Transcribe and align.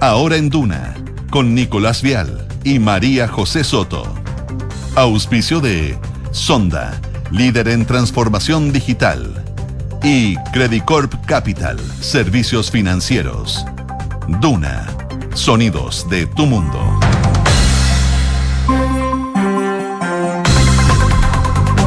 Ahora 0.00 0.36
en 0.36 0.50
Duna, 0.50 0.94
con 1.30 1.54
Nicolás 1.54 2.02
Vial 2.02 2.46
y 2.64 2.78
María 2.78 3.28
José 3.28 3.64
Soto. 3.64 4.02
Auspicio 4.94 5.60
de 5.60 5.98
Sonda, 6.30 7.00
líder 7.30 7.68
en 7.68 7.86
transformación 7.86 8.72
digital. 8.72 9.44
Y 10.02 10.36
Credicorp 10.52 11.14
Capital, 11.26 11.78
servicios 12.00 12.70
financieros. 12.70 13.64
Duna, 14.40 14.86
sonidos 15.34 16.08
de 16.10 16.26
tu 16.26 16.46
mundo. 16.46 17.00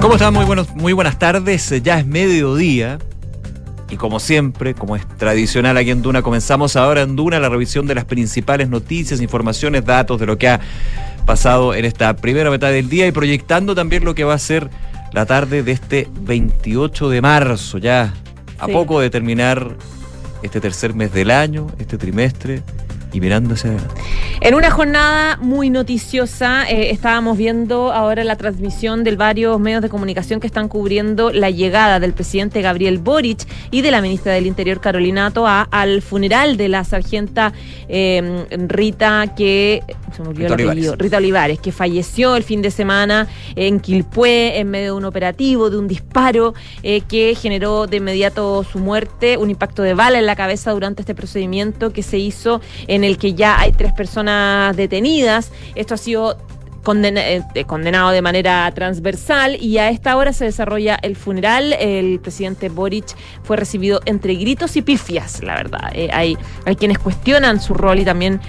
¿Cómo 0.02 0.16
están? 0.16 0.34
Muy, 0.34 0.46
buenos, 0.46 0.74
muy 0.76 0.94
buenas 0.94 1.18
tardes. 1.18 1.74
Ya 1.82 2.00
es 2.00 2.06
mediodía. 2.06 3.00
Y 3.90 3.98
como 3.98 4.20
siempre, 4.20 4.74
como 4.74 4.96
es 4.96 5.08
tradicional 5.18 5.78
aquí 5.78 5.92
en 5.92 6.02
Duna, 6.02 6.22
comenzamos 6.24 6.76
ahora 6.76 7.02
en 7.04 7.16
Duna 7.16 7.40
la 7.40 7.50
revisión 7.50 7.86
de 7.86 7.94
las 7.96 8.06
principales 8.06 8.68
noticias, 8.70 9.22
informaciones, 9.22 9.86
datos 9.86 10.20
de 10.20 10.26
lo 10.26 10.38
que 10.38 10.48
ha 10.50 10.60
pasado 11.26 11.74
en 11.76 11.86
esta 11.86 12.16
primera 12.16 12.50
mitad 12.50 12.70
del 12.72 12.90
día 12.90 13.06
y 13.08 13.12
proyectando 13.12 13.76
también 13.76 14.04
lo 14.04 14.16
que 14.16 14.24
va 14.24 14.34
a 14.34 14.40
ser 14.40 14.70
la 15.14 15.26
tarde 15.26 15.62
de 15.64 15.72
este 15.72 16.08
28 16.22 17.10
de 17.10 17.22
marzo, 17.22 17.78
ya 17.78 18.14
a 18.58 18.66
Sí. 18.66 18.72
poco 18.72 19.00
de 19.00 19.10
terminar 19.10 19.76
este 20.42 20.60
tercer 20.60 20.94
mes 20.96 21.14
del 21.14 21.30
año, 21.32 21.68
este 21.80 21.98
trimestre, 21.98 22.62
y 23.16 23.22
mirando. 23.22 23.56
En 24.42 24.56
una 24.56 24.70
jornada 24.70 25.38
muy 25.38 25.70
noticiosa, 25.70 26.70
eh, 26.70 26.92
estábamos 26.92 27.38
viendo 27.38 27.94
ahora 27.94 28.24
la 28.24 28.36
transmisión 28.36 29.04
de 29.04 29.16
varios 29.16 29.60
medios 29.60 29.82
de 29.82 29.90
comunicación 29.90 30.40
que 30.40 30.48
están 30.48 30.68
cubriendo 30.68 31.32
la 31.32 31.50
llegada 31.50 32.00
del 32.00 32.14
presidente 32.14 32.62
Gabriel 32.62 32.98
Boric 32.98 33.48
y 33.72 33.82
de 33.82 33.92
la 33.92 34.02
ministra 34.02 34.34
del 34.34 34.46
Interior 34.46 34.82
Carolina 34.82 35.32
Toa 35.32 35.62
al 35.72 36.02
funeral 36.02 36.58
de 36.58 36.68
la 36.68 36.84
sargenta 36.84 37.54
eh, 37.88 38.46
Rita 38.68 39.34
que 39.36 39.82
se 40.16 40.22
me 40.22 40.30
olvidó 40.30 40.50
Rita 40.50 40.64
el 40.64 40.70
apellido, 40.70 40.92
Olivares. 40.92 41.00
Rita 41.00 41.18
Olivares, 41.18 41.60
que 41.60 41.72
falleció 41.72 42.36
el 42.36 42.44
fin 42.44 42.62
de 42.62 42.72
semana 42.72 43.28
en 43.56 43.80
Quilpué 43.80 44.60
en 44.60 44.70
medio 44.70 44.94
de 44.94 44.98
un 44.98 45.06
operativo, 45.06 45.70
de 45.70 45.78
un 45.78 45.88
disparo 45.88 46.54
eh, 46.84 47.02
que 47.02 47.36
generó 47.36 47.88
de 47.88 47.98
inmediato 47.98 48.64
su 48.64 48.80
muerte, 48.80 49.38
un 49.38 49.50
impacto 49.50 49.82
de 49.82 49.94
bala 49.94 50.20
en 50.20 50.26
la 50.26 50.36
cabeza 50.36 50.72
durante 50.72 51.02
este 51.02 51.16
procedimiento 51.16 51.94
que 51.94 52.04
se 52.04 52.18
hizo 52.18 52.60
en 52.88 53.05
el 53.06 53.18
que 53.18 53.34
ya 53.34 53.60
hay 53.60 53.72
tres 53.72 53.94
personas 53.94 54.76
detenidas. 54.76 55.52
Esto 55.76 55.94
ha 55.94 55.98
sido 55.98 56.38
eh, 56.88 57.42
eh, 57.56 57.66
condenado 57.66 58.12
de 58.12 58.22
manera 58.22 58.72
transversal 58.76 59.58
y 59.60 59.80
a 59.80 59.90
esta 59.90 60.16
hora 60.18 60.34
se 60.34 60.46
desarrolla 60.46 61.00
el 61.02 61.16
funeral. 61.16 61.74
El 61.74 62.20
presidente 62.20 62.70
Boric 62.70 63.16
fue 63.44 63.58
recibido 63.58 64.02
entre 64.06 64.36
gritos 64.36 64.76
y 64.76 64.84
pifias, 64.84 65.42
la 65.42 65.56
verdad. 65.56 65.92
Eh, 65.94 66.10
hay, 66.14 66.38
hay 66.66 66.76
quienes 66.76 67.00
cuestionan 67.00 67.60
su 67.60 67.74
rol 67.74 68.00
y 68.00 68.06
también 68.06 68.40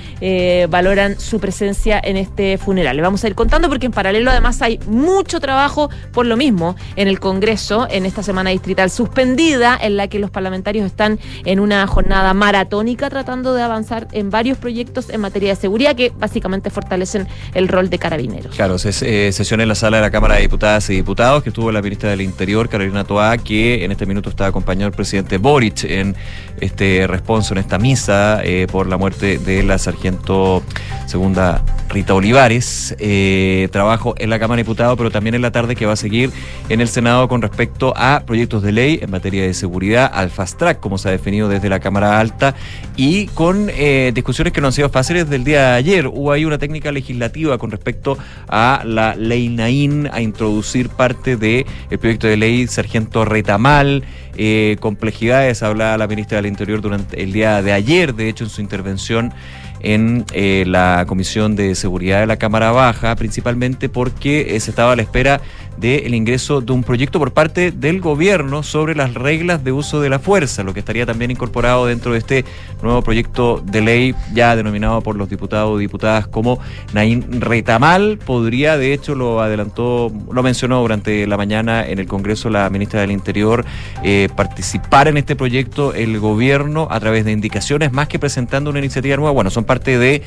valoran 0.69 1.19
su 1.19 1.41
presencia 1.41 2.01
en 2.03 2.17
este 2.17 2.59
funeral. 2.59 2.97
Le 2.97 3.03
vamos 3.03 3.25
a 3.25 3.28
ir 3.28 3.34
contando 3.34 3.69
porque 3.69 3.87
en 3.87 3.93
paralelo 3.93 4.31
además 4.31 4.61
hay 4.61 4.78
mucho 4.87 5.41
trabajo 5.41 5.89
por 6.12 6.27
lo 6.27 6.37
mismo 6.37 6.77
en 6.97 7.09
el 7.09 7.21
Congreso 7.21 7.87
en 7.91 8.05
esta 8.05 8.23
semana 8.23 8.50
distrital 8.50 8.91
suspendida 8.91 9.78
en 9.81 9.97
la 9.97 10.09
que 10.09 10.19
los 10.19 10.31
parlamentarios 10.31 10.84
están 10.84 11.19
en 11.45 11.61
una 11.61 11.87
jornada 11.87 12.34
maratónica 12.34 13.09
tratando 13.09 13.55
de 13.55 13.62
avanzar 13.62 14.09
en 14.12 14.31
varios 14.31 14.59
proyectos 14.59 15.09
en 15.11 15.21
materia 15.21 15.50
de 15.50 15.56
seguridad 15.56 15.97
que 15.97 16.12
básicamente 16.17 16.71
fortalecen 16.71 17.27
el 17.55 17.69
rol 17.69 17.89
de 17.89 17.98
carabineros. 17.98 18.26
Claro, 18.55 18.79
se, 18.79 18.91
eh, 19.29 19.33
sesión 19.33 19.61
en 19.61 19.69
la 19.69 19.75
sala 19.75 19.99
de 19.99 20.03
la 20.03 20.11
Cámara 20.11 20.37
de 20.37 20.43
Diputadas 20.43 20.89
y 20.91 20.95
Diputados, 20.95 21.43
que 21.43 21.51
estuvo 21.51 21.71
la 21.73 21.83
ministra 21.83 22.11
del 22.11 22.21
Interior, 22.21 22.69
Carolina 22.69 23.05
Toá, 23.05 23.39
que 23.39 23.85
en 23.85 23.93
este 23.93 24.07
minuto 24.07 24.31
está 24.31 24.47
acompañado 24.47 24.89
el 24.89 24.95
presidente 24.95 25.39
Boric 25.39 25.85
en 25.85 26.17
este 26.61 27.07
responso, 27.07 27.55
en 27.55 27.59
esta 27.59 27.79
misa 27.79 28.41
eh, 28.43 28.67
por 28.71 28.87
la 28.87 28.97
muerte 28.97 29.39
de 29.39 29.63
la 29.63 29.79
sargento 29.79 30.63
segunda 31.07 31.63
Rita 31.89 32.15
Olivares. 32.15 32.97
Eh, 32.99 33.69
trabajo 33.71 34.15
en 34.19 34.31
la 34.31 34.39
Cámara 34.39 34.57
de 34.57 34.65
Diputados, 34.65 34.97
pero 34.97 35.11
también 35.11 35.35
en 35.35 35.43
la 35.43 35.53
tarde 35.53 35.77
que 35.77 35.87
va 35.87 35.93
a 35.93 35.97
seguir 35.97 36.31
en 36.69 36.81
el 36.81 36.89
Senado 36.89 37.29
con 37.29 37.43
respecto 37.43 37.93
a 37.97 38.23
proyectos 38.27 38.62
de 38.62 38.73
ley 38.73 38.99
en 39.03 39.11
materia 39.11 39.43
de 39.43 39.55
seguridad, 39.55 40.11
al 40.12 40.31
fast 40.31 40.59
track, 40.59 40.81
como 40.81 40.99
se 40.99 41.09
ha 41.09 41.12
definido 41.12 41.49
desde 41.49 41.69
la 41.69 41.81
Cámara 41.81 42.19
Alta, 42.19 42.55
y 42.97 43.27
con 43.29 43.71
discusiones 44.12 44.53
que 44.53 44.61
no 44.61 44.69
han 44.69 44.73
sido 44.73 44.89
fáciles 44.89 45.29
del 45.29 45.45
día 45.45 45.71
de 45.71 45.75
ayer. 45.77 46.06
Hubo 46.06 46.33
ahí 46.33 46.45
una 46.45 46.59
técnica 46.59 46.91
legislativa 46.91 47.59
con 47.59 47.71
respecto 47.71 48.16
a 48.49 48.82
la 48.84 49.15
ley 49.15 49.49
Naín, 49.49 50.09
a 50.12 50.21
introducir 50.21 50.88
parte 50.88 51.37
del 51.37 51.65
proyecto 51.99 52.27
de 52.27 52.37
ley 52.37 52.66
Sargento 52.66 53.25
Retamal, 53.25 54.04
eh, 54.37 54.77
complejidades, 54.81 55.62
hablaba 55.62 55.97
la 55.97 56.06
ministra 56.06 56.37
del 56.37 56.47
Interior 56.47 56.81
durante 56.81 57.22
el 57.22 57.32
día 57.32 57.62
de 57.62 57.72
ayer, 57.72 58.15
de 58.15 58.28
hecho 58.28 58.44
en 58.44 58.50
su 58.50 58.60
intervención 58.60 59.32
en 59.81 60.25
eh, 60.32 60.65
la 60.66 61.05
Comisión 61.06 61.55
de 61.55 61.75
Seguridad 61.75 62.21
de 62.21 62.26
la 62.26 62.37
Cámara 62.38 62.72
Baja, 62.72 63.15
principalmente 63.16 63.88
porque 63.88 64.56
eh, 64.56 64.60
se 64.60 64.71
estaba 64.71 64.93
a 64.93 64.97
la 64.97 65.03
espera 65.03 65.41
del 65.76 66.14
ingreso 66.14 66.60
de 66.60 66.72
un 66.72 66.82
proyecto 66.82 67.19
por 67.19 67.32
parte 67.32 67.70
del 67.70 68.00
gobierno 68.00 68.62
sobre 68.62 68.94
las 68.94 69.14
reglas 69.14 69.64
de 69.64 69.72
uso 69.72 70.00
de 70.00 70.09
la 70.09 70.19
fuerza, 70.19 70.62
lo 70.62 70.72
que 70.72 70.81
estaría 70.81 71.06
también 71.06 71.31
incorporado 71.31 71.87
dentro 71.87 72.12
de 72.12 72.19
este 72.19 72.44
nuevo 72.82 73.03
proyecto 73.03 73.62
de 73.64 73.81
ley 73.81 74.14
ya 74.34 74.56
denominado 74.56 75.00
por 75.00 75.16
los 75.16 75.28
diputados 75.28 75.78
y 75.78 75.82
diputadas 75.82 76.26
como 76.26 76.59
Naín 76.92 77.41
Retamal. 77.41 78.19
Podría, 78.25 78.76
de 78.76 78.92
hecho, 78.92 79.14
lo 79.14 79.41
adelantó, 79.41 80.12
lo 80.31 80.42
mencionó 80.42 80.81
durante 80.81 81.26
la 81.26 81.37
mañana 81.37 81.87
en 81.87 81.98
el 81.98 82.06
Congreso 82.06 82.50
la 82.50 82.69
ministra 82.70 83.00
del 83.00 83.10
Interior, 83.10 83.64
eh, 84.03 84.28
participar 84.37 85.08
en 85.08 85.16
este 85.16 85.37
proyecto 85.37 85.94
el 85.94 86.19
gobierno 86.19 86.88
a 86.91 87.00
través 87.00 87.25
de 87.25 87.32
indicaciones, 87.32 87.93
más 87.93 88.08
que 88.08 88.19
presentando 88.19 88.70
una 88.70 88.78
iniciativa 88.78 89.16
nueva. 89.16 89.32
Bueno, 89.32 89.50
son 89.50 89.64
parte 89.64 89.98
de 89.98 90.22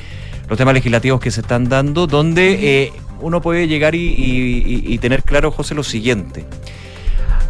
los 0.50 0.58
temas 0.58 0.74
legislativos 0.74 1.20
que 1.20 1.30
se 1.30 1.40
están 1.40 1.68
dando, 1.70 2.06
donde 2.06 2.82
eh, 2.84 2.92
uno 3.20 3.40
puede 3.40 3.68
llegar 3.68 3.94
y, 3.94 4.00
y- 4.08 4.82
y- 4.84 4.94
y 4.94 4.98
tener 4.98 5.22
claro, 5.22 5.50
José, 5.50 5.74
lo 5.74 5.82
siguiente. 5.84 6.44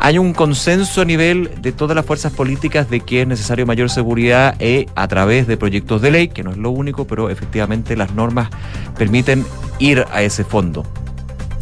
Hay 0.02 0.16
un 0.18 0.32
consenso 0.32 1.02
a 1.02 1.04
nivel 1.04 1.50
de 1.60 1.72
todas 1.72 1.94
las 1.94 2.06
fuerzas 2.06 2.32
políticas 2.32 2.88
de 2.88 3.00
que 3.00 3.22
es 3.22 3.26
necesario 3.28 3.66
mayor 3.66 3.90
seguridad 3.90 4.54
eh, 4.58 4.86
a 4.94 5.08
través 5.08 5.46
de 5.46 5.56
proyectos 5.58 6.00
de 6.00 6.10
ley, 6.10 6.28
que 6.28 6.42
no 6.42 6.50
es 6.52 6.56
lo 6.56 6.70
único, 6.70 7.06
pero 7.06 7.28
efectivamente 7.28 7.96
las 7.96 8.14
normas 8.14 8.48
permiten 8.96 9.44
ir 9.78 10.04
a 10.12 10.22
ese 10.22 10.44
fondo. 10.44 10.84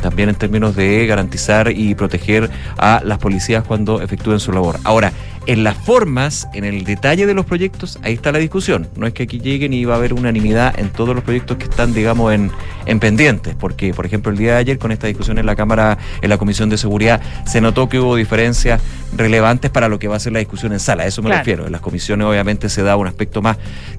También 0.00 0.28
en 0.28 0.36
términos 0.36 0.76
de 0.76 1.04
garantizar 1.06 1.72
y 1.72 1.96
proteger 1.96 2.48
a 2.76 3.00
las 3.04 3.18
policías 3.18 3.64
cuando 3.64 4.00
efectúen 4.00 4.38
su 4.38 4.52
labor. 4.52 4.78
Ahora, 4.84 5.12
en 5.48 5.64
las 5.64 5.78
formas, 5.78 6.46
en 6.52 6.64
el 6.64 6.84
detalle 6.84 7.24
de 7.24 7.32
los 7.32 7.46
proyectos, 7.46 7.98
ahí 8.02 8.12
está 8.12 8.32
la 8.32 8.38
discusión. 8.38 8.86
No 8.96 9.06
es 9.06 9.14
que 9.14 9.22
aquí 9.22 9.40
lleguen 9.40 9.72
y 9.72 9.82
va 9.86 9.94
a 9.94 9.96
haber 9.96 10.12
unanimidad 10.12 10.78
en 10.78 10.90
todos 10.90 11.14
los 11.14 11.24
proyectos 11.24 11.56
que 11.56 11.64
están, 11.64 11.94
digamos, 11.94 12.34
en, 12.34 12.50
en 12.84 13.00
pendientes. 13.00 13.54
Porque, 13.58 13.94
por 13.94 14.04
ejemplo, 14.04 14.30
el 14.30 14.36
día 14.36 14.52
de 14.52 14.58
ayer, 14.58 14.78
con 14.78 14.92
esta 14.92 15.06
discusión 15.06 15.38
en 15.38 15.46
la 15.46 15.56
Cámara, 15.56 15.96
en 16.20 16.28
la 16.28 16.36
Comisión 16.36 16.68
de 16.68 16.76
Seguridad, 16.76 17.22
se 17.46 17.62
notó 17.62 17.88
que 17.88 17.98
hubo 17.98 18.14
diferencias 18.14 18.82
relevantes 19.16 19.70
para 19.70 19.88
lo 19.88 19.98
que 19.98 20.06
va 20.06 20.16
a 20.16 20.20
ser 20.20 20.34
la 20.34 20.40
discusión 20.40 20.74
en 20.74 20.80
sala. 20.80 21.04
A 21.04 21.06
eso 21.06 21.22
me 21.22 21.28
Claro. 21.30 21.38
refiero. 21.40 21.64
En 21.64 21.72
las 21.72 21.80
comisiones, 21.80 22.26
obviamente, 22.26 22.68
se 22.68 22.82
da 22.82 22.96
un 22.96 23.06
aspecto 23.06 23.40
más 23.40 23.56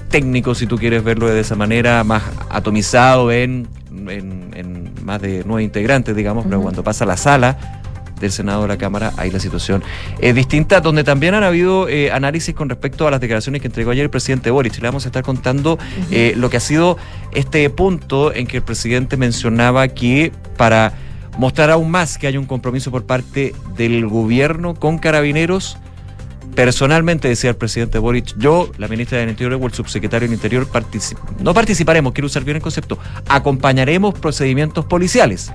técnico, 0.10 0.54
si 0.54 0.68
tú 0.68 0.78
quieres 0.78 1.04
verlo 1.04 1.28
de 1.28 1.40
esa 1.40 1.56
manera, 1.56 2.04
más 2.04 2.22
atomizado 2.52 3.32
en, 3.32 3.68
en, 4.08 4.52
en 4.56 4.92
más 5.04 5.20
de 5.20 5.42
nueve 5.48 5.64
integrantes, 5.64 6.16
digamos, 6.16 6.46
pero 6.48 6.62
cuando 6.62 6.84
pasa 6.84 7.06
a 7.06 7.08
la 7.08 7.18
sala 7.18 7.79
del 8.20 8.32
Senado 8.32 8.64
de 8.64 8.68
la 8.68 8.78
Cámara, 8.78 9.14
ahí 9.18 9.32
la 9.32 9.40
situación 9.40 9.84
es 10.20 10.36
distinta, 10.36 10.82
donde 10.82 11.04
también 11.04 11.34
han 11.34 11.44
habido 11.44 11.88
eh, 11.88 12.12
análisis 12.12 12.54
con 12.56 12.70
respecto 12.70 13.08
a 13.08 13.12
las 13.12 13.20
declaraciones 13.20 13.62
que 13.62 13.68
entregó 13.68 13.92
ayer 13.92 14.04
el 14.04 14.10
presidente 14.10 14.52
Boric. 14.52 14.78
Le 14.78 14.88
vamos 14.88 15.06
a 15.06 15.10
estar 15.10 15.24
contando 15.24 15.78
eh, 16.12 16.34
lo 16.36 16.50
que 16.50 16.58
ha 16.58 16.62
sido 16.62 16.98
este 17.34 17.70
punto 17.70 18.34
en 18.34 18.48
que 18.48 18.58
el 18.58 18.64
presidente 18.64 19.18
mencionaba 19.18 19.88
que 19.88 20.32
para 20.58 20.94
mostrar 21.38 21.70
aún 21.70 21.90
más 21.90 22.18
que 22.18 22.28
hay 22.28 22.38
un 22.38 22.46
compromiso 22.46 22.92
por 22.92 23.06
parte 23.06 23.54
del 23.76 24.08
gobierno 24.08 24.76
con 24.76 24.98
carabineros, 24.98 25.78
Personalmente, 26.56 27.28
decía 27.28 27.52
el 27.52 27.56
presidente 27.56 28.00
Boric, 28.00 28.36
yo, 28.38 28.70
la 28.78 28.88
ministra 28.88 29.20
del 29.20 29.30
Interior 29.30 29.60
o 29.62 29.66
el 29.66 29.74
subsecretario 29.74 30.28
del 30.28 30.34
Interior, 30.34 30.68
no 31.40 31.54
participaremos, 31.54 32.12
quiero 32.12 32.26
usar 32.26 32.44
bien 32.44 32.58
el 32.58 32.62
concepto, 32.64 32.98
acompañaremos 33.28 34.14
procedimientos 34.16 34.84
policiales. 34.86 35.54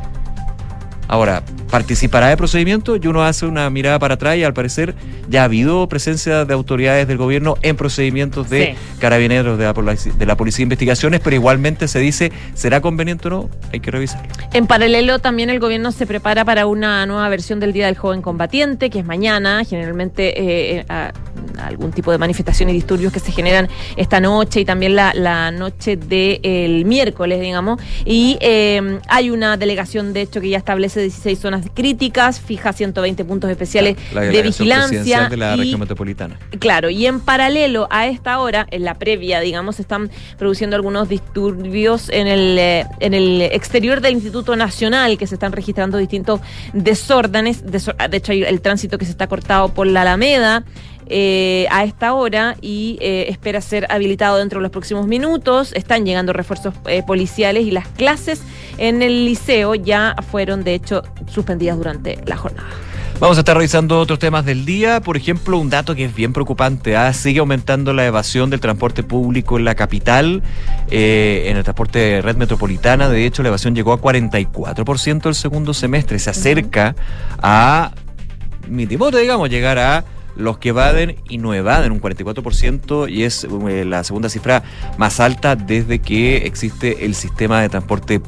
Ahora, 1.08 1.42
participará 1.70 2.28
de 2.28 2.36
procedimientos 2.36 2.98
y 3.02 3.06
uno 3.06 3.22
hace 3.24 3.46
una 3.46 3.68
mirada 3.70 3.98
para 3.98 4.14
atrás 4.14 4.36
y 4.36 4.44
al 4.44 4.54
parecer 4.54 4.94
ya 5.28 5.42
ha 5.42 5.44
habido 5.44 5.86
presencia 5.88 6.44
de 6.44 6.54
autoridades 6.54 7.06
del 7.08 7.18
gobierno 7.18 7.56
en 7.62 7.76
procedimientos 7.76 8.48
de 8.48 8.64
Sí. 8.66 8.98
carabineros 9.00 9.58
de 9.58 9.64
la, 9.64 9.72
de 9.72 10.26
la 10.26 10.36
Policía 10.36 10.58
de 10.58 10.62
Investigaciones, 10.64 11.20
pero 11.22 11.36
igualmente 11.36 11.88
se 11.88 11.98
dice, 11.98 12.32
¿será 12.54 12.80
conveniente 12.80 13.28
o 13.28 13.30
no? 13.30 13.50
Hay 13.72 13.80
que 13.80 13.90
revisar. 13.90 14.22
En 14.52 14.66
paralelo, 14.66 15.18
también 15.18 15.50
el 15.50 15.60
gobierno 15.60 15.92
se 15.92 16.06
prepara 16.06 16.44
para 16.44 16.66
una 16.66 17.04
nueva 17.06 17.28
versión 17.28 17.60
del 17.60 17.72
Día 17.72 17.86
del 17.86 17.96
Joven 17.96 18.22
Combatiente, 18.22 18.88
que 18.90 19.00
es 19.00 19.04
mañana. 19.04 19.62
Generalmente 19.64 20.40
eh, 20.40 20.76
eh, 20.80 20.84
a- 20.88 21.12
algún 21.66 21.92
tipo 21.92 22.10
de 22.12 22.18
manifestación 22.18 22.68
y 22.70 22.72
disturbios 22.72 23.12
que 23.12 23.20
se 23.20 23.30
generan 23.32 23.68
esta 23.96 24.20
noche 24.20 24.60
y 24.60 24.64
también 24.64 24.96
la, 24.96 25.12
la 25.14 25.50
noche 25.50 25.96
del 25.96 26.84
miércoles, 26.84 27.40
digamos. 27.40 27.80
Y 28.04 28.38
eh, 28.40 28.98
hay 29.08 29.30
una 29.30 29.56
delegación, 29.56 30.12
de 30.12 30.22
hecho, 30.22 30.40
que 30.40 30.48
ya 30.48 30.58
establece 30.58 30.93
establece 30.94 31.00
16 31.00 31.38
zonas 31.38 31.66
críticas, 31.74 32.40
fija 32.40 32.72
120 32.72 33.24
puntos 33.24 33.50
especiales 33.50 33.96
La 34.12 34.22
de 34.22 34.26
delegación 34.28 34.68
vigilancia. 34.68 35.28
de 35.28 35.36
la 35.36 35.54
y- 35.56 35.58
región 35.60 35.80
metropolitana. 35.80 36.38
Claro, 36.58 36.90
y 36.90 37.06
en 37.06 37.20
paralelo 37.20 37.86
a 37.90 38.06
esta 38.06 38.38
hora, 38.38 38.66
en 38.70 38.84
la 38.84 38.94
previa, 38.94 39.40
digamos, 39.40 39.80
están 39.80 40.10
produciendo 40.38 40.76
algunos 40.76 41.08
disturbios 41.08 42.08
en 42.10 42.26
el, 42.26 42.58
eh, 42.58 42.86
en 43.00 43.14
el 43.14 43.42
exterior 43.42 44.00
del 44.00 44.14
Instituto 44.14 44.56
Nacional, 44.56 45.18
que 45.18 45.26
se 45.26 45.34
están 45.34 45.52
registrando 45.52 45.98
distintos 45.98 46.40
desórdenes. 46.72 47.64
Desor- 47.64 47.96
de 48.08 48.16
hecho, 48.16 48.32
hay 48.32 48.42
el 48.42 48.60
tránsito 48.60 48.98
que 48.98 49.04
se 49.04 49.10
está 49.10 49.26
cortado 49.26 49.68
por 49.70 49.86
la 49.86 50.02
Alameda. 50.02 50.64
Eh, 51.06 51.66
a 51.70 51.84
esta 51.84 52.14
hora 52.14 52.56
y 52.60 52.98
eh, 53.00 53.26
espera 53.28 53.60
ser 53.60 53.86
habilitado 53.90 54.38
dentro 54.38 54.60
de 54.60 54.62
los 54.62 54.70
próximos 54.70 55.06
minutos. 55.06 55.72
Están 55.72 56.04
llegando 56.04 56.32
refuerzos 56.32 56.74
eh, 56.86 57.02
policiales 57.06 57.66
y 57.66 57.70
las 57.70 57.88
clases 57.88 58.42
en 58.78 59.02
el 59.02 59.24
liceo 59.24 59.74
ya 59.74 60.14
fueron, 60.30 60.64
de 60.64 60.74
hecho, 60.74 61.02
suspendidas 61.26 61.76
durante 61.76 62.18
la 62.26 62.36
jornada. 62.36 62.68
Vamos 63.20 63.38
a 63.38 63.42
estar 63.42 63.56
revisando 63.56 64.00
otros 64.00 64.18
temas 64.18 64.44
del 64.44 64.64
día. 64.64 65.00
Por 65.00 65.16
ejemplo, 65.16 65.58
un 65.58 65.70
dato 65.70 65.94
que 65.94 66.04
es 66.04 66.14
bien 66.14 66.32
preocupante. 66.32 66.96
¿ah? 66.96 67.12
Sigue 67.12 67.38
aumentando 67.38 67.92
la 67.92 68.04
evasión 68.04 68.50
del 68.50 68.58
transporte 68.58 69.04
público 69.04 69.56
en 69.56 69.64
la 69.64 69.76
capital, 69.76 70.42
eh, 70.90 71.44
en 71.46 71.56
el 71.56 71.62
transporte 71.62 71.98
de 72.00 72.22
red 72.22 72.36
metropolitana. 72.36 73.08
De 73.08 73.24
hecho, 73.24 73.42
la 73.42 73.50
evasión 73.50 73.74
llegó 73.74 73.92
a 73.92 74.00
44% 74.00 75.28
el 75.28 75.34
segundo 75.36 75.72
semestre. 75.74 76.18
Se 76.18 76.30
acerca 76.30 76.96
a 77.40 77.92
mi 78.68 78.86
timote, 78.86 79.18
digamos, 79.18 79.48
llegar 79.48 79.78
a 79.78 80.04
los 80.36 80.58
que 80.58 80.70
evaden 80.70 81.16
y 81.28 81.38
no 81.38 81.54
evaden 81.54 81.92
un 81.92 82.00
44% 82.00 83.10
y 83.10 83.24
es 83.24 83.44
eh, 83.44 83.84
la 83.84 84.04
segunda 84.04 84.28
cifra 84.28 84.62
más 84.98 85.20
alta 85.20 85.56
desde 85.56 86.00
que 86.00 86.38
existe 86.38 87.04
el 87.04 87.14
sistema 87.14 87.60
de 87.60 87.68
transporte 87.68 88.20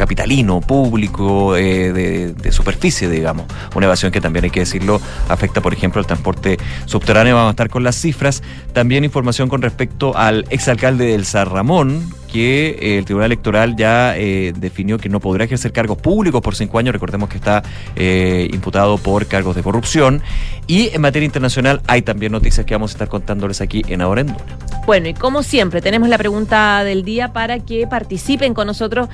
capitalino, 0.00 0.62
público, 0.62 1.56
eh, 1.56 1.92
de, 1.92 2.32
de 2.32 2.52
superficie, 2.52 3.10
digamos. 3.10 3.44
Una 3.74 3.84
evasión 3.84 4.10
que 4.10 4.22
también 4.22 4.46
hay 4.46 4.50
que 4.50 4.60
decirlo 4.60 4.98
afecta, 5.28 5.60
por 5.60 5.74
ejemplo, 5.74 5.98
al 5.98 6.06
transporte 6.06 6.58
subterráneo. 6.86 7.34
Vamos 7.34 7.48
a 7.48 7.50
estar 7.50 7.68
con 7.68 7.84
las 7.84 7.96
cifras. 7.96 8.42
También 8.72 9.04
información 9.04 9.50
con 9.50 9.60
respecto 9.60 10.16
al 10.16 10.46
exalcalde 10.48 11.04
del 11.04 11.26
San 11.26 11.50
Ramón, 11.50 12.08
que 12.32 12.76
eh, 12.80 12.98
el 12.98 13.04
Tribunal 13.04 13.26
Electoral 13.26 13.76
ya 13.76 14.16
eh, 14.16 14.52
definió 14.56 14.98
que 14.98 15.08
no 15.08 15.20
podrá 15.20 15.44
ejercer 15.44 15.72
cargos 15.72 15.98
públicos 15.98 16.40
por 16.40 16.54
cinco 16.54 16.78
años. 16.78 16.92
Recordemos 16.92 17.28
que 17.28 17.36
está 17.36 17.62
eh, 17.96 18.48
imputado 18.52 18.98
por 18.98 19.26
cargos 19.26 19.56
de 19.56 19.62
corrupción. 19.62 20.22
Y 20.66 20.90
en 20.94 21.00
materia 21.00 21.26
internacional 21.26 21.80
hay 21.86 22.02
también 22.02 22.32
noticias 22.32 22.64
que 22.64 22.74
vamos 22.74 22.92
a 22.92 22.94
estar 22.94 23.08
contándoles 23.08 23.60
aquí 23.60 23.82
en 23.88 24.00
Ahora 24.00 24.20
en 24.20 24.28
Duna. 24.28 24.40
Bueno, 24.86 25.08
y 25.08 25.14
como 25.14 25.42
siempre, 25.42 25.80
tenemos 25.80 26.08
la 26.08 26.16
pregunta 26.16 26.84
del 26.84 27.04
día 27.04 27.32
para 27.32 27.58
que 27.58 27.86
participen 27.86 28.54
con 28.54 28.66
nosotros. 28.66 29.08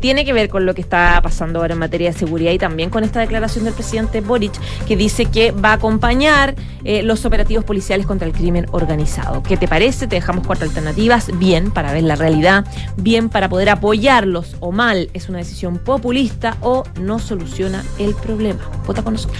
Tiene 0.00 0.24
que 0.24 0.32
ver 0.32 0.48
con 0.48 0.66
lo 0.66 0.74
que 0.74 0.80
está 0.80 1.20
pasando 1.22 1.60
ahora 1.60 1.74
en 1.74 1.80
materia 1.80 2.10
de 2.12 2.18
seguridad 2.18 2.52
y 2.52 2.58
también 2.58 2.90
con 2.90 3.02
esta 3.02 3.20
declaración 3.20 3.64
del 3.64 3.74
presidente 3.74 4.20
Boric, 4.20 4.52
que 4.86 4.96
dice 4.96 5.26
que 5.26 5.52
va 5.52 5.70
a 5.70 5.74
acompañar 5.74 6.54
los 6.84 7.24
operativos 7.24 7.64
policiales 7.64 8.06
contra 8.06 8.26
el 8.26 8.34
crimen 8.34 8.66
organizado. 8.72 9.42
¿Qué 9.42 9.56
te 9.56 9.68
parece? 9.68 10.06
Te 10.06 10.16
dejamos 10.16 10.46
cuatro 10.46 10.64
alternativas. 10.64 11.30
Bien, 11.38 11.70
para 11.70 11.92
ver 11.92 12.04
la 12.04 12.16
realidad. 12.16 12.55
Bien, 12.96 13.28
para 13.28 13.48
poder 13.48 13.68
apoyarlos. 13.68 14.56
O 14.60 14.72
mal, 14.72 15.10
es 15.14 15.28
una 15.28 15.38
decisión 15.38 15.78
populista 15.78 16.56
o 16.60 16.84
no 17.00 17.18
soluciona 17.18 17.84
el 17.98 18.14
problema. 18.14 18.60
Vota 18.86 19.02
con 19.02 19.14
nosotros. 19.14 19.38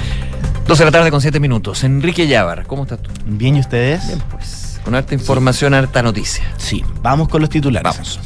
12 0.66 0.82
de 0.82 0.84
la 0.84 0.92
tarde 0.92 1.10
con 1.10 1.20
7 1.20 1.38
minutos. 1.38 1.84
Enrique 1.84 2.26
Llávar, 2.26 2.66
¿cómo 2.66 2.82
estás 2.82 3.00
tú? 3.00 3.10
Bien, 3.24 3.56
¿y 3.56 3.60
ustedes? 3.60 4.06
Bien, 4.06 4.22
pues. 4.30 4.80
Con 4.84 4.94
harta 4.94 5.14
información, 5.14 5.74
harta 5.74 6.02
noticia. 6.02 6.44
Sí, 6.56 6.84
vamos 7.02 7.28
con 7.28 7.40
los 7.40 7.50
titulares. 7.50 7.92
Vamos. 7.92 8.20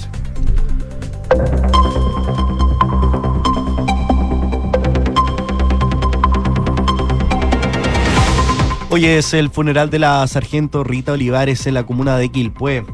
Hoy 8.92 9.06
es 9.06 9.34
el 9.34 9.50
funeral 9.50 9.88
de 9.88 10.00
la 10.00 10.26
sargento 10.26 10.82
Rita 10.82 11.12
Olivares 11.12 11.64
en 11.69 11.75
la 11.75 11.84
comuna 11.87 12.16
de 12.16 12.28
Quilpué. 12.28 12.84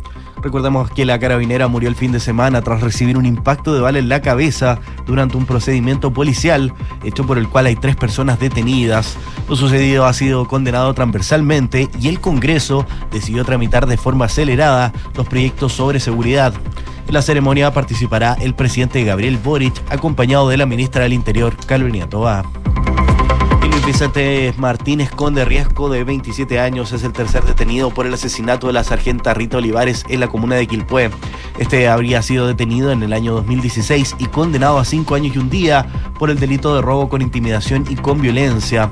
Recordemos 0.46 0.88
que 0.92 1.04
la 1.04 1.18
carabinera 1.18 1.66
murió 1.66 1.88
el 1.88 1.96
fin 1.96 2.12
de 2.12 2.20
semana 2.20 2.62
tras 2.62 2.80
recibir 2.80 3.18
un 3.18 3.26
impacto 3.26 3.74
de 3.74 3.80
bala 3.80 3.98
en 3.98 4.08
la 4.08 4.22
cabeza 4.22 4.78
durante 5.04 5.36
un 5.36 5.44
procedimiento 5.44 6.12
policial 6.12 6.72
hecho 7.02 7.26
por 7.26 7.36
el 7.36 7.48
cual 7.48 7.66
hay 7.66 7.74
tres 7.74 7.96
personas 7.96 8.38
detenidas. 8.38 9.16
Lo 9.48 9.56
sucedido 9.56 10.06
ha 10.06 10.12
sido 10.12 10.46
condenado 10.46 10.94
transversalmente 10.94 11.88
y 12.00 12.06
el 12.06 12.20
Congreso 12.20 12.86
decidió 13.10 13.44
tramitar 13.44 13.88
de 13.88 13.96
forma 13.96 14.26
acelerada 14.26 14.92
los 15.16 15.26
proyectos 15.26 15.72
sobre 15.72 15.98
seguridad. 15.98 16.54
En 17.08 17.14
la 17.14 17.22
ceremonia 17.22 17.72
participará 17.72 18.36
el 18.40 18.54
presidente 18.54 19.02
Gabriel 19.02 19.38
Boric, 19.38 19.74
acompañado 19.90 20.48
de 20.48 20.58
la 20.58 20.66
ministra 20.66 21.02
del 21.02 21.12
Interior, 21.12 21.56
Carolina 21.66 22.08
Toá. 22.08 22.44
Vicente 23.86 24.52
Martínez 24.58 25.10
Conde 25.10 25.44
Riesco, 25.44 25.88
de 25.88 26.02
27 26.02 26.58
años, 26.58 26.92
es 26.92 27.04
el 27.04 27.12
tercer 27.12 27.44
detenido 27.44 27.90
por 27.90 28.04
el 28.04 28.14
asesinato 28.14 28.66
de 28.66 28.72
la 28.72 28.82
sargenta 28.82 29.32
Rita 29.32 29.58
Olivares 29.58 30.04
en 30.08 30.18
la 30.18 30.26
comuna 30.26 30.56
de 30.56 30.66
Quilpué. 30.66 31.08
Este 31.58 31.88
habría 31.88 32.20
sido 32.20 32.48
detenido 32.48 32.90
en 32.90 33.04
el 33.04 33.12
año 33.12 33.34
2016 33.34 34.16
y 34.18 34.26
condenado 34.26 34.80
a 34.80 34.84
cinco 34.84 35.14
años 35.14 35.36
y 35.36 35.38
un 35.38 35.50
día 35.50 35.86
por 36.18 36.30
el 36.30 36.40
delito 36.40 36.74
de 36.74 36.82
robo 36.82 37.08
con 37.08 37.22
intimidación 37.22 37.84
y 37.88 37.94
con 37.94 38.20
violencia. 38.20 38.90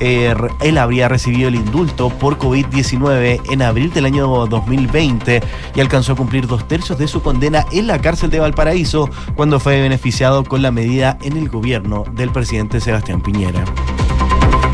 Eh, 0.00 0.34
él 0.60 0.78
habría 0.78 1.08
recibido 1.08 1.48
el 1.48 1.54
indulto 1.54 2.08
por 2.08 2.36
COVID-19 2.36 3.40
en 3.52 3.62
abril 3.62 3.92
del 3.92 4.06
año 4.06 4.26
2020 4.46 5.42
y 5.76 5.80
alcanzó 5.80 6.14
a 6.14 6.16
cumplir 6.16 6.48
dos 6.48 6.66
tercios 6.66 6.98
de 6.98 7.06
su 7.06 7.22
condena 7.22 7.64
en 7.70 7.86
la 7.86 8.00
cárcel 8.00 8.30
de 8.30 8.40
Valparaíso 8.40 9.08
cuando 9.36 9.60
fue 9.60 9.80
beneficiado 9.80 10.42
con 10.42 10.60
la 10.60 10.72
medida 10.72 11.18
en 11.22 11.36
el 11.36 11.48
gobierno 11.48 12.02
del 12.16 12.30
presidente 12.30 12.80
Sebastián 12.80 13.20
Piñera. 13.20 13.64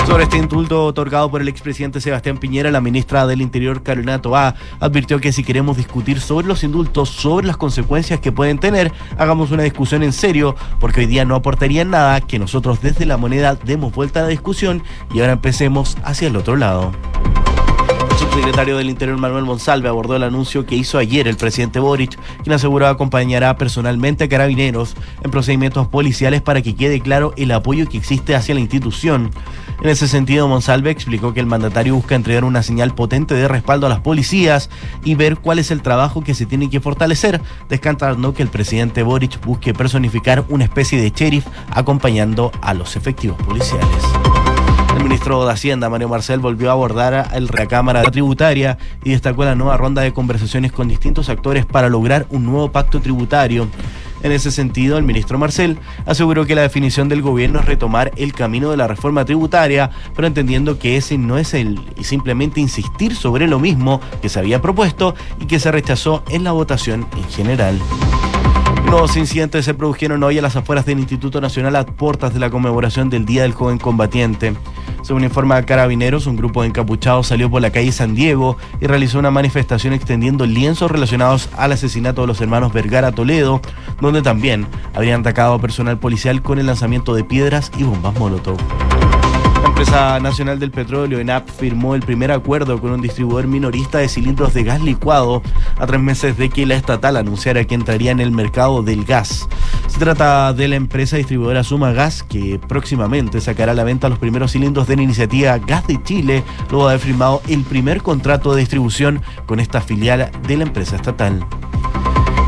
Sobre 0.07 0.25
este 0.25 0.39
indulto 0.39 0.85
otorgado 0.87 1.31
por 1.31 1.41
el 1.41 1.49
expresidente 1.49 2.01
Sebastián 2.01 2.39
Piñera, 2.39 2.71
la 2.71 2.81
ministra 2.81 3.27
del 3.27 3.41
Interior, 3.43 3.83
Carolina 3.83 4.21
Toá, 4.21 4.55
advirtió 4.81 5.21
que 5.21 5.33
si 5.33 5.45
queremos 5.45 5.77
discutir 5.77 6.21
sobre 6.21 6.49
los 6.49 6.65
indultos, 6.65 7.11
sobre 7.11 7.47
las 7.47 7.57
consecuencias 7.57 8.19
que 8.19 8.33
pueden 8.33 8.59
tener, 8.59 8.93
hagamos 9.19 9.51
una 9.51 9.63
discusión 9.63 10.03
en 10.03 10.13
serio, 10.13 10.57
porque 10.81 11.01
hoy 11.01 11.07
día 11.07 11.25
no 11.25 11.37
aportaría 11.37 11.85
nada 11.85 12.21
que 12.21 12.39
nosotros 12.39 12.81
desde 12.81 13.07
la 13.07 13.19
moneda 13.19 13.55
demos 13.55 13.93
vuelta 13.93 14.21
a 14.21 14.23
la 14.25 14.29
discusión 14.29 14.83
y 15.13 15.21
ahora 15.21 15.33
empecemos 15.33 15.97
hacia 16.03 16.29
el 16.29 16.37
otro 16.37 16.57
lado. 16.57 16.93
El 18.31 18.35
subsecretario 18.35 18.77
del 18.77 18.91
Interior 18.91 19.19
Manuel 19.19 19.45
Monsalve 19.45 19.89
abordó 19.89 20.15
el 20.15 20.23
anuncio 20.23 20.65
que 20.65 20.77
hizo 20.77 20.99
ayer 20.99 21.27
el 21.27 21.37
presidente 21.37 21.81
Boric, 21.81 22.17
quien 22.45 22.55
aseguró 22.55 22.87
acompañará 22.87 23.57
personalmente 23.57 24.23
a 24.23 24.29
carabineros 24.29 24.95
en 25.25 25.33
procedimientos 25.33 25.89
policiales 25.89 26.41
para 26.41 26.63
que 26.63 26.77
quede 26.77 27.01
claro 27.01 27.35
el 27.37 27.51
apoyo 27.51 27.89
que 27.89 27.99
existe 27.99 28.37
hacia 28.37 28.55
la 28.55 28.61
institución. 28.61 29.33
En 29.83 29.89
ese 29.91 30.07
sentido, 30.07 30.47
Monsalve 30.47 30.93
explicó 30.93 31.35
que 31.35 31.41
el 31.41 31.47
mandatario 31.47 31.97
busca 31.97 32.15
entregar 32.15 32.45
una 32.45 32.63
señal 32.63 32.95
potente 32.95 33.35
de 33.35 33.49
respaldo 33.49 33.87
a 33.87 33.91
las 33.91 34.01
policías 34.01 34.71
y 35.03 35.17
ver 35.17 35.39
cuál 35.39 35.59
es 35.59 35.73
el 35.73 35.83
trabajo 35.83 36.23
que 36.23 36.35
se 36.35 36.47
tiene 36.47 36.71
que 36.71 36.79
fortalecer, 36.79 37.41
descartando 37.69 38.33
que 38.33 38.45
el 38.45 38.49
presidente 38.49 39.03
Boric 39.03 39.45
busque 39.45 39.75
personificar 39.75 40.45
una 40.49 40.63
especie 40.63 41.01
de 41.01 41.11
sheriff 41.11 41.47
acompañando 41.73 42.53
a 42.63 42.75
los 42.75 42.95
efectivos 42.95 43.43
policiales. 43.43 44.30
Ministro 45.11 45.45
de 45.45 45.53
Hacienda, 45.53 45.91
Mario 45.91 46.09
Marcel, 46.09 46.39
volvió 46.39 46.69
a 46.69 46.73
abordar 46.73 47.31
el 47.35 47.47
la 47.47 47.67
Cámara 47.67 48.01
Tributaria 48.05 48.79
y 49.03 49.11
destacó 49.11 49.45
la 49.45 49.57
nueva 49.57 49.77
ronda 49.77 50.03
de 50.03 50.13
conversaciones 50.13 50.71
con 50.71 50.87
distintos 50.87 51.29
actores 51.29 51.67
para 51.67 51.89
lograr 51.89 52.27
un 52.31 52.45
nuevo 52.45 52.71
pacto 52.71 53.01
tributario. 53.01 53.67
En 54.23 54.31
ese 54.31 54.53
sentido, 54.53 54.99
el 54.99 55.03
ministro 55.03 55.37
Marcel 55.37 55.79
aseguró 56.07 56.47
que 56.47 56.55
la 56.55 56.63
definición 56.63 57.09
del 57.09 57.23
gobierno 57.23 57.59
es 57.59 57.65
retomar 57.65 58.13
el 58.15 58.33
camino 58.33 58.71
de 58.71 58.77
la 58.77 58.87
reforma 58.87 59.25
tributaria, 59.25 59.91
pero 60.15 60.29
entendiendo 60.29 60.79
que 60.79 60.97
ese 60.97 61.19
no 61.19 61.39
es 61.39 61.55
el 61.55 61.81
y 61.99 62.05
simplemente 62.05 62.61
insistir 62.61 63.17
sobre 63.17 63.49
lo 63.49 63.59
mismo 63.59 64.01
que 64.23 64.29
se 64.29 64.39
había 64.39 64.63
propuesto 64.63 65.17
y 65.41 65.47
que 65.47 65.59
se 65.59 65.73
rechazó 65.73 66.23
en 66.31 66.45
la 66.45 66.53
votación 66.53 67.09
en 67.17 67.25
general. 67.25 67.81
Nuevos 68.91 69.17
incidentes 69.17 69.65
se 69.65 69.73
produjeron 69.73 70.21
hoy 70.25 70.37
a 70.37 70.43
las 70.43 70.57
afueras 70.57 70.85
del 70.85 70.99
Instituto 70.99 71.41
Nacional 71.41 71.77
a 71.77 71.87
puertas 71.87 72.35
de 72.35 72.41
la 72.41 72.51
conmemoración 72.51 73.09
del 73.09 73.25
Día 73.25 73.43
del 73.43 73.53
Joven 73.53 73.79
Combatiente. 73.79 74.57
Según 75.03 75.23
informa 75.23 75.63
Carabineros, 75.63 76.27
un 76.27 76.37
grupo 76.37 76.63
de 76.63 76.69
encapuchados 76.69 77.29
salió 77.29 77.49
por 77.49 77.63
la 77.63 77.71
calle 77.71 77.93
San 77.93 78.17
Diego 78.17 78.57
y 78.81 78.89
realizó 78.89 79.21
una 79.21 79.31
manifestación 79.31 79.93
extendiendo 79.93 80.45
lienzos 80.45 80.91
relacionados 80.91 81.51
al 81.57 81.71
asesinato 81.71 82.23
de 82.23 82.27
los 82.27 82.41
hermanos 82.41 82.73
Vergara 82.73 83.13
Toledo, 83.13 83.61
donde 84.01 84.23
también 84.23 84.67
habrían 84.93 85.21
atacado 85.21 85.55
a 85.55 85.61
personal 85.61 86.01
policial 86.01 86.43
con 86.43 86.59
el 86.59 86.67
lanzamiento 86.67 87.15
de 87.15 87.23
piedras 87.23 87.71
y 87.79 87.85
bombas 87.85 88.19
Molotov. 88.19 88.59
La 89.81 89.85
empresa 89.85 90.21
nacional 90.21 90.59
del 90.59 90.71
petróleo, 90.73 91.21
ENAP, 91.21 91.49
firmó 91.49 91.95
el 91.95 92.03
primer 92.03 92.31
acuerdo 92.31 92.79
con 92.83 92.91
un 92.91 93.01
distribuidor 93.01 93.47
minorista 93.47 93.97
de 93.97 94.11
cilindros 94.11 94.53
de 94.53 94.63
gas 94.63 94.83
licuado 94.83 95.41
a 95.79 95.87
tres 95.87 96.03
meses 96.03 96.37
de 96.37 96.51
que 96.51 96.67
la 96.67 96.75
estatal 96.75 97.17
anunciara 97.17 97.65
que 97.65 97.77
entraría 97.77 98.11
en 98.11 98.21
el 98.21 98.31
mercado 98.31 98.83
del 98.83 99.07
gas. 99.07 99.49
Se 99.87 99.99
trata 99.99 100.53
de 100.53 100.69
la 100.69 100.77
empresa 100.77 101.17
distribuidora 101.17 101.65
Suma 101.65 101.93
Gas, 101.93 102.23
que 102.23 102.61
próximamente 102.69 103.41
sacará 103.41 103.73
a 103.73 103.75
la 103.75 103.85
venta 103.85 104.11
los 104.11 104.19
primeros 104.19 104.53
cilindros 104.53 104.87
de 104.87 104.97
la 104.97 105.03
iniciativa 105.03 105.57
Gas 105.57 105.87
de 105.87 106.03
Chile, 106.03 106.45
luego 106.69 106.87
de 106.87 106.93
haber 106.97 107.07
firmado 107.07 107.41
el 107.49 107.63
primer 107.63 108.03
contrato 108.03 108.53
de 108.53 108.61
distribución 108.61 109.23
con 109.47 109.61
esta 109.61 109.81
filial 109.81 110.31
de 110.47 110.57
la 110.59 110.65
empresa 110.65 110.97
estatal. 110.97 111.43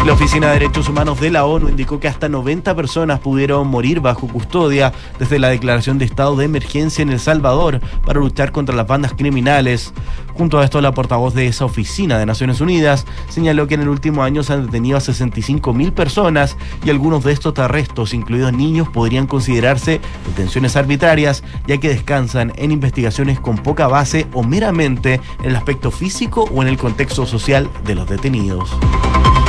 La 0.04 0.14
Oficina 0.14 0.48
de 0.48 0.54
Derechos 0.54 0.88
Humanos 0.88 1.20
de 1.20 1.30
la 1.30 1.44
ONU 1.44 1.68
indicó 1.68 2.00
que 2.00 2.08
hasta 2.08 2.28
90 2.28 2.74
personas 2.74 3.20
pudieron 3.20 3.68
morir 3.68 4.00
bajo 4.00 4.26
custodia 4.26 4.92
desde 5.20 5.38
la 5.38 5.48
declaración 5.48 5.96
de 5.98 6.04
estado 6.04 6.34
de 6.34 6.44
emergencia 6.44 7.02
en 7.02 7.10
El 7.10 7.20
Salvador 7.20 7.80
para 8.04 8.18
luchar 8.18 8.50
contra 8.50 8.74
las 8.74 8.88
bandas 8.88 9.12
criminales. 9.12 9.94
Junto 10.34 10.58
a 10.58 10.64
esto, 10.64 10.80
la 10.80 10.92
portavoz 10.92 11.34
de 11.34 11.46
esa 11.46 11.66
oficina 11.66 12.18
de 12.18 12.26
Naciones 12.26 12.60
Unidas 12.60 13.06
señaló 13.28 13.68
que 13.68 13.74
en 13.74 13.82
el 13.82 13.88
último 13.88 14.24
año 14.24 14.42
se 14.42 14.54
han 14.54 14.66
detenido 14.66 14.98
a 14.98 15.00
65 15.00 15.72
mil 15.72 15.92
personas 15.92 16.56
y 16.84 16.90
algunos 16.90 17.22
de 17.22 17.30
estos 17.30 17.56
arrestos, 17.60 18.12
incluidos 18.12 18.52
niños, 18.52 18.88
podrían 18.88 19.28
considerarse 19.28 20.00
detenciones 20.26 20.74
arbitrarias, 20.74 21.44
ya 21.68 21.78
que 21.78 21.90
descansan 21.90 22.52
en 22.56 22.72
investigaciones 22.72 23.38
con 23.38 23.56
poca 23.56 23.86
base 23.86 24.26
o 24.32 24.42
meramente 24.42 25.20
en 25.44 25.50
el 25.50 25.56
aspecto 25.56 25.92
físico 25.92 26.48
o 26.52 26.60
en 26.60 26.66
el 26.66 26.76
contexto 26.76 27.24
social 27.24 27.70
de 27.84 27.94
los 27.94 28.08
detenidos. 28.08 28.68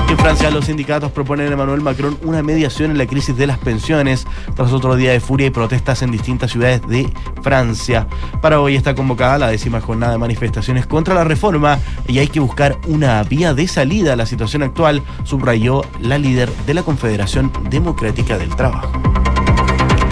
En 0.10 0.18
Francia, 0.18 0.52
los 0.52 0.66
sindicatos 0.66 1.12
proponen 1.12 1.50
a 1.50 1.54
Emmanuel 1.54 1.82
Macron 1.82 2.18
una 2.24 2.42
mediación 2.44 2.92
en 2.92 2.98
la 2.98 3.08
crisis 3.08 3.36
de 3.36 3.48
las 3.48 3.58
pensiones 3.58 4.26
tras 4.56 4.72
otro 4.72 4.96
día 4.96 5.12
de 5.12 5.20
furia 5.20 5.48
y 5.48 5.50
protestas 5.50 6.02
en 6.02 6.12
distintas 6.12 6.52
ciudades 6.52 6.82
de 6.88 7.12
Francia. 7.42 8.08
Para 8.42 8.60
hoy 8.62 8.76
está 8.76 8.96
convocada 8.96 9.38
la 9.38 9.48
décima 9.48 9.82
jornada 9.82 10.14
de 10.14 10.20
manifestaciones 10.20 10.86
contra 10.86 11.16
la 11.16 11.24
reforma 11.24 11.80
y 12.08 12.20
hay 12.20 12.28
que 12.28 12.40
buscar 12.40 12.78
una 12.88 13.24
vía 13.24 13.54
de 13.54 13.68
salida 13.68 14.14
a 14.14 14.16
la 14.16 14.26
situación 14.26 14.64
actual, 14.64 15.02
subrayó 15.24 15.84
la 16.00 16.18
líder 16.18 16.50
de 16.66 16.74
la 16.74 16.84
Confederación 16.84 17.52
Democrática 17.70 18.38
del 18.38 18.56
Trabajo. 18.56 18.92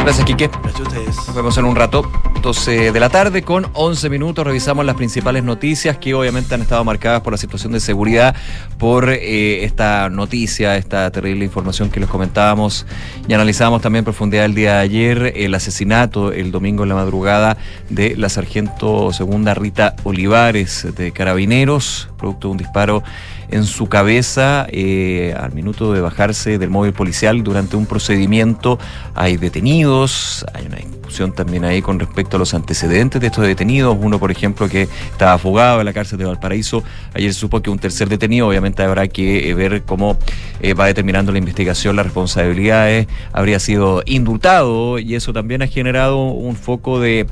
Gracias, 0.04 0.26
Quique. 0.26 0.50
Gracias 0.64 0.80
a 0.80 0.84
ustedes. 0.84 1.16
Nos 1.16 1.36
vemos 1.36 1.58
en 1.60 1.66
un 1.66 1.76
rato, 1.76 2.12
12 2.42 2.92
de 2.92 3.00
la 3.00 3.10
tarde, 3.10 3.44
con 3.44 3.68
11 3.74 4.10
minutos. 4.10 4.46
Revisamos 4.46 4.84
las 4.84 4.96
principales 4.96 5.44
noticias 5.44 5.98
que 5.98 6.16
obviamente 6.16 6.56
han 6.56 6.62
estado 6.62 6.84
marcadas 6.84 7.22
por 7.22 7.34
la 7.34 7.38
situación 7.38 7.72
de 7.72 7.80
seguridad, 7.80 8.36
por 8.80 9.12
eh, 9.12 9.64
esta 9.64 10.10
noticia, 10.10 10.76
esta 10.76 11.12
terrible 11.12 11.46
información 11.46 11.92
que 11.92 12.00
les 12.00 12.10
comentábamos 12.10 12.88
y 13.28 13.34
analizábamos 13.34 13.84
también 13.84 14.00
en 14.00 14.06
profundidad 14.06 14.46
el 14.46 14.56
día 14.56 14.78
de 14.78 14.80
ayer, 14.80 15.34
el 15.36 15.54
asesinato 15.54 16.32
el 16.32 16.52
domingo 16.52 16.82
en 16.82 16.90
la 16.90 16.96
madrugada 16.96 17.58
de 17.90 18.16
la 18.18 18.30
sargento 18.30 19.14
segunda 19.14 19.54
Rita 19.54 19.96
Olivares 20.04 20.88
de 20.96 21.12
Carabineros, 21.12 22.10
producto 22.18 22.48
de 22.48 22.52
un 22.54 22.58
disparo 22.58 23.04
en 23.52 23.66
su 23.66 23.88
cabeza 23.88 24.66
eh, 24.72 25.36
al 25.38 25.54
minuto 25.54 25.94
de 25.94 26.02
bajarse 26.02 26.58
del 26.58 26.70
móvil 26.70 26.94
policial 26.94 27.44
durante 27.44 27.76
un 27.76 27.86
procedimiento. 27.86 28.80
Hay 29.14 29.38
detenidos, 29.38 30.46
hay 30.54 30.66
una 30.66 30.78
discusión 30.78 31.34
también 31.34 31.66
ahí 31.66 31.82
con 31.82 32.00
respecto 32.00 32.38
a 32.38 32.40
los 32.40 32.54
antecedentes 32.54 33.20
de 33.20 33.28
estos 33.28 33.46
detenidos. 33.46 33.98
Uno, 34.00 34.20
por 34.20 34.32
ejemplo, 34.32 34.70
que 34.70 34.84
estaba 35.12 35.38
fugado 35.38 35.80
en 35.82 35.86
la 35.86 35.94
cárcel 35.94 36.18
de 36.18 36.26
Valparaíso. 36.26 36.84
Ayer 37.14 37.34
se 37.34 37.40
supo 37.40 37.62
que 37.62 37.70
un 37.70 37.80
tercer 37.80 38.08
detenido, 38.08 38.48
obviamente 38.48 38.82
habrá 38.84 39.08
que 39.08 39.50
eh, 39.50 39.54
ver 39.54 39.84
cómo 39.84 40.18
eh, 40.62 40.74
va 40.74 40.86
determinando 40.88 41.32
la 41.32 41.38
investigación 41.38 41.98
las 41.98 42.06
responsabilidades. 42.06 43.08
Habría 43.34 43.60
sido 43.60 44.04
indultado 44.06 44.98
y 45.00 45.16
eso 45.16 45.34
también 45.34 45.62
ha 45.62 45.68
generado 45.68 46.24
un 46.24 46.56
foco 46.56 47.00
de 47.00 47.28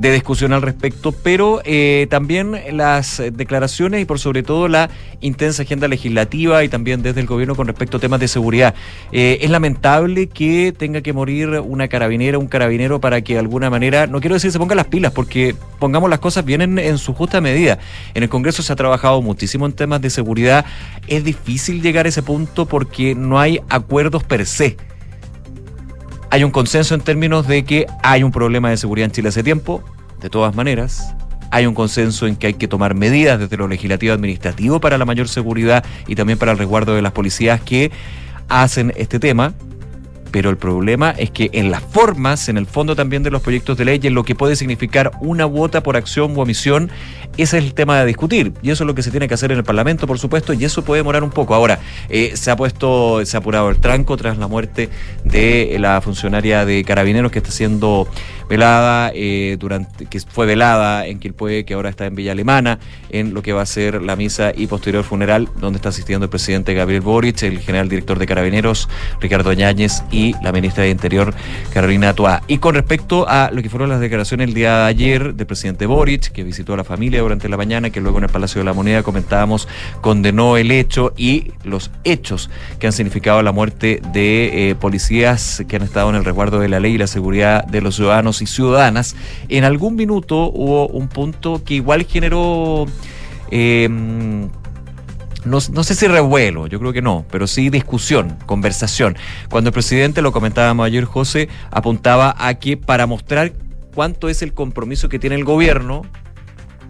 de 0.00 0.12
discusión 0.12 0.54
al 0.54 0.62
respecto, 0.62 1.12
pero 1.12 1.60
eh, 1.64 2.06
también 2.08 2.56
las 2.72 3.22
declaraciones 3.34 4.00
y 4.00 4.06
por 4.06 4.18
sobre 4.18 4.42
todo 4.42 4.66
la 4.66 4.88
intensa 5.20 5.62
agenda 5.62 5.88
legislativa 5.88 6.64
y 6.64 6.70
también 6.70 7.02
desde 7.02 7.20
el 7.20 7.26
gobierno 7.26 7.54
con 7.54 7.66
respecto 7.66 7.98
a 7.98 8.00
temas 8.00 8.18
de 8.18 8.26
seguridad. 8.26 8.74
Eh, 9.12 9.40
es 9.42 9.50
lamentable 9.50 10.28
que 10.28 10.72
tenga 10.76 11.02
que 11.02 11.12
morir 11.12 11.60
una 11.60 11.88
carabinera, 11.88 12.38
un 12.38 12.46
carabinero 12.46 12.98
para 12.98 13.20
que 13.20 13.34
de 13.34 13.40
alguna 13.40 13.68
manera, 13.68 14.06
no 14.06 14.20
quiero 14.20 14.36
decir 14.36 14.50
se 14.50 14.58
pongan 14.58 14.78
las 14.78 14.86
pilas, 14.86 15.12
porque 15.12 15.54
pongamos 15.78 16.08
las 16.08 16.18
cosas 16.18 16.46
bien 16.46 16.62
en, 16.62 16.78
en 16.78 16.96
su 16.96 17.12
justa 17.12 17.42
medida. 17.42 17.78
En 18.14 18.22
el 18.22 18.30
Congreso 18.30 18.62
se 18.62 18.72
ha 18.72 18.76
trabajado 18.76 19.20
muchísimo 19.20 19.66
en 19.66 19.74
temas 19.74 20.00
de 20.00 20.08
seguridad. 20.08 20.64
Es 21.08 21.24
difícil 21.24 21.82
llegar 21.82 22.06
a 22.06 22.08
ese 22.08 22.22
punto 22.22 22.64
porque 22.64 23.14
no 23.14 23.38
hay 23.38 23.60
acuerdos 23.68 24.24
per 24.24 24.46
se 24.46 24.78
hay 26.30 26.44
un 26.44 26.52
consenso 26.52 26.94
en 26.94 27.00
términos 27.00 27.46
de 27.48 27.64
que 27.64 27.86
hay 28.02 28.22
un 28.22 28.30
problema 28.30 28.70
de 28.70 28.76
seguridad 28.76 29.06
en 29.06 29.10
Chile 29.10 29.28
hace 29.30 29.42
tiempo, 29.42 29.82
de 30.20 30.30
todas 30.30 30.54
maneras. 30.54 31.14
Hay 31.50 31.66
un 31.66 31.74
consenso 31.74 32.28
en 32.28 32.36
que 32.36 32.46
hay 32.46 32.54
que 32.54 32.68
tomar 32.68 32.94
medidas 32.94 33.40
desde 33.40 33.56
lo 33.56 33.66
legislativo 33.66 34.14
administrativo 34.14 34.80
para 34.80 34.96
la 34.96 35.04
mayor 35.04 35.28
seguridad 35.28 35.84
y 36.06 36.14
también 36.14 36.38
para 36.38 36.52
el 36.52 36.58
resguardo 36.58 36.94
de 36.94 37.02
las 37.02 37.10
policías 37.12 37.60
que 37.60 37.90
hacen 38.48 38.92
este 38.96 39.18
tema. 39.18 39.54
Pero 40.30 40.50
el 40.50 40.56
problema 40.56 41.10
es 41.10 41.30
que 41.30 41.50
en 41.52 41.70
las 41.70 41.82
formas, 41.82 42.48
en 42.48 42.56
el 42.56 42.66
fondo 42.66 42.94
también 42.94 43.22
de 43.22 43.30
los 43.30 43.42
proyectos 43.42 43.76
de 43.76 43.84
ley, 43.84 44.00
en 44.02 44.14
lo 44.14 44.24
que 44.24 44.34
puede 44.34 44.56
significar 44.56 45.10
una 45.20 45.46
cuota 45.46 45.82
por 45.82 45.96
acción 45.96 46.36
o 46.36 46.42
omisión, 46.42 46.90
ese 47.36 47.58
es 47.58 47.64
el 47.64 47.74
tema 47.74 47.98
de 47.98 48.06
discutir. 48.06 48.52
Y 48.62 48.70
eso 48.70 48.84
es 48.84 48.86
lo 48.86 48.94
que 48.94 49.02
se 49.02 49.10
tiene 49.10 49.28
que 49.28 49.34
hacer 49.34 49.52
en 49.52 49.58
el 49.58 49.64
Parlamento, 49.64 50.06
por 50.06 50.18
supuesto, 50.18 50.52
y 50.52 50.64
eso 50.64 50.84
puede 50.84 51.00
demorar 51.00 51.24
un 51.24 51.30
poco. 51.30 51.54
Ahora, 51.54 51.80
eh, 52.08 52.32
se 52.34 52.50
ha 52.50 52.56
puesto, 52.56 53.24
se 53.24 53.36
ha 53.36 53.40
apurado 53.40 53.70
el 53.70 53.78
tranco 53.78 54.16
tras 54.16 54.38
la 54.38 54.46
muerte 54.46 54.88
de 55.24 55.76
la 55.80 56.00
funcionaria 56.00 56.64
de 56.64 56.84
carabineros 56.84 57.32
que 57.32 57.38
está 57.38 57.50
siendo 57.50 58.08
velada, 58.48 59.12
eh, 59.14 59.56
durante, 59.60 60.06
que 60.06 60.20
fue 60.20 60.44
velada 60.44 61.06
en 61.06 61.20
Quilpue, 61.20 61.64
que 61.64 61.74
ahora 61.74 61.88
está 61.88 62.06
en 62.06 62.16
Villa 62.16 62.32
Alemana, 62.32 62.80
en 63.10 63.32
lo 63.32 63.42
que 63.42 63.52
va 63.52 63.62
a 63.62 63.66
ser 63.66 64.02
la 64.02 64.16
misa 64.16 64.52
y 64.54 64.66
posterior 64.66 65.04
funeral, 65.04 65.48
donde 65.60 65.76
está 65.76 65.90
asistiendo 65.90 66.24
el 66.24 66.30
presidente 66.30 66.74
Gabriel 66.74 67.00
Boric, 67.00 67.42
el 67.44 67.60
general 67.60 67.88
director 67.88 68.18
de 68.18 68.26
carabineros, 68.26 68.88
Ricardo 69.20 69.52
Ñáñez, 69.52 70.02
y 70.10 70.19
la 70.42 70.52
ministra 70.52 70.84
de 70.84 70.90
Interior, 70.90 71.34
Carolina 71.72 72.14
Toa. 72.14 72.42
Y 72.46 72.58
con 72.58 72.74
respecto 72.74 73.28
a 73.28 73.50
lo 73.52 73.62
que 73.62 73.70
fueron 73.70 73.88
las 73.88 74.00
declaraciones 74.00 74.48
el 74.48 74.54
día 74.54 74.78
de 74.78 74.84
ayer 74.84 75.34
del 75.34 75.46
presidente 75.46 75.86
Boric, 75.86 76.32
que 76.32 76.42
visitó 76.42 76.74
a 76.74 76.76
la 76.76 76.84
familia 76.84 77.20
durante 77.20 77.48
la 77.48 77.56
mañana, 77.56 77.90
que 77.90 78.00
luego 78.00 78.18
en 78.18 78.24
el 78.24 78.30
Palacio 78.30 78.60
de 78.60 78.64
la 78.64 78.72
Moneda 78.72 79.02
comentábamos, 79.02 79.68
condenó 80.00 80.56
el 80.56 80.70
hecho 80.70 81.12
y 81.16 81.52
los 81.64 81.90
hechos 82.04 82.50
que 82.78 82.86
han 82.86 82.92
significado 82.92 83.42
la 83.42 83.52
muerte 83.52 84.00
de 84.12 84.70
eh, 84.70 84.74
policías 84.74 85.62
que 85.68 85.76
han 85.76 85.82
estado 85.82 86.10
en 86.10 86.16
el 86.16 86.24
resguardo 86.24 86.60
de 86.60 86.68
la 86.68 86.80
ley 86.80 86.94
y 86.94 86.98
la 86.98 87.06
seguridad 87.06 87.64
de 87.64 87.80
los 87.80 87.96
ciudadanos 87.96 88.42
y 88.42 88.46
ciudadanas. 88.46 89.16
En 89.48 89.64
algún 89.64 89.96
minuto 89.96 90.50
hubo 90.52 90.88
un 90.88 91.08
punto 91.08 91.62
que 91.64 91.74
igual 91.74 92.04
generó... 92.04 92.86
Eh, 93.52 93.88
no, 95.44 95.58
no, 95.72 95.84
sé 95.84 95.94
si 95.94 96.06
revuelo, 96.06 96.66
yo 96.66 96.78
creo 96.78 96.92
que 96.92 97.02
no, 97.02 97.24
pero 97.30 97.46
sí 97.46 97.70
discusión, 97.70 98.36
conversación. 98.46 99.16
Cuando 99.48 99.68
el 99.68 99.74
presidente, 99.74 100.22
lo 100.22 100.32
comentábamos 100.32 100.86
ayer, 100.86 101.04
José, 101.04 101.48
apuntaba 101.70 102.34
a 102.38 102.54
que 102.54 102.76
para 102.76 103.06
mostrar 103.06 103.52
cuánto 103.94 104.28
es 104.28 104.42
el 104.42 104.54
compromiso 104.54 105.08
que 105.08 105.18
tiene 105.18 105.36
el 105.36 105.44
gobierno, 105.44 106.02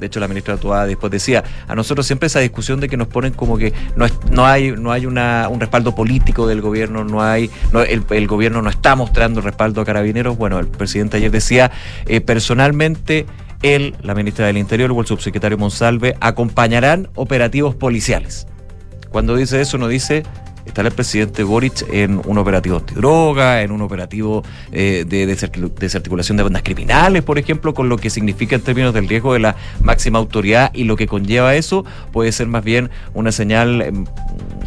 de 0.01 0.07
hecho 0.07 0.19
la 0.19 0.29
ministra 0.29 0.57
Tuada 0.57 0.87
después 0.87 1.13
decía, 1.13 1.45
a 1.69 1.75
nosotros 1.75 2.07
siempre 2.07 2.27
esa 2.27 2.41
discusión 2.41 2.81
de 2.81 2.89
que 2.89 2.97
nos 2.97 3.09
ponen 3.09 3.33
como 3.33 3.59
que 3.59 3.73
no, 3.97 4.07
no 4.31 4.47
hay, 4.47 4.73
no 4.73 4.91
hay 4.91 5.07
una, 5.07 5.49
un 5.49 5.61
respaldo 5.61 5.95
político 5.95 6.47
del 6.47 6.61
gobierno, 6.63 7.05
no 7.05 7.23
hay, 7.23 7.51
no, 7.73 7.83
el, 7.83 8.03
el, 8.11 8.27
gobierno 8.27 8.63
no 8.63 8.71
está 8.71 8.97
mostrando 8.97 9.41
respaldo 9.43 9.83
a 9.83 9.85
carabineros. 9.85 10.37
Bueno, 10.37 10.59
el 10.59 10.69
presidente 10.69 11.19
ayer 11.19 11.31
decía, 11.31 11.71
eh, 12.07 12.21
personalmente 12.21 13.27
él, 13.63 13.95
la 14.03 14.15
ministra 14.15 14.47
del 14.47 14.59
Interior 14.59 14.93
o 14.93 15.01
el 15.01 15.07
subsecretario 15.07 15.59
Monsalve 15.59 16.17
acompañarán 16.21 17.09
operativos 17.15 17.75
policiales. 17.75 18.47
Cuando 19.11 19.37
dice 19.37 19.61
eso, 19.61 19.77
no 19.79 19.89
dice 19.89 20.23
estará 20.65 20.89
el 20.89 20.95
presidente 20.95 21.43
Boric 21.43 21.85
en 21.93 22.21
un 22.25 22.39
operativo 22.39 22.77
antidroga, 22.77 23.63
en 23.63 23.73
un 23.73 23.83
operativo 23.83 24.43
eh, 24.73 25.05
de 25.07 25.27
desarticulación 25.27 26.37
de 26.37 26.43
bandas 26.43 26.63
criminales, 26.63 27.23
por 27.23 27.39
ejemplo, 27.39 27.75
con 27.75 27.89
lo 27.89 27.97
que 27.97 28.11
significa 28.11 28.57
en 28.57 28.63
términos 28.63 28.95
del 28.95 29.09
riesgo 29.09 29.33
de 29.33 29.41
la 29.41 29.57
máxima 29.83 30.19
autoridad 30.19 30.71
y 30.75 30.85
lo 30.85 30.97
que 30.97 31.07
conlleva 31.07 31.55
eso, 31.55 31.85
puede 32.13 32.33
ser 32.33 32.47
más 32.47 32.65
bien 32.65 32.91
una 33.15 33.33
señal, 33.33 34.07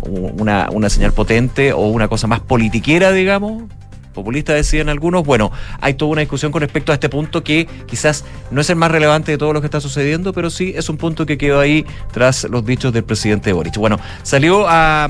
una, 0.08 0.70
una 0.72 0.90
señal 0.90 1.14
potente 1.14 1.74
o 1.74 1.88
una 1.88 2.08
cosa 2.08 2.28
más 2.28 2.42
politiquera, 2.42 3.12
digamos, 3.12 3.64
populista 4.13 4.53
decían 4.53 4.89
algunos. 4.89 5.25
Bueno, 5.25 5.51
hay 5.82 5.96
toda 5.96 6.12
una 6.12 6.22
discusión 6.22 6.51
con 6.51 6.62
respecto 6.62 6.91
a 6.91 6.96
este 6.96 7.10
punto 7.10 7.43
que 7.43 7.67
quizás 7.88 8.24
no 8.51 8.62
es 8.62 8.70
el 8.70 8.75
más 8.75 8.91
relevante 8.91 9.32
de 9.32 9.38
todo 9.38 9.53
lo 9.53 9.62
que 9.62 9.67
está 9.67 9.82
sucediendo, 9.82 10.34
pero 10.34 10.50
sí 10.50 10.74
es 10.75 10.89
un 10.89 10.98
punto 10.98 11.25
que 11.25 11.38
quedó 11.38 11.60
ahí 11.60 11.86
tras 12.12 12.46
los 12.46 12.65
dichos 12.65 12.93
del 12.93 13.03
presidente 13.03 13.51
Boric. 13.51 13.77
Bueno, 13.77 14.00
salió 14.24 14.65
a, 14.67 15.10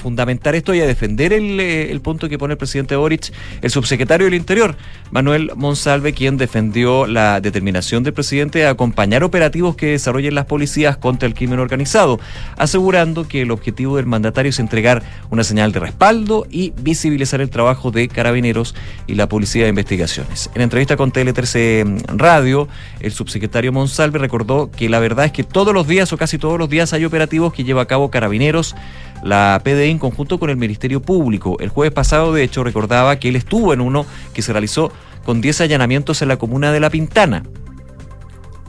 fundamentar 0.00 0.54
esto 0.54 0.74
y 0.74 0.80
a 0.80 0.86
defender 0.86 1.32
el, 1.32 1.60
el, 1.60 2.00
punto 2.00 2.28
que 2.28 2.38
pone 2.38 2.52
el 2.52 2.58
presidente 2.58 2.96
Boric, 2.96 3.32
el 3.60 3.70
subsecretario 3.70 4.26
del 4.26 4.34
Interior, 4.34 4.76
Manuel 5.10 5.52
Monsalve, 5.56 6.12
quien 6.12 6.36
defendió 6.36 7.06
la 7.06 7.40
determinación 7.40 8.02
del 8.02 8.14
presidente 8.14 8.60
de 8.60 8.66
acompañar 8.66 9.24
operativos 9.24 9.76
que 9.76 9.86
desarrollen 9.86 10.34
las 10.34 10.46
policías 10.46 10.96
contra 10.96 11.26
el 11.26 11.34
crimen 11.34 11.58
organizado, 11.58 12.20
asegurando 12.56 13.26
que 13.28 13.42
el 13.42 13.50
objetivo 13.50 13.96
del 13.96 14.06
mandatario 14.06 14.50
es 14.50 14.58
entregar 14.58 15.02
una 15.30 15.44
señal 15.44 15.72
de 15.72 15.80
respaldo 15.80 16.46
y 16.50 16.72
visibilizar 16.76 17.40
el 17.40 17.50
trabajo 17.50 17.69
de 17.70 18.08
Carabineros 18.08 18.74
y 19.06 19.14
la 19.14 19.28
Policía 19.28 19.62
de 19.64 19.70
Investigaciones. 19.70 20.50
En 20.54 20.62
entrevista 20.62 20.96
con 20.96 21.12
Tele13 21.12 22.16
Radio, 22.16 22.68
el 22.98 23.12
subsecretario 23.12 23.72
Monsalve 23.72 24.18
recordó 24.18 24.70
que 24.70 24.88
la 24.88 24.98
verdad 24.98 25.26
es 25.26 25.32
que 25.32 25.44
todos 25.44 25.72
los 25.72 25.86
días 25.86 26.12
o 26.12 26.18
casi 26.18 26.36
todos 26.36 26.58
los 26.58 26.68
días 26.68 26.92
hay 26.92 27.04
operativos 27.04 27.52
que 27.52 27.62
lleva 27.62 27.82
a 27.82 27.86
cabo 27.86 28.10
Carabineros, 28.10 28.74
la 29.22 29.60
PDI 29.62 29.90
en 29.90 29.98
conjunto 29.98 30.40
con 30.40 30.50
el 30.50 30.56
Ministerio 30.56 31.00
Público. 31.00 31.56
El 31.60 31.68
jueves 31.68 31.92
pasado, 31.92 32.32
de 32.32 32.42
hecho, 32.42 32.64
recordaba 32.64 33.18
que 33.18 33.28
él 33.28 33.36
estuvo 33.36 33.72
en 33.72 33.80
uno 33.80 34.04
que 34.34 34.42
se 34.42 34.52
realizó 34.52 34.92
con 35.24 35.40
10 35.40 35.60
allanamientos 35.60 36.22
en 36.22 36.28
la 36.28 36.38
comuna 36.38 36.72
de 36.72 36.80
La 36.80 36.90
Pintana. 36.90 37.44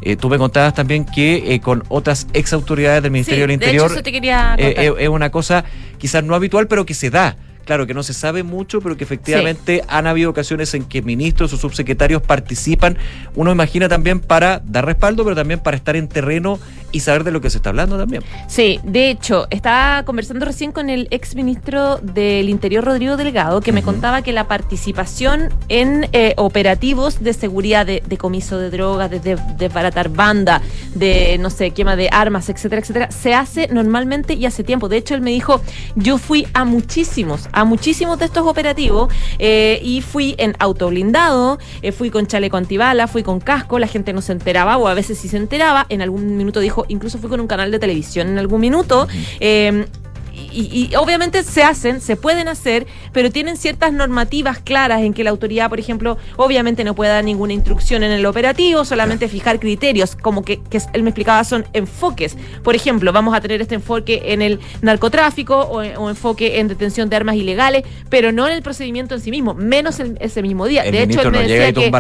Eh, 0.04 0.16
tú 0.16 0.30
me 0.30 0.38
contabas 0.38 0.74
también 0.74 1.06
que 1.06 1.54
eh, 1.54 1.60
con 1.60 1.84
otras 1.88 2.28
ex 2.34 2.54
autoridades 2.54 3.04
del 3.04 3.12
Ministerio 3.12 3.44
sí, 3.44 3.48
del 3.48 3.52
Interior 3.52 3.84
de 3.84 3.86
hecho, 3.86 3.94
eso 3.94 4.04
te 4.04 4.12
quería 4.12 4.56
eh, 4.58 4.94
es 4.98 5.10
una 5.10 5.30
cosa 5.30 5.64
quizás 6.00 6.24
no 6.24 6.34
habitual, 6.34 6.68
pero 6.68 6.86
que 6.86 6.96
se 6.96 7.12
da. 7.12 7.38
Claro, 7.72 7.88
que 7.88 7.94
no 7.94 8.04
se 8.04 8.14
sabe 8.14 8.44
mucho, 8.44 8.82
pero 8.82 8.98
que 8.98 9.06
efectivamente 9.06 9.82
han 9.88 10.06
habido 10.06 10.30
ocasiones 10.30 10.74
en 10.74 10.84
que 10.84 11.02
ministros 11.02 11.54
o 11.54 11.58
subsecretarios 11.58 12.22
participan, 12.22 12.98
uno 13.34 13.50
imagina 13.50 13.88
también 13.88 14.20
para 14.20 14.60
dar 14.66 14.86
respaldo, 14.86 15.24
pero 15.24 15.38
también 15.38 15.62
para 15.62 15.78
estar 15.78 15.96
en 15.96 16.10
terreno 16.10 16.60
y 16.92 17.02
saber 17.02 17.24
de 17.24 17.32
lo 17.32 17.42
que 17.42 17.50
se 17.50 17.58
está 17.58 17.70
hablando 17.70 17.98
también. 17.98 18.24
Sí, 18.48 18.80
de 18.84 19.10
hecho, 19.10 19.48
estaba 19.50 20.04
conversando 20.04 20.46
recién 20.46 20.72
con 20.72 20.90
el 20.90 21.08
ex 21.12 21.36
ministro 21.36 21.98
del 21.98 22.50
Interior, 22.50 22.84
Rodrigo 22.84 23.18
Delgado, 23.18 23.62
que 23.62 23.72
me 23.72 23.84
contaba 23.84 24.22
que 24.22 24.32
la 24.32 24.48
participación 24.48 25.50
en 25.70 26.08
eh, 26.14 26.34
operativos 26.38 27.24
de 27.24 27.34
seguridad, 27.34 27.86
de 27.86 28.04
decomiso 28.08 28.58
de 28.58 28.70
drogas, 28.70 29.10
de 29.10 29.38
desbaratar 29.58 30.10
banda, 30.10 30.62
de, 30.96 31.38
no 31.40 31.50
sé, 31.50 31.72
quema 31.72 31.96
de 31.96 32.10
armas, 32.12 32.50
etcétera, 32.50 32.82
etcétera, 32.82 33.12
se 33.12 33.34
hace 33.34 33.68
normalmente 33.68 34.34
y 34.34 34.46
hace 34.46 34.64
tiempo. 34.64 34.90
De 34.90 34.98
hecho, 34.98 35.16
él 35.16 35.22
me 35.22 35.32
dijo, 35.32 35.62
yo 35.96 36.18
fui 36.18 36.48
a 36.54 36.66
muchísimos, 36.66 37.48
a 37.52 37.64
muchísimos 37.64 38.20
de 38.20 38.26
estos 38.26 38.46
operativos 38.46 39.14
eh, 39.40 39.80
y 39.84 40.02
fui 40.02 40.36
en 40.38 40.56
auto 40.60 40.90
blindado, 40.90 41.60
eh, 41.82 41.92
fui 41.92 42.10
con 42.10 42.28
chaleco 42.28 42.58
antibala, 42.58 43.08
fui 43.08 43.24
con 43.24 43.40
casco, 43.40 43.80
la 43.80 43.88
gente 43.88 44.14
no 44.14 44.22
se 44.22 44.32
enteraba 44.32 44.78
o 44.78 44.88
a 44.88 44.94
veces 44.94 45.18
sí 45.18 45.28
se 45.28 45.38
enteraba, 45.38 45.86
en 45.90 46.02
algún 46.02 46.38
minuto 46.38 46.60
dijo, 46.60 46.81
incluso 46.88 47.18
fui 47.18 47.30
con 47.30 47.40
un 47.40 47.48
canal 47.48 47.72
de 47.72 47.80
televisión 47.80 48.28
en 48.30 48.38
algún 48.38 48.62
minuto. 48.62 49.08
Eh, 49.40 49.86
y, 50.34 50.92
obviamente 50.96 51.44
se 51.44 51.64
hacen, 51.64 52.02
se 52.02 52.16
pueden 52.16 52.48
hacer, 52.48 52.88
pero 53.12 53.32
tienen 53.32 53.58
ciertas 53.58 53.94
normativas 53.94 54.60
claras 54.60 55.02
en 55.02 55.14
que 55.14 55.24
la 55.24 55.30
autoridad, 55.30 55.70
por 55.70 55.80
ejemplo, 55.80 56.18
obviamente 56.38 56.84
no 56.84 56.96
puede 56.96 57.12
dar 57.12 57.24
ninguna 57.24 57.54
instrucción 57.54 58.04
en 58.04 58.12
el 58.12 58.26
operativo, 58.26 58.86
solamente 58.86 59.28
fijar 59.28 59.60
criterios, 59.60 60.16
como 60.16 60.44
que, 60.44 60.62
él 60.94 61.04
me 61.04 61.10
explicaba 61.10 61.44
son 61.44 61.66
enfoques. 61.74 62.38
Por 62.64 62.76
ejemplo, 62.76 63.12
vamos 63.14 63.36
a 63.36 63.42
tener 63.42 63.62
este 63.62 63.76
enfoque 63.76 64.22
en 64.26 64.42
el 64.42 64.60
narcotráfico 64.82 65.58
o, 65.58 66.10
enfoque 66.10 66.60
en 66.60 66.68
detención 66.68 67.10
de 67.10 67.16
armas 67.16 67.36
ilegales, 67.36 67.84
pero 68.10 68.32
no 68.32 68.48
en 68.48 68.54
el 68.54 68.62
procedimiento 68.62 69.16
en 69.16 69.22
sí 69.22 69.32
mismo, 69.32 69.54
menos 69.54 70.00
ese 70.00 70.42
mismo 70.42 70.66
día. 70.66 70.84
de 70.84 71.04
hecho, 71.04 71.22
él 71.22 71.32
me 71.32 71.48
decía 71.48 71.74
que 71.74 71.92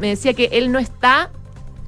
me 0.00 0.08
decía 0.08 0.34
que 0.34 0.48
él 0.52 0.72
no 0.72 0.78
está 0.78 1.30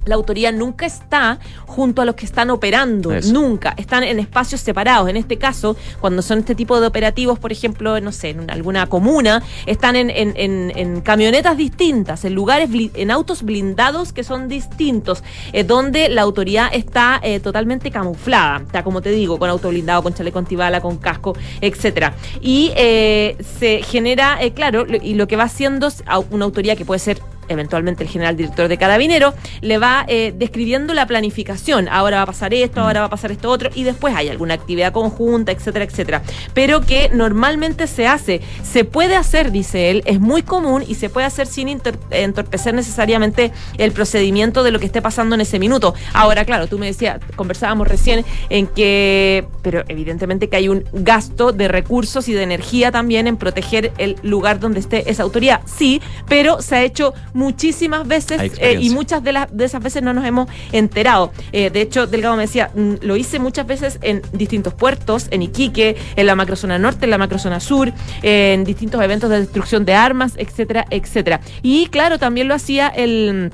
la 0.05 0.15
autoridad 0.15 0.53
nunca 0.53 0.87
está 0.87 1.39
junto 1.67 2.03
a 2.03 2.05
los 2.05 2.15
que 2.15 2.27
están 2.27 2.51
operando, 2.51 3.13
nunca. 3.33 3.75
Están 3.77 4.03
en 4.05 4.19
espacios 4.19 4.61
separados. 4.61 5.09
En 5.09 5.17
este 5.17 5.39
caso, 5.39 5.77
cuando 6.01 6.23
son 6.23 6.41
este 6.41 6.55
tipo 6.55 6.81
de 6.81 6.87
operativos, 6.87 7.39
por 7.39 7.53
ejemplo, 7.53 8.01
no 8.01 8.13
sé, 8.13 8.31
en 8.31 8.51
alguna 8.51 8.87
comuna, 8.87 9.43
están 9.67 9.97
en, 9.97 10.11
en, 10.11 11.01
camionetas 11.03 11.57
distintas, 11.57 12.25
en 12.25 12.35
lugares, 12.35 12.71
en 12.95 13.11
autos 13.11 13.43
blindados 13.43 14.13
que 14.13 14.25
son 14.25 14.49
distintos, 14.49 15.23
eh, 15.53 15.65
donde 15.65 16.09
la 16.09 16.23
autoridad 16.23 16.69
está 16.73 17.21
eh, 17.23 17.41
totalmente 17.41 17.91
camuflada. 17.91 18.59
Está, 18.59 18.83
como 18.83 19.01
te 19.01 19.11
digo, 19.11 19.39
con 19.39 19.49
auto 19.51 19.69
blindado, 19.69 20.03
con 20.03 20.15
chaleco 20.15 20.39
antibala, 20.39 20.81
con 20.81 20.97
casco, 20.97 21.37
etcétera. 21.61 22.15
Y 22.41 22.73
eh, 22.77 23.37
se 23.59 23.83
genera, 23.83 24.39
claro, 24.55 24.87
y 24.87 25.15
lo 25.15 25.27
que 25.27 25.37
va 25.37 25.45
haciendo 25.45 25.89
una 26.31 26.45
autoridad 26.45 26.77
que 26.77 26.85
puede 26.85 26.99
ser 26.99 27.21
eventualmente 27.53 28.03
el 28.05 28.11
general 28.11 28.37
director 28.37 28.69
de 28.69 28.79
Carabinero, 28.79 29.35
le 29.61 29.79
va 29.79 30.05
eh, 30.09 30.33
describiendo 30.37 30.95
la 30.95 31.07
planificación. 31.07 31.89
Ahora 31.89 32.19
va 32.19 32.23
a 32.23 32.27
pasar 32.27 32.55
esto, 32.55 32.81
ahora 32.81 33.01
va 33.01 33.07
a 33.07 33.11
pasar 33.11 33.33
esto 33.33 33.51
otro, 33.51 33.71
y 33.75 33.85
después 33.85 34.15
hay 34.15 34.29
alguna 34.29 34.55
actividad 34.55 34.93
conjunta, 34.93 35.53
etcétera, 35.53 35.85
etcétera. 35.85 36.23
Pero 36.55 36.81
que 36.81 37.11
normalmente 37.13 37.87
se 37.87 38.07
hace, 38.07 38.41
se 38.63 38.85
puede 38.85 39.17
hacer, 39.17 39.53
dice 39.53 39.91
él, 39.91 40.03
es 40.07 40.21
muy 40.21 40.43
común 40.43 40.85
y 40.87 40.95
se 40.95 41.09
puede 41.09 41.27
hacer 41.27 41.47
sin 41.47 41.69
entorpecer 42.11 42.75
necesariamente 42.75 43.53
el 43.79 43.93
procedimiento 43.93 44.63
de 44.63 44.71
lo 44.71 44.79
que 44.79 44.87
esté 44.87 45.03
pasando 45.03 45.35
en 45.35 45.41
ese 45.41 45.59
minuto. 45.59 45.95
Ahora, 46.13 46.45
claro, 46.45 46.67
tú 46.67 46.79
me 46.79 46.87
decías, 46.87 47.21
conversábamos 47.37 47.89
recién 47.89 48.25
en 48.51 48.67
que, 48.67 49.47
pero 49.63 49.85
evidentemente 49.89 50.49
que 50.49 50.57
hay 50.57 50.69
un 50.69 50.85
gasto 50.93 51.53
de 51.53 51.69
recursos 51.69 52.29
y 52.29 52.33
de 52.33 52.43
energía 52.43 52.91
también 52.91 53.27
en 53.27 53.37
proteger 53.37 53.93
el 53.99 54.17
lugar 54.23 54.61
donde 54.61 54.81
esté 54.81 55.11
esa 55.11 55.23
autoridad. 55.23 55.61
Sí, 55.65 56.01
pero 56.29 56.63
se 56.63 56.77
ha 56.77 56.83
hecho 56.83 57.15
muchísimas 57.43 58.07
veces 58.07 58.53
eh, 58.59 58.79
y 58.81 58.91
muchas 58.91 59.23
de, 59.23 59.33
las 59.33 59.57
de 59.57 59.65
esas 59.65 59.83
veces 59.83 60.03
no 60.03 60.15
nos 60.15 60.25
hemos 60.25 60.49
enterado. 60.71 61.33
Eh, 61.53 61.71
de 61.71 61.81
hecho, 61.81 62.07
Delgado 62.07 62.37
me 62.37 62.43
decía, 62.43 62.71
mm, 62.75 62.95
lo 63.03 63.17
hice 63.17 63.39
muchas 63.39 63.67
veces 63.67 63.99
en 64.03 64.23
distintos 64.33 64.75
puertos, 64.75 65.27
en 65.31 65.43
Iquique, 65.43 65.97
en 66.17 66.27
la 66.27 66.37
macrozona 66.37 66.79
norte, 66.79 67.05
en 67.07 67.11
la 67.11 67.19
macrozona 67.19 67.59
sur, 67.59 67.93
en 68.23 68.65
distintos 68.65 69.03
eventos 69.03 69.29
de 69.29 69.41
destrucción 69.41 69.85
de 69.85 69.95
armas, 69.95 70.35
etcétera, 70.37 70.87
etcétera. 70.91 71.41
Y 71.63 71.87
claro, 71.87 72.19
también 72.19 72.47
lo 72.47 72.55
hacía 72.55 72.89
el 72.89 73.53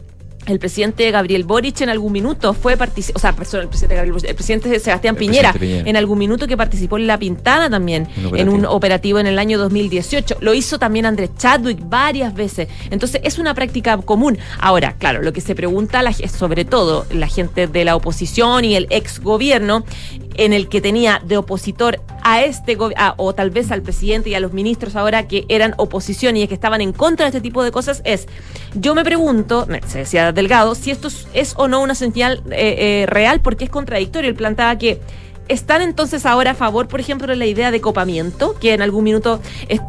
el 0.48 0.58
presidente 0.58 1.10
Gabriel 1.10 1.44
Boric 1.44 1.80
en 1.80 1.88
algún 1.88 2.12
minuto 2.12 2.54
fue 2.54 2.74
o 2.74 3.18
sea, 3.18 3.30
el 3.30 3.68
presidente 3.68 3.94
Gabriel 3.94 4.16
el 4.24 4.34
presidente 4.34 4.80
Sebastián 4.80 5.16
Piñera, 5.16 5.54
en 5.60 5.96
algún 5.96 6.18
minuto 6.18 6.46
que 6.46 6.56
participó 6.56 6.96
en 6.96 7.06
La 7.06 7.18
Pintana 7.18 7.68
también, 7.70 8.08
en 8.34 8.48
un 8.48 8.64
operativo 8.64 9.18
en 9.18 9.26
el 9.26 9.38
año 9.38 9.58
2018. 9.58 10.38
Lo 10.40 10.54
hizo 10.54 10.78
también 10.78 11.06
Andrés 11.06 11.30
Chadwick 11.36 11.78
varias 11.82 12.34
veces. 12.34 12.68
Entonces, 12.90 13.20
es 13.24 13.38
una 13.38 13.54
práctica 13.54 13.96
común. 13.98 14.38
Ahora, 14.58 14.94
claro, 14.98 15.22
lo 15.22 15.32
que 15.32 15.40
se 15.40 15.54
pregunta 15.54 16.02
la, 16.02 16.12
sobre 16.12 16.64
todo 16.64 17.06
la 17.10 17.28
gente 17.28 17.66
de 17.66 17.84
la 17.84 17.96
oposición 17.96 18.64
y 18.64 18.76
el 18.76 18.86
ex 18.90 19.20
gobierno 19.20 19.84
en 20.38 20.52
el 20.52 20.68
que 20.68 20.80
tenía 20.80 21.20
de 21.24 21.36
opositor 21.36 22.00
a 22.22 22.42
este 22.42 22.76
gobierno, 22.76 23.14
o 23.16 23.34
tal 23.34 23.50
vez 23.50 23.70
al 23.70 23.82
presidente 23.82 24.30
y 24.30 24.34
a 24.34 24.40
los 24.40 24.52
ministros 24.52 24.96
ahora 24.96 25.28
que 25.28 25.44
eran 25.48 25.74
oposición 25.76 26.36
y 26.36 26.46
que 26.46 26.54
estaban 26.54 26.80
en 26.80 26.92
contra 26.92 27.26
de 27.26 27.30
este 27.30 27.40
tipo 27.40 27.62
de 27.62 27.72
cosas, 27.72 28.00
es, 28.04 28.28
yo 28.74 28.94
me 28.94 29.04
pregunto, 29.04 29.66
se 29.86 29.98
decía 29.98 30.32
Delgado, 30.32 30.74
si 30.74 30.92
esto 30.92 31.08
es, 31.34 31.54
o 31.56 31.68
no 31.68 31.82
una 31.82 31.94
señal 31.94 32.42
eh, 32.50 33.02
eh, 33.02 33.06
real, 33.06 33.40
porque 33.40 33.64
es 33.64 33.70
contradictorio. 33.70 34.30
Él 34.30 34.36
planteaba 34.36 34.78
que 34.78 35.00
¿Están 35.48 35.82
entonces 35.82 36.26
ahora 36.26 36.52
a 36.52 36.54
favor, 36.54 36.88
por 36.88 37.00
ejemplo, 37.00 37.26
de 37.26 37.36
la 37.36 37.46
idea 37.46 37.70
de 37.70 37.80
copamiento, 37.80 38.54
que 38.58 38.74
en 38.74 38.82
algún 38.82 39.04
minuto 39.04 39.40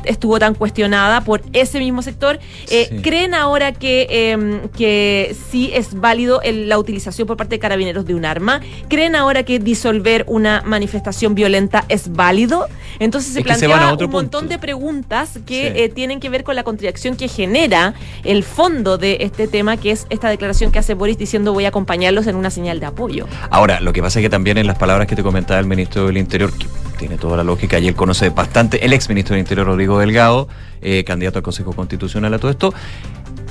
estuvo 0.05 0.39
tan 0.39 0.55
cuestionada 0.55 1.21
por 1.21 1.41
ese 1.53 1.79
mismo 1.79 2.01
sector? 2.01 2.39
Eh, 2.69 3.01
¿Creen 3.03 3.33
ahora 3.33 3.73
que, 3.73 4.07
em, 4.09 4.69
que 4.69 5.35
sí 5.51 5.71
es 5.73 5.99
válido 5.99 6.41
la 6.43 6.77
utilización 6.77 7.27
por 7.27 7.37
parte 7.37 7.55
de 7.55 7.59
carabineros 7.59 8.05
de 8.05 8.15
un 8.15 8.25
arma? 8.25 8.61
¿Creen 8.87 9.15
ahora 9.15 9.43
que 9.43 9.59
disolver 9.59 10.23
una 10.27 10.63
manifestación 10.65 11.35
violenta 11.35 11.85
es 11.89 12.11
válido? 12.13 12.67
Entonces 12.99 13.33
se 13.33 13.41
plantea 13.41 13.93
un 13.93 14.09
montón 14.09 14.47
de 14.47 14.59
preguntas 14.59 15.39
que 15.45 15.83
eh, 15.83 15.89
tienen 15.89 16.19
que 16.19 16.29
ver 16.29 16.43
con 16.43 16.55
la 16.55 16.63
contradicción 16.63 17.15
que 17.15 17.27
genera 17.27 17.93
el 18.23 18.43
fondo 18.43 18.97
de 18.97 19.17
este 19.21 19.47
tema, 19.47 19.77
que 19.77 19.91
es 19.91 20.07
esta 20.09 20.29
declaración 20.29 20.71
que 20.71 20.79
hace 20.79 20.93
Boris 20.93 21.17
diciendo 21.17 21.53
voy 21.53 21.65
a 21.65 21.69
acompañarlos 21.69 22.27
en 22.27 22.35
una 22.35 22.49
señal 22.49 22.79
de 22.79 22.85
apoyo. 22.85 23.27
Ahora, 23.49 23.79
lo 23.79 23.93
que 23.93 24.01
pasa 24.01 24.19
es 24.19 24.23
que 24.23 24.29
también 24.29 24.57
en 24.57 24.67
las 24.67 24.77
palabras 24.77 25.07
que 25.07 25.15
te 25.15 25.23
comenté, 25.23 25.48
el 25.57 25.65
ministro 25.65 26.05
del 26.05 26.17
Interior, 26.17 26.51
que 26.53 26.67
tiene 26.97 27.17
toda 27.17 27.37
la 27.37 27.43
lógica 27.43 27.79
y 27.79 27.87
él 27.87 27.95
conoce 27.95 28.29
bastante, 28.29 28.85
el 28.85 28.93
ex 28.93 29.09
ministro 29.09 29.33
del 29.33 29.39
Interior 29.39 29.67
Rodrigo 29.67 29.97
Delgado, 29.97 30.47
eh, 30.81 31.03
candidato 31.05 31.39
al 31.39 31.43
Consejo 31.43 31.73
Constitucional 31.73 32.33
a 32.33 32.39
todo 32.39 32.51
esto, 32.51 32.73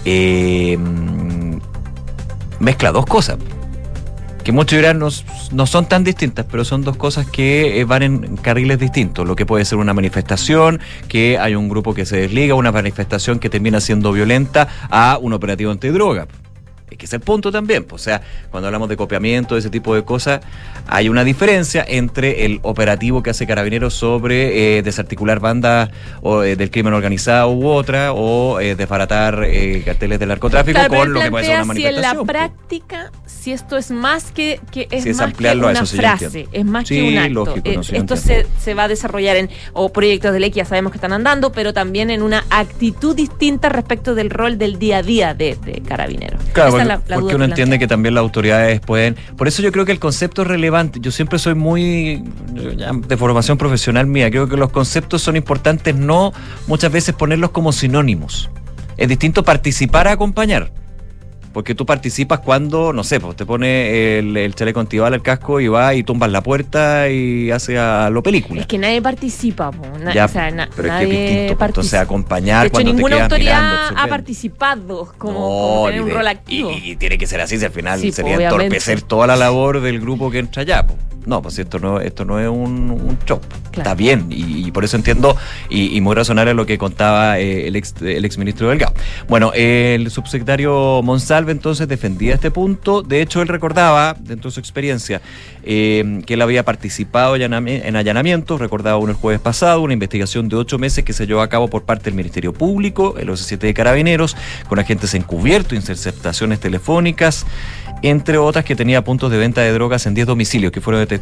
eh, 0.04 0.78
mezcla 2.60 2.92
dos 2.92 3.06
cosas 3.06 3.38
que 4.48 4.52
muchos 4.52 4.78
dirán 4.78 4.98
no, 4.98 5.08
no, 5.52 5.66
son 5.66 5.86
tan 5.86 6.04
distintas, 6.04 6.46
pero 6.50 6.64
son 6.64 6.82
dos 6.82 6.96
cosas 6.96 7.26
que 7.26 7.80
eh, 7.80 7.84
van 7.84 8.02
en 8.02 8.36
carriles 8.38 8.78
distintos. 8.78 9.26
Lo 9.26 9.36
que 9.36 9.44
puede 9.44 9.66
ser 9.66 9.76
una 9.76 9.92
manifestación, 9.92 10.80
que 11.06 11.36
hay 11.36 11.54
un 11.54 11.68
grupo 11.68 11.92
que 11.92 12.06
se 12.06 12.16
desliga, 12.16 12.54
una 12.54 12.72
manifestación 12.72 13.40
que 13.40 13.50
termina 13.50 13.78
siendo 13.82 14.10
violenta, 14.10 14.66
a 14.88 15.18
un 15.20 15.34
operativo 15.34 15.70
antidroga 15.70 16.28
que 16.98 17.06
es 17.06 17.12
el 17.12 17.20
punto 17.20 17.50
también. 17.50 17.84
Pues, 17.84 18.02
o 18.02 18.04
sea, 18.04 18.20
cuando 18.50 18.66
hablamos 18.66 18.88
de 18.88 18.96
copiamiento, 18.96 19.54
de 19.54 19.60
ese 19.60 19.70
tipo 19.70 19.94
de 19.94 20.04
cosas, 20.04 20.40
hay 20.86 21.08
una 21.08 21.24
diferencia 21.24 21.84
entre 21.86 22.44
el 22.44 22.60
operativo 22.62 23.22
que 23.22 23.30
hace 23.30 23.46
Carabineros 23.46 23.94
sobre 23.94 24.78
eh, 24.78 24.82
desarticular 24.82 25.40
bandas 25.40 25.90
o, 26.22 26.42
eh, 26.42 26.56
del 26.56 26.70
crimen 26.70 26.92
organizado 26.92 27.50
u 27.52 27.68
otra, 27.68 28.12
o 28.12 28.60
eh, 28.60 28.74
desbaratar 28.74 29.44
eh, 29.44 29.82
carteles 29.84 30.18
del 30.18 30.28
narcotráfico 30.28 30.80
con 30.88 31.12
lo 31.12 31.20
que 31.20 31.30
puede 31.30 31.44
ser 31.46 31.56
una 31.56 31.64
manifestación. 31.66 32.02
Si 32.02 32.06
en 32.06 32.18
la 32.18 32.24
pues. 32.24 32.26
práctica, 32.26 33.12
si 33.26 33.52
esto 33.52 33.76
es 33.76 33.90
más 33.90 34.32
que, 34.32 34.60
que 34.70 34.88
es, 34.90 35.04
más 35.16 35.32
que 35.32 35.56
una 35.56 35.86
frase, 35.86 36.48
es 36.52 36.64
más 36.64 36.88
que 36.88 37.02
un 37.02 37.18
acto. 37.18 37.54
esto 37.64 38.16
se, 38.16 38.46
se, 38.58 38.74
va 38.74 38.84
a 38.84 38.88
desarrollar 38.88 39.36
en 39.36 39.50
o 39.72 39.90
proyectos 39.90 40.32
de 40.32 40.40
ley 40.40 40.50
que 40.50 40.58
ya 40.58 40.64
sabemos 40.64 40.92
que 40.92 40.98
están 40.98 41.12
andando, 41.12 41.52
pero 41.52 41.72
también 41.72 42.10
en 42.10 42.22
una 42.22 42.44
actitud 42.50 43.14
distinta 43.14 43.68
respecto 43.68 44.14
del 44.14 44.30
rol 44.30 44.58
del 44.58 44.78
día 44.78 44.98
a 44.98 45.02
día 45.02 45.34
de, 45.34 45.56
de 45.64 45.80
Carabineros. 45.82 46.42
Claro, 46.52 46.70
porque 46.70 46.87
uno 47.16 47.44
entiende 47.44 47.78
que 47.78 47.86
también 47.86 48.14
las 48.14 48.22
autoridades 48.22 48.80
pueden. 48.80 49.16
Por 49.36 49.48
eso 49.48 49.62
yo 49.62 49.72
creo 49.72 49.84
que 49.84 49.92
el 49.92 49.98
concepto 49.98 50.42
es 50.42 50.48
relevante. 50.48 51.00
Yo 51.00 51.10
siempre 51.10 51.38
soy 51.38 51.54
muy 51.54 52.22
de 53.06 53.16
formación 53.16 53.58
profesional 53.58 54.06
mía. 54.06 54.30
Creo 54.30 54.48
que 54.48 54.56
los 54.56 54.70
conceptos 54.70 55.22
son 55.22 55.36
importantes, 55.36 55.94
no 55.94 56.32
muchas 56.66 56.92
veces 56.92 57.14
ponerlos 57.14 57.50
como 57.50 57.72
sinónimos. 57.72 58.50
Es 58.96 59.08
distinto 59.08 59.44
participar 59.44 60.08
a 60.08 60.12
acompañar. 60.12 60.72
Porque 61.52 61.74
tú 61.74 61.86
participas 61.86 62.40
cuando, 62.40 62.92
no 62.92 63.04
sé, 63.04 63.20
pues 63.20 63.36
te 63.36 63.46
pone 63.46 64.18
el, 64.18 64.36
el 64.36 64.54
chaleco 64.54 64.80
antibala, 64.80 65.16
el 65.16 65.22
casco 65.22 65.60
y 65.60 65.68
va 65.68 65.94
y 65.94 66.02
tumbas 66.02 66.30
la 66.30 66.42
puerta 66.42 67.08
y 67.08 67.50
hace 67.50 67.78
a 67.78 68.10
lo 68.10 68.22
película. 68.22 68.60
Es 68.60 68.66
que 68.66 68.78
nadie 68.78 69.00
participa, 69.02 69.70
po. 69.70 69.82
o 69.82 70.12
sea, 70.28 70.68
pero 70.76 70.88
es 70.88 70.94
que 70.98 71.04
es 71.04 71.10
distinto. 71.10 71.58
Pues, 71.58 71.68
entonces, 71.70 71.94
acompañar 71.94 72.62
de 72.62 72.66
hecho, 72.68 72.72
cuando 72.74 72.92
ninguna 72.92 73.16
te 73.16 73.22
autoridad 73.22 73.92
ha 73.96 74.06
participado 74.06 75.12
como, 75.18 75.84
tener 75.86 76.02
un 76.02 76.10
rol 76.10 76.28
activo. 76.28 76.70
Y, 76.70 76.96
tiene 76.96 77.18
que 77.18 77.26
ser 77.26 77.40
así, 77.40 77.58
si 77.58 77.64
al 77.64 77.72
final 77.72 78.00
sería 78.12 78.34
entorpecer 78.34 79.02
toda 79.02 79.26
la 79.26 79.36
labor 79.36 79.80
del 79.80 80.00
grupo 80.00 80.30
que 80.30 80.38
entra 80.38 80.62
allá. 80.62 80.86
Po. 80.86 80.94
No, 81.28 81.42
pues 81.42 81.58
esto 81.58 81.78
no, 81.78 82.00
esto 82.00 82.24
no 82.24 82.40
es 82.40 82.48
un, 82.48 82.90
un. 82.90 83.18
Claro. 83.26 83.42
Está 83.72 83.94
bien, 83.94 84.26
y, 84.30 84.66
y 84.66 84.70
por 84.72 84.84
eso 84.84 84.96
entiendo, 84.96 85.36
y, 85.68 85.94
y 85.94 86.00
muy 86.00 86.14
razonable 86.14 86.54
lo 86.54 86.64
que 86.64 86.78
contaba 86.78 87.38
eh, 87.38 87.68
el 87.68 87.76
ex 87.76 87.94
el 88.00 88.24
exministro 88.24 88.70
Delgado. 88.70 88.94
Bueno, 89.28 89.52
el 89.54 90.10
subsecretario 90.10 91.02
Monsalve 91.02 91.52
entonces 91.52 91.86
defendía 91.86 92.34
este 92.34 92.50
punto. 92.50 93.02
De 93.02 93.20
hecho, 93.20 93.42
él 93.42 93.48
recordaba, 93.48 94.16
dentro 94.18 94.48
de 94.48 94.54
su 94.54 94.60
experiencia, 94.60 95.20
eh, 95.62 96.22
que 96.24 96.34
él 96.34 96.42
había 96.42 96.64
participado 96.64 97.36
en 97.36 97.96
allanamientos, 97.96 98.58
recordaba 98.58 98.96
uno 98.96 99.10
el 99.10 99.16
jueves 99.16 99.40
pasado, 99.40 99.82
una 99.82 99.92
investigación 99.92 100.48
de 100.48 100.56
ocho 100.56 100.78
meses 100.78 101.04
que 101.04 101.12
se 101.12 101.26
llevó 101.26 101.42
a 101.42 101.48
cabo 101.48 101.68
por 101.68 101.82
parte 101.82 102.04
del 102.04 102.14
Ministerio 102.14 102.54
Público, 102.54 103.16
el 103.18 103.28
OC7 103.28 103.58
de 103.58 103.74
Carabineros, 103.74 104.34
con 104.66 104.78
agentes 104.78 105.12
encubiertos, 105.12 105.74
interceptaciones 105.74 106.58
telefónicas, 106.58 107.44
entre 108.02 108.38
otras 108.38 108.64
que 108.64 108.76
tenía 108.76 109.04
puntos 109.04 109.30
de 109.30 109.38
venta 109.38 109.60
de 109.60 109.72
drogas 109.72 110.06
en 110.06 110.14
10 110.14 110.26
domicilios 110.26 110.72
que 110.72 110.80
fueron 110.80 111.00
detectados. 111.00 111.17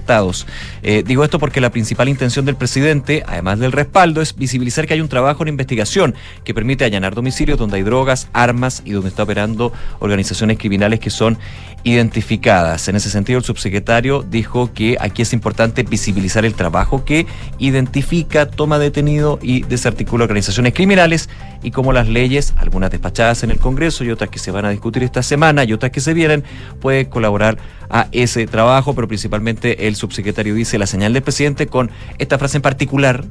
Eh, 0.82 1.02
digo 1.06 1.24
esto 1.24 1.38
porque 1.38 1.60
la 1.60 1.70
principal 1.70 2.08
intención 2.08 2.44
del 2.44 2.56
presidente, 2.56 3.22
además 3.26 3.58
del 3.58 3.72
respaldo, 3.72 4.22
es 4.22 4.36
visibilizar 4.36 4.86
que 4.86 4.94
hay 4.94 5.00
un 5.00 5.08
trabajo 5.08 5.42
en 5.42 5.48
investigación 5.48 6.14
que 6.44 6.54
permite 6.54 6.84
allanar 6.84 7.14
domicilios 7.14 7.58
donde 7.58 7.78
hay 7.78 7.82
drogas, 7.82 8.28
armas 8.32 8.82
y 8.84 8.92
donde 8.92 9.08
está 9.08 9.22
operando 9.22 9.72
organizaciones 10.00 10.58
criminales 10.58 11.00
que 11.00 11.10
son 11.10 11.38
identificadas. 11.84 12.88
En 12.88 12.96
ese 12.96 13.10
sentido, 13.10 13.38
el 13.38 13.44
subsecretario 13.44 14.22
dijo 14.22 14.72
que 14.72 14.96
aquí 15.00 15.22
es 15.22 15.32
importante 15.32 15.84
visibilizar 15.84 16.44
el 16.44 16.54
trabajo 16.54 17.04
que 17.04 17.26
identifica, 17.58 18.50
toma 18.50 18.78
detenido 18.78 19.38
y 19.40 19.62
desarticula 19.62 20.24
organizaciones 20.24 20.74
criminales 20.74 21.28
y 21.62 21.70
cómo 21.70 21.92
las 21.92 22.08
leyes, 22.08 22.54
algunas 22.56 22.90
despachadas 22.90 23.42
en 23.44 23.50
el 23.50 23.58
Congreso 23.58 24.04
y 24.04 24.10
otras 24.10 24.30
que 24.30 24.38
se 24.38 24.50
van 24.50 24.64
a 24.64 24.70
discutir 24.70 25.02
esta 25.02 25.22
semana 25.22 25.64
y 25.64 25.72
otras 25.72 25.92
que 25.92 26.00
se 26.00 26.12
vienen, 26.12 26.44
puede 26.80 27.08
colaborar 27.08 27.58
a 27.90 28.08
ese 28.12 28.46
trabajo, 28.46 28.94
pero 28.94 29.08
principalmente 29.08 29.86
el 29.86 29.96
subsecretario 29.96 30.54
dice 30.54 30.78
la 30.78 30.86
señal 30.86 31.12
del 31.12 31.22
presidente 31.22 31.66
con 31.66 31.90
esta 32.18 32.38
frase 32.38 32.58
en 32.58 32.62
particular 32.62 33.24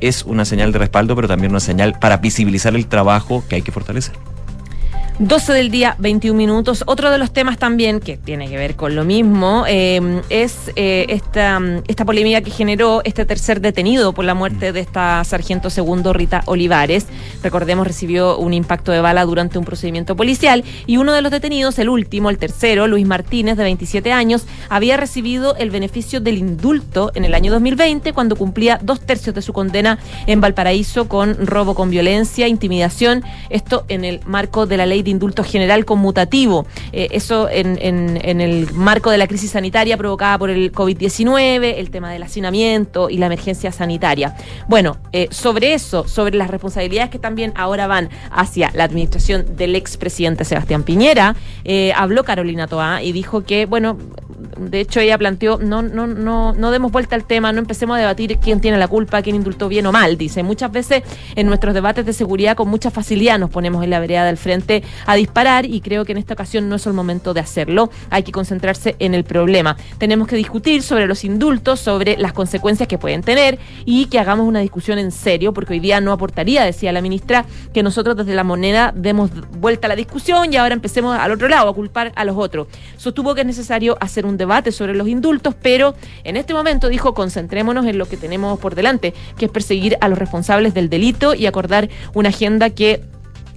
es 0.00 0.24
una 0.24 0.44
señal 0.44 0.72
de 0.72 0.78
respaldo, 0.78 1.14
pero 1.14 1.28
también 1.28 1.52
una 1.52 1.60
señal 1.60 1.98
para 2.00 2.16
visibilizar 2.18 2.74
el 2.74 2.86
trabajo 2.86 3.44
que 3.48 3.56
hay 3.56 3.62
que 3.62 3.72
fortalecer. 3.72 4.14
12 5.20 5.52
del 5.52 5.70
día, 5.70 5.96
21 5.98 6.34
minutos. 6.34 6.82
Otro 6.86 7.10
de 7.10 7.18
los 7.18 7.30
temas 7.30 7.58
también 7.58 8.00
que 8.00 8.16
tiene 8.16 8.48
que 8.48 8.56
ver 8.56 8.74
con 8.74 8.94
lo 8.94 9.04
mismo 9.04 9.64
eh, 9.68 10.22
es 10.30 10.72
eh, 10.76 11.04
esta, 11.10 11.60
esta 11.86 12.06
polémica 12.06 12.40
que 12.40 12.50
generó 12.50 13.02
este 13.04 13.26
tercer 13.26 13.60
detenido 13.60 14.14
por 14.14 14.24
la 14.24 14.32
muerte 14.32 14.72
de 14.72 14.80
esta 14.80 15.22
sargento 15.24 15.68
segundo 15.68 16.14
Rita 16.14 16.42
Olivares. 16.46 17.06
Recordemos, 17.42 17.86
recibió 17.86 18.38
un 18.38 18.54
impacto 18.54 18.92
de 18.92 19.02
bala 19.02 19.26
durante 19.26 19.58
un 19.58 19.66
procedimiento 19.66 20.16
policial 20.16 20.64
y 20.86 20.96
uno 20.96 21.12
de 21.12 21.20
los 21.20 21.30
detenidos, 21.30 21.78
el 21.78 21.90
último, 21.90 22.30
el 22.30 22.38
tercero, 22.38 22.86
Luis 22.86 23.06
Martínez, 23.06 23.58
de 23.58 23.64
27 23.64 24.12
años, 24.12 24.46
había 24.70 24.96
recibido 24.96 25.54
el 25.56 25.68
beneficio 25.68 26.22
del 26.22 26.38
indulto 26.38 27.12
en 27.14 27.26
el 27.26 27.34
año 27.34 27.52
2020 27.52 28.14
cuando 28.14 28.36
cumplía 28.36 28.80
dos 28.82 29.02
tercios 29.02 29.34
de 29.34 29.42
su 29.42 29.52
condena 29.52 29.98
en 30.26 30.40
Valparaíso 30.40 31.08
con 31.08 31.46
robo 31.46 31.74
con 31.74 31.90
violencia, 31.90 32.48
intimidación, 32.48 33.22
esto 33.50 33.84
en 33.88 34.06
el 34.06 34.22
marco 34.24 34.64
de 34.64 34.78
la 34.78 34.86
ley 34.86 35.02
de 35.02 35.09
indulto 35.10 35.44
general 35.44 35.84
conmutativo. 35.84 36.66
Eh, 36.92 37.08
eso 37.10 37.48
en, 37.50 37.78
en- 37.80 38.40
el 38.40 38.72
marco 38.72 39.10
de 39.10 39.18
la 39.18 39.26
crisis 39.26 39.50
sanitaria 39.50 39.96
provocada 39.96 40.38
por 40.38 40.50
el 40.50 40.72
COVID-19, 40.72 41.74
el 41.76 41.90
tema 41.90 42.10
del 42.12 42.22
hacinamiento 42.22 43.10
y 43.10 43.18
la 43.18 43.26
emergencia 43.26 43.72
sanitaria. 43.72 44.36
Bueno, 44.68 44.96
eh, 45.12 45.28
sobre 45.30 45.74
eso, 45.74 46.06
sobre 46.08 46.36
las 46.36 46.48
responsabilidades 46.50 47.10
que 47.10 47.18
también 47.18 47.52
ahora 47.56 47.86
van 47.86 48.08
hacia 48.30 48.70
la 48.74 48.84
administración 48.84 49.56
del 49.56 49.74
expresidente 49.76 50.44
Sebastián 50.44 50.82
Piñera, 50.84 51.34
eh, 51.64 51.92
habló 51.96 52.24
Carolina 52.24 52.66
Toá 52.66 53.02
y 53.02 53.12
dijo 53.12 53.42
que, 53.44 53.66
bueno, 53.66 53.98
de 54.60 54.80
hecho 54.80 55.00
ella 55.00 55.18
planteó, 55.18 55.58
no, 55.58 55.82
no, 55.82 56.06
no, 56.06 56.52
no 56.52 56.70
demos 56.70 56.92
vuelta 56.92 57.16
al 57.16 57.24
tema, 57.24 57.52
no 57.52 57.58
empecemos 57.58 57.96
a 57.96 58.00
debatir 58.00 58.38
quién 58.38 58.60
tiene 58.60 58.78
la 58.78 58.88
culpa, 58.88 59.22
quién 59.22 59.36
indultó 59.36 59.68
bien 59.68 59.86
o 59.86 59.92
mal, 59.92 60.16
dice. 60.18 60.42
Muchas 60.42 60.70
veces 60.70 61.02
en 61.34 61.46
nuestros 61.46 61.74
debates 61.74 62.06
de 62.06 62.12
seguridad 62.12 62.56
con 62.56 62.68
mucha 62.68 62.90
facilidad 62.90 63.38
nos 63.38 63.50
ponemos 63.50 63.82
en 63.82 63.90
la 63.90 64.00
vereda 64.00 64.24
del 64.24 64.36
frente 64.36 64.82
a 65.06 65.14
disparar 65.14 65.64
y 65.64 65.80
creo 65.80 66.04
que 66.04 66.12
en 66.12 66.18
esta 66.18 66.34
ocasión 66.34 66.68
no 66.68 66.76
es 66.76 66.86
el 66.86 66.92
momento 66.92 67.34
de 67.34 67.40
hacerlo. 67.40 67.90
Hay 68.10 68.22
que 68.22 68.32
concentrarse 68.32 68.96
en 68.98 69.14
el 69.14 69.24
problema. 69.24 69.76
Tenemos 69.98 70.28
que 70.28 70.36
discutir 70.36 70.82
sobre 70.82 71.06
los 71.06 71.24
indultos, 71.24 71.80
sobre 71.80 72.16
las 72.16 72.32
consecuencias 72.32 72.88
que 72.88 72.98
pueden 72.98 73.22
tener 73.22 73.58
y 73.84 74.06
que 74.06 74.18
hagamos 74.18 74.46
una 74.46 74.60
discusión 74.60 74.98
en 74.98 75.10
serio, 75.10 75.52
porque 75.52 75.74
hoy 75.74 75.80
día 75.80 76.00
no 76.00 76.12
aportaría, 76.12 76.64
decía 76.64 76.92
la 76.92 77.00
ministra, 77.00 77.44
que 77.72 77.82
nosotros 77.82 78.16
desde 78.16 78.34
la 78.34 78.44
moneda 78.44 78.92
demos 78.94 79.30
vuelta 79.58 79.86
a 79.86 79.88
la 79.88 79.96
discusión 79.96 80.52
y 80.52 80.56
ahora 80.56 80.74
empecemos 80.74 81.18
al 81.18 81.32
otro 81.32 81.48
lado, 81.48 81.68
a 81.68 81.74
culpar 81.74 82.12
a 82.14 82.24
los 82.24 82.36
otros. 82.36 82.68
Sostuvo 82.96 83.34
que 83.34 83.42
es 83.42 83.46
necesario 83.46 83.96
hacer 84.00 84.26
un 84.26 84.36
debate 84.36 84.49
sobre 84.72 84.94
los 84.94 85.08
indultos, 85.08 85.54
pero 85.62 85.94
en 86.24 86.36
este 86.36 86.54
momento 86.54 86.88
dijo 86.88 87.14
concentrémonos 87.14 87.86
en 87.86 87.98
lo 87.98 88.06
que 88.06 88.16
tenemos 88.16 88.58
por 88.58 88.74
delante, 88.74 89.14
que 89.38 89.44
es 89.44 89.50
perseguir 89.50 89.96
a 90.00 90.08
los 90.08 90.18
responsables 90.18 90.74
del 90.74 90.90
delito 90.90 91.34
y 91.34 91.46
acordar 91.46 91.88
una 92.14 92.30
agenda 92.30 92.70
que 92.70 93.00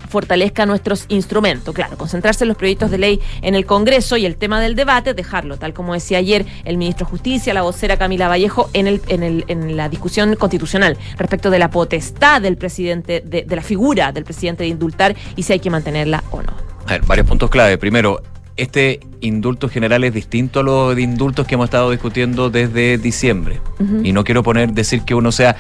fortalezca 0.08 0.68
nuestros 0.68 1.06
instrumentos. 1.08 1.74
Claro, 1.74 1.98
concentrarse 1.98 2.44
en 2.44 2.50
los 2.50 2.58
proyectos 2.58 2.92
de 2.92 3.00
ley 3.00 3.20
en 3.42 3.56
el 3.56 3.66
Congreso 3.66 4.18
y 4.18 4.28
el 4.28 4.36
tema 4.36 4.62
del 4.62 4.76
debate, 4.76 5.16
dejarlo, 5.16 5.58
tal 5.58 5.74
como 5.74 5.96
decía 5.96 6.20
ayer 6.20 6.46
el 6.66 6.78
ministro 6.78 7.08
de 7.08 7.10
Justicia, 7.10 7.54
la 7.56 7.64
vocera 7.64 7.98
Camila 7.98 8.28
Vallejo, 8.28 8.70
en, 8.74 8.86
el, 8.86 9.76
la 9.76 9.90
discusión 9.90 10.36
constitucional 10.36 10.96
respecto 11.18 11.50
de 11.50 11.58
la 11.58 11.72
potestad 11.72 12.44
del 12.44 12.58
presidente, 12.58 13.24
de, 13.26 13.42
de 13.42 13.56
la 13.56 13.64
figura 13.64 14.12
del 14.12 14.24
presidente 14.24 14.64
de 14.64 14.70
indultar 14.70 15.16
y 15.36 15.42
si 15.42 15.54
hay 15.54 15.60
que 15.60 15.72
mantenerla 15.72 16.24
o 16.30 16.44
no. 16.44 16.54
A 16.86 16.92
ver, 16.92 17.02
varios 17.08 17.26
puntos 17.26 17.50
clave. 17.50 17.80
Primero, 17.80 18.22
este 18.58 19.00
indulto 19.22 19.70
general 19.70 20.04
es 20.04 20.14
distinto 20.14 20.60
a 20.60 20.64
los 20.64 20.98
indultos 20.98 21.48
que 21.48 21.56
hemos 21.56 21.66
estado 21.66 21.92
discutiendo 21.92 22.50
desde 22.50 22.98
diciembre. 22.98 23.60
Y 24.04 24.14
no 24.14 24.24
quiero 24.24 24.44
poner, 24.44 24.74
decir 24.74 25.02
que 25.02 25.16
uno 25.16 25.32
sea 25.32 25.56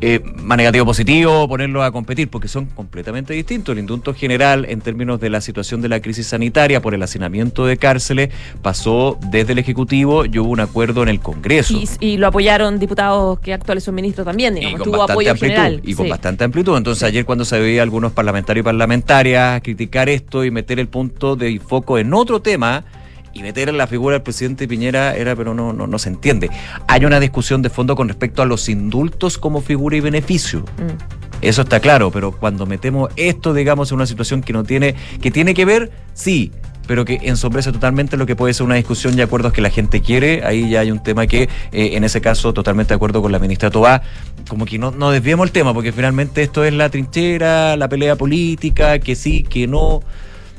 eh, 0.00 0.20
más 0.42 0.58
negativo 0.58 0.82
o 0.84 0.86
positivo, 0.86 1.48
ponerlo 1.48 1.82
a 1.82 1.90
competir, 1.90 2.28
porque 2.28 2.48
son 2.48 2.66
completamente 2.66 3.32
distintos. 3.34 3.72
El 3.72 3.78
indulto 3.80 4.14
general, 4.14 4.66
en 4.68 4.80
términos 4.80 5.20
de 5.20 5.30
la 5.30 5.40
situación 5.40 5.80
de 5.80 5.88
la 5.88 6.00
crisis 6.00 6.26
sanitaria 6.26 6.82
por 6.82 6.94
el 6.94 7.02
hacinamiento 7.02 7.66
de 7.66 7.76
cárceles, 7.76 8.30
pasó 8.62 9.18
desde 9.30 9.52
el 9.52 9.58
Ejecutivo 9.58 10.24
y 10.24 10.38
hubo 10.38 10.50
un 10.50 10.60
acuerdo 10.60 11.02
en 11.02 11.08
el 11.08 11.20
Congreso. 11.20 11.74
Y, 11.74 11.88
y 12.00 12.16
lo 12.18 12.26
apoyaron 12.26 12.78
diputados 12.78 13.38
que 13.40 13.52
actuales 13.54 13.84
son 13.84 13.94
ministros 13.94 14.26
también, 14.26 14.56
Y 14.56 14.60
digamos, 14.60 14.80
con 14.80 14.84
tuvo 14.84 14.98
bastante 14.98 15.12
apoyo 15.12 15.30
amplitud. 15.30 15.54
general. 15.54 15.80
Y 15.84 15.94
con 15.94 16.06
sí. 16.06 16.10
bastante 16.10 16.44
amplitud. 16.44 16.76
Entonces, 16.76 17.02
ayer 17.02 17.24
cuando 17.24 17.44
se 17.44 17.58
veía 17.58 17.82
algunos 17.82 18.12
parlamentarios 18.12 18.62
y 18.62 18.64
parlamentarias 18.64 19.62
criticar 19.62 20.08
esto 20.08 20.44
y 20.44 20.50
meter 20.50 20.78
el 20.78 20.88
punto 20.88 21.36
de 21.36 21.58
foco 21.58 21.98
en 21.98 22.12
otro 22.12 22.40
tema 22.40 22.84
y 23.36 23.42
meter 23.42 23.68
en 23.68 23.76
la 23.76 23.86
figura 23.86 24.14
del 24.14 24.22
presidente 24.22 24.66
Piñera 24.66 25.14
era, 25.14 25.36
pero 25.36 25.52
no, 25.52 25.74
no, 25.74 25.86
no 25.86 25.98
se 25.98 26.08
entiende. 26.08 26.50
Hay 26.88 27.04
una 27.04 27.20
discusión 27.20 27.60
de 27.60 27.68
fondo 27.68 27.94
con 27.94 28.08
respecto 28.08 28.40
a 28.40 28.46
los 28.46 28.68
indultos 28.70 29.36
como 29.36 29.60
figura 29.60 29.96
y 29.96 30.00
beneficio. 30.00 30.60
Mm. 30.60 31.42
Eso 31.42 31.62
está 31.62 31.80
claro, 31.80 32.10
pero 32.10 32.32
cuando 32.32 32.64
metemos 32.64 33.10
esto, 33.16 33.52
digamos, 33.52 33.90
en 33.90 33.96
una 33.96 34.06
situación 34.06 34.40
que 34.40 34.54
no 34.54 34.64
tiene, 34.64 34.94
que 35.20 35.30
tiene 35.30 35.52
que 35.52 35.66
ver, 35.66 35.90
sí, 36.14 36.50
pero 36.86 37.04
que 37.04 37.18
ensombrece 37.24 37.72
totalmente 37.72 38.16
lo 38.16 38.24
que 38.24 38.36
puede 38.36 38.54
ser 38.54 38.64
una 38.64 38.76
discusión 38.76 39.18
y 39.18 39.20
acuerdos 39.20 39.52
que 39.52 39.60
la 39.60 39.68
gente 39.68 40.00
quiere, 40.00 40.42
ahí 40.44 40.70
ya 40.70 40.80
hay 40.80 40.90
un 40.90 41.02
tema 41.02 41.26
que, 41.26 41.42
eh, 41.42 41.90
en 41.92 42.04
ese 42.04 42.22
caso, 42.22 42.54
totalmente 42.54 42.90
de 42.90 42.94
acuerdo 42.94 43.20
con 43.20 43.32
la 43.32 43.38
ministra 43.38 43.70
Tobá, 43.70 44.00
como 44.48 44.64
que 44.64 44.78
no, 44.78 44.92
no 44.92 45.10
desviemos 45.10 45.46
el 45.46 45.52
tema, 45.52 45.74
porque 45.74 45.92
finalmente 45.92 46.42
esto 46.42 46.64
es 46.64 46.72
la 46.72 46.88
trinchera, 46.88 47.76
la 47.76 47.88
pelea 47.90 48.16
política, 48.16 48.98
que 48.98 49.14
sí, 49.14 49.42
que 49.42 49.66
no. 49.66 50.00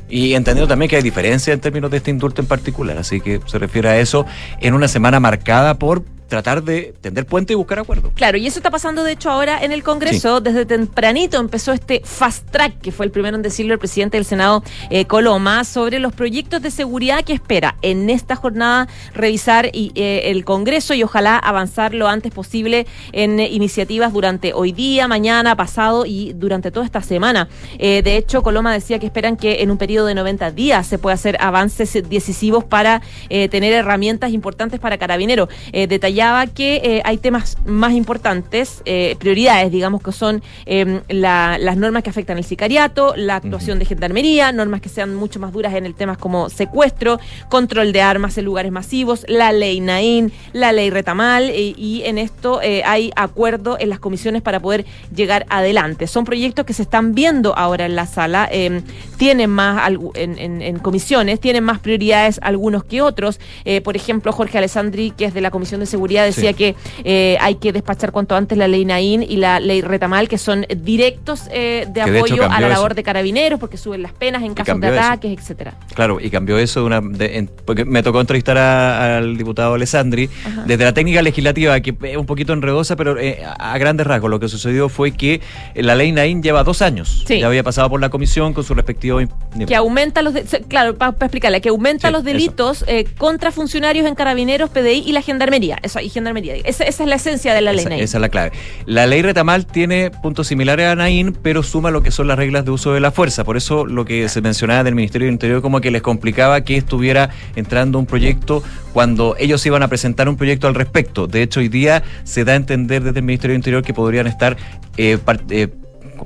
Y 0.08 0.34
entendiendo 0.34 0.68
también 0.68 0.88
que 0.88 0.96
hay 0.96 1.02
diferencia 1.02 1.52
en 1.52 1.60
términos 1.60 1.90
de 1.90 1.98
este 1.98 2.10
indulto 2.10 2.40
en 2.40 2.48
particular, 2.48 2.98
así 2.98 3.20
que 3.20 3.40
se 3.46 3.58
refiere 3.58 3.88
a 3.88 3.98
eso 3.98 4.26
en 4.60 4.74
una 4.74 4.88
semana 4.88 5.20
marcada 5.20 5.74
por 5.74 6.02
tratar 6.28 6.62
de 6.62 6.94
tender 7.00 7.26
puente 7.26 7.54
y 7.54 7.56
buscar 7.56 7.78
acuerdos. 7.78 8.12
Claro, 8.14 8.38
y 8.38 8.46
eso 8.46 8.58
está 8.58 8.70
pasando 8.70 9.02
de 9.02 9.12
hecho 9.12 9.30
ahora 9.30 9.62
en 9.62 9.72
el 9.72 9.82
Congreso. 9.82 10.40
Desde 10.40 10.66
tempranito 10.66 11.38
empezó 11.40 11.72
este 11.72 12.02
fast 12.04 12.50
track, 12.50 12.80
que 12.80 12.92
fue 12.92 13.06
el 13.06 13.12
primero 13.12 13.36
en 13.36 13.42
decirlo 13.42 13.72
el 13.72 13.78
presidente 13.78 14.16
del 14.16 14.24
Senado, 14.24 14.62
eh, 14.90 15.06
Coloma, 15.06 15.64
sobre 15.64 15.98
los 15.98 16.12
proyectos 16.12 16.60
de 16.62 16.70
seguridad 16.70 17.24
que 17.24 17.32
espera 17.32 17.76
en 17.82 18.10
esta 18.10 18.36
jornada 18.36 18.88
revisar 19.14 19.70
y, 19.72 19.92
eh, 19.94 20.22
el 20.26 20.44
Congreso 20.44 20.94
y 20.94 21.02
ojalá 21.02 21.38
avanzar 21.38 21.94
lo 21.94 22.08
antes 22.08 22.32
posible 22.32 22.86
en 23.12 23.40
eh, 23.40 23.48
iniciativas 23.48 24.12
durante 24.12 24.52
hoy 24.52 24.72
día, 24.72 25.08
mañana, 25.08 25.56
pasado 25.56 26.04
y 26.04 26.34
durante 26.34 26.70
toda 26.70 26.84
esta 26.84 27.02
semana. 27.02 27.48
De 27.78 28.16
hecho, 28.16 28.42
Coloma 28.42 28.72
decía 28.72 28.98
que 28.98 29.06
esperan 29.06 29.36
que 29.36 29.62
en 29.62 29.70
un 29.70 29.78
periodo 29.78 30.06
de 30.06 30.14
90 30.14 30.50
días 30.50 30.86
se 30.86 30.98
pueda 30.98 31.14
hacer 31.14 31.36
avances 31.40 31.92
decisivos 32.08 32.64
para 32.64 33.02
tener 33.28 33.72
herramientas 33.72 34.32
importantes 34.32 34.80
para 34.80 34.98
Carabineros. 34.98 35.48
Eh, 35.72 35.86
detallaba 35.86 36.17
subrayaba 36.18 36.46
que 36.48 36.76
eh, 36.82 37.02
hay 37.04 37.16
temas 37.18 37.56
más 37.64 37.92
importantes, 37.92 38.82
eh, 38.86 39.14
prioridades, 39.20 39.70
digamos, 39.70 40.02
que 40.02 40.10
son 40.10 40.42
eh, 40.66 41.00
la- 41.08 41.58
las 41.58 41.76
normas 41.76 42.02
que 42.02 42.10
afectan 42.10 42.38
el 42.38 42.44
sicariato, 42.44 43.14
la 43.16 43.36
actuación 43.36 43.78
de 43.78 43.84
gendarmería, 43.84 44.50
normas 44.50 44.80
que 44.80 44.88
sean 44.88 45.14
mucho 45.14 45.38
más 45.38 45.52
duras 45.52 45.74
en 45.74 45.86
el 45.86 45.94
temas 45.94 46.18
como 46.18 46.48
secuestro, 46.50 47.20
control 47.48 47.92
de 47.92 48.02
armas 48.02 48.36
en 48.36 48.46
lugares 48.46 48.72
masivos, 48.72 49.24
la 49.28 49.52
ley 49.52 49.78
Naín, 49.80 50.32
la 50.52 50.72
ley 50.72 50.90
Retamal, 50.90 51.50
eh, 51.50 51.74
y 51.76 52.02
en 52.04 52.18
esto 52.18 52.60
hay 52.84 53.12
acuerdo 53.14 53.76
en 53.78 53.88
las 53.88 54.00
comisiones 54.00 54.42
para 54.42 54.58
poder 54.58 54.84
llegar 55.14 55.46
adelante. 55.50 56.08
Son 56.08 56.24
proyectos 56.24 56.66
que 56.66 56.72
se 56.72 56.82
están 56.82 57.14
viendo 57.14 57.56
ahora 57.56 57.86
en 57.86 57.94
la 57.94 58.06
sala, 58.06 58.48
eh, 58.50 58.82
tienen 59.18 59.50
más 59.50 59.88
en, 60.14 60.36
en- 60.38 60.62
en 60.62 60.78
comisiones, 60.80 61.38
tienen 61.38 61.62
más 61.62 61.78
prioridades 61.78 62.40
algunos 62.42 62.82
que 62.82 63.02
otros. 63.02 63.38
Por 63.84 63.94
ejemplo, 63.96 64.32
Jorge 64.32 64.58
Alessandri, 64.58 65.10
que 65.12 65.26
es 65.26 65.34
de 65.34 65.40
la 65.40 65.50
Comisión 65.50 65.80
de 65.80 65.86
Seguridad, 65.86 66.07
decía 66.24 66.50
Sí. 66.50 66.54
que 66.56 66.74
eh, 67.04 67.36
hay 67.40 67.56
que 67.56 67.72
despachar 67.72 68.12
cuanto 68.12 68.34
antes 68.36 68.56
la 68.58 68.68
ley 68.68 68.84
Naín 68.84 69.22
y 69.22 69.36
la 69.36 69.60
ley 69.60 69.80
Retamal, 69.82 70.28
que 70.28 70.38
son 70.38 70.66
directos 70.76 71.42
eh, 71.52 71.86
de 71.88 72.00
Que 72.04 72.10
de 72.10 72.18
hecho 72.20 72.34
apoyo 72.34 72.44
a 72.44 72.60
la 72.60 72.66
eso. 72.66 72.68
labor 72.76 72.94
de 72.94 73.02
carabineros, 73.02 73.60
porque 73.60 73.76
suben 73.76 74.02
las 74.02 74.12
penas 74.12 74.42
en 74.42 74.54
casos 74.54 74.80
de 74.80 74.88
eso. 74.88 74.98
ataques, 74.98 75.38
etcétera. 75.38 75.74
Claro, 75.94 76.18
y 76.20 76.30
cambió 76.30 76.58
eso 76.58 76.80
de 76.80 76.86
una, 76.86 77.00
de- 77.00 77.38
en- 77.38 77.50
porque 77.64 77.84
me 77.84 78.02
tocó 78.02 78.20
entrevistar 78.20 78.58
a- 78.58 79.18
al 79.18 79.36
diputado 79.36 79.74
Alessandri 79.74 80.28
Ajá. 80.46 80.64
desde 80.66 80.84
la 80.84 80.92
técnica 80.94 81.22
legislativa, 81.22 81.78
que 81.80 81.94
es 82.02 82.16
un 82.16 82.26
poquito 82.26 82.52
enredosa, 82.52 82.96
pero 82.96 83.18
eh, 83.18 83.42
a 83.58 83.76
grandes 83.78 84.06
rasgos 84.06 84.30
lo 84.30 84.40
que 84.40 84.48
sucedió 84.48 84.88
fue 84.88 85.12
que 85.12 85.40
la 85.74 85.94
ley 85.94 86.12
Naín 86.12 86.42
lleva 86.42 86.64
dos 86.64 86.82
años. 86.82 87.24
Sí. 87.26 87.40
Ya 87.40 87.46
había 87.46 87.62
pasado 87.62 87.88
por 87.90 88.00
la 88.00 88.08
comisión 88.08 88.54
con 88.54 88.64
su 88.64 88.74
respectivo... 88.74 89.20
que 89.66 89.74
aumenta 89.76 90.22
los 90.22 90.34
de- 90.34 90.44
claro 90.68 90.96
para 90.96 91.12
explicarle 91.12 91.60
que 91.60 91.68
aumenta 91.70 92.08
Sí, 92.08 92.12
los 92.12 92.24
delitos 92.24 92.84
eh, 92.86 93.06
contra 93.18 93.50
funcionarios 93.50 94.06
en 94.06 94.14
carabineros 94.14 94.70
PDI 94.70 95.02
y 95.06 95.12
la 95.12 95.22
gendarmería 95.22 95.78
eso 95.82 95.97
y 96.02 96.08
gendarmería 96.08 96.54
esa, 96.56 96.84
esa 96.84 97.02
es 97.02 97.08
la 97.08 97.16
esencia 97.16 97.54
de 97.54 97.60
la 97.60 97.72
ley 97.72 97.80
Esa, 97.80 97.88
Naín. 97.90 98.02
esa 98.02 98.18
es 98.18 98.20
la 98.20 98.28
clave. 98.28 98.52
La 98.86 99.06
ley 99.06 99.22
Retamal 99.22 99.66
tiene 99.66 100.10
puntos 100.10 100.46
similares 100.46 100.86
a 100.86 100.94
Naín, 100.94 101.36
pero 101.42 101.62
suma 101.62 101.90
lo 101.90 102.02
que 102.02 102.10
son 102.10 102.28
las 102.28 102.36
reglas 102.36 102.64
de 102.64 102.70
uso 102.70 102.92
de 102.92 103.00
la 103.00 103.10
fuerza. 103.10 103.44
Por 103.44 103.56
eso 103.56 103.86
lo 103.86 104.04
que 104.04 104.28
se 104.28 104.40
mencionaba 104.40 104.84
del 104.84 104.94
Ministerio 104.94 105.26
del 105.26 105.34
Interior 105.34 105.62
como 105.62 105.80
que 105.80 105.90
les 105.90 106.02
complicaba 106.02 106.62
que 106.62 106.76
estuviera 106.76 107.30
entrando 107.56 107.98
un 107.98 108.06
proyecto 108.06 108.62
cuando 108.92 109.36
ellos 109.38 109.64
iban 109.66 109.82
a 109.82 109.88
presentar 109.88 110.28
un 110.28 110.36
proyecto 110.36 110.66
al 110.66 110.74
respecto. 110.74 111.26
De 111.26 111.42
hecho, 111.42 111.60
hoy 111.60 111.68
día 111.68 112.02
se 112.24 112.44
da 112.44 112.52
a 112.52 112.56
entender 112.56 113.02
desde 113.02 113.20
el 113.20 113.24
Ministerio 113.24 113.52
del 113.52 113.58
Interior 113.60 113.82
que 113.82 113.94
podrían 113.94 114.26
estar 114.26 114.56
eh, 114.96 115.18
eh, 115.50 115.68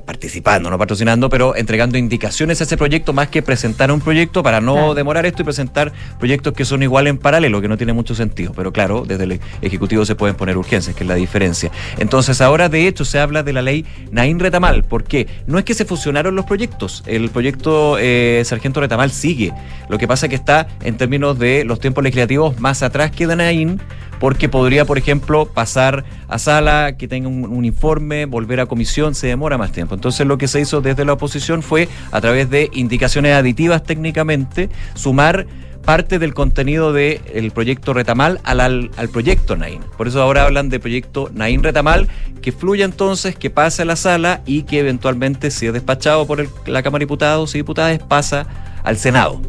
participando, 0.01 0.69
no 0.69 0.77
patrocinando, 0.77 1.29
pero 1.29 1.55
entregando 1.55 1.97
indicaciones 1.97 2.61
a 2.61 2.63
ese 2.65 2.77
proyecto 2.77 3.13
más 3.13 3.27
que 3.29 3.41
presentar 3.41 3.91
un 3.91 4.01
proyecto 4.01 4.43
para 4.43 4.61
no 4.61 4.73
Claro. 4.73 4.93
demorar 4.95 5.25
esto 5.25 5.41
y 5.41 5.45
presentar 5.45 5.91
proyectos 6.19 6.53
que 6.53 6.65
son 6.65 6.83
igual 6.83 7.07
en 7.07 7.17
paralelo, 7.17 7.61
que 7.61 7.67
no 7.67 7.77
tiene 7.77 7.93
mucho 7.93 8.15
sentido. 8.15 8.53
Pero 8.55 8.71
claro, 8.73 9.03
desde 9.07 9.23
el 9.25 9.39
Ejecutivo 9.61 10.05
se 10.05 10.15
pueden 10.15 10.35
poner 10.35 10.57
urgencias, 10.57 10.95
que 10.95 11.03
es 11.03 11.07
la 11.07 11.15
diferencia. 11.15 11.71
Entonces 11.97 12.41
ahora 12.41 12.69
de 12.69 12.87
hecho 12.87 13.05
se 13.05 13.19
habla 13.19 13.43
de 13.43 13.53
la 13.53 13.61
ley 13.61 13.85
Naín 14.11 14.39
Retamal. 14.39 14.83
¿Por 14.83 15.03
qué? 15.03 15.27
No 15.47 15.57
es 15.57 15.65
que 15.65 15.73
se 15.73 15.85
fusionaron 15.85 16.35
los 16.35 16.45
proyectos. 16.45 17.03
El 17.05 17.29
proyecto 17.29 17.97
eh, 17.99 18.41
Sargento 18.45 18.79
Retamal 18.81 19.11
sigue. 19.11 19.53
Lo 19.89 19.97
que 19.97 20.07
pasa 20.07 20.25
es 20.25 20.29
que 20.31 20.35
está 20.35 20.67
en 20.83 20.97
términos 20.97 21.37
de 21.39 21.63
los 21.65 21.79
tiempos 21.79 22.03
legislativos 22.03 22.59
más 22.59 22.83
atrás 22.83 23.11
que 23.11 23.27
de 23.27 23.35
Naín 23.35 23.81
porque 24.23 24.47
podría, 24.47 24.85
por 24.85 24.97
ejemplo, 24.97 25.47
pasar 25.47 26.05
a 26.29 26.39
sala, 26.39 26.95
que 26.95 27.09
tenga 27.09 27.27
un, 27.27 27.65
informe, 27.65 28.25
volver 28.25 28.61
a 28.61 28.67
comisión, 28.67 29.15
se 29.15 29.27
demora 29.27 29.57
más 29.57 29.73
tiempo. 29.73 29.95
Entonces 29.95 30.25
lo 30.25 30.37
que 30.37 30.47
se 30.47 30.61
hizo 30.61 30.79
desde 30.79 31.03
la 31.03 31.11
oposición 31.11 31.61
fue, 31.61 31.89
a 32.09 32.21
través 32.21 32.49
de 32.49 32.69
indicaciones 32.71 33.35
aditivas 33.35 33.83
técnicamente, 33.83 34.69
sumar 34.93 35.45
parte 35.83 36.19
del 36.19 36.33
contenido 36.33 36.93
del 36.93 37.51
proyecto 37.51 37.91
Retamal 37.91 38.39
al, 38.45 38.61
al, 38.95 39.09
proyecto 39.09 39.57
Naín. 39.57 39.81
Por 39.97 40.07
eso 40.07 40.21
ahora 40.21 40.45
hablan 40.45 40.69
de 40.69 40.79
proyecto 40.79 41.29
Naín 41.33 41.61
Retamal, 41.61 42.07
que 42.41 42.53
fluya 42.53 42.85
entonces, 42.85 43.35
que 43.35 43.49
pase 43.49 43.81
a 43.81 43.85
la 43.85 43.97
sala 43.97 44.41
y 44.45 44.63
que 44.63 44.79
eventualmente, 44.79 45.51
si 45.51 45.67
es 45.67 45.73
despachado 45.73 46.25
por 46.25 46.47
la 46.65 46.81
Cámara 46.81 46.99
de 46.99 47.07
Diputados 47.07 47.53
y 47.55 47.57
Diputadas, 47.57 47.99
pasa 47.99 48.47
al 48.85 48.95
Senado. 48.95 49.41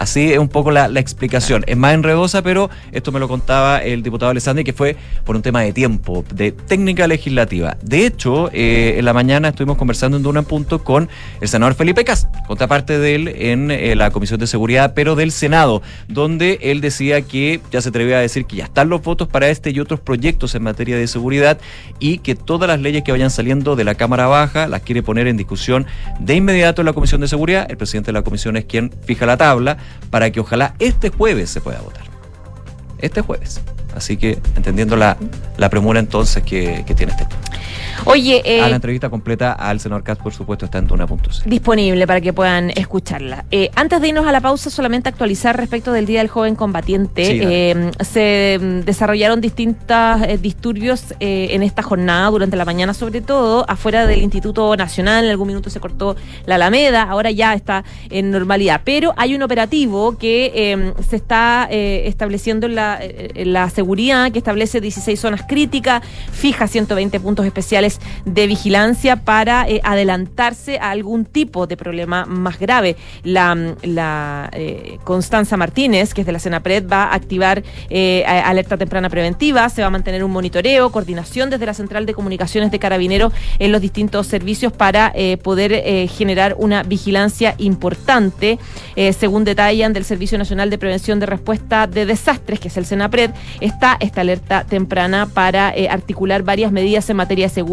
Así 0.00 0.32
es 0.32 0.38
un 0.38 0.48
poco 0.48 0.70
la, 0.70 0.86
explicación. 0.98 1.62
Es 1.66 1.76
más 1.76 1.92
enredosa, 1.92 2.40
pero 2.40 2.70
esto 2.90 3.12
me 3.12 3.20
lo 3.20 3.28
contaba 3.28 3.80
el 3.80 4.02
diputado 4.02 4.30
Alessandri, 4.30 4.64
que 4.64 4.72
fue 4.72 4.96
por 5.26 5.36
un 5.36 5.42
tema 5.42 5.60
de 5.60 5.74
tiempo, 5.74 6.24
de 6.34 6.52
técnica 6.52 7.06
legislativa. 7.06 7.76
De 7.82 8.06
hecho, 8.06 8.48
eh, 8.54 8.94
en 8.96 9.04
la 9.04 9.12
mañana 9.12 9.48
estuvimos 9.48 9.76
conversando 9.76 10.16
en 10.16 10.22
Duna 10.22 10.40
Punto 10.40 10.82
con 10.82 11.10
el 11.42 11.48
senador 11.48 11.74
Felipe 11.74 12.02
Cas, 12.02 12.28
contraparte 12.46 12.98
de 12.98 13.14
él 13.14 13.28
en 13.28 13.70
eh, 13.70 13.94
la 13.94 14.10
Comisión 14.10 14.40
de 14.40 14.46
Seguridad, 14.46 14.94
pero 14.94 15.16
del 15.16 15.32
Senado, 15.32 15.82
donde 16.08 16.58
él 16.62 16.80
decía 16.80 17.20
que 17.20 17.60
ya 17.70 17.82
se 17.82 17.90
atrevía 17.90 18.16
a 18.16 18.20
decir 18.20 18.46
que 18.46 18.56
ya 18.56 18.64
están 18.64 18.88
los 18.88 19.02
votos 19.02 19.28
para 19.28 19.50
este 19.50 19.68
y 19.68 19.80
otros 19.80 20.00
proyectos 20.00 20.54
en 20.54 20.62
materia 20.62 20.96
de 20.96 21.06
seguridad 21.08 21.58
y 21.98 22.18
que 22.18 22.34
todas 22.34 22.68
las 22.68 22.80
leyes 22.80 23.02
que 23.02 23.12
vayan 23.12 23.30
saliendo 23.30 23.76
de 23.76 23.84
la 23.84 23.94
Cámara 23.96 24.28
Baja 24.28 24.66
las 24.66 24.80
quiere 24.80 25.02
poner 25.02 25.26
en 25.26 25.36
discusión 25.36 25.86
de 26.20 26.36
inmediato 26.36 26.80
en 26.80 26.86
la 26.86 26.94
Comisión 26.94 27.20
de 27.20 27.28
Seguridad. 27.28 27.66
El 27.68 27.76
presidente 27.76 28.06
de 28.06 28.14
la 28.14 28.22
comisión 28.22 28.56
es 28.56 28.64
quien 28.64 28.90
fija 29.04 29.26
la 29.26 29.36
tabla 29.36 29.76
para 30.10 30.30
que 30.30 30.40
ojalá 30.40 30.74
este 30.78 31.10
jueves 31.10 31.50
se 31.50 31.60
pueda 31.60 31.80
votar. 31.80 32.04
Este 32.98 33.20
jueves. 33.20 33.60
Así 33.94 34.16
que 34.16 34.38
entendiendo 34.56 34.96
la, 34.96 35.16
la 35.56 35.68
premura 35.68 36.00
entonces 36.00 36.42
que, 36.42 36.84
que 36.86 36.94
tiene 36.94 37.12
este 37.12 37.24
tema. 37.24 37.40
Oye, 38.04 38.42
eh, 38.44 38.62
a 38.62 38.68
la 38.68 38.76
entrevista 38.76 39.10
completa 39.10 39.52
al 39.52 39.80
senador 39.80 40.02
Katz, 40.02 40.20
por 40.22 40.32
supuesto, 40.32 40.64
está 40.64 40.78
en 40.78 40.86
Tuna.c. 40.86 41.42
disponible 41.46 42.06
para 42.06 42.20
que 42.20 42.32
puedan 42.32 42.70
escucharla. 42.70 43.44
Eh, 43.50 43.70
antes 43.74 44.00
de 44.00 44.08
irnos 44.08 44.26
a 44.26 44.32
la 44.32 44.40
pausa, 44.40 44.70
solamente 44.70 45.08
actualizar 45.08 45.56
respecto 45.56 45.92
del 45.92 46.06
Día 46.06 46.20
del 46.20 46.28
Joven 46.28 46.54
Combatiente. 46.54 47.24
Sí. 47.24 47.40
Eh, 47.42 47.90
se 48.00 48.58
mm, 48.60 48.80
desarrollaron 48.80 49.40
distintos 49.40 49.80
disturbios 50.40 51.14
eh, 51.20 51.48
en 51.50 51.62
esta 51.62 51.82
jornada, 51.82 52.30
durante 52.30 52.56
la 52.56 52.64
mañana 52.64 52.94
sobre 52.94 53.20
todo, 53.20 53.64
afuera 53.68 54.06
del 54.06 54.22
Instituto 54.22 54.76
Nacional. 54.76 55.24
En 55.24 55.30
algún 55.30 55.48
minuto 55.48 55.70
se 55.70 55.80
cortó 55.80 56.16
la 56.46 56.56
Alameda, 56.56 57.02
ahora 57.02 57.30
ya 57.30 57.54
está 57.54 57.84
en 58.10 58.30
normalidad. 58.30 58.82
Pero 58.84 59.14
hay 59.16 59.34
un 59.34 59.42
operativo 59.42 60.16
que 60.18 60.52
eh, 60.54 60.92
se 61.08 61.16
está 61.16 61.68
estableciendo 61.70 62.66
en 62.66 62.74
la, 62.74 62.98
en 63.00 63.52
la 63.52 63.68
seguridad, 63.70 64.30
que 64.32 64.38
establece 64.38 64.80
16 64.80 65.18
zonas 65.18 65.42
críticas, 65.46 66.02
fija 66.32 66.66
120 66.66 67.20
puntos 67.20 67.46
especiales 67.46 67.79
de 68.24 68.46
vigilancia 68.46 69.16
para 69.16 69.68
eh, 69.68 69.80
adelantarse 69.82 70.78
a 70.78 70.90
algún 70.90 71.24
tipo 71.24 71.66
de 71.66 71.76
problema 71.76 72.26
más 72.26 72.58
grave. 72.58 72.96
La, 73.24 73.56
la 73.82 74.50
eh, 74.52 74.98
Constanza 75.04 75.56
Martínez, 75.56 76.12
que 76.14 76.22
es 76.22 76.26
de 76.26 76.32
la 76.32 76.38
Senapred, 76.38 76.86
va 76.86 77.04
a 77.04 77.14
activar 77.14 77.62
eh, 77.88 78.24
alerta 78.26 78.76
temprana 78.76 79.08
preventiva, 79.08 79.68
se 79.68 79.80
va 79.82 79.88
a 79.88 79.90
mantener 79.90 80.22
un 80.24 80.30
monitoreo, 80.30 80.92
coordinación 80.92 81.50
desde 81.50 81.66
la 81.66 81.74
Central 81.74 82.06
de 82.06 82.14
Comunicaciones 82.14 82.70
de 82.70 82.78
Carabineros 82.78 83.32
en 83.58 83.72
los 83.72 83.80
distintos 83.80 84.26
servicios 84.26 84.72
para 84.72 85.12
poder 85.42 86.08
generar 86.08 86.54
una 86.58 86.82
vigilancia 86.82 87.54
importante. 87.58 88.58
Según 89.18 89.44
detallan 89.44 89.92
del 89.92 90.04
Servicio 90.04 90.38
Nacional 90.38 90.70
de 90.70 90.78
Prevención 90.78 91.20
de 91.20 91.26
Respuesta 91.26 91.86
de 91.86 92.06
Desastres, 92.06 92.60
que 92.60 92.68
es 92.68 92.76
el 92.76 92.86
Senapred, 92.86 93.30
está 93.60 93.96
esta 94.00 94.20
alerta 94.20 94.64
temprana 94.64 95.26
para 95.26 95.72
articular 95.90 96.42
varias 96.42 96.72
medidas 96.72 97.08
en 97.10 97.16
materia 97.16 97.46
de 97.46 97.54
seguridad, 97.54 97.69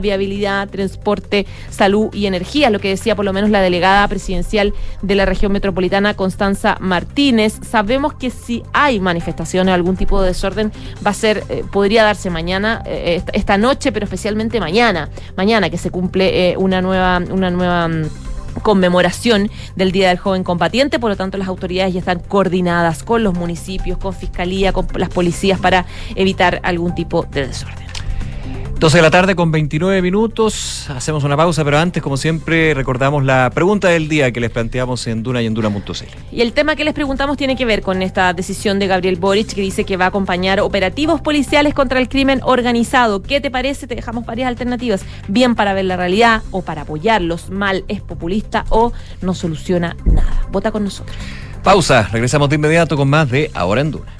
viabilidad, 0.00 0.68
transporte, 0.68 1.46
salud 1.70 2.08
y 2.12 2.26
energía, 2.26 2.70
lo 2.70 2.78
que 2.78 2.88
decía 2.88 3.16
por 3.16 3.24
lo 3.24 3.32
menos 3.32 3.50
la 3.50 3.60
delegada 3.60 4.06
presidencial 4.08 4.74
de 5.02 5.14
la 5.14 5.26
región 5.26 5.52
metropolitana, 5.52 6.14
Constanza 6.14 6.76
Martínez. 6.80 7.58
Sabemos 7.68 8.14
que 8.14 8.30
si 8.30 8.62
hay 8.72 9.00
manifestaciones 9.00 9.72
o 9.72 9.74
algún 9.74 9.96
tipo 9.96 10.20
de 10.20 10.28
desorden, 10.28 10.72
va 11.04 11.10
a 11.10 11.14
ser, 11.14 11.44
eh, 11.48 11.64
podría 11.70 12.04
darse 12.04 12.30
mañana, 12.30 12.82
eh, 12.86 13.16
esta, 13.16 13.32
esta 13.32 13.58
noche, 13.58 13.92
pero 13.92 14.04
especialmente 14.04 14.60
mañana, 14.60 15.08
mañana 15.36 15.70
que 15.70 15.78
se 15.78 15.90
cumple 15.90 16.50
eh, 16.50 16.56
una 16.56 16.80
nueva, 16.80 17.20
una 17.30 17.50
nueva 17.50 17.88
mm, 17.88 18.04
conmemoración 18.62 19.50
del 19.76 19.92
Día 19.92 20.08
del 20.08 20.18
Joven 20.18 20.44
Combatiente, 20.44 20.98
por 20.98 21.10
lo 21.10 21.16
tanto 21.16 21.38
las 21.38 21.48
autoridades 21.48 21.94
ya 21.94 22.00
están 22.00 22.20
coordinadas 22.20 23.02
con 23.02 23.22
los 23.22 23.34
municipios, 23.34 23.98
con 23.98 24.12
fiscalía, 24.12 24.72
con 24.72 24.86
las 24.96 25.08
policías 25.08 25.58
para 25.60 25.86
evitar 26.14 26.60
algún 26.62 26.94
tipo 26.94 27.26
de 27.30 27.46
desorden. 27.46 27.89
12 28.80 28.96
de 28.96 29.02
la 29.02 29.10
tarde 29.10 29.36
con 29.36 29.52
29 29.52 30.00
minutos. 30.00 30.88
Hacemos 30.88 31.22
una 31.22 31.36
pausa, 31.36 31.62
pero 31.66 31.76
antes, 31.76 32.02
como 32.02 32.16
siempre, 32.16 32.72
recordamos 32.72 33.22
la 33.22 33.50
pregunta 33.54 33.88
del 33.88 34.08
día 34.08 34.32
que 34.32 34.40
les 34.40 34.50
planteamos 34.50 35.06
en 35.06 35.22
Duna 35.22 35.42
y 35.42 35.46
en 35.46 35.52
Duna.cl. 35.52 35.92
Y 36.32 36.40
el 36.40 36.54
tema 36.54 36.76
que 36.76 36.84
les 36.84 36.94
preguntamos 36.94 37.36
tiene 37.36 37.56
que 37.56 37.66
ver 37.66 37.82
con 37.82 38.00
esta 38.00 38.32
decisión 38.32 38.78
de 38.78 38.86
Gabriel 38.86 39.16
Boric, 39.16 39.52
que 39.52 39.60
dice 39.60 39.84
que 39.84 39.98
va 39.98 40.06
a 40.06 40.08
acompañar 40.08 40.60
operativos 40.60 41.20
policiales 41.20 41.74
contra 41.74 42.00
el 42.00 42.08
crimen 42.08 42.40
organizado. 42.42 43.20
¿Qué 43.20 43.42
te 43.42 43.50
parece? 43.50 43.86
Te 43.86 43.94
dejamos 43.94 44.24
varias 44.24 44.48
alternativas. 44.48 45.04
Bien 45.28 45.54
para 45.54 45.74
ver 45.74 45.84
la 45.84 45.98
realidad 45.98 46.40
o 46.50 46.62
para 46.62 46.80
apoyarlos. 46.80 47.50
Mal 47.50 47.84
es 47.86 48.00
populista 48.00 48.64
o 48.70 48.94
no 49.20 49.34
soluciona 49.34 49.94
nada. 50.06 50.48
Vota 50.50 50.72
con 50.72 50.84
nosotros. 50.84 51.14
Pausa, 51.62 52.08
regresamos 52.10 52.48
de 52.48 52.54
inmediato 52.54 52.96
con 52.96 53.10
más 53.10 53.30
de 53.30 53.50
Ahora 53.52 53.82
en 53.82 53.90
Duna. 53.90 54.19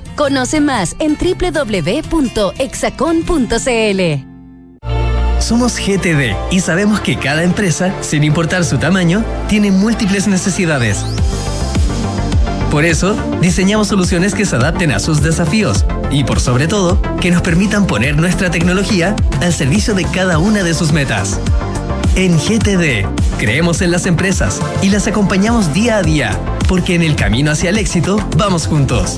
Conoce 0.21 0.61
más 0.61 0.95
en 0.99 1.17
www.exacon.cl. 1.17 1.81
Somos 5.39 5.77
GTD 5.79 6.35
y 6.51 6.59
sabemos 6.59 6.99
que 6.99 7.17
cada 7.17 7.41
empresa, 7.41 7.91
sin 8.01 8.23
importar 8.23 8.63
su 8.63 8.77
tamaño, 8.77 9.25
tiene 9.49 9.71
múltiples 9.71 10.27
necesidades. 10.27 11.03
Por 12.69 12.85
eso, 12.85 13.15
diseñamos 13.41 13.87
soluciones 13.87 14.35
que 14.35 14.45
se 14.45 14.57
adapten 14.57 14.91
a 14.91 14.99
sus 14.99 15.23
desafíos 15.23 15.87
y, 16.11 16.23
por 16.23 16.39
sobre 16.39 16.67
todo, 16.67 17.01
que 17.19 17.31
nos 17.31 17.41
permitan 17.41 17.87
poner 17.87 18.15
nuestra 18.15 18.51
tecnología 18.51 19.15
al 19.41 19.53
servicio 19.53 19.95
de 19.95 20.05
cada 20.05 20.37
una 20.37 20.61
de 20.61 20.75
sus 20.75 20.91
metas. 20.91 21.39
En 22.15 22.37
GTD, 22.37 23.07
creemos 23.39 23.81
en 23.81 23.89
las 23.89 24.05
empresas 24.05 24.61
y 24.83 24.89
las 24.89 25.07
acompañamos 25.07 25.73
día 25.73 25.97
a 25.97 26.03
día, 26.03 26.37
porque 26.67 26.93
en 26.93 27.01
el 27.01 27.15
camino 27.15 27.49
hacia 27.49 27.71
el 27.71 27.79
éxito 27.79 28.23
vamos 28.37 28.67
juntos. 28.67 29.17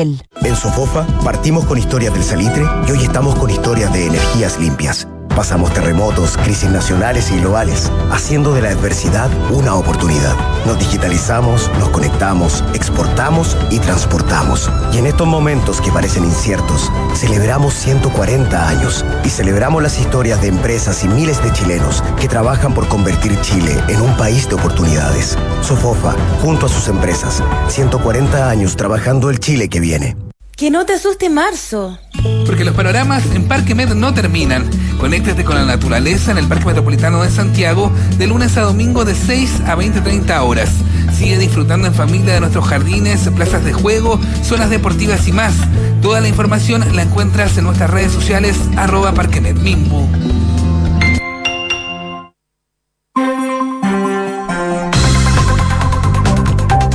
En 0.01 0.55
Sofofa 0.55 1.05
partimos 1.23 1.65
con 1.65 1.77
historias 1.77 2.11
del 2.13 2.23
salitre 2.23 2.63
y 2.87 2.91
hoy 2.91 3.03
estamos 3.03 3.35
con 3.35 3.51
historias 3.51 3.93
de 3.93 4.07
energías 4.07 4.59
limpias. 4.59 5.07
Pasamos 5.35 5.73
terremotos, 5.73 6.37
crisis 6.37 6.69
nacionales 6.69 7.31
y 7.31 7.37
globales, 7.37 7.91
haciendo 8.11 8.53
de 8.53 8.61
la 8.61 8.69
adversidad 8.69 9.29
una 9.51 9.75
oportunidad. 9.75 10.35
Nos 10.65 10.77
digitalizamos, 10.77 11.71
nos 11.79 11.89
conectamos, 11.89 12.63
exportamos 12.73 13.57
y 13.69 13.79
transportamos. 13.79 14.69
Y 14.93 14.97
en 14.97 15.07
estos 15.07 15.27
momentos 15.27 15.79
que 15.81 15.91
parecen 15.91 16.25
inciertos, 16.25 16.91
celebramos 17.15 17.73
140 17.73 18.67
años 18.67 19.05
y 19.23 19.29
celebramos 19.29 19.81
las 19.81 19.99
historias 19.99 20.41
de 20.41 20.49
empresas 20.49 21.03
y 21.03 21.07
miles 21.07 21.41
de 21.43 21.51
chilenos 21.53 22.03
que 22.19 22.27
trabajan 22.27 22.73
por 22.73 22.87
convertir 22.87 23.39
Chile 23.41 23.81
en 23.87 24.01
un 24.01 24.15
país 24.17 24.49
de 24.49 24.55
oportunidades. 24.55 25.37
Sofofa, 25.61 26.13
junto 26.41 26.65
a 26.65 26.69
sus 26.69 26.87
empresas, 26.89 27.41
140 27.69 28.49
años 28.49 28.75
trabajando 28.75 29.29
el 29.29 29.39
Chile 29.39 29.69
que 29.69 29.79
viene. 29.79 30.15
Que 30.55 30.69
no 30.69 30.85
te 30.85 30.93
asuste 30.93 31.29
marzo. 31.29 31.97
Porque 32.45 32.63
los 32.63 32.75
panoramas 32.75 33.25
en 33.33 33.47
Parque 33.47 33.73
Med 33.73 33.95
no 33.95 34.13
terminan. 34.13 34.69
Conéctate 35.01 35.43
con 35.43 35.55
la 35.55 35.65
naturaleza 35.65 36.29
en 36.29 36.37
el 36.37 36.47
Parque 36.47 36.67
Metropolitano 36.67 37.23
de 37.23 37.31
Santiago 37.31 37.91
de 38.19 38.27
lunes 38.27 38.55
a 38.55 38.61
domingo 38.61 39.03
de 39.03 39.15
6 39.15 39.61
a 39.65 39.75
20-30 39.75 40.43
horas. 40.43 40.69
Sigue 41.11 41.39
disfrutando 41.39 41.87
en 41.87 41.95
familia 41.95 42.35
de 42.35 42.39
nuestros 42.39 42.67
jardines, 42.67 43.27
plazas 43.35 43.65
de 43.65 43.73
juego, 43.73 44.19
zonas 44.43 44.69
deportivas 44.69 45.27
y 45.27 45.31
más. 45.31 45.55
Toda 46.03 46.21
la 46.21 46.27
información 46.27 46.85
la 46.95 47.01
encuentras 47.01 47.57
en 47.57 47.63
nuestras 47.63 47.89
redes 47.89 48.11
sociales 48.11 48.55
arroba 48.77 49.11
parquemedmimbu. 49.11 50.07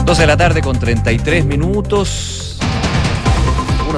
Dos 0.04 0.18
de 0.18 0.26
la 0.28 0.36
tarde 0.36 0.62
con 0.62 0.78
33 0.78 1.44
minutos. 1.44 2.35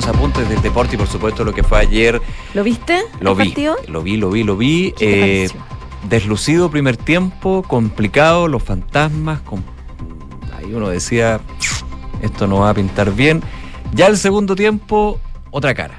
Apuntes 0.07 0.49
del 0.49 0.61
deporte 0.63 0.95
y 0.95 0.99
por 0.99 1.09
supuesto 1.09 1.45
lo 1.45 1.53
que 1.53 1.63
fue 1.63 1.81
ayer. 1.81 2.21
¿Lo 2.55 2.63
viste? 2.63 3.01
Lo 3.21 3.35
vi, 3.35 3.47
partido? 3.47 3.77
lo 3.89 4.03
vi, 4.03 4.17
lo 4.17 4.31
vi, 4.31 4.45
lo 4.45 4.57
vi. 4.57 4.93
¿Qué 4.97 5.07
te 5.07 5.45
Eh, 5.45 5.51
deslucido 6.09 6.71
primer 6.71 6.97
tiempo, 6.97 7.63
complicado, 7.67 8.49
los 8.49 8.63
fantasmas. 8.63 9.41
Ahí 10.57 10.73
uno 10.73 10.89
decía, 10.89 11.41
esto 12.23 12.47
no 12.47 12.61
va 12.61 12.71
a 12.71 12.75
pintar 12.75 13.13
bien. 13.13 13.43
Ya 13.93 14.07
el 14.07 14.17
segundo 14.17 14.55
tiempo, 14.55 15.21
otra 15.51 15.75
cara. 15.75 15.95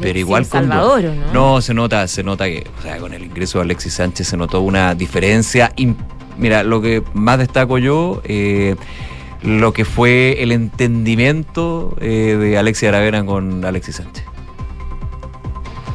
Pero 0.00 0.18
igual 0.18 0.44
Salvador, 0.44 1.04
¿o 1.06 1.14
¿no? 1.14 1.32
No, 1.32 1.60
se 1.60 1.74
nota, 1.74 2.06
se 2.06 2.22
nota 2.22 2.46
que, 2.46 2.64
o 2.78 2.82
sea, 2.82 2.98
con 2.98 3.12
el 3.12 3.24
ingreso 3.24 3.58
de 3.58 3.64
Alexis 3.64 3.94
Sánchez 3.94 4.28
se 4.28 4.36
notó 4.36 4.60
una 4.60 4.94
diferencia. 4.94 5.72
Mira, 6.38 6.62
lo 6.62 6.80
que 6.80 7.02
más 7.14 7.38
destaco 7.38 7.78
yo, 7.78 8.22
eh, 8.24 8.76
lo 9.42 9.72
que 9.72 9.84
fue 9.84 10.42
el 10.42 10.52
entendimiento 10.52 11.96
eh, 12.00 12.36
de 12.38 12.58
Alexis 12.58 12.88
Aravena 12.88 13.24
con 13.24 13.64
Alexis 13.64 13.96
Sánchez. 13.96 14.24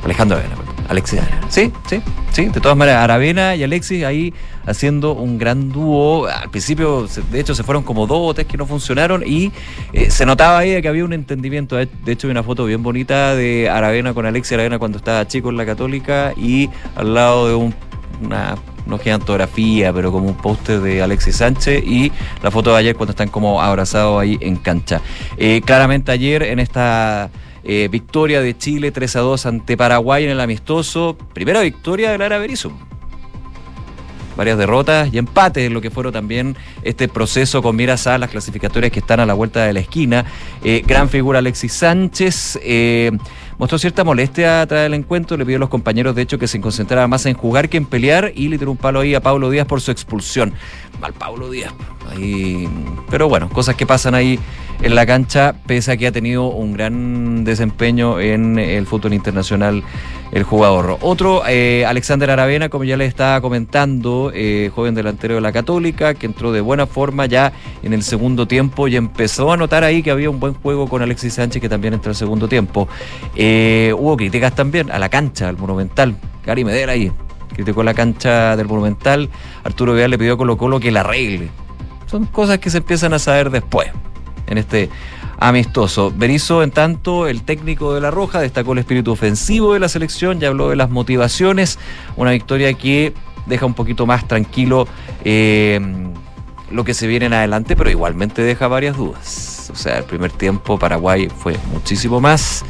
Alejandro 0.04 0.38
Aravena, 0.38 0.58
perdón. 0.58 0.76
Alexis 0.90 1.20
Aravena. 1.20 1.48
Sí, 1.50 1.72
sí, 1.90 2.02
sí. 2.32 2.46
De 2.46 2.62
todas 2.62 2.78
maneras, 2.78 3.04
Aravena 3.04 3.56
y 3.56 3.64
Alexis 3.64 4.04
ahí 4.04 4.34
haciendo 4.66 5.14
un 5.14 5.38
gran 5.38 5.72
dúo. 5.72 6.28
Al 6.28 6.50
principio, 6.50 7.08
de 7.32 7.40
hecho, 7.40 7.56
se 7.56 7.64
fueron 7.64 7.84
como 7.84 8.06
dos 8.06 8.20
o 8.22 8.34
tres 8.34 8.48
que 8.48 8.58
no 8.58 8.66
funcionaron 8.66 9.24
y 9.26 9.52
eh, 9.94 10.10
se 10.12 10.26
notaba 10.26 10.60
ahí 10.60 10.82
que 10.82 10.88
había 10.88 11.06
un 11.06 11.14
entendimiento. 11.14 11.76
De 11.78 11.88
hecho, 12.06 12.28
hay 12.28 12.32
una 12.32 12.44
foto 12.44 12.66
bien 12.66 12.84
bonita 12.84 13.36
de 13.36 13.70
Aravena 13.70 14.14
con 14.14 14.26
Alexis 14.26 14.54
Aravena 14.54 14.80
cuando 14.80 14.98
estaba 14.98 15.28
chico 15.28 15.50
en 15.50 15.58
la 15.58 15.66
Católica 15.66 16.34
y 16.38 16.70
al 16.96 17.14
lado 17.14 17.48
de 17.48 17.56
un, 17.56 17.74
una 18.22 18.56
no 18.88 18.98
gigantografía, 18.98 19.94
pero 19.94 20.12
como 20.12 20.28
un 20.28 20.36
póster 20.36 20.80
de 20.80 21.02
Alexis 21.02 21.38
Sánchez 21.38 21.84
y 21.86 22.12
la 22.42 22.52
foto 22.52 22.72
de 22.72 22.78
ayer 22.78 22.96
cuando 22.96 23.12
están 23.12 23.30
como 23.30 23.62
abrazados 23.62 24.22
ahí 24.22 24.38
en 24.42 24.56
cancha. 24.56 25.02
Eh, 25.38 25.62
claramente 25.64 26.12
ayer 26.12 26.44
en 26.44 26.60
esta 26.60 27.30
eh, 27.64 27.90
victoria 27.92 28.42
de 28.42 28.58
Chile 28.58 28.92
3 28.92 29.16
a 29.18 29.20
2 29.20 29.46
ante 29.46 29.78
Paraguay 29.78 30.24
en 30.24 30.32
el 30.32 30.40
amistoso, 30.40 31.18
primera 31.34 31.62
victoria 31.62 32.12
de 32.12 32.18
Lara 32.18 32.38
Berizzo. 32.38 32.72
varias 34.38 34.58
derrotas 34.58 35.12
y 35.12 35.18
empates 35.18 35.66
en 35.66 35.74
lo 35.74 35.82
que 35.82 35.90
fueron 35.90 36.14
también 36.14 36.56
este 36.84 37.08
proceso 37.08 37.62
con 37.64 37.76
miras 37.76 38.06
a 38.06 38.20
las 38.20 38.30
clasificatorias 38.30 38.92
que 38.92 39.00
están 39.00 39.20
a 39.20 39.26
la 39.26 39.34
vuelta 39.34 39.66
de 39.66 39.74
la 39.74 39.80
esquina. 39.80 40.26
Eh, 40.64 40.84
gran 40.86 41.10
figura 41.10 41.40
Alexis 41.40 41.74
Sánchez. 41.74 42.60
Mostró 43.58 43.78
cierta 43.78 44.04
molestia 44.04 44.66
tras 44.68 44.86
el 44.86 44.94
encuentro, 44.94 45.38
le 45.38 45.46
pidió 45.46 45.58
a 45.58 45.60
los 45.60 45.70
compañeros 45.70 46.16
de 46.16 46.22
hecho 46.22 46.38
que 46.38 46.48
se 46.48 46.60
concentraran 46.62 47.10
más 47.10 47.26
en 47.26 47.34
jugar 47.34 47.70
que 47.70 47.78
en 47.78 47.86
pelear 47.86 48.32
y 48.36 48.50
le 48.50 48.58
tiró 48.58 48.72
un 48.72 48.78
palo 48.78 49.00
ahí 49.00 49.16
a 49.16 49.22
Pablo 49.22 49.50
Díaz 49.50 49.68
por 49.68 49.82
su 49.82 49.92
expulsión. 49.92 50.54
Mal 51.00 51.14
Pablo 51.14 51.50
Díaz. 51.50 51.74
Ahí, 52.10 52.68
pero 53.10 53.28
bueno, 53.28 53.50
cosas 53.50 53.76
que 53.76 53.86
pasan 53.86 54.16
ahí 54.16 54.40
en 54.82 54.96
la 54.96 55.06
cancha, 55.06 55.56
pese 55.66 55.92
a 55.92 55.98
que 55.98 56.08
ha 56.08 56.12
tenido 56.12 56.48
un 56.48 56.74
gran 56.74 57.44
desempeño 57.44 58.20
en 58.20 58.60
el 58.60 58.86
fútbol 58.86 59.14
internacional 59.14 59.84
el 60.32 60.44
jugador. 60.44 60.98
Otro, 61.02 61.44
eh, 61.48 61.86
Alexander 61.86 62.30
Aravena, 62.32 62.70
como 62.70 62.84
ya 62.84 62.98
le 62.98 63.06
estaba 63.06 63.42
comentando, 63.42 64.32
eh, 64.34 64.72
joven 64.74 64.96
delantero 64.96 65.36
de 65.36 65.42
la 65.42 65.52
Católica, 65.52 66.14
que 66.14 66.26
entró 66.26 66.52
de 66.52 66.62
buena 66.62 66.86
forma 66.86 67.26
ya 67.26 67.54
en 67.84 67.94
el 67.94 68.04
segundo 68.04 68.48
tiempo 68.48 68.88
y 68.88 68.96
empezó 68.96 69.52
a 69.52 69.58
notar 69.58 69.84
ahí 69.84 70.04
que 70.04 70.12
había 70.12 70.30
un 70.30 70.40
buen 70.40 70.54
juego 70.54 70.88
con 70.88 71.02
Alexis 71.02 71.34
Sánchez, 71.34 71.62
que 71.62 71.70
también 71.70 71.94
entró 71.94 72.10
en 72.10 72.14
el 72.14 72.18
segundo 72.18 72.48
tiempo. 72.48 72.88
Eh, 73.36 73.94
hubo 73.98 74.18
críticas 74.18 74.56
también 74.56 74.92
a 74.92 75.00
la 75.00 75.10
cancha, 75.10 75.50
al 75.50 75.58
Monumental. 75.58 76.16
Gary 76.46 76.64
Medera 76.64 76.94
ahí 76.94 77.12
criticó 77.54 77.84
la 77.84 77.94
cancha 77.94 78.56
del 78.56 78.68
Monumental. 78.68 79.30
Arturo 79.64 79.94
Vidal 79.94 80.12
le 80.12 80.18
pidió 80.18 80.38
Colo 80.38 80.58
Colo 80.58 80.80
que 80.80 80.92
la 80.92 81.02
arregle. 81.02 81.50
Son 82.06 82.26
cosas 82.26 82.60
que 82.60 82.70
se 82.70 82.78
empiezan 82.78 83.14
a 83.14 83.20
saber 83.20 83.50
después 83.50 83.90
en 84.48 84.58
este 84.58 84.90
amistoso. 85.38 86.12
Berizzo, 86.16 86.64
en 86.64 86.72
tanto, 86.72 87.28
el 87.28 87.44
técnico 87.44 87.94
de 87.94 88.02
La 88.02 88.12
Roja, 88.12 88.40
destacó 88.40 88.74
el 88.74 88.80
espíritu 88.80 89.12
ofensivo 89.12 89.74
de 89.74 89.80
la 89.80 89.90
selección, 89.90 90.40
ya 90.40 90.50
habló 90.50 90.70
de 90.70 90.76
las 90.76 90.90
motivaciones, 90.90 91.80
una 92.16 92.32
victoria 92.32 92.74
que 92.74 93.14
deja 93.46 93.66
un 93.66 93.74
poquito 93.74 94.06
más 94.06 94.28
tranquilo 94.28 94.88
eh, 95.24 95.80
lo 96.72 96.84
que 96.84 96.94
se 96.94 97.08
viene 97.08 97.28
en 97.28 97.34
adelante, 97.34 97.76
pero 97.76 97.90
igualmente 97.90 98.42
deja 98.42 98.68
varias 98.68 98.98
dudas. 98.98 99.57
O 99.70 99.76
sea, 99.76 100.00
el 100.00 100.04
primer 100.04 100.32
tiempo 100.32 100.78
Paraguay 100.78 101.30
fue 101.30 101.58
muchísimo 101.72 102.20
más. 102.20 102.64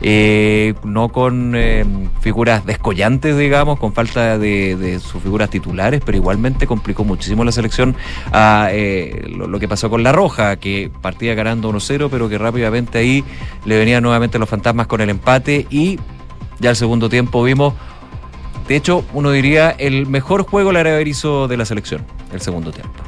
eh, 0.00 0.74
no 0.84 1.08
con 1.08 1.54
eh, 1.56 1.84
figuras 2.20 2.66
descollantes, 2.66 3.38
digamos, 3.38 3.78
con 3.78 3.92
falta 3.92 4.38
de, 4.38 5.00
sus 5.02 5.22
figuras 5.22 5.48
titulares, 5.50 6.02
pero 6.04 6.18
igualmente 6.18 6.66
complicó 6.66 7.04
muchísimo 7.04 7.44
la 7.44 7.52
selección 7.52 7.96
a 8.32 8.68
eh, 8.70 9.26
lo, 9.28 9.46
lo 9.46 9.58
que 9.58 9.68
pasó 9.68 9.88
con 9.88 10.02
La 10.02 10.12
Roja, 10.12 10.56
que 10.56 10.90
partía 11.00 11.34
ganando 11.34 11.72
1-0, 11.72 12.08
pero 12.10 12.28
que 12.28 12.38
rápidamente 12.38 12.98
ahí 12.98 13.24
le 13.64 13.78
venían 13.78 14.02
nuevamente 14.02 14.38
los 14.38 14.48
fantasmas 14.48 14.86
con 14.86 15.00
el 15.00 15.10
empate 15.10 15.66
y 15.70 15.98
ya 16.60 16.70
el 16.70 16.76
segundo 16.76 17.08
tiempo 17.08 17.42
vimos, 17.42 17.74
de 18.68 18.76
hecho, 18.76 19.04
uno 19.12 19.30
diría 19.30 19.70
el 19.70 20.06
mejor 20.06 20.44
juego 20.44 20.72
la 20.72 21.02
hizo 21.02 21.48
de 21.48 21.56
la 21.56 21.64
selección, 21.64 22.04
el 22.32 22.40
segundo 22.40 22.72
tiempo. 22.72 23.02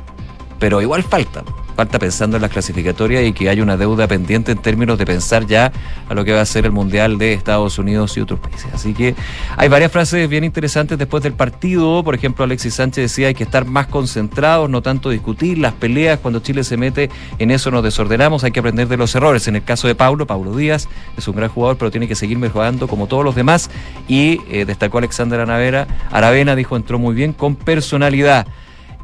Pero 0.59 0.83
igual 0.83 1.03
falta, 1.03 1.45
falta 1.77 1.99
pensando 1.99 2.37
en 2.37 2.43
las 2.43 2.51
clasificatorias 2.51 3.23
y 3.25 3.33
que 3.33 3.51
hay 3.51 3.61
una 3.61 3.77
deuda 3.77 4.09
pendiente 4.09 4.51
en 4.51 4.59
términos 4.59 4.99
de 4.99 5.05
pensar 5.05 5.47
ya 5.47 5.71
a 6.09 6.15
lo 6.15 6.25
que 6.25 6.33
va 6.33 6.41
a 6.41 6.47
ser 6.47 6.65
el 6.65 6.73
Mundial 6.73 7.19
de 7.19 7.35
Estados 7.35 7.79
Unidos 7.79 8.17
y 8.17 8.21
otros 8.21 8.41
países. 8.41 8.67
Así 8.73 8.95
que 8.95 9.15
hay 9.57 9.69
varias 9.69 9.93
frases 9.93 10.29
bien 10.29 10.43
interesantes 10.43 10.97
después 10.97 11.23
del 11.23 11.35
partido. 11.35 12.03
Por 12.03 12.15
ejemplo, 12.15 12.45
Alexis 12.45 12.75
Sánchez 12.75 13.03
decía 13.03 13.29
hay 13.29 13.35
que 13.35 13.45
estar 13.45 13.67
más 13.67 13.89
concentrados, 13.89 14.71
no 14.71 14.81
tanto 14.81 15.11
discutir 15.11 15.59
las 15.59 15.75
peleas. 15.75 16.19
Cuando 16.19 16.41
Chile 16.41 16.65
se 16.65 16.79
mete 16.79 17.11
en 17.39 17.51
eso 17.51 17.71
nos 17.71 17.83
desordenamos, 17.83 18.43
hay 18.43 18.53
que 18.53 18.61
aprender 18.61 18.89
de 18.89 18.97
los 18.97 19.15
errores. 19.15 19.47
En 19.47 19.57
el 19.57 19.63
caso 19.63 19.87
de 19.87 19.95
Paulo, 19.95 20.27
Paulo 20.27 20.57
Díaz 20.57 20.89
es 21.17 21.29
un 21.29 21.37
gran 21.37 21.51
jugador, 21.51 21.77
pero 21.77 21.91
tiene 21.91 22.09
que 22.09 22.15
seguir 22.15 22.39
mejorando 22.39 22.89
como 22.89 23.07
todos 23.07 23.23
los 23.23 23.35
demás. 23.35 23.71
Y 24.09 24.41
eh, 24.49 24.65
destacó 24.65 24.99
Alexander 24.99 25.41
Anavera, 25.41 25.87
Aravena, 26.11 26.57
dijo, 26.57 26.75
entró 26.77 26.99
muy 26.99 27.15
bien 27.15 27.35
con 27.35 27.55
personalidad. 27.55 28.47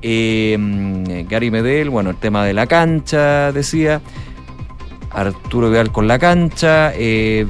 Eh, 0.03 1.24
Gary 1.28 1.50
Medel, 1.50 1.90
bueno, 1.90 2.11
el 2.11 2.16
tema 2.16 2.44
de 2.44 2.53
la 2.53 2.66
cancha, 2.66 3.53
decía. 3.53 4.00
Arturo 5.11 5.68
Vidal 5.70 5.92
con 5.92 6.09
la 6.09 6.18
cancha. 6.18 6.92
eh, 6.94 7.46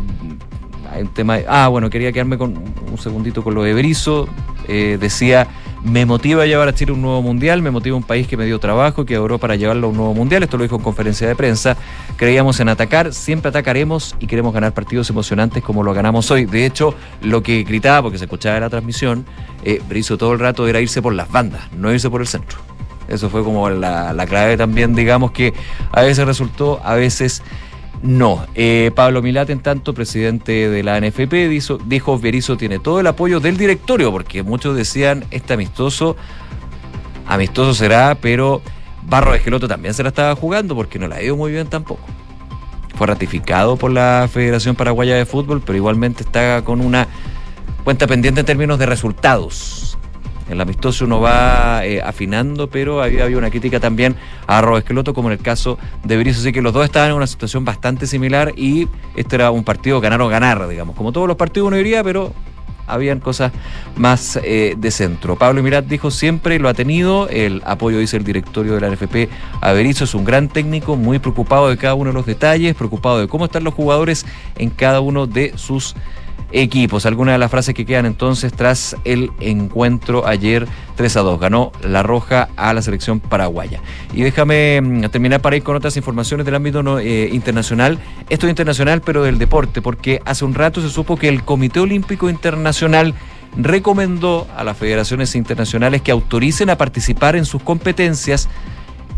hay 0.92 1.02
un 1.02 1.08
tema. 1.14 1.38
de- 1.38 1.46
ah, 1.48 1.68
bueno, 1.68 1.88
quería 1.90 2.12
quedarme 2.12 2.36
con 2.38 2.56
un 2.56 2.98
segundito 2.98 3.42
con 3.42 3.54
lo 3.54 3.62
de 3.62 3.72
Berizzo. 3.74 4.28
Eh, 4.68 4.98
decía. 5.00 5.46
Me 5.84 6.06
motiva 6.06 6.46
llevar 6.46 6.68
a 6.68 6.74
Chile 6.74 6.92
a 6.92 6.94
un 6.94 7.02
nuevo 7.02 7.22
mundial, 7.22 7.60
me 7.60 7.72
motiva 7.72 7.96
un 7.96 8.04
país 8.04 8.28
que 8.28 8.36
me 8.36 8.44
dio 8.44 8.60
trabajo, 8.60 9.04
que 9.04 9.18
oró 9.18 9.38
para 9.38 9.56
llevarlo 9.56 9.88
a 9.88 9.90
un 9.90 9.96
nuevo 9.96 10.14
mundial. 10.14 10.44
Esto 10.44 10.56
lo 10.56 10.62
dijo 10.62 10.76
en 10.76 10.82
conferencia 10.82 11.26
de 11.26 11.34
prensa. 11.34 11.76
Creíamos 12.16 12.60
en 12.60 12.68
atacar, 12.68 13.12
siempre 13.12 13.48
atacaremos 13.48 14.14
y 14.20 14.28
queremos 14.28 14.54
ganar 14.54 14.74
partidos 14.74 15.10
emocionantes 15.10 15.60
como 15.60 15.82
lo 15.82 15.92
ganamos 15.92 16.30
hoy. 16.30 16.44
De 16.44 16.66
hecho, 16.66 16.94
lo 17.20 17.42
que 17.42 17.64
gritaba, 17.64 18.02
porque 18.02 18.18
se 18.18 18.26
escuchaba 18.26 18.56
en 18.56 18.62
la 18.62 18.70
transmisión, 18.70 19.26
eh, 19.64 19.82
todo 20.16 20.32
el 20.32 20.38
rato 20.38 20.68
era 20.68 20.80
irse 20.80 21.02
por 21.02 21.14
las 21.14 21.28
bandas, 21.30 21.62
no 21.72 21.92
irse 21.92 22.08
por 22.08 22.20
el 22.20 22.28
centro. 22.28 22.58
Eso 23.08 23.28
fue 23.28 23.42
como 23.42 23.68
la, 23.68 24.12
la 24.12 24.26
clave 24.26 24.56
también, 24.56 24.94
digamos 24.94 25.32
que 25.32 25.52
a 25.90 26.02
veces 26.02 26.24
resultó, 26.24 26.80
a 26.84 26.94
veces 26.94 27.42
no. 28.02 28.44
Eh, 28.54 28.90
Pablo 28.94 29.22
Milat, 29.22 29.50
en 29.50 29.60
tanto, 29.60 29.94
presidente 29.94 30.68
de 30.68 30.82
la 30.82 31.00
NFP, 31.00 31.48
dijo, 31.48 31.78
dijo 31.86 32.18
Berizzo 32.18 32.56
tiene 32.56 32.78
todo 32.78 33.00
el 33.00 33.06
apoyo 33.06 33.40
del 33.40 33.56
directorio, 33.56 34.10
porque 34.10 34.42
muchos 34.42 34.76
decían, 34.76 35.24
este 35.30 35.54
amistoso, 35.54 36.16
amistoso 37.26 37.74
será, 37.74 38.16
pero 38.20 38.60
Barro 39.02 39.34
Esqueloto 39.34 39.68
también 39.68 39.94
se 39.94 40.02
la 40.02 40.08
estaba 40.08 40.34
jugando, 40.34 40.74
porque 40.74 40.98
no 40.98 41.06
la 41.06 41.16
ha 41.16 41.22
ido 41.22 41.36
muy 41.36 41.52
bien 41.52 41.68
tampoco. 41.68 42.02
Fue 42.96 43.06
ratificado 43.06 43.76
por 43.76 43.90
la 43.92 44.28
Federación 44.30 44.74
Paraguaya 44.74 45.14
de 45.14 45.24
Fútbol, 45.24 45.62
pero 45.64 45.76
igualmente 45.76 46.24
está 46.24 46.62
con 46.62 46.80
una 46.80 47.06
cuenta 47.84 48.06
pendiente 48.06 48.40
en 48.40 48.46
términos 48.46 48.78
de 48.78 48.86
resultados. 48.86 49.91
El 50.52 50.60
amistoso 50.60 51.04
uno 51.06 51.20
va 51.20 51.84
eh, 51.84 52.00
afinando, 52.02 52.68
pero 52.68 53.02
había, 53.02 53.24
había 53.24 53.38
una 53.38 53.50
crítica 53.50 53.80
también 53.80 54.16
a 54.46 54.58
Arroba 54.58 54.78
Esqueloto, 54.78 55.14
como 55.14 55.28
en 55.28 55.38
el 55.38 55.42
caso 55.42 55.78
de 56.04 56.16
Berizzo. 56.16 56.40
Así 56.40 56.52
que 56.52 56.62
los 56.62 56.72
dos 56.72 56.84
estaban 56.84 57.10
en 57.10 57.16
una 57.16 57.26
situación 57.26 57.64
bastante 57.64 58.06
similar 58.06 58.52
y 58.56 58.88
este 59.16 59.36
era 59.36 59.50
un 59.50 59.64
partido 59.64 60.00
ganar 60.00 60.20
o 60.20 60.28
ganar, 60.28 60.68
digamos. 60.68 60.94
Como 60.94 61.12
todos 61.12 61.26
los 61.26 61.36
partidos 61.36 61.68
uno 61.68 61.76
diría, 61.76 62.04
pero 62.04 62.32
habían 62.86 63.20
cosas 63.20 63.52
más 63.96 64.38
eh, 64.42 64.74
de 64.76 64.90
centro. 64.90 65.36
Pablo 65.36 65.62
Mirat 65.62 65.86
dijo 65.86 66.10
siempre, 66.10 66.58
lo 66.58 66.68
ha 66.68 66.74
tenido, 66.74 67.28
el 67.28 67.62
apoyo, 67.64 67.98
dice 67.98 68.16
el 68.16 68.24
directorio 68.24 68.74
de 68.74 68.80
la 68.80 68.90
NFP 68.90 69.30
a 69.60 69.72
Berizzo, 69.72 70.04
es 70.04 70.14
un 70.14 70.24
gran 70.24 70.48
técnico, 70.48 70.96
muy 70.96 71.18
preocupado 71.18 71.68
de 71.68 71.76
cada 71.76 71.94
uno 71.94 72.10
de 72.10 72.14
los 72.14 72.26
detalles, 72.26 72.74
preocupado 72.74 73.20
de 73.20 73.28
cómo 73.28 73.46
están 73.46 73.64
los 73.64 73.74
jugadores 73.74 74.26
en 74.56 74.70
cada 74.70 75.00
uno 75.00 75.26
de 75.26 75.52
sus 75.56 75.94
equipos. 76.52 77.06
Algunas 77.06 77.34
de 77.34 77.38
las 77.38 77.50
frases 77.50 77.74
que 77.74 77.84
quedan 77.84 78.06
entonces 78.06 78.52
tras 78.52 78.96
el 79.04 79.30
encuentro 79.40 80.26
ayer 80.26 80.66
3 80.96 81.16
a 81.16 81.20
2. 81.20 81.40
Ganó 81.40 81.72
La 81.82 82.02
Roja 82.02 82.48
a 82.56 82.72
la 82.72 82.82
selección 82.82 83.20
paraguaya. 83.20 83.80
Y 84.12 84.22
déjame 84.22 84.80
mm, 84.80 85.10
terminar 85.10 85.40
para 85.40 85.56
ir 85.56 85.62
con 85.62 85.76
otras 85.76 85.96
informaciones 85.96 86.46
del 86.46 86.54
ámbito 86.54 86.98
eh, 86.98 87.28
internacional. 87.32 87.98
Esto 88.28 88.46
es 88.46 88.50
internacional, 88.50 89.00
pero 89.00 89.22
del 89.22 89.38
deporte, 89.38 89.82
porque 89.82 90.20
hace 90.24 90.44
un 90.44 90.54
rato 90.54 90.80
se 90.80 90.90
supo 90.90 91.16
que 91.16 91.28
el 91.28 91.44
Comité 91.44 91.80
Olímpico 91.80 92.30
Internacional 92.30 93.14
recomendó 93.56 94.46
a 94.56 94.64
las 94.64 94.76
federaciones 94.76 95.34
internacionales 95.34 96.02
que 96.02 96.10
autoricen 96.10 96.70
a 96.70 96.76
participar 96.78 97.36
en 97.36 97.44
sus 97.44 97.62
competencias 97.62 98.48
en 98.48 98.48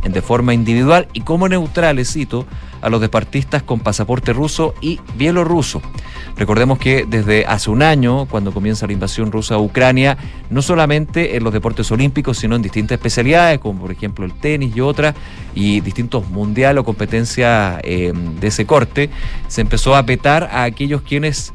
de 0.05 0.23
forma 0.23 0.55
individual 0.55 1.09
y 1.13 1.23
como 1.23 1.49
neutrales, 1.49 2.13
cito, 2.13 2.47
a 2.81 2.91
los 2.91 3.01
deportistas 3.01 3.63
con 3.63 3.81
pasaporte 3.81 4.33
ruso 4.35 4.75
y 4.81 5.01
bielorruso. 5.17 5.81
Recordemos 6.37 6.79
que 6.79 7.07
desde 7.09 7.47
hace 7.47 7.71
un 7.71 7.83
año, 7.83 8.27
cuando 8.27 8.53
comienza 8.53 8.87
la 8.87 8.93
invasión 8.93 9.33
rusa 9.33 9.55
a 9.55 9.59
Ucrania, 9.59 10.19
no 10.51 10.61
solamente 10.61 11.37
en 11.37 11.45
los 11.45 11.53
deportes 11.53 11.91
olímpicos, 11.91 12.39
sino 12.39 12.57
en 12.57 12.63
distintas 12.63 12.97
especialidades, 12.97 13.59
como 13.59 13.81
por 13.81 13.93
ejemplo 13.93 14.27
el 14.27 14.35
tenis 14.35 14.77
y 14.77 14.81
otras, 14.81 15.15
y 15.55 15.81
distintos 15.81 16.29
mundiales 16.29 16.83
o 16.83 16.85
competencias 16.85 17.81
eh, 17.85 18.13
de 18.15 18.47
ese 18.47 18.67
corte, 18.67 19.09
se 19.49 19.63
empezó 19.63 19.95
a 19.95 20.03
vetar 20.03 20.51
a 20.53 20.65
aquellos 20.65 21.03
quienes 21.03 21.55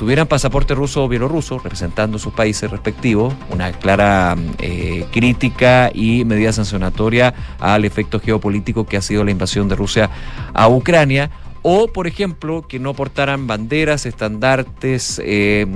tuvieran 0.00 0.26
pasaporte 0.26 0.74
ruso 0.74 1.04
o 1.04 1.08
bielorruso, 1.08 1.58
representando 1.58 2.18
sus 2.18 2.32
países 2.32 2.70
respectivos, 2.70 3.34
una 3.50 3.70
clara 3.72 4.34
eh, 4.58 5.04
crítica 5.12 5.90
y 5.92 6.24
medida 6.24 6.54
sancionatoria 6.54 7.34
al 7.58 7.84
efecto 7.84 8.18
geopolítico 8.18 8.86
que 8.86 8.96
ha 8.96 9.02
sido 9.02 9.24
la 9.24 9.30
invasión 9.30 9.68
de 9.68 9.76
Rusia 9.76 10.08
a 10.54 10.70
Ucrania, 10.70 11.30
o 11.60 11.88
por 11.88 12.06
ejemplo 12.06 12.66
que 12.66 12.78
no 12.78 12.94
portaran 12.94 13.46
banderas, 13.46 14.06
estandartes, 14.06 15.20
eh, 15.22 15.66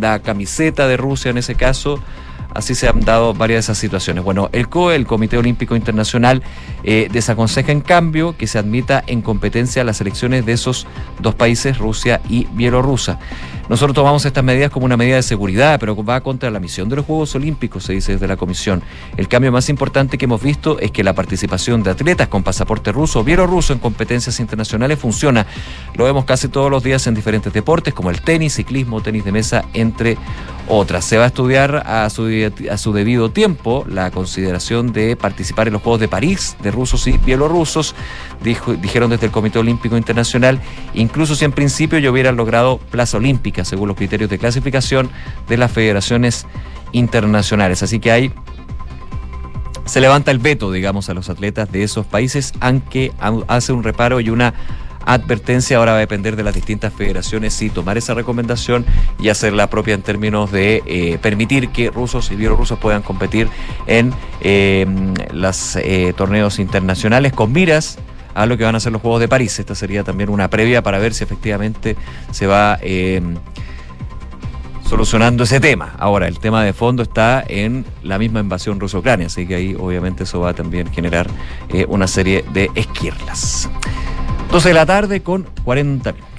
la 0.00 0.20
camiseta 0.20 0.88
de 0.88 0.96
Rusia 0.96 1.30
en 1.30 1.36
ese 1.36 1.54
caso. 1.54 2.00
Así 2.54 2.74
se 2.74 2.88
han 2.88 3.00
dado 3.00 3.34
varias 3.34 3.56
de 3.56 3.60
esas 3.60 3.78
situaciones. 3.78 4.24
Bueno, 4.24 4.48
el 4.52 4.68
COE, 4.68 4.96
el 4.96 5.06
Comité 5.06 5.36
Olímpico 5.36 5.76
Internacional, 5.76 6.42
eh, 6.84 7.08
desaconseja 7.12 7.72
en 7.72 7.80
cambio 7.80 8.36
que 8.36 8.46
se 8.46 8.58
admita 8.58 9.02
en 9.06 9.22
competencia 9.22 9.84
las 9.84 10.00
elecciones 10.00 10.46
de 10.46 10.52
esos 10.52 10.86
dos 11.20 11.34
países, 11.34 11.78
Rusia 11.78 12.20
y 12.28 12.46
Bielorrusia. 12.52 13.18
Nosotros 13.68 13.94
tomamos 13.94 14.24
estas 14.26 14.44
medidas 14.44 14.70
como 14.70 14.84
una 14.84 14.98
medida 14.98 15.16
de 15.16 15.22
seguridad, 15.22 15.80
pero 15.80 15.96
va 16.04 16.20
contra 16.20 16.50
la 16.50 16.60
misión 16.60 16.90
de 16.90 16.96
los 16.96 17.06
Juegos 17.06 17.34
Olímpicos, 17.34 17.84
se 17.84 17.94
dice 17.94 18.12
desde 18.12 18.28
la 18.28 18.36
Comisión. 18.36 18.82
El 19.16 19.26
cambio 19.26 19.50
más 19.52 19.70
importante 19.70 20.18
que 20.18 20.26
hemos 20.26 20.42
visto 20.42 20.78
es 20.80 20.90
que 20.90 21.02
la 21.02 21.14
participación 21.14 21.82
de 21.82 21.90
atletas 21.90 22.28
con 22.28 22.42
pasaporte 22.42 22.92
ruso 22.92 23.20
o 23.20 23.24
bielorruso 23.24 23.72
en 23.72 23.78
competencias 23.78 24.38
internacionales 24.38 24.98
funciona. 24.98 25.46
Lo 25.94 26.04
vemos 26.04 26.26
casi 26.26 26.48
todos 26.48 26.70
los 26.70 26.82
días 26.82 27.06
en 27.06 27.14
diferentes 27.14 27.54
deportes 27.54 27.94
como 27.94 28.10
el 28.10 28.20
tenis, 28.20 28.54
ciclismo, 28.54 29.00
tenis 29.00 29.24
de 29.24 29.32
mesa, 29.32 29.64
entre 29.72 30.18
otras. 30.68 31.06
Se 31.06 31.16
va 31.16 31.24
a 31.24 31.28
estudiar 31.28 31.84
a 31.86 32.10
su 32.10 32.92
debido, 32.92 33.30
tiempo 33.30 33.86
la 33.88 34.10
consideración 34.10 34.92
de 34.92 35.16
participar 35.16 35.68
en 35.68 35.72
los 35.72 35.82
Juegos 35.82 36.00
de 36.00 36.08
París 36.08 36.56
de 36.62 36.70
rusos 36.70 37.06
y 37.06 37.16
bielorrusos, 37.16 37.94
dijeron 38.42 39.08
desde 39.08 39.26
el 39.26 39.32
Comité 39.32 39.58
Olímpico 39.58 39.96
Internacional, 39.96 40.60
incluso 40.92 41.34
si 41.34 41.46
en 41.46 41.52
principio 41.52 41.98
ya 41.98 42.10
hubieran 42.10 42.36
logrado 42.36 42.78
plaza 42.90 43.16
olímpica 43.16 43.53
según 43.62 43.88
los 43.88 43.96
criterios 43.96 44.30
de 44.30 44.38
clasificación 44.38 45.10
de 45.48 45.56
las 45.56 45.70
federaciones 45.70 46.46
internacionales. 46.92 47.82
Así 47.82 48.00
que 48.00 48.10
hay 48.10 48.32
se 49.84 50.00
levanta 50.00 50.30
el 50.30 50.38
veto, 50.38 50.72
digamos, 50.72 51.08
a 51.10 51.14
los 51.14 51.28
atletas 51.28 51.70
de 51.70 51.82
esos 51.82 52.06
países, 52.06 52.54
aunque 52.60 53.12
hace 53.48 53.72
un 53.72 53.82
reparo 53.82 54.20
y 54.20 54.30
una 54.30 54.54
advertencia. 55.04 55.76
Ahora 55.76 55.92
va 55.92 55.98
a 55.98 56.00
depender 56.00 56.36
de 56.36 56.42
las 56.42 56.54
distintas 56.54 56.92
federaciones 56.92 57.52
si 57.52 57.68
tomar 57.68 57.98
esa 57.98 58.14
recomendación 58.14 58.86
y 59.20 59.28
hacerla 59.28 59.68
propia 59.68 59.94
en 59.94 60.02
términos 60.02 60.50
de 60.50 60.82
eh, 60.86 61.18
permitir 61.20 61.68
que 61.68 61.90
rusos 61.90 62.30
y 62.30 62.36
bielorrusos 62.36 62.78
puedan 62.78 63.02
competir 63.02 63.48
en 63.86 64.12
eh, 64.40 64.86
los 65.32 65.76
eh, 65.76 66.14
torneos 66.16 66.58
internacionales 66.58 67.32
con 67.32 67.52
miras 67.52 67.98
a 68.34 68.46
lo 68.46 68.58
que 68.58 68.64
van 68.64 68.74
a 68.74 68.80
ser 68.80 68.92
los 68.92 69.00
Juegos 69.00 69.20
de 69.20 69.28
París. 69.28 69.58
Esta 69.58 69.74
sería 69.74 70.04
también 70.04 70.28
una 70.28 70.50
previa 70.50 70.82
para 70.82 70.98
ver 70.98 71.14
si 71.14 71.24
efectivamente 71.24 71.96
se 72.30 72.46
va 72.46 72.78
solucionando 74.86 75.44
ese 75.44 75.60
tema. 75.60 75.94
Ahora, 75.98 76.28
el 76.28 76.38
tema 76.38 76.62
de 76.62 76.72
fondo 76.72 77.02
está 77.02 77.42
en 77.48 77.84
la 78.02 78.18
misma 78.18 78.40
invasión 78.40 78.78
ruso-ucrania, 78.78 79.26
así 79.26 79.46
que 79.46 79.54
ahí 79.54 79.74
obviamente 79.78 80.24
eso 80.24 80.40
va 80.40 80.50
a 80.50 80.54
también 80.54 80.92
generar 80.92 81.26
una 81.88 82.06
serie 82.06 82.44
de 82.52 82.70
esquirlas. 82.74 83.70
12 84.50 84.68
de 84.68 84.74
la 84.74 84.86
tarde 84.86 85.22
con 85.22 85.46
40 85.64 86.12
minutos. 86.12 86.33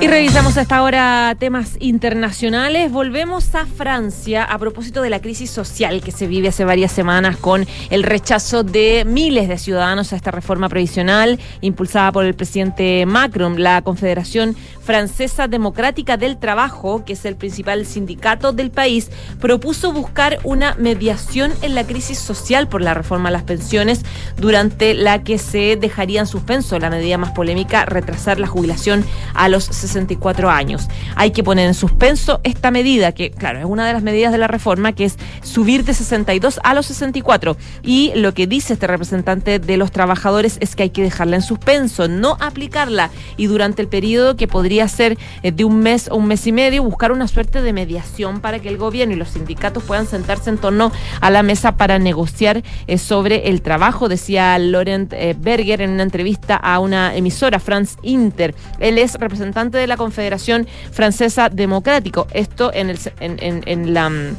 Y 0.00 0.08
revisamos 0.08 0.58
hasta 0.58 0.76
ahora 0.76 1.34
temas 1.38 1.76
internacionales. 1.78 2.92
Volvemos 2.92 3.54
a 3.54 3.64
Francia 3.64 4.44
a 4.44 4.58
propósito 4.58 5.00
de 5.00 5.08
la 5.08 5.20
crisis 5.20 5.50
social 5.50 6.02
que 6.02 6.10
se 6.10 6.26
vive 6.26 6.48
hace 6.48 6.64
varias 6.64 6.92
semanas 6.92 7.36
con 7.38 7.66
el 7.90 8.02
rechazo 8.02 8.64
de 8.64 9.04
miles 9.06 9.48
de 9.48 9.56
ciudadanos 9.56 10.12
a 10.12 10.16
esta 10.16 10.30
reforma 10.30 10.68
previsional 10.68 11.40
impulsada 11.62 12.12
por 12.12 12.24
el 12.26 12.34
presidente 12.34 13.06
Macron. 13.06 13.62
La 13.62 13.82
Confederación 13.82 14.56
Francesa 14.82 15.48
Democrática 15.48 16.16
del 16.16 16.38
Trabajo, 16.38 17.04
que 17.04 17.14
es 17.14 17.24
el 17.24 17.36
principal 17.36 17.86
sindicato 17.86 18.52
del 18.52 18.70
país, 18.70 19.10
propuso 19.40 19.92
buscar 19.92 20.38
una 20.42 20.74
mediación 20.74 21.52
en 21.62 21.74
la 21.74 21.84
crisis 21.86 22.18
social 22.18 22.68
por 22.68 22.82
la 22.82 22.92
reforma 22.92 23.30
a 23.30 23.32
las 23.32 23.44
pensiones, 23.44 24.02
durante 24.36 24.92
la 24.92 25.22
que 25.22 25.38
se 25.38 25.76
dejaría 25.76 26.20
en 26.20 26.26
suspenso 26.26 26.78
la 26.78 26.90
medida 26.90 27.16
más 27.16 27.30
polémica, 27.30 27.86
retrasar 27.86 28.38
la 28.38 28.46
jubilación 28.46 29.04
a 29.32 29.48
los 29.48 29.64
64 29.86 30.50
años. 30.50 30.88
Hay 31.16 31.30
que 31.30 31.44
poner 31.44 31.66
en 31.66 31.74
suspenso 31.74 32.40
esta 32.42 32.70
medida, 32.70 33.12
que 33.12 33.30
claro, 33.30 33.58
es 33.58 33.64
una 33.64 33.86
de 33.86 33.92
las 33.92 34.02
medidas 34.02 34.32
de 34.32 34.38
la 34.38 34.46
reforma, 34.46 34.92
que 34.92 35.04
es 35.04 35.18
subir 35.42 35.84
de 35.84 35.94
62 35.94 36.60
a 36.62 36.74
los 36.74 36.86
64. 36.86 37.56
Y 37.82 38.12
lo 38.16 38.34
que 38.34 38.46
dice 38.46 38.74
este 38.74 38.86
representante 38.86 39.58
de 39.58 39.76
los 39.76 39.92
trabajadores 39.92 40.58
es 40.60 40.74
que 40.74 40.84
hay 40.84 40.90
que 40.90 41.02
dejarla 41.02 41.36
en 41.36 41.42
suspenso, 41.42 42.08
no 42.08 42.36
aplicarla. 42.40 43.10
Y 43.36 43.46
durante 43.46 43.82
el 43.82 43.88
periodo 43.88 44.36
que 44.36 44.48
podría 44.48 44.88
ser 44.88 45.18
eh, 45.42 45.52
de 45.52 45.64
un 45.64 45.80
mes 45.80 46.08
o 46.10 46.16
un 46.16 46.26
mes 46.26 46.46
y 46.46 46.52
medio, 46.52 46.82
buscar 46.82 47.12
una 47.12 47.28
suerte 47.28 47.62
de 47.62 47.72
mediación 47.72 48.40
para 48.40 48.58
que 48.58 48.68
el 48.68 48.78
gobierno 48.78 49.14
y 49.14 49.18
los 49.18 49.30
sindicatos 49.30 49.82
puedan 49.82 50.06
sentarse 50.06 50.50
en 50.50 50.58
torno 50.58 50.92
a 51.20 51.30
la 51.30 51.42
mesa 51.42 51.76
para 51.76 51.98
negociar 51.98 52.62
eh, 52.86 52.98
sobre 52.98 53.48
el 53.48 53.62
trabajo, 53.62 54.08
decía 54.08 54.58
Laurent 54.58 55.12
eh, 55.12 55.34
Berger 55.38 55.82
en 55.82 55.90
una 55.90 56.02
entrevista 56.02 56.56
a 56.56 56.78
una 56.78 57.14
emisora, 57.14 57.58
France 57.58 57.96
Inter. 58.02 58.54
Él 58.78 58.98
es 58.98 59.14
representante 59.14 59.73
de 59.78 59.86
la 59.86 59.96
Confederación 59.96 60.66
Francesa 60.92 61.48
Democrático. 61.48 62.26
Esto 62.32 62.70
en, 62.72 62.90
el, 62.90 62.98
en 63.20 63.94
la 63.94 64.08
mm, 64.08 64.36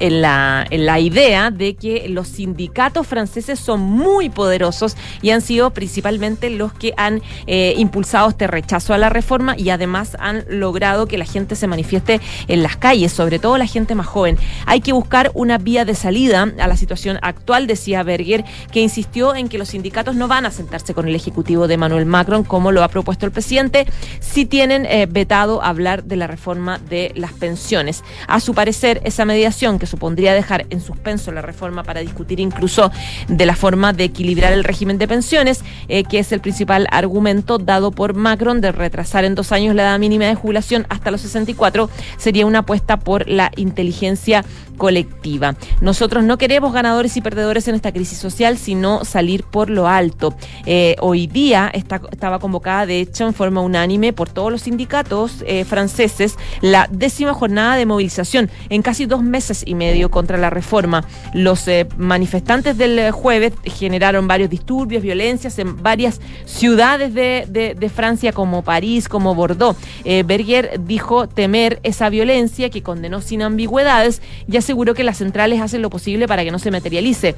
en 0.00 0.22
la, 0.22 0.66
en 0.70 0.86
la 0.86 0.98
idea 0.98 1.50
de 1.50 1.74
que 1.74 2.08
los 2.08 2.28
sindicatos 2.28 3.06
franceses 3.06 3.58
son 3.58 3.80
muy 3.80 4.30
poderosos 4.30 4.96
y 5.22 5.30
han 5.30 5.40
sido 5.40 5.70
principalmente 5.70 6.50
los 6.50 6.72
que 6.72 6.94
han 6.96 7.22
eh, 7.46 7.74
impulsado 7.76 8.30
este 8.30 8.46
rechazo 8.46 8.94
a 8.94 8.98
la 8.98 9.08
reforma 9.08 9.54
y 9.56 9.70
además 9.70 10.16
han 10.18 10.44
logrado 10.48 11.06
que 11.06 11.18
la 11.18 11.24
gente 11.24 11.54
se 11.54 11.66
manifieste 11.66 12.20
en 12.48 12.62
las 12.62 12.76
calles, 12.76 13.12
sobre 13.12 13.38
todo 13.38 13.58
la 13.58 13.66
gente 13.66 13.94
más 13.94 14.06
joven. 14.06 14.38
Hay 14.66 14.80
que 14.80 14.92
buscar 14.92 15.30
una 15.34 15.58
vía 15.58 15.84
de 15.84 15.94
salida 15.94 16.52
a 16.58 16.66
la 16.66 16.76
situación 16.76 17.18
actual, 17.22 17.66
decía 17.66 18.02
Berger, 18.02 18.44
que 18.72 18.80
insistió 18.80 19.34
en 19.34 19.48
que 19.48 19.58
los 19.58 19.68
sindicatos 19.68 20.16
no 20.16 20.28
van 20.28 20.46
a 20.46 20.50
sentarse 20.50 20.94
con 20.94 21.06
el 21.06 21.14
Ejecutivo 21.14 21.68
de 21.68 21.76
Manuel 21.76 22.06
Macron, 22.06 22.44
como 22.44 22.72
lo 22.72 22.82
ha 22.82 22.88
propuesto 22.88 23.26
el 23.26 23.32
presidente, 23.32 23.86
si 24.20 24.46
tienen 24.46 24.86
eh, 24.86 25.06
vetado 25.06 25.62
hablar 25.62 26.04
de 26.04 26.16
la 26.16 26.26
reforma 26.26 26.78
de 26.78 27.12
las 27.14 27.32
pensiones. 27.32 28.02
A 28.26 28.40
su 28.40 28.54
parecer, 28.54 29.00
esa 29.04 29.24
mediación 29.24 29.78
que 29.78 29.86
supondría 29.90 30.32
dejar 30.32 30.66
en 30.70 30.80
suspenso 30.80 31.32
la 31.32 31.42
reforma 31.42 31.82
para 31.82 32.00
discutir 32.00 32.40
incluso 32.40 32.90
de 33.28 33.46
la 33.46 33.56
forma 33.56 33.92
de 33.92 34.04
equilibrar 34.04 34.52
el 34.52 34.64
régimen 34.64 34.98
de 34.98 35.08
pensiones, 35.08 35.62
eh, 35.88 36.04
que 36.04 36.18
es 36.18 36.32
el 36.32 36.40
principal 36.40 36.86
argumento 36.90 37.58
dado 37.58 37.90
por 37.90 38.14
Macron 38.14 38.60
de 38.60 38.72
retrasar 38.72 39.24
en 39.24 39.34
dos 39.34 39.52
años 39.52 39.74
la 39.74 39.82
edad 39.82 39.98
mínima 39.98 40.26
de 40.26 40.34
jubilación 40.34 40.86
hasta 40.88 41.10
los 41.10 41.20
64, 41.20 41.90
sería 42.16 42.46
una 42.46 42.60
apuesta 42.60 42.98
por 42.98 43.28
la 43.28 43.50
inteligencia 43.56 44.44
colectiva. 44.80 45.56
Nosotros 45.82 46.24
no 46.24 46.38
queremos 46.38 46.72
ganadores 46.72 47.14
y 47.18 47.20
perdedores 47.20 47.68
en 47.68 47.74
esta 47.74 47.92
crisis 47.92 48.16
social, 48.16 48.56
sino 48.56 49.04
salir 49.04 49.44
por 49.44 49.68
lo 49.68 49.86
alto. 49.86 50.34
Eh, 50.64 50.96
hoy 51.00 51.26
día 51.26 51.70
está, 51.74 52.00
estaba 52.10 52.38
convocada, 52.38 52.86
de 52.86 53.00
hecho, 53.00 53.26
en 53.26 53.34
forma 53.34 53.60
unánime 53.60 54.14
por 54.14 54.30
todos 54.30 54.50
los 54.50 54.62
sindicatos 54.62 55.44
eh, 55.46 55.66
franceses, 55.66 56.36
la 56.62 56.88
décima 56.90 57.34
jornada 57.34 57.76
de 57.76 57.84
movilización 57.84 58.50
en 58.70 58.80
casi 58.80 59.04
dos 59.04 59.22
meses 59.22 59.64
y 59.66 59.74
medio 59.80 60.10
contra 60.10 60.36
la 60.36 60.50
reforma. 60.50 61.04
Los 61.34 61.66
eh, 61.66 61.88
manifestantes 61.96 62.76
del 62.78 63.10
jueves 63.10 63.54
generaron 63.64 64.28
varios 64.28 64.50
disturbios, 64.50 65.02
violencias 65.02 65.58
en 65.58 65.82
varias 65.82 66.20
ciudades 66.44 67.14
de, 67.14 67.74
de 67.78 67.88
Francia, 67.88 68.32
como 68.32 68.62
París, 68.62 69.08
como 69.08 69.34
Bordeaux. 69.34 69.76
Berger 70.04 70.80
dijo 70.84 71.28
temer 71.28 71.80
esa 71.82 72.10
violencia 72.10 72.70
que 72.70 72.82
condenó 72.82 73.20
sin 73.20 73.42
ambigüedades 73.42 74.20
y 74.46 74.56
aseguró 74.56 74.94
que 74.94 75.04
las 75.04 75.18
centrales 75.18 75.60
hacen 75.60 75.82
lo 75.82 75.90
posible 75.90 76.28
para 76.28 76.44
que 76.44 76.50
no 76.50 76.58
se 76.58 76.70
materialice. 76.70 77.34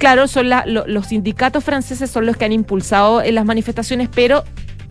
Claro, 0.00 0.28
son 0.28 0.48
los 0.48 1.06
sindicatos 1.08 1.62
franceses 1.62 2.10
son 2.10 2.24
los 2.24 2.38
que 2.38 2.46
han 2.46 2.52
impulsado 2.52 3.20
en 3.20 3.34
las 3.34 3.44
manifestaciones, 3.44 4.08
pero 4.08 4.44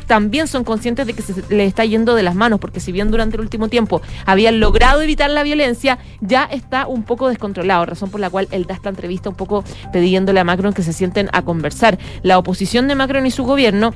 también 0.09 0.47
son 0.47 0.63
conscientes 0.63 1.05
de 1.05 1.13
que 1.13 1.21
se 1.21 1.35
les 1.53 1.67
está 1.67 1.85
yendo 1.85 2.15
de 2.15 2.23
las 2.23 2.33
manos, 2.33 2.59
porque 2.59 2.79
si 2.79 2.91
bien 2.91 3.11
durante 3.11 3.37
el 3.37 3.41
último 3.41 3.67
tiempo 3.67 4.01
habían 4.25 4.59
logrado 4.59 5.03
evitar 5.03 5.29
la 5.29 5.43
violencia, 5.43 5.99
ya 6.19 6.45
está 6.45 6.87
un 6.87 7.03
poco 7.03 7.29
descontrolado, 7.29 7.85
razón 7.85 8.09
por 8.09 8.19
la 8.19 8.31
cual 8.31 8.47
él 8.49 8.65
da 8.65 8.73
esta 8.73 8.89
entrevista 8.89 9.29
un 9.29 9.35
poco 9.35 9.63
pidiéndole 9.93 10.39
a 10.39 10.43
Macron 10.43 10.73
que 10.73 10.81
se 10.81 10.93
sienten 10.93 11.29
a 11.31 11.43
conversar. 11.43 11.99
La 12.23 12.39
oposición 12.39 12.87
de 12.87 12.95
Macron 12.95 13.27
y 13.27 13.31
su 13.31 13.43
gobierno 13.43 13.93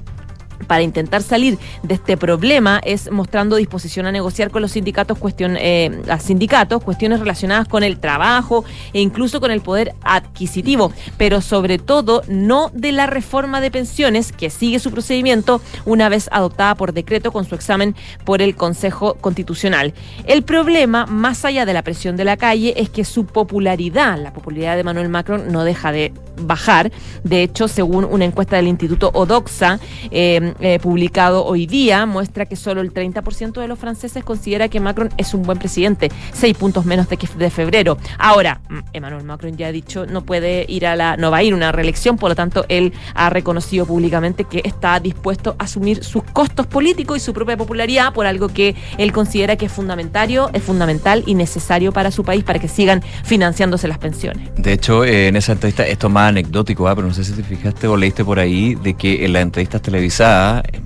para 0.67 0.81
intentar 0.81 1.21
salir 1.21 1.57
de 1.83 1.95
este 1.95 2.17
problema 2.17 2.81
es 2.83 3.11
mostrando 3.11 3.55
disposición 3.55 4.05
a 4.05 4.11
negociar 4.11 4.51
con 4.51 4.61
los 4.61 4.71
sindicatos, 4.71 5.17
cuestión, 5.17 5.57
eh, 5.59 6.01
sindicatos 6.19 6.83
cuestiones 6.83 7.19
relacionadas 7.19 7.67
con 7.67 7.83
el 7.83 7.99
trabajo 7.99 8.65
e 8.93 9.01
incluso 9.01 9.39
con 9.39 9.51
el 9.51 9.61
poder 9.61 9.93
adquisitivo, 10.03 10.91
pero 11.17 11.41
sobre 11.41 11.79
todo 11.79 12.23
no 12.27 12.71
de 12.73 12.91
la 12.91 13.07
reforma 13.07 13.61
de 13.61 13.71
pensiones 13.71 14.31
que 14.31 14.49
sigue 14.49 14.79
su 14.79 14.91
procedimiento 14.91 15.61
una 15.85 16.09
vez 16.09 16.29
adoptada 16.31 16.75
por 16.75 16.93
decreto 16.93 17.31
con 17.31 17.45
su 17.45 17.55
examen 17.55 17.95
por 18.25 18.41
el 18.41 18.55
Consejo 18.55 19.15
Constitucional. 19.15 19.93
El 20.25 20.43
problema, 20.43 21.05
más 21.05 21.45
allá 21.45 21.65
de 21.65 21.73
la 21.73 21.81
presión 21.81 22.15
de 22.17 22.25
la 22.25 22.37
calle, 22.37 22.73
es 22.77 22.89
que 22.89 23.05
su 23.05 23.25
popularidad, 23.25 24.19
la 24.19 24.33
popularidad 24.33 24.75
de 24.75 24.83
Manuel 24.83 25.09
Macron, 25.09 25.51
no 25.51 25.63
deja 25.63 25.91
de 25.91 26.13
bajar. 26.41 26.91
De 27.23 27.43
hecho, 27.43 27.67
según 27.67 28.05
una 28.05 28.25
encuesta 28.25 28.55
del 28.55 28.67
Instituto 28.67 29.11
Odoxa, 29.13 29.79
eh, 30.11 30.42
eh, 30.59 30.79
publicado 30.79 31.45
hoy 31.45 31.65
día 31.65 32.05
muestra 32.05 32.45
que 32.45 32.55
solo 32.55 32.81
el 32.81 32.93
30% 32.93 33.59
de 33.59 33.67
los 33.67 33.79
franceses 33.79 34.23
considera 34.23 34.67
que 34.67 34.79
Macron 34.79 35.09
es 35.17 35.33
un 35.33 35.43
buen 35.43 35.57
presidente, 35.57 36.11
seis 36.33 36.55
puntos 36.57 36.85
menos 36.85 37.09
de 37.09 37.17
que 37.17 37.27
de 37.37 37.49
febrero. 37.49 37.97
Ahora, 38.17 38.61
mm, 38.69 38.79
Emmanuel 38.93 39.23
Macron 39.23 39.57
ya 39.57 39.67
ha 39.67 39.71
dicho 39.71 40.05
no 40.05 40.21
puede 40.21 40.65
ir 40.67 40.85
a 40.85 40.95
la, 40.95 41.17
no 41.17 41.31
va 41.31 41.37
a 41.37 41.43
ir 41.43 41.53
a 41.53 41.55
una 41.55 41.71
reelección, 41.71 42.17
por 42.17 42.29
lo 42.29 42.35
tanto 42.35 42.65
él 42.69 42.93
ha 43.15 43.29
reconocido 43.29 43.85
públicamente 43.85 44.43
que 44.43 44.61
está 44.63 44.99
dispuesto 44.99 45.55
a 45.57 45.63
asumir 45.63 46.03
sus 46.03 46.23
costos 46.23 46.67
políticos 46.67 47.17
y 47.17 47.19
su 47.19 47.33
propia 47.33 47.57
popularidad 47.57 48.13
por 48.13 48.25
algo 48.25 48.49
que 48.49 48.75
él 48.97 49.11
considera 49.11 49.55
que 49.55 49.65
es 49.65 49.71
fundamental, 49.71 50.23
es 50.53 50.63
fundamental 50.63 51.23
y 51.25 51.35
necesario 51.35 51.91
para 51.91 52.11
su 52.11 52.23
país 52.23 52.43
para 52.43 52.59
que 52.59 52.67
sigan 52.67 53.01
financiándose 53.23 53.87
las 53.87 53.97
pensiones. 53.97 54.49
De 54.55 54.73
hecho, 54.73 55.03
eh, 55.03 55.27
en 55.27 55.35
esa 55.35 55.53
entrevista, 55.53 55.85
esto 55.85 56.07
es 56.07 56.13
más 56.13 56.29
anecdótico, 56.29 56.87
¿ah? 56.87 56.95
pero 56.95 57.07
no 57.07 57.13
sé 57.13 57.23
si 57.23 57.33
te 57.33 57.43
fijaste 57.43 57.87
o 57.87 57.97
leíste 57.97 58.23
por 58.23 58.39
ahí 58.39 58.75
de 58.75 58.93
que 58.93 59.25
en 59.25 59.33
las 59.33 59.41
entrevistas 59.41 59.81
televisadas 59.81 60.32
en 60.71 60.83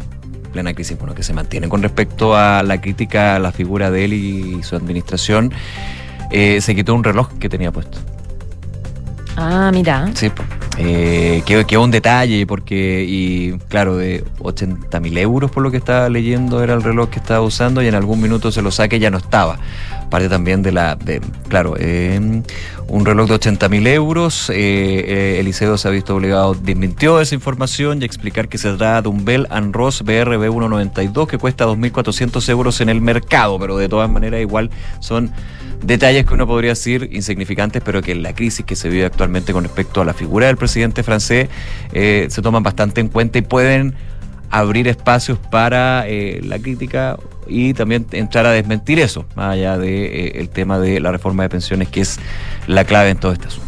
plena 0.51 0.73
crisis, 0.73 0.97
bueno, 0.97 1.13
que 1.13 1.23
se 1.23 1.33
mantiene 1.33 1.69
con 1.69 1.81
respecto 1.81 2.35
a 2.35 2.63
la 2.63 2.81
crítica 2.81 3.35
a 3.35 3.39
la 3.39 3.51
figura 3.51 3.91
de 3.91 4.05
él 4.05 4.13
y 4.13 4.63
su 4.63 4.75
administración, 4.75 5.53
eh, 6.31 6.61
se 6.61 6.75
quitó 6.75 6.95
un 6.95 7.03
reloj 7.03 7.29
que 7.39 7.49
tenía 7.49 7.71
puesto. 7.71 7.99
Ah, 9.37 9.69
mira. 9.71 10.09
Sí, 10.15 10.31
Eh, 10.79 11.43
que, 11.45 11.65
que 11.65 11.77
un 11.77 11.91
detalle, 11.91 12.45
porque, 12.45 13.05
y 13.07 13.53
claro, 13.69 13.97
de 13.97 14.23
80 14.39 14.99
mil 14.99 15.17
euros 15.17 15.49
por 15.49 15.63
lo 15.63 15.71
que 15.71 15.77
estaba 15.77 16.09
leyendo 16.09 16.63
era 16.63 16.73
el 16.73 16.83
reloj 16.83 17.09
que 17.09 17.19
estaba 17.19 17.41
usando 17.41 17.81
y 17.81 17.87
en 17.87 17.95
algún 17.95 18.21
minuto 18.21 18.51
se 18.51 18.61
lo 18.61 18.71
saque 18.71 18.97
y 18.97 18.99
ya 18.99 19.09
no 19.09 19.17
estaba. 19.17 19.57
Parte 20.09 20.29
también 20.29 20.63
de 20.63 20.71
la, 20.71 20.95
de, 20.95 21.21
claro, 21.49 21.75
eh, 21.77 22.41
un 22.89 23.05
reloj 23.05 23.27
de 23.27 23.35
80 23.35 23.69
mil 23.69 23.87
euros. 23.87 24.49
Eh, 24.49 24.55
eh, 24.55 25.39
Eliseo 25.39 25.77
se 25.77 25.87
ha 25.87 25.91
visto 25.91 26.15
obligado, 26.15 26.53
desmintió 26.55 27.19
esa 27.21 27.35
información 27.35 28.01
y 28.01 28.05
explicar 28.05 28.47
que 28.47 28.57
se 28.57 28.69
trata 28.73 29.03
de 29.03 29.09
un 29.09 29.25
Bell 29.25 29.47
and 29.49 29.75
Ross 29.75 30.03
BRB 30.03 30.41
192 30.51 31.27
que 31.27 31.37
cuesta 31.37 31.65
2.400 31.65 32.49
euros 32.49 32.81
en 32.81 32.89
el 32.89 33.01
mercado, 33.01 33.59
pero 33.59 33.77
de 33.77 33.89
todas 33.89 34.09
maneras 34.09 34.41
igual 34.41 34.69
son 34.99 35.31
detalles 35.83 36.25
que 36.25 36.33
uno 36.33 36.47
podría 36.47 36.71
decir 36.71 37.09
insignificantes, 37.11 37.81
pero 37.83 38.01
que 38.01 38.13
en 38.13 38.23
la 38.23 38.33
crisis 38.33 38.65
que 38.65 38.75
se 38.75 38.89
vive 38.89 39.05
actualmente 39.05 39.53
con 39.53 39.63
respecto 39.63 40.01
a 40.01 40.05
la 40.05 40.13
figura 40.13 40.47
del 40.47 40.57
presidente 40.57 41.03
francés 41.03 41.49
eh, 41.93 42.27
se 42.29 42.41
toman 42.41 42.63
bastante 42.63 43.01
en 43.01 43.09
cuenta 43.09 43.37
y 43.37 43.41
pueden 43.41 43.93
abrir 44.49 44.87
espacios 44.87 45.37
para 45.37 46.07
eh, 46.07 46.41
la 46.43 46.57
crítica 46.59 47.17
y 47.49 47.73
también 47.73 48.05
entrar 48.11 48.45
a 48.45 48.51
desmentir 48.51 48.99
eso, 48.99 49.25
más 49.35 49.53
allá 49.53 49.77
del 49.77 49.89
de, 49.89 50.41
eh, 50.41 50.49
tema 50.53 50.79
de 50.79 50.99
la 50.99 51.11
reforma 51.11 51.43
de 51.43 51.49
pensiones, 51.49 51.89
que 51.89 52.01
es 52.01 52.19
la 52.67 52.83
clave 52.83 53.09
en 53.09 53.17
todo 53.17 53.31
este 53.31 53.47
asunto. 53.47 53.67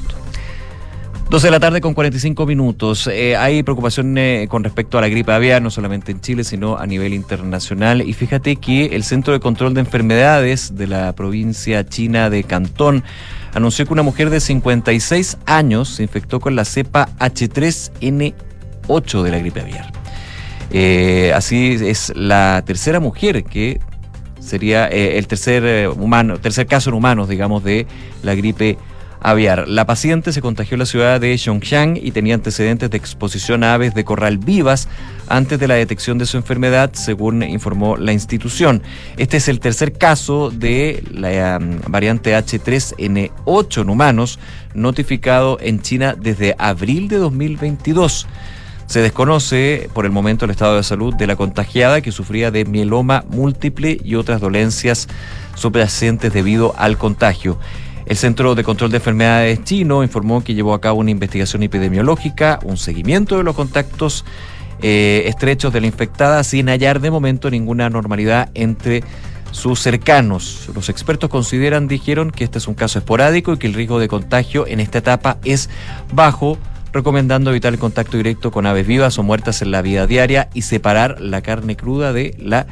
12 1.29 1.45
de 1.45 1.51
la 1.51 1.59
tarde 1.59 1.79
con 1.79 1.93
45 1.93 2.47
minutos. 2.47 3.05
Eh, 3.05 3.37
hay 3.37 3.61
preocupación 3.61 4.17
eh, 4.17 4.47
con 4.49 4.63
respecto 4.63 4.97
a 4.97 5.01
la 5.01 5.09
gripe 5.09 5.31
aviar, 5.31 5.61
no 5.61 5.69
solamente 5.69 6.11
en 6.11 6.21
Chile, 6.21 6.43
sino 6.43 6.79
a 6.79 6.87
nivel 6.87 7.13
internacional. 7.13 8.01
Y 8.01 8.13
fíjate 8.13 8.55
que 8.55 8.87
el 8.87 9.03
Centro 9.03 9.31
de 9.31 9.39
Control 9.39 9.75
de 9.75 9.81
Enfermedades 9.81 10.75
de 10.75 10.87
la 10.87 11.13
provincia 11.13 11.85
china 11.85 12.31
de 12.31 12.43
Cantón 12.43 13.03
anunció 13.53 13.85
que 13.85 13.93
una 13.93 14.01
mujer 14.01 14.31
de 14.31 14.39
56 14.39 15.37
años 15.45 15.89
se 15.89 16.01
infectó 16.01 16.39
con 16.39 16.55
la 16.55 16.65
cepa 16.65 17.09
H3N8 17.19 19.21
de 19.21 19.29
la 19.29 19.37
gripe 19.37 19.61
aviar. 19.61 19.98
Eh, 20.71 21.31
así 21.35 21.77
es 21.81 22.13
la 22.15 22.63
tercera 22.65 22.99
mujer 22.99 23.43
que 23.43 23.79
sería 24.39 24.87
eh, 24.87 25.17
el 25.17 25.27
tercer 25.27 25.63
eh, 25.65 25.87
humano, 25.87 26.39
tercer 26.39 26.67
caso 26.67 26.89
en 26.89 26.95
humanos, 26.95 27.29
digamos, 27.29 27.63
de 27.63 27.87
la 28.23 28.35
gripe 28.35 28.77
aviar. 29.21 29.67
La 29.67 29.85
paciente 29.85 30.31
se 30.31 30.41
contagió 30.41 30.75
en 30.75 30.79
la 30.79 30.85
ciudad 30.85 31.19
de 31.19 31.37
Zhongshan 31.37 31.97
y 31.97 32.11
tenía 32.11 32.35
antecedentes 32.35 32.89
de 32.89 32.97
exposición 32.97 33.63
a 33.63 33.73
aves 33.73 33.93
de 33.93 34.03
corral 34.03 34.37
vivas 34.37 34.87
antes 35.27 35.59
de 35.59 35.67
la 35.67 35.75
detección 35.75 36.17
de 36.17 36.25
su 36.25 36.37
enfermedad, 36.37 36.91
según 36.93 37.43
informó 37.43 37.97
la 37.97 38.13
institución. 38.13 38.81
Este 39.17 39.37
es 39.37 39.47
el 39.47 39.59
tercer 39.59 39.93
caso 39.93 40.51
de 40.51 41.03
la 41.11 41.57
um, 41.57 41.79
variante 41.91 42.35
H3N8 42.35 43.81
en 43.81 43.89
humanos 43.89 44.39
notificado 44.73 45.57
en 45.59 45.81
China 45.81 46.15
desde 46.17 46.55
abril 46.57 47.07
de 47.07 47.17
2022. 47.17 48.27
Se 48.89 49.03
desconoce 49.03 49.87
por 49.93 50.05
el 50.05 50.11
momento 50.11 50.45
el 50.45 50.51
estado 50.51 50.75
de 50.75 50.81
salud 50.81 51.13
de 51.13 51.27
la 51.27 51.35
contagiada 51.35 52.01
que 52.01 52.11
sufría 52.11 52.49
de 52.49 52.65
mieloma 52.65 53.23
múltiple 53.29 53.99
y 54.03 54.15
otras 54.15 54.41
dolencias 54.41 55.07
subyacentes 55.53 56.33
debido 56.33 56.73
al 56.75 56.97
contagio. 56.97 57.59
El 58.07 58.17
Centro 58.17 58.55
de 58.55 58.63
Control 58.63 58.89
de 58.89 58.97
Enfermedades 58.97 59.63
chino 59.63 60.03
informó 60.03 60.43
que 60.43 60.55
llevó 60.55 60.73
a 60.73 60.81
cabo 60.81 61.01
una 61.01 61.11
investigación 61.11 61.61
epidemiológica, 61.61 62.57
un 62.63 62.77
seguimiento 62.77 63.37
de 63.37 63.43
los 63.43 63.55
contactos 63.55 64.25
eh, 64.81 65.21
estrechos 65.27 65.71
de 65.71 65.81
la 65.81 65.87
infectada 65.87 66.43
sin 66.43 66.67
hallar 66.67 66.99
de 66.99 67.11
momento 67.11 67.51
ninguna 67.51 67.85
anormalidad 67.85 68.49
entre 68.55 69.03
sus 69.51 69.79
cercanos. 69.81 70.67
Los 70.73 70.89
expertos 70.89 71.29
consideran, 71.29 71.87
dijeron, 71.87 72.31
que 72.31 72.43
este 72.43 72.57
es 72.57 72.67
un 72.67 72.73
caso 72.73 72.97
esporádico 72.97 73.53
y 73.53 73.57
que 73.57 73.67
el 73.67 73.75
riesgo 73.75 73.99
de 73.99 74.07
contagio 74.07 74.65
en 74.65 74.79
esta 74.79 74.97
etapa 74.97 75.37
es 75.43 75.69
bajo 76.11 76.57
recomendando 76.91 77.51
evitar 77.51 77.73
el 77.73 77.79
contacto 77.79 78.17
directo 78.17 78.51
con 78.51 78.65
aves 78.65 78.87
vivas 78.87 79.17
o 79.17 79.23
muertas 79.23 79.61
en 79.61 79.71
la 79.71 79.81
vida 79.81 80.07
diaria 80.07 80.49
y 80.53 80.63
separar 80.63 81.21
la 81.21 81.41
carne 81.41 81.75
cruda 81.75 82.13
de 82.13 82.35
la 82.39 82.67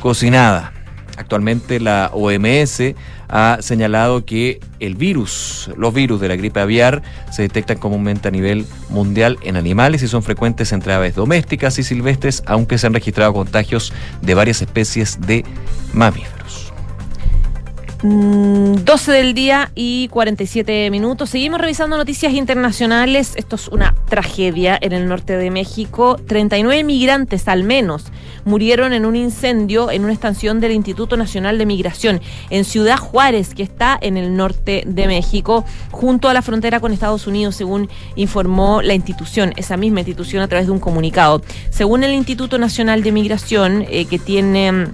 cocinada. 0.00 0.72
Actualmente 1.16 1.80
la 1.80 2.10
OMS 2.14 2.94
ha 3.28 3.58
señalado 3.60 4.24
que 4.24 4.58
el 4.80 4.96
virus, 4.96 5.70
los 5.76 5.92
virus 5.92 6.20
de 6.20 6.28
la 6.28 6.36
gripe 6.36 6.60
aviar 6.60 7.02
se 7.30 7.42
detectan 7.42 7.78
comúnmente 7.78 8.28
a 8.28 8.30
nivel 8.30 8.66
mundial 8.88 9.38
en 9.42 9.56
animales 9.56 10.02
y 10.02 10.08
son 10.08 10.22
frecuentes 10.22 10.72
entre 10.72 10.94
aves 10.94 11.14
domésticas 11.14 11.78
y 11.78 11.82
silvestres, 11.82 12.42
aunque 12.46 12.78
se 12.78 12.86
han 12.86 12.94
registrado 12.94 13.32
contagios 13.34 13.92
de 14.22 14.34
varias 14.34 14.62
especies 14.62 15.20
de 15.20 15.44
mamíferos. 15.92 16.59
12 18.02 19.12
del 19.12 19.34
día 19.34 19.72
y 19.74 20.08
47 20.08 20.90
minutos. 20.90 21.28
Seguimos 21.28 21.60
revisando 21.60 21.98
noticias 21.98 22.32
internacionales. 22.32 23.34
Esto 23.36 23.56
es 23.56 23.68
una 23.68 23.94
tragedia 24.08 24.78
en 24.80 24.92
el 24.92 25.06
norte 25.06 25.36
de 25.36 25.50
México. 25.50 26.16
39 26.26 26.82
migrantes 26.82 27.46
al 27.46 27.62
menos 27.62 28.06
murieron 28.46 28.94
en 28.94 29.04
un 29.04 29.16
incendio 29.16 29.90
en 29.90 30.04
una 30.04 30.14
estación 30.14 30.60
del 30.60 30.72
Instituto 30.72 31.18
Nacional 31.18 31.58
de 31.58 31.66
Migración 31.66 32.22
en 32.48 32.64
Ciudad 32.64 32.96
Juárez, 32.96 33.54
que 33.54 33.62
está 33.62 33.98
en 34.00 34.16
el 34.16 34.34
norte 34.34 34.82
de 34.86 35.06
México, 35.06 35.66
junto 35.90 36.30
a 36.30 36.34
la 36.34 36.40
frontera 36.40 36.80
con 36.80 36.92
Estados 36.92 37.26
Unidos, 37.26 37.56
según 37.56 37.90
informó 38.16 38.80
la 38.80 38.94
institución, 38.94 39.52
esa 39.56 39.76
misma 39.76 40.00
institución 40.00 40.42
a 40.42 40.48
través 40.48 40.66
de 40.68 40.72
un 40.72 40.80
comunicado. 40.80 41.42
Según 41.68 42.02
el 42.02 42.14
Instituto 42.14 42.58
Nacional 42.58 43.02
de 43.02 43.12
Migración, 43.12 43.84
eh, 43.90 44.06
que 44.06 44.18
tiene 44.18 44.88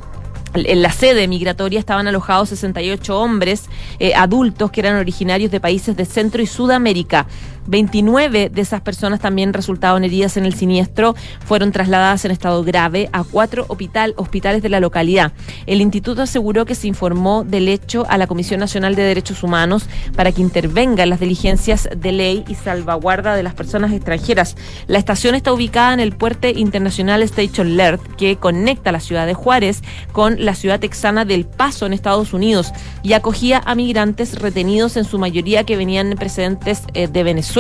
en 0.64 0.82
la 0.82 0.90
sede 0.90 1.28
migratoria 1.28 1.78
estaban 1.78 2.06
alojados 2.08 2.48
68 2.50 3.18
hombres 3.18 3.64
eh, 3.98 4.14
adultos 4.14 4.70
que 4.70 4.80
eran 4.80 4.96
originarios 4.96 5.50
de 5.50 5.60
países 5.60 5.96
de 5.96 6.04
Centro 6.04 6.42
y 6.42 6.46
Sudamérica. 6.46 7.26
29 7.66 8.50
de 8.50 8.60
esas 8.60 8.80
personas 8.80 9.20
también 9.20 9.52
resultaron 9.52 10.04
heridas 10.04 10.36
en 10.36 10.46
el 10.46 10.54
siniestro, 10.54 11.14
fueron 11.44 11.72
trasladadas 11.72 12.24
en 12.24 12.30
estado 12.30 12.62
grave 12.64 13.08
a 13.12 13.24
cuatro 13.24 13.64
hospital, 13.68 14.14
hospitales 14.16 14.62
de 14.62 14.68
la 14.68 14.80
localidad. 14.80 15.32
El 15.66 15.80
instituto 15.80 16.22
aseguró 16.22 16.64
que 16.64 16.74
se 16.74 16.88
informó 16.88 17.44
del 17.44 17.68
hecho 17.68 18.06
a 18.08 18.18
la 18.18 18.26
Comisión 18.26 18.60
Nacional 18.60 18.94
de 18.94 19.02
Derechos 19.02 19.42
Humanos 19.42 19.86
para 20.14 20.32
que 20.32 20.42
intervenga 20.42 21.02
en 21.02 21.10
las 21.10 21.20
diligencias 21.20 21.88
de 21.96 22.12
ley 22.12 22.44
y 22.48 22.54
salvaguarda 22.54 23.34
de 23.34 23.42
las 23.42 23.54
personas 23.54 23.92
extranjeras. 23.92 24.56
La 24.86 24.98
estación 24.98 25.34
está 25.34 25.52
ubicada 25.52 25.94
en 25.94 26.00
el 26.00 26.12
puerto 26.12 26.48
internacional 26.48 27.22
Station 27.22 27.76
Lert, 27.76 28.02
que 28.16 28.36
conecta 28.36 28.92
la 28.92 29.00
ciudad 29.00 29.26
de 29.26 29.34
Juárez 29.34 29.82
con 30.12 30.44
la 30.44 30.54
ciudad 30.54 30.80
texana 30.80 31.24
del 31.24 31.46
Paso 31.46 31.86
en 31.86 31.92
Estados 31.92 32.32
Unidos 32.32 32.72
y 33.02 33.14
acogía 33.14 33.62
a 33.64 33.74
migrantes 33.74 34.38
retenidos 34.38 34.96
en 34.96 35.04
su 35.04 35.18
mayoría 35.18 35.64
que 35.64 35.76
venían 35.76 36.10
precedentes 36.18 36.82
eh, 36.94 37.08
de 37.08 37.22
Venezuela. 37.22 37.55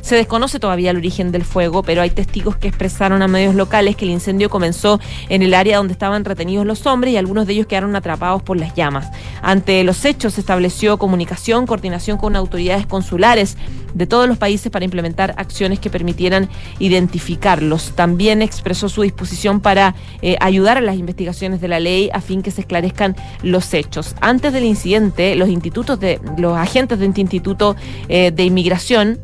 Se 0.00 0.14
desconoce 0.14 0.58
todavía 0.58 0.92
el 0.92 0.96
origen 0.96 1.30
del 1.30 1.44
fuego, 1.44 1.82
pero 1.82 2.00
hay 2.00 2.10
testigos 2.10 2.56
que 2.56 2.68
expresaron 2.68 3.20
a 3.22 3.28
medios 3.28 3.54
locales 3.54 3.96
que 3.96 4.06
el 4.06 4.12
incendio 4.12 4.48
comenzó 4.48 4.98
en 5.28 5.42
el 5.42 5.52
área 5.52 5.76
donde 5.76 5.92
estaban 5.92 6.24
retenidos 6.24 6.64
los 6.64 6.86
hombres 6.86 7.12
y 7.12 7.16
algunos 7.16 7.46
de 7.46 7.52
ellos 7.52 7.66
quedaron 7.66 7.94
atrapados 7.96 8.42
por 8.42 8.56
las 8.56 8.74
llamas. 8.74 9.08
Ante 9.42 9.84
los 9.84 10.04
hechos 10.04 10.34
se 10.34 10.40
estableció 10.40 10.96
comunicación, 10.96 11.66
coordinación 11.66 12.16
con 12.18 12.34
autoridades 12.34 12.86
consulares 12.86 13.58
de 13.94 14.06
todos 14.06 14.28
los 14.28 14.38
países 14.38 14.70
para 14.70 14.84
implementar 14.84 15.34
acciones 15.38 15.80
que 15.80 15.90
permitieran 15.90 16.48
identificarlos. 16.78 17.92
También 17.94 18.42
expresó 18.42 18.88
su 18.88 19.02
disposición 19.02 19.60
para 19.60 19.94
eh, 20.22 20.36
ayudar 20.40 20.76
a 20.76 20.82
las 20.82 20.96
investigaciones 20.96 21.60
de 21.60 21.68
la 21.68 21.80
ley 21.80 22.10
a 22.12 22.20
fin 22.20 22.42
que 22.42 22.50
se 22.50 22.60
esclarezcan 22.60 23.16
los 23.42 23.74
hechos. 23.74 24.14
Antes 24.20 24.52
del 24.52 24.64
incidente, 24.64 25.34
los 25.34 25.48
institutos 25.48 25.98
de 25.98 26.20
los 26.38 26.56
agentes 26.56 26.98
de 26.98 27.06
este 27.06 27.20
instituto 27.20 27.74
eh, 28.08 28.30
de 28.30 28.44
inmigración 28.44 29.18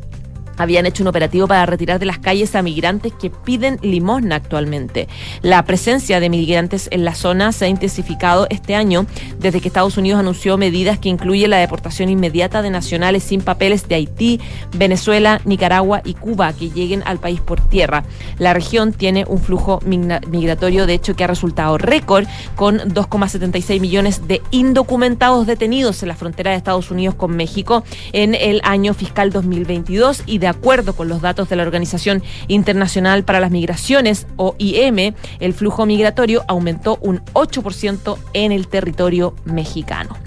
habían 0.57 0.85
hecho 0.85 1.03
un 1.03 1.07
operativo 1.07 1.47
para 1.47 1.65
retirar 1.65 1.99
de 1.99 2.05
las 2.05 2.19
calles 2.19 2.55
a 2.55 2.61
migrantes 2.61 3.13
que 3.13 3.29
piden 3.29 3.79
limosna 3.81 4.35
actualmente. 4.35 5.07
La 5.41 5.63
presencia 5.65 6.19
de 6.19 6.29
migrantes 6.29 6.87
en 6.91 7.05
la 7.05 7.15
zona 7.15 7.51
se 7.51 7.65
ha 7.65 7.67
intensificado 7.67 8.47
este 8.49 8.75
año 8.75 9.05
desde 9.39 9.61
que 9.61 9.67
Estados 9.67 9.97
Unidos 9.97 10.19
anunció 10.19 10.57
medidas 10.57 10.99
que 10.99 11.09
incluyen 11.09 11.49
la 11.49 11.57
deportación 11.57 12.09
inmediata 12.09 12.61
de 12.61 12.69
nacionales 12.69 13.23
sin 13.23 13.41
papeles 13.41 13.87
de 13.87 13.95
Haití, 13.95 14.39
Venezuela, 14.75 15.41
Nicaragua 15.45 16.01
y 16.03 16.13
Cuba 16.13 16.53
que 16.53 16.69
lleguen 16.69 17.03
al 17.05 17.19
país 17.19 17.39
por 17.41 17.59
tierra. 17.61 18.03
La 18.37 18.53
región 18.53 18.93
tiene 18.93 19.25
un 19.27 19.39
flujo 19.39 19.79
migratorio, 19.85 20.85
de 20.85 20.93
hecho, 20.93 21.15
que 21.15 21.23
ha 21.23 21.27
resultado 21.27 21.77
récord 21.77 22.25
con 22.55 22.79
2,76 22.79 23.79
millones 23.79 24.27
de 24.27 24.41
indocumentados 24.51 25.47
detenidos 25.47 26.01
en 26.03 26.09
la 26.09 26.15
frontera 26.15 26.51
de 26.51 26.57
Estados 26.57 26.91
Unidos 26.91 27.15
con 27.15 27.35
México 27.35 27.83
en 28.11 28.35
el 28.35 28.61
año 28.63 28.93
fiscal 28.93 29.31
2022 29.31 30.23
y 30.25 30.39
de 30.43 30.49
acuerdo 30.49 30.93
con 30.93 31.07
los 31.07 31.21
datos 31.21 31.47
de 31.47 31.55
la 31.55 31.63
Organización 31.63 32.21
Internacional 32.49 33.23
para 33.23 33.39
las 33.39 33.49
Migraciones, 33.49 34.27
OIM, 34.35 35.13
el 35.39 35.53
flujo 35.53 35.85
migratorio 35.85 36.43
aumentó 36.49 36.97
un 36.99 37.23
8% 37.31 38.17
en 38.33 38.51
el 38.51 38.67
territorio 38.67 39.35
mexicano. 39.45 40.17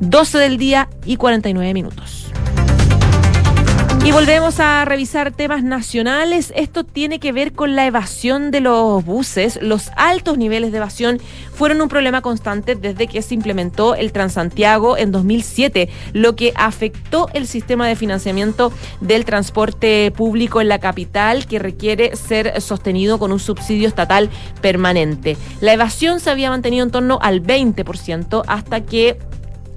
12 0.00 0.38
del 0.38 0.56
día 0.56 0.88
y 1.04 1.18
49 1.18 1.74
minutos. 1.74 2.32
Y 4.06 4.12
volvemos 4.12 4.60
a 4.60 4.84
revisar 4.84 5.32
temas 5.32 5.64
nacionales. 5.64 6.52
Esto 6.54 6.84
tiene 6.84 7.18
que 7.18 7.32
ver 7.32 7.54
con 7.54 7.74
la 7.74 7.86
evasión 7.86 8.52
de 8.52 8.60
los 8.60 9.04
buses. 9.04 9.58
Los 9.60 9.90
altos 9.96 10.38
niveles 10.38 10.70
de 10.70 10.76
evasión 10.76 11.20
fueron 11.52 11.80
un 11.80 11.88
problema 11.88 12.22
constante 12.22 12.76
desde 12.76 13.08
que 13.08 13.20
se 13.20 13.34
implementó 13.34 13.96
el 13.96 14.12
Transantiago 14.12 14.96
en 14.96 15.10
2007, 15.10 15.88
lo 16.12 16.36
que 16.36 16.52
afectó 16.54 17.28
el 17.34 17.48
sistema 17.48 17.88
de 17.88 17.96
financiamiento 17.96 18.72
del 19.00 19.24
transporte 19.24 20.12
público 20.16 20.60
en 20.60 20.68
la 20.68 20.78
capital, 20.78 21.46
que 21.46 21.58
requiere 21.58 22.14
ser 22.14 22.60
sostenido 22.60 23.18
con 23.18 23.32
un 23.32 23.40
subsidio 23.40 23.88
estatal 23.88 24.30
permanente. 24.60 25.36
La 25.60 25.72
evasión 25.72 26.20
se 26.20 26.30
había 26.30 26.50
mantenido 26.50 26.84
en 26.84 26.92
torno 26.92 27.18
al 27.22 27.42
20% 27.42 28.44
hasta 28.46 28.82
que 28.82 29.18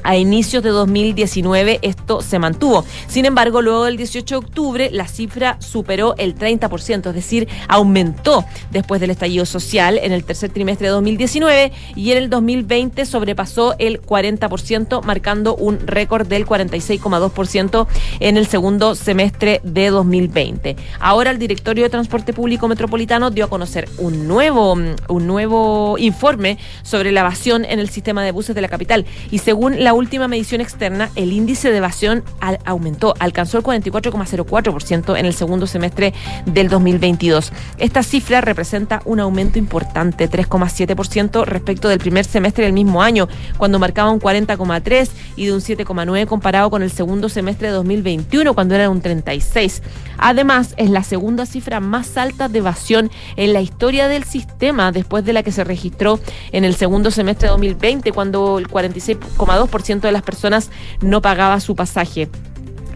a 0.03 0.17
inicios 0.17 0.63
de 0.63 0.69
2019 0.69 1.79
esto 1.81 2.21
se 2.21 2.39
mantuvo. 2.39 2.85
Sin 3.07 3.25
embargo, 3.25 3.61
luego 3.61 3.85
del 3.85 3.97
18 3.97 4.39
de 4.39 4.45
octubre 4.45 4.89
la 4.91 5.07
cifra 5.07 5.57
superó 5.59 6.15
el 6.17 6.35
30%, 6.35 7.09
es 7.09 7.15
decir, 7.15 7.47
aumentó 7.67 8.45
después 8.71 9.01
del 9.01 9.11
estallido 9.11 9.45
social 9.45 9.99
en 10.01 10.11
el 10.11 10.23
tercer 10.23 10.51
trimestre 10.51 10.87
de 10.87 10.93
2019 10.93 11.71
y 11.95 12.11
en 12.11 12.17
el 12.17 12.29
2020 12.29 13.05
sobrepasó 13.05 13.75
el 13.79 14.01
40%, 14.01 15.03
marcando 15.03 15.55
un 15.55 15.79
récord 15.85 16.27
del 16.27 16.45
46,2% 16.45 17.87
en 18.19 18.37
el 18.37 18.47
segundo 18.47 18.95
semestre 18.95 19.61
de 19.63 19.89
2020. 19.89 20.75
Ahora 20.99 21.31
el 21.31 21.39
directorio 21.39 21.83
de 21.83 21.89
Transporte 21.89 22.33
Público 22.33 22.67
Metropolitano 22.67 23.31
dio 23.31 23.45
a 23.45 23.49
conocer 23.49 23.87
un 23.97 24.27
nuevo, 24.27 24.73
un 24.73 25.27
nuevo 25.27 25.97
informe 25.97 26.57
sobre 26.83 27.11
la 27.11 27.21
evasión 27.21 27.65
en 27.65 27.79
el 27.79 27.89
sistema 27.89 28.23
de 28.23 28.31
buses 28.31 28.55
de 28.55 28.61
la 28.61 28.67
capital 28.67 29.05
y 29.31 29.39
según 29.39 29.83
la 29.83 29.88
última 29.93 30.27
medición 30.27 30.61
externa, 30.61 31.09
el 31.15 31.31
índice 31.31 31.71
de 31.71 31.77
evasión 31.77 32.23
aumentó, 32.65 33.13
alcanzó 33.19 33.57
el 33.57 33.63
44,04% 33.63 35.17
en 35.17 35.25
el 35.25 35.33
segundo 35.33 35.67
semestre 35.67 36.13
del 36.45 36.69
2022. 36.69 37.51
Esta 37.77 38.03
cifra 38.03 38.41
representa 38.41 39.01
un 39.05 39.19
aumento 39.19 39.59
importante, 39.59 40.29
3,7% 40.29 41.45
respecto 41.45 41.89
del 41.89 41.99
primer 41.99 42.25
semestre 42.25 42.65
del 42.65 42.73
mismo 42.73 43.01
año, 43.01 43.27
cuando 43.57 43.79
marcaba 43.79 44.11
un 44.11 44.19
40,3% 44.19 45.09
y 45.35 45.45
de 45.45 45.53
un 45.53 45.59
7,9% 45.59 46.27
comparado 46.27 46.69
con 46.69 46.83
el 46.83 46.91
segundo 46.91 47.29
semestre 47.29 47.67
de 47.67 47.73
2021, 47.73 48.53
cuando 48.53 48.75
era 48.75 48.89
un 48.89 49.01
36%. 49.01 49.81
Además, 50.17 50.73
es 50.77 50.89
la 50.89 51.03
segunda 51.03 51.45
cifra 51.45 51.79
más 51.79 52.17
alta 52.17 52.49
de 52.49 52.59
evasión 52.59 53.09
en 53.37 53.53
la 53.53 53.61
historia 53.61 54.09
del 54.09 54.25
sistema, 54.25 54.91
después 54.91 55.23
de 55.23 55.33
la 55.33 55.43
que 55.43 55.51
se 55.51 55.63
registró 55.63 56.19
en 56.51 56.65
el 56.65 56.75
segundo 56.75 57.09
semestre 57.09 57.47
de 57.47 57.51
2020, 57.51 58.11
cuando 58.11 58.59
el 58.59 58.67
46,2% 58.67 59.69
de 60.07 60.11
las 60.11 60.23
personas 60.23 60.69
no 61.01 61.21
pagaba 61.21 61.59
su 61.59 61.75
pasaje. 61.75 62.29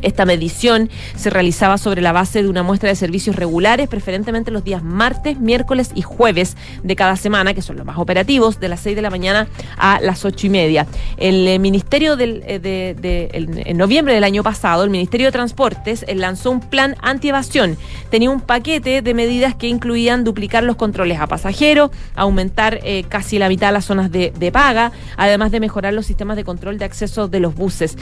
Esta 0.04 0.26
medición 0.26 0.90
se 1.16 1.30
realizaba 1.30 1.78
sobre 1.78 2.02
la 2.02 2.12
base 2.12 2.44
de 2.44 2.50
una 2.50 2.62
muestra 2.62 2.90
de 2.90 2.96
servicios 2.96 3.36
regulares, 3.36 3.88
preferentemente 3.88 4.52
los 4.52 4.64
días 4.64 4.84
martes, 4.84 5.40
miércoles 5.40 5.92
y 5.96 6.02
jueves 6.02 6.58
de 6.84 6.96
cada 6.96 7.16
semana, 7.16 7.54
que 7.54 7.62
son 7.62 7.78
los 7.78 7.86
más 7.86 7.98
operativos, 7.98 8.60
de 8.60 8.68
las 8.70 8.82
6 8.82 8.96
de 8.96 9.02
la 9.02 9.10
mañana 9.10 9.48
a 9.78 10.00
las 10.02 10.26
8 10.26 10.48
y 10.48 10.50
media. 10.50 10.88
El 11.18 11.48
eh, 11.48 11.60
Ministerio 11.60 12.16
del, 12.18 12.44
eh, 12.46 13.32
en 13.34 13.78
noviembre 13.78 14.14
del 14.14 14.24
año 14.24 14.44
pasado, 14.44 14.84
el 14.84 14.90
Ministerio 14.90 15.28
de 15.28 15.32
Transportes 15.32 16.04
eh, 16.08 16.16
lanzó 16.16 16.52
un 16.52 16.60
plan 16.60 16.96
antievasión. 17.02 17.78
Tenía 18.10 18.30
un 18.30 18.42
paquete 18.42 19.02
de 19.02 19.14
medidas 19.14 19.56
que 19.56 19.68
incluían 19.68 20.24
duplicar 20.24 20.64
los 20.64 20.76
controles 20.76 21.20
a 21.20 21.28
pasajeros, 21.28 21.92
aumentar 22.16 22.82
casi 23.08 23.40
la 23.40 23.48
mitad 23.48 23.72
las 23.72 23.86
zonas 23.86 24.12
de, 24.12 24.32
paga, 24.52 24.92
además 25.18 25.52
de 25.52 25.60
mejorar 25.60 25.94
los 25.94 26.06
sistemas 26.06 26.36
de 26.36 26.44
control 26.44 26.78
de 26.78 26.86
acceso 26.86 27.28
de 27.28 27.40
los 27.40 27.56
buses. 27.56 27.98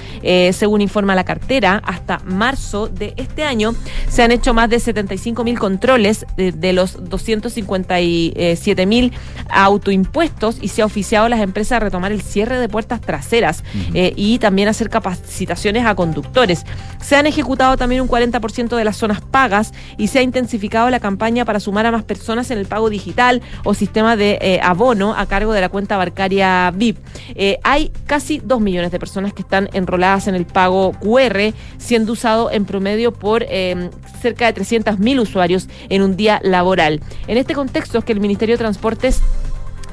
Según 0.52 0.82
informa 0.82 1.16
la 1.16 1.24
cartera, 1.24 1.82
hasta 1.92 2.20
marzo 2.26 2.88
de 2.88 3.14
este 3.18 3.44
año 3.44 3.74
se 4.10 4.24
han 4.24 4.32
hecho 4.32 4.54
más 4.54 4.70
de 4.70 4.80
75 4.80 5.44
mil 5.44 5.60
controles 5.60 6.26
de, 6.38 6.52
de 6.52 6.74
los 6.74 7.10
257 7.10 8.86
mil 8.86 9.14
autoimpuestos 9.50 10.58
y 10.62 10.70
se 10.70 10.82
ha 10.82 10.86
oficiado 10.86 11.26
a 11.26 11.30
las 11.30 11.42
empresas 11.42 11.74
a 11.74 11.80
retomar 11.80 12.12
el 12.12 12.22
cierre 12.22 12.60
de 12.60 12.70
puertas 12.70 13.02
traseras 13.02 13.64
eh, 13.94 14.14
y 14.16 14.40
también 14.40 14.68
hacer 14.68 14.90
capacitaciones 14.90 15.86
a 15.86 15.96
conductores. 15.96 16.66
Se 17.02 17.16
han 17.16 17.28
ejecutado 17.28 17.78
también 17.78 18.02
un 18.02 18.08
40% 18.08 18.76
de 18.76 18.84
las 18.84 18.98
zonas 18.98 19.22
pagas 19.22 19.74
y 19.98 20.08
se 20.08 20.20
ha 20.20 20.22
intensificado 20.22 20.90
la 20.90 21.00
campaña 21.00 21.46
para 21.46 21.60
sumar 21.60 21.86
a 21.86 21.92
más 21.92 22.04
personas 22.04 22.52
en 22.52 22.58
el 22.58 22.66
pago 22.66 22.90
digital 22.90 23.42
o 23.64 23.74
sistema 23.74 24.16
de 24.16 24.38
eh, 24.42 24.60
abono 24.64 25.14
a 25.16 25.26
cargo 25.26 25.54
de 25.54 25.62
la 25.62 25.70
cuenta 25.70 25.98
bancaria 25.98 26.72
VIP. 26.72 26.98
Eh, 27.36 27.60
hay 27.64 27.92
casi 28.06 28.40
2 28.40 28.62
millones 28.62 28.92
de 28.92 29.00
personas 29.00 29.34
que 29.34 29.42
están 29.42 29.70
enroladas 29.74 30.28
en 30.28 30.36
el 30.36 30.46
pago 30.46 30.92
QR, 30.94 31.54
siendo 31.82 32.14
usado 32.14 32.52
en 32.52 32.66
promedio 32.66 33.12
por 33.12 33.44
eh, 33.44 33.90
cerca 34.22 34.46
de 34.46 34.54
300 34.54 35.00
mil 35.00 35.20
usuarios 35.20 35.68
en 35.90 36.04
un 36.04 36.16
día 36.16 36.40
laboral. 36.44 37.02
En 37.28 37.38
este 37.38 37.54
contexto 37.54 37.98
es 37.98 38.06
que 38.06 38.14
el 38.14 38.20
Ministerio 38.20 38.54
de 38.54 38.60
Transportes 38.60 39.22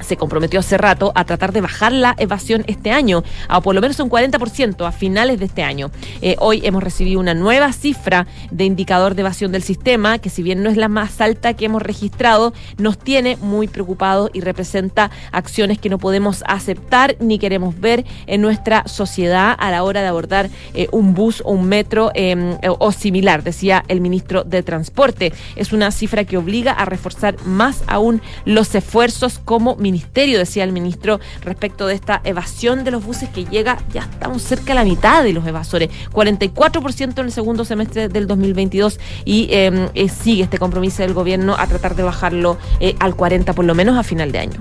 se 0.01 0.17
comprometió 0.17 0.59
hace 0.59 0.77
rato 0.77 1.11
a 1.15 1.25
tratar 1.25 1.51
de 1.51 1.61
bajar 1.61 1.91
la 1.91 2.15
evasión 2.17 2.63
este 2.67 2.91
año, 2.91 3.23
a 3.47 3.61
por 3.61 3.75
lo 3.75 3.81
menos 3.81 3.99
un 3.99 4.09
40% 4.09 4.87
a 4.87 4.91
finales 4.91 5.39
de 5.39 5.45
este 5.45 5.63
año. 5.63 5.91
Eh, 6.21 6.35
hoy 6.39 6.61
hemos 6.63 6.83
recibido 6.83 7.19
una 7.19 7.33
nueva 7.33 7.73
cifra 7.73 8.27
de 8.51 8.65
indicador 8.65 9.15
de 9.15 9.21
evasión 9.21 9.51
del 9.51 9.63
sistema, 9.63 10.19
que 10.19 10.29
si 10.29 10.43
bien 10.43 10.63
no 10.63 10.69
es 10.69 10.77
la 10.77 10.87
más 10.87 11.21
alta 11.21 11.53
que 11.53 11.65
hemos 11.65 11.81
registrado, 11.81 12.53
nos 12.77 12.97
tiene 12.97 13.37
muy 13.37 13.67
preocupados 13.67 14.29
y 14.33 14.41
representa 14.41 15.11
acciones 15.31 15.79
que 15.79 15.89
no 15.89 15.97
podemos 15.97 16.43
aceptar 16.47 17.15
ni 17.19 17.39
queremos 17.39 17.79
ver 17.79 18.05
en 18.27 18.41
nuestra 18.41 18.83
sociedad 18.87 19.55
a 19.57 19.71
la 19.71 19.83
hora 19.83 20.01
de 20.01 20.07
abordar 20.07 20.49
eh, 20.73 20.87
un 20.91 21.13
bus 21.13 21.41
o 21.45 21.51
un 21.51 21.67
metro 21.67 22.11
eh, 22.13 22.57
o 22.67 22.91
similar, 22.91 23.43
decía 23.43 23.83
el 23.87 24.01
ministro 24.01 24.43
de 24.43 24.63
Transporte. 24.63 25.33
Es 25.55 25.73
una 25.73 25.91
cifra 25.91 26.23
que 26.23 26.37
obliga 26.37 26.71
a 26.71 26.85
reforzar 26.85 27.35
más 27.45 27.83
aún 27.87 28.21
los 28.45 28.73
esfuerzos 28.75 29.39
como 29.43 29.75
ministerio, 29.91 30.37
decía 30.37 30.63
el 30.63 30.71
ministro, 30.71 31.19
respecto 31.41 31.87
de 31.87 31.95
esta 31.95 32.21
evasión 32.23 32.83
de 32.83 32.91
los 32.91 33.03
buses 33.03 33.29
que 33.29 33.45
llega, 33.45 33.77
ya 33.93 34.01
estamos 34.01 34.41
cerca 34.41 34.67
de 34.67 34.75
la 34.75 34.83
mitad 34.83 35.23
de 35.23 35.33
los 35.33 35.45
evasores, 35.45 35.89
44% 36.11 37.19
en 37.19 37.25
el 37.25 37.31
segundo 37.31 37.65
semestre 37.65 38.07
del 38.09 38.27
2022 38.27 38.99
y 39.25 39.47
eh, 39.51 39.89
eh, 39.93 40.09
sigue 40.09 40.43
este 40.43 40.57
compromiso 40.57 41.01
del 41.01 41.13
gobierno 41.13 41.55
a 41.57 41.67
tratar 41.67 41.95
de 41.95 42.03
bajarlo 42.03 42.57
eh, 42.79 42.95
al 42.99 43.15
40 43.15 43.53
por 43.53 43.65
lo 43.65 43.75
menos 43.75 43.97
a 43.97 44.03
final 44.03 44.31
de 44.31 44.39
año. 44.39 44.59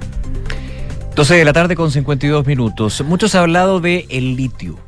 12 1.19 1.35
de 1.35 1.45
la 1.45 1.53
tarde 1.53 1.75
con 1.75 1.91
52 1.91 2.47
minutos. 2.47 3.03
Muchos 3.05 3.35
han 3.35 3.43
hablado 3.43 3.81
de 3.81 4.07
el 4.09 4.37
litio. 4.37 4.79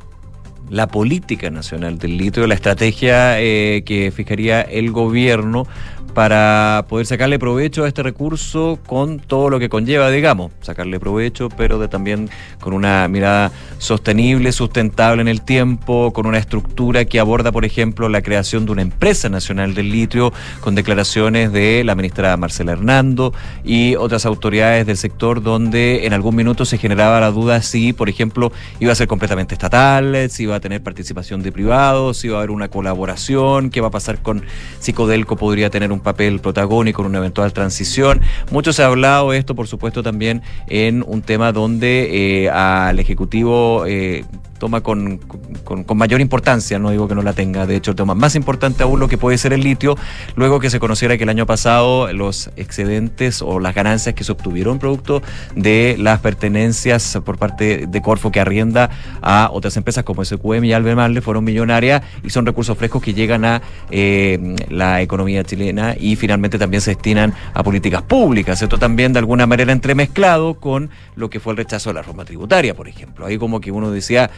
La 0.69 0.87
política 0.87 1.49
nacional 1.49 1.97
del 1.97 2.17
litio, 2.17 2.47
la 2.47 2.53
estrategia 2.53 3.41
eh, 3.41 3.83
que 3.85 4.13
fijaría 4.15 4.61
el 4.61 4.91
gobierno 4.91 5.67
para 6.13 6.85
poder 6.89 7.05
sacarle 7.05 7.39
provecho 7.39 7.83
a 7.83 7.87
este 7.87 8.03
recurso 8.03 8.79
con 8.85 9.19
todo 9.19 9.49
lo 9.49 9.59
que 9.59 9.69
conlleva, 9.69 10.09
digamos, 10.09 10.51
sacarle 10.61 10.99
provecho, 10.99 11.49
pero 11.49 11.79
de 11.79 11.87
también 11.87 12.29
con 12.59 12.73
una 12.73 13.07
mirada 13.07 13.51
sostenible, 13.77 14.51
sustentable 14.51 15.21
en 15.21 15.27
el 15.27 15.41
tiempo, 15.41 16.11
con 16.13 16.25
una 16.25 16.37
estructura 16.37 17.05
que 17.05 17.19
aborda, 17.19 17.51
por 17.51 17.65
ejemplo, 17.65 18.09
la 18.09 18.21
creación 18.21 18.65
de 18.65 18.73
una 18.73 18.81
empresa 18.81 19.29
nacional 19.29 19.73
del 19.73 19.91
litio, 19.91 20.33
con 20.59 20.75
declaraciones 20.75 21.51
de 21.51 21.83
la 21.83 21.95
ministra 21.95 22.35
Marcela 22.37 22.73
Hernando 22.73 23.33
y 23.63 23.95
otras 23.95 24.25
autoridades 24.25 24.85
del 24.85 24.97
sector, 24.97 25.41
donde 25.41 26.05
en 26.05 26.13
algún 26.13 26.35
minuto 26.35 26.65
se 26.65 26.77
generaba 26.77 27.19
la 27.19 27.31
duda 27.31 27.61
si, 27.61 27.93
por 27.93 28.09
ejemplo, 28.09 28.51
iba 28.79 28.91
a 28.91 28.95
ser 28.95 29.07
completamente 29.07 29.55
estatal, 29.55 30.29
si 30.29 30.43
iba 30.43 30.55
a 30.55 30.59
tener 30.59 30.83
participación 30.83 31.41
de 31.41 31.51
privados, 31.51 32.17
si 32.17 32.27
iba 32.27 32.37
a 32.37 32.39
haber 32.39 32.51
una 32.51 32.67
colaboración, 32.67 33.69
qué 33.69 33.81
va 33.81 33.87
a 33.87 33.91
pasar 33.91 34.21
con 34.21 34.43
si 34.79 34.93
Codelco 34.93 35.35
podría 35.35 35.69
tener 35.69 35.91
un 35.91 36.00
papel 36.01 36.39
protagónico 36.39 37.01
en 37.01 37.09
una 37.09 37.17
eventual 37.19 37.53
transición. 37.53 38.21
Mucho 38.51 38.73
se 38.73 38.83
ha 38.83 38.87
hablado 38.87 39.33
esto, 39.33 39.55
por 39.55 39.67
supuesto, 39.67 40.03
también 40.03 40.41
en 40.67 41.03
un 41.05 41.21
tema 41.21 41.51
donde 41.51 42.43
eh, 42.43 42.49
al 42.49 42.99
Ejecutivo 42.99 43.85
eh, 43.85 44.25
toma 44.61 44.81
con, 44.81 45.17
con, 45.63 45.97
mayor 45.97 46.21
importancia, 46.21 46.77
no 46.77 46.91
digo 46.91 47.07
que 47.07 47.15
no 47.15 47.23
la 47.23 47.33
tenga, 47.33 47.65
de 47.65 47.75
hecho 47.75 47.95
toma 47.95 48.13
más 48.13 48.35
importante 48.35 48.83
aún 48.83 48.99
lo 48.99 49.07
que 49.07 49.17
puede 49.17 49.39
ser 49.39 49.53
el 49.53 49.61
litio, 49.61 49.97
luego 50.35 50.59
que 50.59 50.69
se 50.69 50.79
conociera 50.79 51.17
que 51.17 51.23
el 51.23 51.29
año 51.29 51.47
pasado 51.47 52.13
los 52.13 52.51
excedentes 52.57 53.41
o 53.41 53.59
las 53.59 53.73
ganancias 53.73 54.13
que 54.13 54.23
se 54.23 54.31
obtuvieron 54.31 54.77
producto 54.77 55.23
de 55.55 55.95
las 55.97 56.19
pertenencias 56.19 57.17
por 57.25 57.39
parte 57.39 57.87
de 57.87 58.01
Corfo 58.03 58.31
que 58.31 58.39
arrienda 58.39 58.91
a 59.23 59.49
otras 59.51 59.77
empresas 59.77 60.03
como 60.03 60.23
SQM 60.23 60.63
y 60.65 60.73
Albemarle 60.73 61.21
fueron 61.21 61.43
millonarias 61.43 62.03
y 62.23 62.29
son 62.29 62.45
recursos 62.45 62.77
frescos 62.77 63.01
que 63.01 63.15
llegan 63.15 63.45
a 63.45 63.63
eh, 63.89 64.55
la 64.69 65.01
economía 65.01 65.43
chilena 65.43 65.95
y 65.99 66.17
finalmente 66.17 66.59
también 66.59 66.81
se 66.81 66.91
destinan 66.91 67.33
a 67.55 67.63
políticas 67.63 68.03
públicas. 68.03 68.61
Esto 68.61 68.77
también 68.77 69.11
de 69.11 69.17
alguna 69.17 69.47
manera 69.47 69.71
entremezclado 69.71 70.53
con 70.53 70.91
lo 71.15 71.31
que 71.31 71.39
fue 71.39 71.53
el 71.53 71.57
rechazo 71.57 71.89
a 71.89 71.93
la 71.93 72.01
reforma 72.01 72.25
tributaria, 72.25 72.75
por 72.75 72.87
ejemplo. 72.87 73.25
Ahí 73.25 73.39
como 73.39 73.59
que 73.59 73.71
uno 73.71 73.89
decía, 73.89 74.29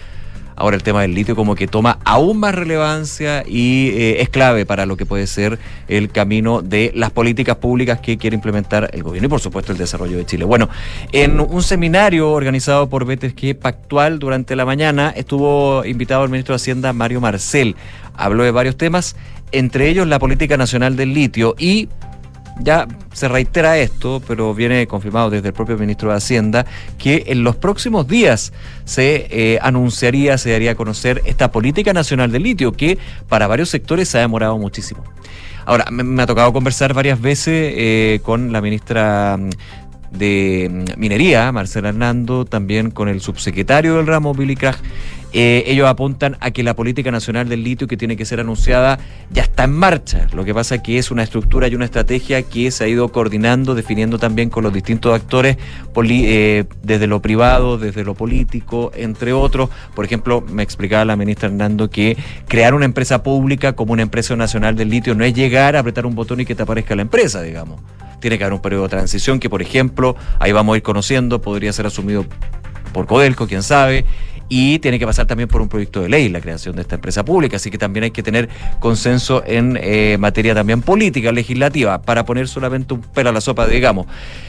ahora 0.56 0.76
el 0.76 0.84
tema 0.84 1.01
del 1.01 1.14
litio 1.14 1.36
como 1.36 1.56
que 1.56 1.68
toma 1.68 1.99
aún 2.06 2.39
más 2.39 2.56
relevancia 2.56 3.43
y 3.47 3.89
eh, 3.89 4.22
es 4.22 4.30
clave 4.30 4.66
para 4.66 4.86
lo 4.86 4.97
que 4.97 5.06
puede 5.06 5.28
ser 5.28 5.60
el 5.88 6.10
camino 6.10 6.62
de 6.62 6.91
las 6.95 7.12
políticas 7.12 7.58
públicas 7.58 7.99
que 7.99 8.18
quiere 8.18 8.36
implementar 8.36 8.89
el 8.93 9.04
gobierno 9.04 9.28
y 9.28 9.30
por 9.30 9.39
supuesto 9.39 9.72
el 9.72 9.78
desarrollo 9.78 10.18
de 10.18 10.26
Chile. 10.26 10.45
Bueno, 10.45 10.70
en 11.12 11.39
un 11.39 11.64
seminario 11.64 12.32
organizado 12.32 12.89
por 12.89 13.06
BTG 13.06 13.58
Pactual 13.60 14.20
durante 14.20 14.56
la 14.56 14.66
mañana 14.66 15.14
estuvo 15.16 15.86
invitado 15.86 16.24
el 16.24 16.30
ministro 16.30 16.54
de 16.54 16.58
Hacienda 16.58 16.93
Mario 16.93 17.22
Marcel. 17.22 17.76
Habló 18.16 18.43
de 18.43 18.51
varios 18.51 18.78
temas, 18.78 19.16
entre 19.51 19.89
ellos 19.89 20.08
la 20.08 20.20
política 20.20 20.58
nacional 20.58 20.95
del 20.95 21.14
litio 21.14 21.56
y 21.58 21.89
ya 22.60 22.88
se 23.14 23.28
reitera 23.28 23.78
esto, 23.78 24.22
pero 24.28 24.54
viene 24.54 24.88
confirmado 24.88 25.30
desde 25.30 25.49
el 25.49 25.54
propio 25.54 25.78
ministro 25.78 26.10
de 26.10 26.18
Hacienda, 26.18 26.66
que 26.97 27.24
en 27.28 27.43
los 27.43 27.56
próximos 27.56 28.08
días 28.08 28.54
se 28.86 29.28
eh, 29.30 29.60
anunciaría, 29.62 30.38
se 30.38 30.51
daría 30.51 30.72
a 30.72 30.76
conocer 30.76 31.22
esta 31.26 31.51
política 31.51 31.93
nacional 31.93 32.32
del 32.32 32.43
litio, 32.43 32.72
que 32.72 32.97
para 33.28 33.47
varios 33.47 33.70
sectores 33.70 34.10
se 34.10 34.18
ha 34.18 34.22
demorado 34.22 34.58
muchísimo. 34.58 35.04
Ahora, 35.66 35.86
me, 35.91 36.22
ha 36.22 36.26
tocado 36.26 36.51
conversar 36.51 36.93
varias 36.93 37.22
veces 37.22 37.74
eh, 37.76 38.20
con 38.24 38.51
la 38.51 38.62
ministra 38.62 39.38
mm, 39.38 39.49
de 40.18 40.70
mm, 40.70 40.99
Minería, 40.99 41.51
Marcela 41.51 41.89
Hernando, 41.89 42.45
también 42.45 42.91
con 42.91 43.08
el 43.08 43.22
subsecretario 43.22 43.95
del 43.95 44.08
ramo, 44.08 44.34
Billy 44.34 44.56
Krag. 44.56 44.76
Eh, 45.36 45.63
ellos 45.65 45.88
apuntan 45.88 46.38
a 46.41 46.51
que 46.51 46.61
la 46.61 46.75
política 46.75 47.09
nacional 47.09 47.49
del 47.49 47.63
litio 47.63 47.88
que 47.88 47.97
tiene 47.97 48.15
que 48.15 48.23
ser 48.23 48.39
anunciada 48.39 48.99
ya 49.31 49.41
está 49.41 49.63
en 49.63 49.71
marcha. 49.71 50.27
Lo 50.31 50.45
que 50.45 50.53
pasa 50.53 50.75
es 50.75 50.81
que 50.81 50.99
es 50.99 51.09
una 51.09 51.23
estructura 51.23 51.67
y 51.67 51.73
una 51.73 51.86
estrategia 51.86 52.43
que 52.43 52.69
se 52.69 52.84
ha 52.84 52.88
ido 52.88 53.11
coordinando, 53.11 53.73
definiendo 53.73 54.19
también 54.19 54.51
con 54.51 54.63
los 54.63 54.71
distintos 54.71 55.13
actores, 55.15 55.57
poli- 55.91 56.25
eh, 56.27 56.65
desde 56.84 57.07
lo 57.07 57.19
privado, 57.21 57.79
desde 57.79 58.03
lo 58.03 58.13
político, 58.13 58.91
entre 58.95 59.34
otros. 59.34 59.69
Por 59.95 60.05
ejemplo, 60.05 60.41
me 60.41 60.61
explicaba 60.61 61.03
la 61.03 61.15
ministra 61.15 61.49
Hernando 61.49 61.89
que 61.89 62.15
crear 62.47 62.75
una 62.75 62.86
empresa 62.86 63.23
pública 63.23 63.73
como 63.73 63.93
una 63.93 64.03
empresa 64.03 64.36
nacional 64.36 64.75
del 64.75 64.89
litio 64.89 65.15
no 65.15 65.23
es 65.23 65.34
llegar 65.34 65.75
a 65.75 65.79
apretar 65.79 66.05
un 66.05 66.13
botón 66.13 66.41
y 66.41 66.45
que 66.45 66.53
te 66.53 66.61
aparezca 66.61 66.95
la 66.95 67.01
empresa, 67.01 67.41
digamos. 67.41 67.81
Tiene 68.19 68.38
que 68.38 68.43
haber 68.43 68.53
un 68.53 68.61
periodo 68.61 68.84
de 68.84 68.89
transición 68.89 69.39
que, 69.39 69.49
por 69.49 69.63
ejemplo, 69.63 70.15
ahí 70.39 70.51
vamos 70.51 70.75
a 70.75 70.77
ir 70.77 70.84
conociendo, 70.84 71.41
podría 71.41 71.73
ser 71.73 71.88
asumido 71.88 72.25
por 72.93 73.07
Codelco, 73.07 73.47
quién 73.47 73.63
sabe, 73.63 74.05
y 74.56 74.78
tiene 74.78 74.99
que 74.99 75.08
pasar 75.08 75.26
también 75.26 75.49
por 75.49 75.64
un 75.64 75.68
proyecto 75.68 76.04
de 76.04 76.10
ley 76.10 76.30
la 76.30 76.39
creación 76.39 76.76
de 76.76 76.84
esta 76.84 76.93
empresa 76.93 77.26
pública, 77.26 77.56
así 77.56 77.72
que 77.72 77.80
también 77.80 78.04
hay 78.04 78.12
que 78.12 78.22
tener 78.22 78.49
consenso 78.80 79.41
en 79.47 79.80
eh, 79.82 80.18
materia 80.20 80.54
también 80.54 80.84
política, 80.84 81.32
legislativa, 81.32 82.04
para 82.04 82.24
poner 82.24 82.47
solamente 82.47 82.93
un 82.93 83.01
pelo 83.01 83.32
a 83.32 83.34
la 83.34 83.41
sopa, 83.41 83.66
digamos. 83.66 84.06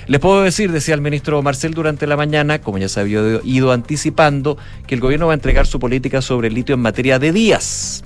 Les 0.06 0.20
puedo 0.20 0.42
decir, 0.42 0.70
decía 0.72 0.94
el 0.94 1.00
ministro 1.00 1.40
Marcel 1.40 1.72
durante 1.72 2.06
la 2.06 2.18
mañana, 2.18 2.60
como 2.60 2.76
ya 2.76 2.90
se 2.90 3.00
había 3.00 3.40
ido 3.44 3.72
anticipando, 3.72 4.58
que 4.86 4.94
el 4.94 5.00
gobierno 5.00 5.28
va 5.28 5.32
a 5.32 5.36
entregar 5.36 5.66
su 5.66 5.80
política 5.80 6.20
sobre 6.20 6.48
el 6.48 6.54
litio 6.54 6.74
en 6.74 6.82
materia 6.82 7.18
de 7.18 7.32
días. 7.32 8.04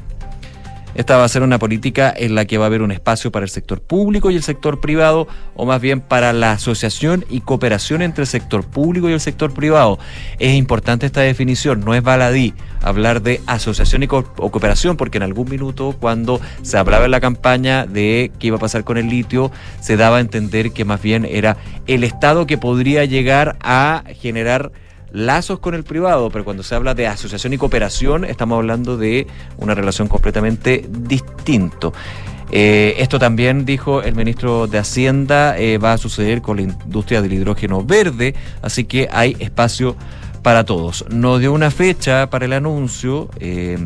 Esta 0.98 1.16
va 1.16 1.22
a 1.22 1.28
ser 1.28 1.44
una 1.44 1.60
política 1.60 2.12
en 2.14 2.34
la 2.34 2.44
que 2.44 2.58
va 2.58 2.64
a 2.64 2.66
haber 2.66 2.82
un 2.82 2.90
espacio 2.90 3.30
para 3.30 3.44
el 3.44 3.50
sector 3.50 3.80
público 3.80 4.32
y 4.32 4.34
el 4.34 4.42
sector 4.42 4.80
privado, 4.80 5.28
o 5.54 5.64
más 5.64 5.80
bien 5.80 6.00
para 6.00 6.32
la 6.32 6.50
asociación 6.50 7.24
y 7.30 7.40
cooperación 7.40 8.02
entre 8.02 8.22
el 8.22 8.26
sector 8.26 8.66
público 8.66 9.08
y 9.08 9.12
el 9.12 9.20
sector 9.20 9.54
privado. 9.54 10.00
Es 10.40 10.56
importante 10.56 11.06
esta 11.06 11.20
definición, 11.20 11.84
no 11.84 11.94
es 11.94 12.02
baladí 12.02 12.52
hablar 12.82 13.22
de 13.22 13.40
asociación 13.46 14.02
y 14.02 14.08
o 14.10 14.50
cooperación, 14.50 14.96
porque 14.96 15.18
en 15.18 15.22
algún 15.22 15.48
minuto 15.48 15.94
cuando 16.00 16.40
se 16.62 16.78
hablaba 16.78 17.04
en 17.04 17.12
la 17.12 17.20
campaña 17.20 17.86
de 17.86 18.32
qué 18.40 18.48
iba 18.48 18.56
a 18.56 18.60
pasar 18.60 18.82
con 18.82 18.98
el 18.98 19.08
litio, 19.08 19.52
se 19.80 19.96
daba 19.96 20.16
a 20.16 20.20
entender 20.20 20.72
que 20.72 20.84
más 20.84 21.00
bien 21.00 21.24
era 21.24 21.58
el 21.86 22.02
Estado 22.02 22.44
que 22.48 22.58
podría 22.58 23.04
llegar 23.04 23.56
a 23.60 24.02
generar 24.20 24.72
lazos 25.10 25.58
con 25.58 25.74
el 25.74 25.84
privado, 25.84 26.30
pero 26.30 26.44
cuando 26.44 26.62
se 26.62 26.74
habla 26.74 26.94
de 26.94 27.06
asociación 27.06 27.52
y 27.52 27.58
cooperación 27.58 28.24
estamos 28.24 28.56
hablando 28.56 28.96
de 28.96 29.26
una 29.56 29.74
relación 29.74 30.08
completamente 30.08 30.84
distinto. 30.88 31.92
Eh, 32.50 32.94
esto 32.98 33.18
también, 33.18 33.64
dijo 33.64 34.02
el 34.02 34.14
ministro 34.14 34.66
de 34.66 34.78
Hacienda, 34.78 35.58
eh, 35.58 35.78
va 35.78 35.92
a 35.92 35.98
suceder 35.98 36.40
con 36.40 36.56
la 36.56 36.62
industria 36.62 37.20
del 37.20 37.34
hidrógeno 37.34 37.84
verde, 37.84 38.34
así 38.62 38.84
que 38.84 39.08
hay 39.12 39.36
espacio 39.38 39.96
para 40.42 40.64
todos. 40.64 41.04
No 41.10 41.38
dio 41.38 41.52
una 41.52 41.70
fecha 41.70 42.30
para 42.30 42.46
el 42.46 42.54
anuncio. 42.54 43.28
Eh, 43.38 43.78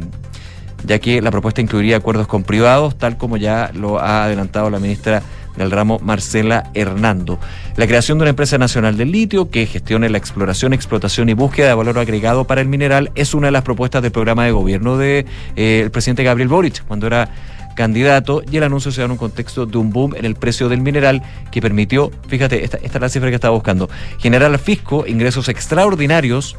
ya 0.85 0.99
que 0.99 1.23
la 1.23 1.31
propuesta 1.31 1.61
incluiría 1.61 1.97
acuerdos 1.97 2.27
con 2.27 2.43
privados, 2.43 2.97
tal 2.99 3.17
como 3.17 3.37
ya 3.37 3.71
lo 3.73 4.01
ha 4.01 4.25
adelantado 4.25 4.69
la 4.71 4.79
ministra 4.79 5.23
del 5.57 5.71
ramo 5.71 5.99
Marcela 6.03 6.71
Hernando. 6.75 7.39
La 7.77 7.87
creación 7.87 8.19
de 8.19 8.23
una 8.23 8.31
empresa 8.31 8.59
nacional 8.59 8.97
del 8.97 9.13
litio 9.13 9.51
que 9.51 9.67
gestione 9.67 10.09
la 10.09 10.19
exploración, 10.19 10.73
explotación 10.73 11.29
y 11.29 11.35
búsqueda 11.35 11.69
de 11.69 11.75
valor 11.75 11.99
agregado 11.99 12.45
para 12.45 12.61
el 12.61 12.69
mineral 12.69 13.11
es 13.15 13.35
una 13.35 13.49
de 13.49 13.53
las 13.53 13.63
propuestas 13.63 14.03
del 14.03 14.13
programa 14.13 14.45
de 14.45 14.53
gobierno 14.53 14.97
del 14.97 15.25
de, 15.25 15.85
eh, 15.85 15.91
presidente 15.91 16.25
Gabriel 16.25 16.49
Boric 16.49 16.85
cuando 16.87 17.07
era 17.07 17.31
candidato 17.75 18.43
y 18.51 18.57
el 18.57 18.65
anuncio 18.65 18.93
se 18.93 19.01
da 19.01 19.07
en 19.07 19.13
un 19.13 19.17
contexto 19.17 19.67
de 19.67 19.79
un 19.79 19.91
boom 19.91 20.15
en 20.15 20.25
el 20.25 20.35
precio 20.35 20.69
del 20.69 20.81
mineral 20.81 21.23
que 21.51 21.63
permitió, 21.63 22.11
fíjate, 22.29 22.65
esta, 22.65 22.77
esta 22.79 22.99
es 22.99 23.03
la 23.03 23.09
cifra 23.09 23.29
que 23.31 23.35
estaba 23.35 23.55
buscando, 23.55 23.89
generar 24.19 24.51
al 24.51 24.59
fisco 24.59 25.07
ingresos 25.07 25.49
extraordinarios 25.49 26.57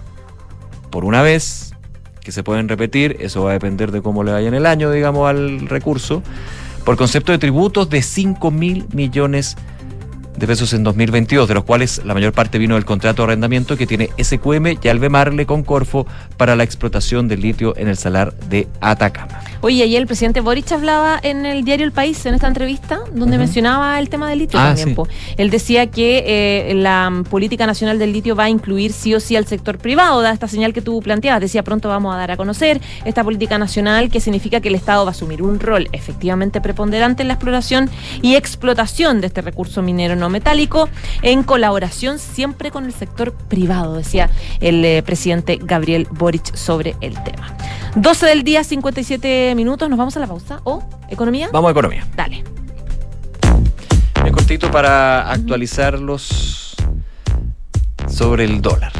por 0.89 1.05
una 1.05 1.21
vez 1.21 1.73
que 2.23 2.31
se 2.31 2.43
pueden 2.43 2.69
repetir, 2.69 3.17
eso 3.19 3.43
va 3.43 3.51
a 3.51 3.53
depender 3.53 3.91
de 3.91 4.01
cómo 4.01 4.23
le 4.23 4.31
vaya 4.31 4.47
en 4.47 4.53
el 4.53 4.65
año, 4.65 4.89
digamos, 4.91 5.29
al 5.29 5.67
recurso, 5.67 6.23
por 6.83 6.97
concepto 6.97 7.31
de 7.31 7.37
tributos 7.37 7.89
de 7.89 8.01
5 8.01 8.51
mil 8.51 8.85
millones 8.93 9.55
pesos 10.39 10.73
en 10.73 10.83
2022, 10.83 11.47
de 11.47 11.53
los 11.53 11.63
cuales 11.63 12.01
la 12.03 12.13
mayor 12.13 12.33
parte 12.33 12.57
vino 12.57 12.75
del 12.75 12.85
contrato 12.85 13.21
de 13.23 13.27
arrendamiento 13.27 13.77
que 13.77 13.87
tiene 13.87 14.09
SQM 14.21 14.77
y 14.81 14.87
Albemarle 14.87 15.45
con 15.45 15.63
Corfo 15.63 16.05
para 16.37 16.55
la 16.55 16.63
explotación 16.63 17.27
del 17.27 17.41
litio 17.41 17.75
en 17.77 17.87
el 17.87 17.97
salar 17.97 18.33
de 18.49 18.67
Atacama. 18.81 19.39
Oye, 19.61 19.81
ayer 19.83 20.01
el 20.01 20.07
presidente 20.07 20.41
Boric 20.41 20.69
hablaba 20.73 21.17
en 21.23 21.45
el 21.45 21.63
diario 21.63 21.85
El 21.85 21.93
País, 21.93 22.25
en 22.25 22.33
esta 22.33 22.47
entrevista, 22.47 22.99
donde 23.13 23.37
uh 23.37 23.39
-huh. 23.39 23.43
mencionaba 23.43 23.97
el 23.99 24.09
tema 24.09 24.29
del 24.29 24.39
litio 24.39 24.59
Ah, 24.59 24.75
también. 24.75 24.95
sí. 24.95 25.33
Él 25.37 25.49
decía 25.49 25.87
que 25.87 26.23
eh, 26.69 26.73
la 26.75 27.09
mm, 27.09 27.23
política 27.23 27.65
nacional 27.65 27.97
del 27.97 28.11
litio 28.11 28.35
va 28.35 28.45
a 28.45 28.49
incluir 28.49 28.91
sí 28.91 29.15
o 29.15 29.21
sí 29.21 29.37
al 29.37 29.47
sector 29.47 29.77
privado, 29.77 30.21
da 30.21 30.31
esta 30.31 30.49
señal 30.49 30.73
que 30.73 30.81
tú 30.81 31.01
planteabas. 31.01 31.39
Decía, 31.39 31.63
pronto 31.63 31.87
vamos 31.87 32.13
a 32.13 32.17
dar 32.17 32.31
a 32.31 32.37
conocer 32.37 32.81
esta 33.05 33.23
política 33.23 33.57
nacional, 33.57 34.09
que 34.09 34.19
significa 34.19 34.59
que 34.59 34.67
el 34.67 34.75
Estado 34.75 35.05
va 35.05 35.11
a 35.11 35.15
asumir 35.15 35.41
un 35.41 35.59
rol 35.61 35.87
efectivamente 35.93 36.59
preponderante 36.59 37.21
en 37.21 37.29
la 37.29 37.35
exploración 37.35 37.89
y 38.21 38.35
explotación 38.35 39.21
de 39.21 39.27
este 39.27 39.41
recurso 39.41 39.81
minero 39.81 40.15
no 40.23 40.29
metálico, 40.29 40.89
en 41.21 41.43
colaboración 41.43 42.17
siempre 42.17 42.71
con 42.71 42.85
el 42.85 42.93
sector 42.93 43.33
privado, 43.33 43.95
decía 43.95 44.29
el 44.61 44.83
eh, 44.85 45.03
presidente 45.03 45.59
Gabriel 45.61 46.07
Boric 46.11 46.55
sobre 46.55 46.95
el 47.01 47.21
tema. 47.23 47.55
12 47.95 48.25
del 48.25 48.43
día, 48.43 48.63
57 48.63 49.53
minutos, 49.55 49.89
nos 49.89 49.99
vamos 49.99 50.15
a 50.15 50.21
la 50.21 50.27
pausa. 50.27 50.61
¿O 50.63 50.81
economía? 51.09 51.49
Vamos 51.51 51.67
a 51.67 51.71
economía. 51.71 52.07
Dale. 52.15 52.43
Bien 54.21 54.33
cortito 54.33 54.71
para 54.71 55.29
actualizarlos 55.29 56.75
sobre 58.07 58.45
el 58.45 58.61
dólar. 58.61 58.93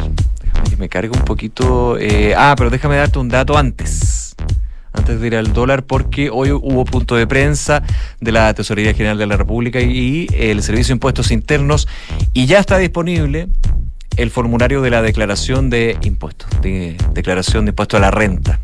Déjame 0.43 0.69
que 0.69 0.76
me 0.78 0.89
cargue 0.89 1.17
un 1.17 1.24
poquito. 1.24 1.97
eh, 1.97 2.36
ah, 2.38 2.53
pero 2.57 2.69
déjame 2.69 2.97
darte 2.97 3.17
un 3.17 3.30
dato 3.30 3.57
antes. 3.57 4.22
Antes 4.94 5.20
de 5.20 5.28
ir 5.28 5.36
al 5.36 5.54
dólar, 5.54 5.84
porque 5.84 6.30
hoy 6.30 6.52
hubo 6.52 6.86
punto 6.86 7.16
de 7.16 7.28
prensa 7.28 7.84
de 8.22 8.32
la 8.32 8.54
Tesorería 8.54 8.94
General 8.94 9.18
de 9.18 9.28
la 9.28 9.38
República 9.38 9.82
y 9.82 10.28
el 10.34 10.62
Servicio 10.64 10.94
de 10.94 10.98
Impuestos 10.98 11.32
Internos 11.32 11.88
y 12.34 12.46
ya 12.46 12.60
está 12.60 12.78
disponible 12.78 13.50
el 14.18 14.30
formulario 14.30 14.82
de 14.82 14.89
la 14.89 15.02
declaración 15.02 15.70
de 15.70 15.98
impuestos, 16.04 16.50
de 16.62 16.96
declaración 17.14 17.66
de 17.66 17.70
impuesto 17.70 17.98
a 17.98 18.00
la 18.00 18.12
renta. 18.12 18.60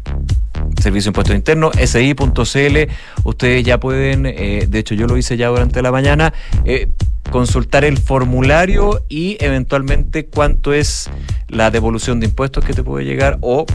Servicio 0.79 1.07
de 1.07 1.11
Impuestos 1.11 1.35
Internos, 1.35 1.73
si.cl. 1.75 2.91
Ustedes 3.23 3.63
ya 3.63 3.79
pueden, 3.79 4.25
eh, 4.25 4.67
de 4.69 4.79
hecho 4.79 4.95
yo 4.95 5.07
lo 5.07 5.17
hice 5.17 5.37
ya 5.37 5.47
durante 5.47 5.81
la 5.81 5.91
mañana, 5.91 6.33
eh, 6.65 6.89
consultar 7.31 7.83
el 7.85 7.97
formulario 7.97 9.01
y 9.09 9.37
eventualmente 9.39 10.25
cuánto 10.25 10.73
es 10.73 11.09
la 11.47 11.71
devolución 11.71 12.19
de 12.19 12.27
impuestos 12.27 12.63
que 12.63 12.73
te 12.73 12.83
puede 12.83 13.05
llegar 13.05 13.37
o 13.41 13.65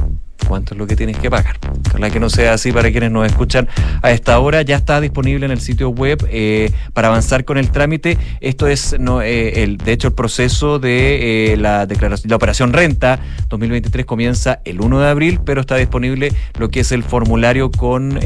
cuánto 0.45 0.75
es 0.75 0.79
lo 0.79 0.87
que 0.87 0.97
tienes 0.97 1.19
que 1.19 1.31
pagar. 1.31 1.57
Ojalá 1.89 2.11
que 2.11 2.21
no 2.21 2.31
sea 2.31 2.55
así 2.55 2.73
para 2.73 2.91
quienes 2.91 3.11
nos 3.11 3.27
escuchan 3.27 3.69
a 4.03 4.11
esta 4.11 4.39
hora. 4.39 4.63
Ya 4.63 4.77
está 4.77 5.01
disponible 5.01 5.47
en 5.47 5.53
el 5.53 5.61
sitio 5.61 5.91
web 5.91 6.27
eh, 6.31 6.71
para 6.93 7.09
avanzar 7.09 7.45
con 7.45 7.59
el 7.59 7.71
trámite. 7.71 8.19
Esto 8.41 8.67
es, 8.67 8.95
eh, 8.95 9.77
de 9.85 9.93
hecho, 9.93 10.09
el 10.09 10.15
proceso 10.15 10.79
de 10.79 11.53
eh, 11.53 11.57
la 11.57 11.87
declaración, 11.87 12.31
la 12.31 12.37
operación 12.37 12.73
renta 12.73 13.21
2023 13.49 14.07
comienza 14.07 14.61
el 14.65 14.81
1 14.81 15.01
de 15.01 15.09
abril, 15.09 15.41
pero 15.45 15.61
está 15.61 15.77
disponible 15.77 16.33
lo 16.59 16.69
que 16.69 16.81
es 16.81 16.93
el 16.93 17.03
formulario 17.03 17.71
con 17.71 18.21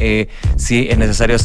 si 0.56 0.88
es 0.88 0.98
necesario, 0.98 1.36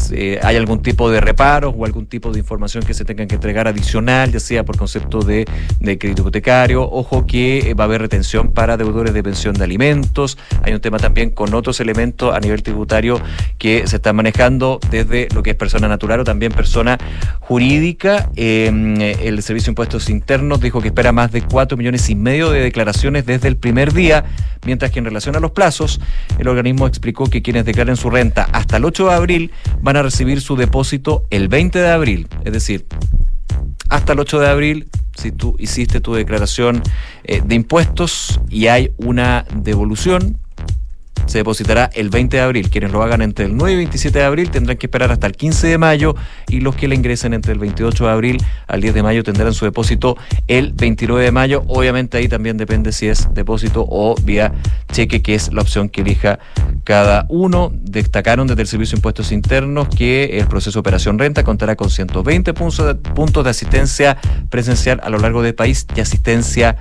hay 0.41 0.55
algún 0.55 0.81
tipo 0.81 1.09
de 1.09 1.21
reparos 1.21 1.73
o 1.77 1.85
algún 1.85 2.05
tipo 2.05 2.31
de 2.31 2.39
información 2.39 2.83
que 2.83 2.93
se 2.93 3.05
tengan 3.05 3.27
que 3.27 3.35
entregar 3.35 3.67
adicional, 3.67 4.31
ya 4.31 4.39
sea 4.39 4.63
por 4.63 4.77
concepto 4.77 5.19
de, 5.21 5.45
crédito 5.79 6.21
hipotecario. 6.21 6.83
Ojo 6.83 7.25
que 7.25 7.73
va 7.73 7.83
a 7.83 7.87
haber 7.87 8.01
retención 8.01 8.51
para 8.51 8.77
deudores 8.77 9.13
de 9.13 9.23
pensión 9.23 9.53
de 9.55 9.63
alimentos, 9.63 10.37
hay 10.63 10.73
un 10.73 10.79
tema 10.79 10.97
también 10.97 11.29
con 11.29 11.53
otros 11.53 11.79
elementos 11.79 12.33
a 12.33 12.39
nivel 12.39 12.63
tributario 12.63 13.21
que 13.57 13.85
se 13.85 13.97
están 13.97 14.15
manejando 14.15 14.79
desde 14.89 15.27
lo 15.33 15.43
que 15.43 15.51
es 15.51 15.55
persona 15.55 15.87
natural 15.87 16.21
o 16.21 16.23
también 16.23 16.51
persona 16.51 16.97
jurídica. 17.41 18.29
Eh, 18.35 19.17
el 19.21 19.43
Servicio 19.43 19.67
de 19.67 19.71
Impuestos 19.71 20.09
Internos 20.09 20.61
dijo 20.61 20.81
que 20.81 20.87
espera 20.87 21.11
más 21.11 21.31
de 21.31 21.41
4 21.41 21.77
millones 21.77 22.09
y 22.09 22.15
medio 22.15 22.49
de 22.49 22.61
declaraciones 22.61 23.25
desde 23.25 23.47
el 23.47 23.57
primer 23.57 23.93
día, 23.93 24.23
mientras 24.65 24.91
que 24.91 24.99
en 24.99 25.05
relación 25.05 25.35
a 25.35 25.39
los 25.39 25.51
plazos, 25.51 25.99
el 26.39 26.47
organismo 26.47 26.87
explicó 26.87 27.29
que 27.29 27.41
quienes 27.41 27.65
declaren 27.65 27.97
su 27.97 28.09
renta 28.09 28.47
hasta 28.53 28.77
el 28.77 28.85
8 28.85 29.07
de 29.09 29.13
abril 29.13 29.51
van 29.81 29.97
a 29.97 30.01
recibir 30.01 30.41
su 30.41 30.55
depósito 30.55 31.25
el 31.29 31.49
20 31.49 31.79
de 31.79 31.89
abril. 31.89 32.27
Es 32.45 32.53
decir, 32.53 32.85
hasta 33.89 34.13
el 34.13 34.19
8 34.19 34.39
de 34.39 34.47
abril, 34.47 34.89
si 35.15 35.31
tú 35.31 35.55
hiciste 35.59 35.99
tu 35.99 36.13
declaración 36.13 36.81
eh, 37.23 37.41
de 37.45 37.55
impuestos 37.55 38.39
y 38.49 38.67
hay 38.67 38.91
una 38.97 39.45
devolución, 39.55 40.39
se 41.25 41.39
depositará 41.39 41.89
el 41.93 42.09
20 42.09 42.37
de 42.37 42.43
abril. 42.43 42.69
Quienes 42.69 42.91
lo 42.91 43.01
hagan 43.01 43.21
entre 43.21 43.45
el 43.45 43.55
9 43.55 43.73
y 43.73 43.75
27 43.77 44.19
de 44.19 44.25
abril 44.25 44.51
tendrán 44.51 44.77
que 44.77 44.87
esperar 44.87 45.11
hasta 45.11 45.27
el 45.27 45.33
15 45.33 45.67
de 45.67 45.77
mayo 45.77 46.15
y 46.47 46.59
los 46.59 46.75
que 46.75 46.87
le 46.87 46.95
ingresen 46.95 47.33
entre 47.33 47.53
el 47.53 47.59
28 47.59 48.05
de 48.05 48.11
abril 48.11 48.37
al 48.67 48.81
10 48.81 48.93
de 48.93 49.03
mayo 49.03 49.23
tendrán 49.23 49.53
su 49.53 49.65
depósito 49.65 50.17
el 50.47 50.73
29 50.73 51.23
de 51.23 51.31
mayo. 51.31 51.63
Obviamente 51.67 52.17
ahí 52.17 52.27
también 52.27 52.57
depende 52.57 52.91
si 52.91 53.07
es 53.07 53.33
depósito 53.33 53.85
o 53.87 54.15
vía 54.21 54.53
cheque, 54.91 55.21
que 55.21 55.35
es 55.35 55.53
la 55.53 55.61
opción 55.61 55.89
que 55.89 56.01
elija 56.01 56.39
cada 56.83 57.25
uno. 57.29 57.71
Destacaron 57.73 58.47
desde 58.47 58.61
el 58.61 58.67
Servicio 58.67 58.95
de 58.95 58.99
Impuestos 58.99 59.31
Internos 59.31 59.87
que 59.87 60.37
el 60.39 60.47
proceso 60.47 60.77
de 60.77 60.81
operación 60.81 61.17
renta 61.19 61.43
contará 61.43 61.75
con 61.75 61.89
120 61.89 62.53
puntos 62.53 63.43
de 63.43 63.49
asistencia 63.49 64.17
presencial 64.49 64.99
a 65.03 65.09
lo 65.09 65.17
largo 65.17 65.41
del 65.41 65.55
país 65.55 65.87
y 65.95 66.01
asistencia 66.01 66.77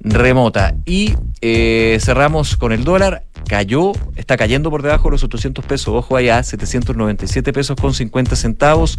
remota. 0.00 0.74
Y 0.86 1.14
eh, 1.40 1.98
cerramos 2.00 2.56
con 2.56 2.72
el 2.72 2.84
dólar. 2.84 3.24
Cayó, 3.48 3.92
está 4.14 4.36
cayendo 4.36 4.70
por 4.70 4.82
debajo 4.82 5.04
de 5.04 5.12
los 5.12 5.24
800 5.24 5.64
pesos. 5.64 5.88
Ojo 5.88 6.16
allá, 6.16 6.42
797 6.42 7.52
pesos 7.52 7.76
con 7.80 7.94
50 7.94 8.36
centavos, 8.36 8.98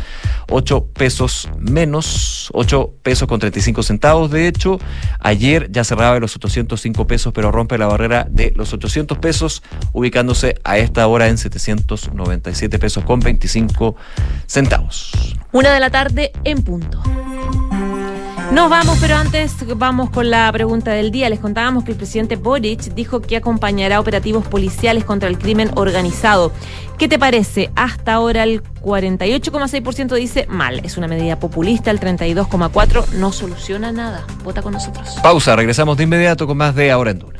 8 0.49 0.88
pesos 0.88 1.47
menos, 1.58 2.49
8 2.54 2.93
pesos 3.02 3.28
con 3.28 3.39
35 3.39 3.84
centavos. 3.84 4.32
De 4.32 4.47
hecho, 4.47 4.80
ayer 5.20 5.72
ya 5.72 5.84
cerraba 5.84 6.20
los 6.20 6.36
805 6.36 7.08
pesos, 7.08 7.32
pero 7.34 7.52
rompe 7.52 7.78
la 7.78 7.88
barrera 7.88 8.28
de 8.30 8.52
los 8.56 8.74
800 8.74 9.18
pesos, 9.20 9.64
ubicándose 9.93 10.56
a 10.64 10.80
esta 10.80 11.08
hora 11.08 11.28
en 11.30 11.38
797 11.38 12.80
pesos 12.80 13.06
con 13.06 13.22
25 13.22 13.95
centavos. 14.47 15.12
Una 15.54 15.74
de 15.74 15.80
la 15.80 15.89
tarde 15.89 16.32
en 16.43 16.64
punto. 16.64 17.02
Nos 18.52 18.70
vamos, 18.70 18.97
pero 18.99 19.16
antes 19.16 19.56
vamos 19.78 20.10
con 20.10 20.30
la 20.30 20.52
pregunta 20.52 20.91
del 20.91 21.10
día. 21.10 21.30
Les 21.30 21.39
contábamos 21.39 21.86
que 21.86 21.91
el 21.91 21.97
presidente 21.97 22.36
Boric 22.36 22.93
dijo 22.93 23.22
que 23.22 23.38
acompañará 23.38 23.97
operativos 23.97 24.45
policiales 24.45 25.06
contra 25.06 25.30
el 25.30 25.38
crimen 25.38 25.72
organizado. 25.76 26.52
¿Qué 26.97 27.08
te 27.08 27.18
parece? 27.18 27.72
Hasta 27.78 28.14
ahora 28.14 28.43
el 28.43 28.62
48,6% 28.82 30.16
dice 30.16 30.47
mal. 30.49 30.82
Es 30.84 30.97
una 30.97 31.08
medida 31.08 31.39
populista, 31.39 31.91
el 31.91 32.02
32,4% 32.02 33.14
no 33.14 33.32
soluciona 33.32 33.93
nada. 33.93 34.26
Vota 34.43 34.62
con 34.62 34.74
nosotros. 34.74 35.16
Pausa, 35.24 35.56
regresamos 35.56 35.95
de 35.95 36.04
inmediato 36.04 36.45
con 36.45 36.58
más 36.58 36.76
de 36.76 36.91
Ahora 36.91 37.12
en 37.12 37.20
Duna. 37.20 37.39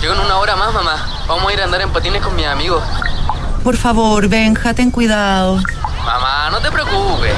Llego 0.00 0.14
en 0.14 0.20
una 0.20 0.38
hora 0.38 0.56
más, 0.56 0.72
mamá. 0.72 1.24
Vamos 1.26 1.48
a 1.48 1.52
ir 1.52 1.60
a 1.60 1.64
andar 1.64 1.80
en 1.80 1.90
patines 1.90 2.22
con 2.22 2.34
mis 2.36 2.46
amigos. 2.46 2.82
Por 3.62 3.76
favor, 3.76 4.28
Benja, 4.28 4.74
ten 4.74 4.90
cuidado. 4.90 5.60
Mamá, 6.04 6.50
no 6.50 6.60
te 6.60 6.70
preocupes. 6.70 7.32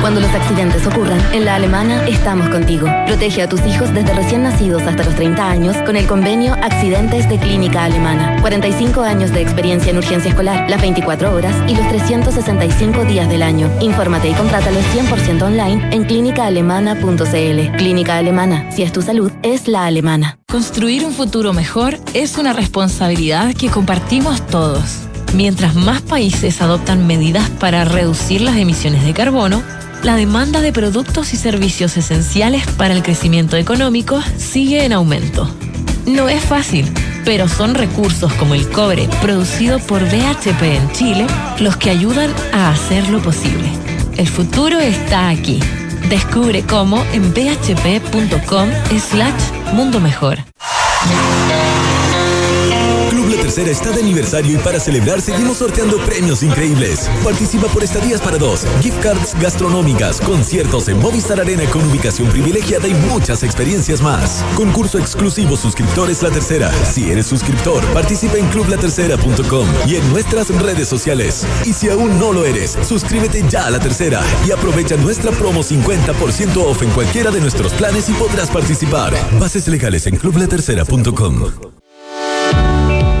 Cuando 0.00 0.20
los 0.20 0.30
accidentes 0.30 0.86
ocurran, 0.86 1.20
en 1.34 1.44
la 1.44 1.56
alemana 1.56 2.06
estamos 2.06 2.48
contigo. 2.50 2.86
Protege 3.06 3.42
a 3.42 3.48
tus 3.48 3.60
hijos 3.66 3.92
desde 3.92 4.14
recién 4.14 4.44
nacidos 4.44 4.82
hasta 4.82 5.02
los 5.02 5.14
30 5.16 5.50
años 5.50 5.76
con 5.84 5.96
el 5.96 6.06
convenio 6.06 6.54
Accidentes 6.54 7.28
de 7.28 7.36
Clínica 7.36 7.84
Alemana. 7.84 8.40
45 8.40 9.02
años 9.02 9.32
de 9.32 9.42
experiencia 9.42 9.90
en 9.90 9.98
urgencia 9.98 10.30
escolar, 10.30 10.70
las 10.70 10.80
24 10.80 11.34
horas 11.34 11.54
y 11.68 11.74
los 11.74 11.88
365 11.88 13.04
días 13.06 13.28
del 13.28 13.42
año. 13.42 13.68
Infórmate 13.80 14.28
y 14.28 14.34
contrátalo 14.34 14.78
100% 14.80 15.42
online 15.42 15.92
en 15.92 16.04
clínicaalemana.cl. 16.04 17.76
Clínica 17.76 18.16
Alemana, 18.16 18.70
si 18.70 18.84
es 18.84 18.92
tu 18.92 19.02
salud, 19.02 19.32
es 19.42 19.66
la 19.66 19.86
alemana. 19.86 20.38
Construir 20.48 21.04
un 21.04 21.12
futuro 21.12 21.52
mejor 21.52 21.98
es 22.14 22.38
una 22.38 22.52
responsabilidad 22.52 23.52
que 23.54 23.68
compartimos 23.68 24.46
todos. 24.46 25.08
Mientras 25.34 25.74
más 25.74 26.00
países 26.00 26.62
adoptan 26.62 27.06
medidas 27.06 27.50
para 27.50 27.84
reducir 27.84 28.40
las 28.40 28.56
emisiones 28.56 29.04
de 29.04 29.12
carbono, 29.12 29.62
la 30.02 30.16
demanda 30.16 30.60
de 30.60 30.72
productos 30.72 31.32
y 31.34 31.36
servicios 31.36 31.96
esenciales 31.96 32.66
para 32.72 32.94
el 32.94 33.02
crecimiento 33.02 33.56
económico 33.56 34.22
sigue 34.36 34.84
en 34.84 34.92
aumento. 34.92 35.50
No 36.06 36.28
es 36.28 36.42
fácil, 36.42 36.90
pero 37.24 37.48
son 37.48 37.74
recursos 37.74 38.32
como 38.34 38.54
el 38.54 38.68
cobre 38.70 39.08
producido 39.20 39.78
por 39.80 40.02
BHP 40.04 40.62
en 40.62 40.92
Chile 40.92 41.26
los 41.58 41.76
que 41.76 41.90
ayudan 41.90 42.32
a 42.52 42.70
hacerlo 42.70 43.20
posible. 43.20 43.68
El 44.16 44.26
futuro 44.26 44.80
está 44.80 45.28
aquí. 45.28 45.60
Descubre 46.08 46.62
cómo 46.62 47.04
en 47.12 47.34
bhp.com 47.34 48.68
slash 48.98 49.74
mundo 49.74 50.00
mejor. 50.00 50.38
Tercera 53.48 53.70
está 53.70 53.92
de 53.92 54.02
aniversario 54.02 54.56
y 54.56 54.58
para 54.58 54.78
celebrar 54.78 55.22
seguimos 55.22 55.56
sorteando 55.56 55.96
premios 56.04 56.42
increíbles. 56.42 57.08
Participa 57.24 57.66
por 57.68 57.82
estadías 57.82 58.20
para 58.20 58.36
dos, 58.36 58.66
gift 58.82 59.00
cards 59.02 59.34
gastronómicas, 59.40 60.20
conciertos 60.20 60.86
en 60.88 60.98
Movistar 60.98 61.40
Arena 61.40 61.64
con 61.70 61.82
ubicación 61.88 62.28
privilegiada 62.28 62.86
y 62.88 62.92
muchas 62.92 63.42
experiencias 63.42 64.02
más. 64.02 64.44
Concurso 64.54 64.98
exclusivo 64.98 65.56
suscriptores 65.56 66.22
La 66.22 66.30
Tercera. 66.30 66.70
Si 66.84 67.10
eres 67.10 67.24
suscriptor, 67.24 67.82
participa 67.94 68.36
en 68.36 68.46
clublatercera.com 68.48 69.66
y 69.86 69.96
en 69.96 70.10
nuestras 70.10 70.54
redes 70.60 70.86
sociales. 70.86 71.46
Y 71.64 71.72
si 71.72 71.88
aún 71.88 72.18
no 72.18 72.34
lo 72.34 72.44
eres, 72.44 72.76
suscríbete 72.86 73.46
ya 73.48 73.64
a 73.64 73.70
La 73.70 73.80
Tercera 73.80 74.22
y 74.46 74.50
aprovecha 74.50 74.98
nuestra 74.98 75.30
promo 75.30 75.62
50% 75.62 76.54
off 76.66 76.82
en 76.82 76.90
cualquiera 76.90 77.30
de 77.30 77.40
nuestros 77.40 77.72
planes 77.72 78.10
y 78.10 78.12
podrás 78.12 78.50
participar. 78.50 79.14
Bases 79.40 79.66
legales 79.68 80.06
en 80.06 80.16
clublatercera.com. 80.16 81.77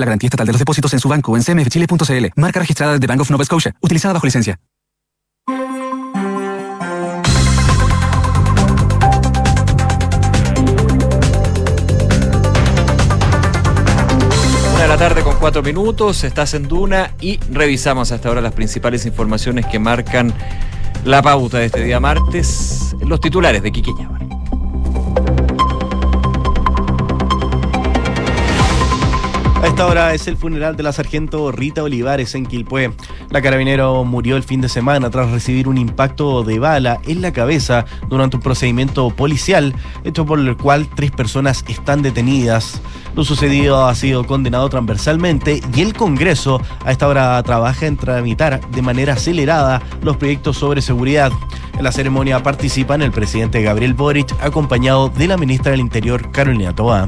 la 0.00 0.06
garantía 0.06 0.28
estatal 0.28 0.46
de 0.46 0.52
los 0.52 0.58
depósitos 0.58 0.92
en 0.92 1.00
su 1.00 1.08
banco 1.08 1.36
en 1.36 1.42
cmfchile.cl. 1.42 2.26
Marca 2.36 2.60
registrada 2.60 2.98
de 2.98 3.06
Bank 3.06 3.20
of 3.20 3.30
Nova 3.30 3.44
Scotia, 3.44 3.74
utilizada 3.80 4.14
bajo 4.14 4.26
licencia. 4.26 4.58
Una 14.74 14.82
de 14.82 14.88
la 14.88 14.96
tarde 14.98 15.22
con 15.22 15.36
cuatro 15.36 15.62
minutos, 15.62 16.24
estás 16.24 16.54
en 16.54 16.68
Duna 16.68 17.12
y 17.20 17.38
revisamos 17.50 18.12
hasta 18.12 18.28
ahora 18.28 18.40
las 18.40 18.52
principales 18.52 19.06
informaciones 19.06 19.66
que 19.66 19.78
marcan 19.78 20.34
la 21.04 21.22
pauta 21.22 21.58
de 21.58 21.66
este 21.66 21.84
día 21.84 22.00
martes, 22.00 22.96
los 23.00 23.20
titulares 23.20 23.62
de 23.62 23.70
Quiqueña. 23.70 24.08
A 24.08 24.18
esta 29.76 29.88
hora 29.88 30.14
es 30.14 30.26
el 30.26 30.38
funeral 30.38 30.74
de 30.74 30.82
la 30.82 30.90
sargento 30.90 31.52
Rita 31.52 31.82
Olivares 31.82 32.34
en 32.34 32.46
Quilpué. 32.46 32.92
La 33.28 33.42
carabinero 33.42 34.04
murió 34.04 34.36
el 34.36 34.42
fin 34.42 34.62
de 34.62 34.70
semana 34.70 35.10
tras 35.10 35.30
recibir 35.30 35.68
un 35.68 35.76
impacto 35.76 36.42
de 36.44 36.58
bala 36.58 36.98
en 37.04 37.20
la 37.20 37.30
cabeza 37.30 37.84
durante 38.08 38.36
un 38.36 38.42
procedimiento 38.42 39.10
policial, 39.10 39.74
hecho 40.02 40.24
por 40.24 40.40
el 40.40 40.56
cual 40.56 40.88
tres 40.88 41.10
personas 41.10 41.62
están 41.68 42.00
detenidas. 42.00 42.80
Lo 43.14 43.22
sucedido 43.22 43.86
ha 43.86 43.94
sido 43.94 44.26
condenado 44.26 44.66
transversalmente 44.70 45.60
y 45.74 45.82
el 45.82 45.92
Congreso 45.92 46.58
a 46.82 46.90
esta 46.90 47.06
hora 47.06 47.42
trabaja 47.42 47.84
en 47.84 47.98
tramitar 47.98 48.66
de 48.70 48.80
manera 48.80 49.12
acelerada 49.12 49.82
los 50.00 50.16
proyectos 50.16 50.56
sobre 50.56 50.80
seguridad. 50.80 51.30
En 51.76 51.84
la 51.84 51.92
ceremonia 51.92 52.42
participan 52.42 53.02
el 53.02 53.12
presidente 53.12 53.60
Gabriel 53.60 53.92
Boric, 53.92 54.34
acompañado 54.42 55.10
de 55.10 55.28
la 55.28 55.36
ministra 55.36 55.72
del 55.72 55.80
Interior, 55.80 56.30
Carolina 56.30 56.74
Toa. 56.74 57.06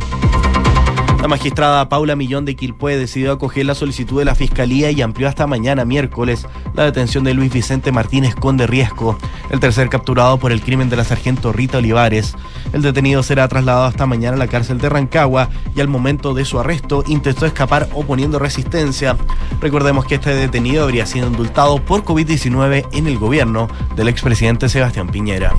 La 1.21 1.27
magistrada 1.27 1.89
Paula 1.89 2.14
Millón 2.14 2.45
de 2.45 2.55
Quilpué 2.55 2.97
decidió 2.97 3.33
acoger 3.33 3.66
la 3.66 3.75
solicitud 3.75 4.21
de 4.21 4.25
la 4.25 4.37
Fiscalía 4.37 4.93
y 4.93 5.03
amplió 5.03 5.29
hasta 5.29 5.49
mañana 5.49 5.85
miércoles 5.85 6.47
la 6.75 6.85
detención 6.85 7.25
de 7.25 7.35
Luis 7.35 7.53
Vicente 7.53 7.91
Martínez 7.91 8.37
Conde 8.37 8.69
Riesco, 8.69 9.19
el 9.51 9.59
tercer 9.59 9.89
capturado 9.89 10.39
por 10.39 10.53
el 10.53 10.61
crimen 10.61 10.89
de 10.89 10.97
la 10.97 11.03
sargento 11.03 11.53
Rita 11.53 11.79
Olivares. 11.79 12.37
El 12.73 12.83
detenido 12.83 13.25
será 13.25 13.49
trasladado 13.49 13.87
hasta 13.87 14.07
mañana 14.07 14.37
a 14.37 14.39
la 14.39 14.47
cárcel 14.47 14.79
de 14.79 14.89
Rancagua 14.89 15.51
y 15.75 15.81
al 15.81 15.89
momento 15.89 16.35
de 16.35 16.45
su 16.45 16.61
arresto 16.61 17.03
intentó 17.09 17.47
escapar 17.47 17.89
oponiendo 17.95 18.39
resistencia. 18.39 19.16
Recordemos 19.61 20.05
que 20.05 20.14
este 20.14 20.35
detenido 20.35 20.85
habría 20.85 21.05
sido 21.05 21.27
indultado 21.27 21.85
por 21.85 22.05
COVID-19 22.05 22.87
en 22.93 23.07
el 23.09 23.19
gobierno 23.19 23.66
del 23.97 24.09
expresidente 24.09 24.69
Sebastián 24.69 25.09
Piñera. 25.09 25.53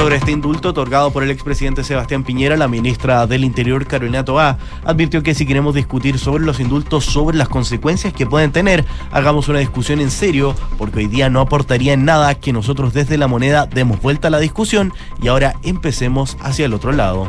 Sobre 0.00 0.16
este 0.16 0.30
indulto 0.30 0.70
otorgado 0.70 1.10
por 1.10 1.22
el 1.22 1.30
expresidente 1.30 1.84
Sebastián 1.84 2.24
Piñera, 2.24 2.56
la 2.56 2.68
ministra 2.68 3.26
del 3.26 3.44
Interior, 3.44 3.86
Carolina 3.86 4.24
Toá, 4.24 4.56
advirtió 4.82 5.22
que 5.22 5.34
si 5.34 5.44
queremos 5.44 5.74
discutir 5.74 6.18
sobre 6.18 6.42
los 6.42 6.58
indultos, 6.58 7.04
sobre 7.04 7.36
las 7.36 7.50
consecuencias 7.50 8.14
que 8.14 8.24
pueden 8.24 8.50
tener, 8.50 8.86
hagamos 9.10 9.48
una 9.50 9.58
discusión 9.58 10.00
en 10.00 10.10
serio, 10.10 10.54
porque 10.78 11.00
hoy 11.00 11.06
día 11.06 11.28
no 11.28 11.42
aportaría 11.42 11.92
en 11.92 12.06
nada 12.06 12.34
que 12.34 12.50
nosotros 12.50 12.94
desde 12.94 13.18
la 13.18 13.28
moneda 13.28 13.66
demos 13.66 14.00
vuelta 14.00 14.28
a 14.28 14.30
la 14.30 14.40
discusión 14.40 14.94
y 15.20 15.28
ahora 15.28 15.56
empecemos 15.64 16.38
hacia 16.40 16.64
el 16.64 16.72
otro 16.72 16.92
lado. 16.92 17.28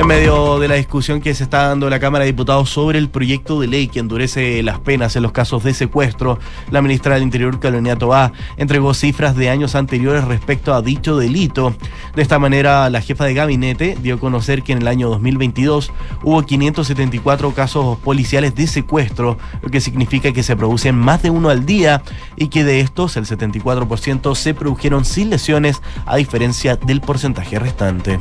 En 0.00 0.06
medio 0.06 0.58
de 0.58 0.66
la 0.66 0.76
discusión 0.76 1.20
que 1.20 1.34
se 1.34 1.42
está 1.42 1.68
dando 1.68 1.84
en 1.84 1.90
la 1.90 2.00
Cámara 2.00 2.24
de 2.24 2.30
Diputados 2.30 2.70
sobre 2.70 2.98
el 2.98 3.10
proyecto 3.10 3.60
de 3.60 3.66
ley 3.66 3.86
que 3.86 3.98
endurece 3.98 4.62
las 4.62 4.78
penas 4.78 5.14
en 5.14 5.22
los 5.22 5.30
casos 5.30 5.62
de 5.62 5.74
secuestro, 5.74 6.38
la 6.70 6.80
ministra 6.80 7.14
del 7.14 7.22
Interior, 7.22 7.60
Carolina 7.60 7.96
Toá, 7.96 8.32
entregó 8.56 8.94
cifras 8.94 9.36
de 9.36 9.50
años 9.50 9.74
anteriores 9.74 10.24
respecto 10.24 10.72
a 10.72 10.80
dicho 10.80 11.18
delito. 11.18 11.74
De 12.16 12.22
esta 12.22 12.38
manera, 12.38 12.88
la 12.88 13.02
jefa 13.02 13.26
de 13.26 13.34
gabinete 13.34 13.98
dio 14.00 14.14
a 14.14 14.18
conocer 14.18 14.62
que 14.62 14.72
en 14.72 14.78
el 14.78 14.88
año 14.88 15.10
2022 15.10 15.92
hubo 16.22 16.42
574 16.44 17.52
casos 17.52 17.98
policiales 17.98 18.54
de 18.54 18.68
secuestro, 18.68 19.36
lo 19.60 19.68
que 19.68 19.82
significa 19.82 20.32
que 20.32 20.42
se 20.42 20.56
producen 20.56 20.96
más 20.96 21.22
de 21.22 21.28
uno 21.28 21.50
al 21.50 21.66
día 21.66 22.02
y 22.36 22.48
que 22.48 22.64
de 22.64 22.80
estos 22.80 23.18
el 23.18 23.26
74% 23.26 24.34
se 24.34 24.54
produjeron 24.54 25.04
sin 25.04 25.28
lesiones, 25.28 25.82
a 26.06 26.16
diferencia 26.16 26.76
del 26.76 27.02
porcentaje 27.02 27.58
restante. 27.58 28.18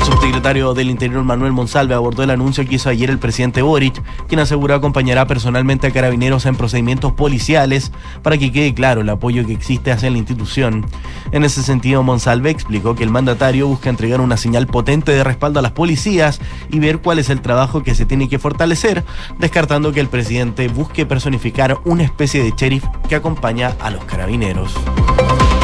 El 0.00 0.06
subsecretario 0.06 0.72
del 0.72 0.88
Interior 0.88 1.22
Manuel 1.24 1.52
Monsalve 1.52 1.92
abordó 1.94 2.22
el 2.22 2.30
anuncio 2.30 2.66
que 2.66 2.76
hizo 2.76 2.88
ayer 2.88 3.10
el 3.10 3.18
presidente 3.18 3.60
Boric, 3.60 4.02
quien 4.28 4.40
aseguró 4.40 4.74
acompañará 4.74 5.26
personalmente 5.26 5.86
a 5.86 5.90
carabineros 5.90 6.46
en 6.46 6.56
procedimientos 6.56 7.12
policiales 7.12 7.92
para 8.22 8.38
que 8.38 8.50
quede 8.50 8.72
claro 8.72 9.02
el 9.02 9.10
apoyo 9.10 9.44
que 9.44 9.52
existe 9.52 9.92
hacia 9.92 10.10
la 10.10 10.16
institución. 10.16 10.86
En 11.32 11.44
ese 11.44 11.62
sentido, 11.62 12.02
Monsalve 12.02 12.48
explicó 12.48 12.94
que 12.94 13.04
el 13.04 13.10
mandatario 13.10 13.68
busca 13.68 13.90
entregar 13.90 14.22
una 14.22 14.38
señal 14.38 14.66
potente 14.66 15.12
de 15.12 15.22
respaldo 15.22 15.58
a 15.58 15.62
las 15.62 15.72
policías 15.72 16.40
y 16.70 16.78
ver 16.78 17.00
cuál 17.00 17.18
es 17.18 17.28
el 17.28 17.42
trabajo 17.42 17.82
que 17.82 17.94
se 17.94 18.06
tiene 18.06 18.30
que 18.30 18.38
fortalecer, 18.38 19.04
descartando 19.38 19.92
que 19.92 20.00
el 20.00 20.08
presidente 20.08 20.68
busque 20.68 21.04
personificar 21.04 21.78
una 21.84 22.04
especie 22.04 22.42
de 22.42 22.54
sheriff 22.56 22.84
que 23.06 23.16
acompaña 23.16 23.76
a 23.78 23.90
los 23.90 24.02
carabineros. 24.06 24.72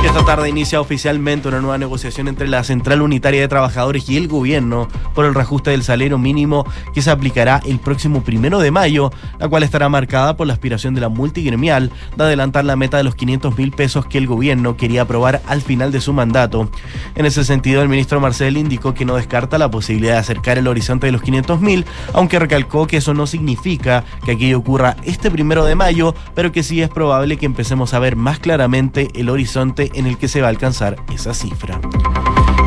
Esta 0.07 0.25
tarde 0.25 0.49
inicia 0.49 0.81
oficialmente 0.81 1.49
una 1.49 1.61
nueva 1.61 1.79
negociación 1.79 2.29
entre 2.29 2.47
la 2.47 2.63
Central 2.63 3.03
Unitaria 3.03 3.41
de 3.41 3.49
Trabajadores 3.49 4.09
y 4.09 4.17
el 4.17 4.29
gobierno 4.29 4.87
por 5.17 5.25
el 5.25 5.35
reajuste 5.35 5.73
del 5.73 5.83
salario 5.83 6.17
mínimo 6.17 6.65
que 6.95 7.03
se 7.03 7.11
aplicará 7.11 7.61
el 7.67 7.81
próximo 7.81 8.23
primero 8.23 8.61
de 8.61 8.71
mayo, 8.71 9.11
la 9.41 9.49
cual 9.49 9.65
estará 9.65 9.89
marcada 9.89 10.37
por 10.37 10.47
la 10.47 10.53
aspiración 10.53 10.95
de 10.95 11.01
la 11.01 11.09
multigremial 11.09 11.91
de 12.17 12.25
adelantar 12.25 12.65
la 12.65 12.77
meta 12.77 12.97
de 12.97 13.03
los 13.03 13.17
500 13.17 13.59
mil 13.59 13.73
pesos 13.73 14.07
que 14.07 14.17
el 14.17 14.29
gobierno 14.29 14.77
quería 14.77 15.03
aprobar 15.03 15.43
al 15.49 15.61
final 15.61 15.91
de 15.91 16.01
su 16.01 16.13
mandato. 16.13 16.71
En 17.17 17.27
ese 17.27 17.45
sentido, 17.45 17.83
el 17.83 17.89
ministro 17.89 18.21
Marcel 18.21 18.57
indicó 18.57 18.95
que 18.95 19.05
no 19.05 19.17
descarta 19.17 19.59
la 19.59 19.73
posibilidad 19.73 20.15
de 20.15 20.21
acercar 20.21 20.57
el 20.57 20.69
horizonte 20.69 21.07
de 21.07 21.13
los 21.13 21.23
500 21.23 21.61
mil, 21.61 21.85
aunque 22.13 22.39
recalcó 22.39 22.87
que 22.87 22.99
eso 22.99 23.13
no 23.13 23.27
significa 23.27 24.05
que 24.25 24.33
aquello 24.33 24.59
ocurra 24.59 24.97
este 25.03 25.33
primero 25.33 25.65
de 25.65 25.75
mayo, 25.75 26.15
pero 26.37 26.53
que 26.53 26.63
sí 26.63 26.81
es 26.81 26.89
probable 26.89 27.39
que 27.39 27.47
empecemos 27.47 27.93
a 27.93 27.99
ver 27.99 28.15
más 28.15 28.39
claramente 28.39 29.11
el 29.15 29.29
horizonte 29.31 29.91
en 29.97 30.07
el 30.07 30.19
que 30.19 30.29
se 30.29 30.41
va 30.41 30.47
a 30.47 30.51
alcanzar 30.51 30.97
esa 31.13 31.35
cifra. 31.35 31.81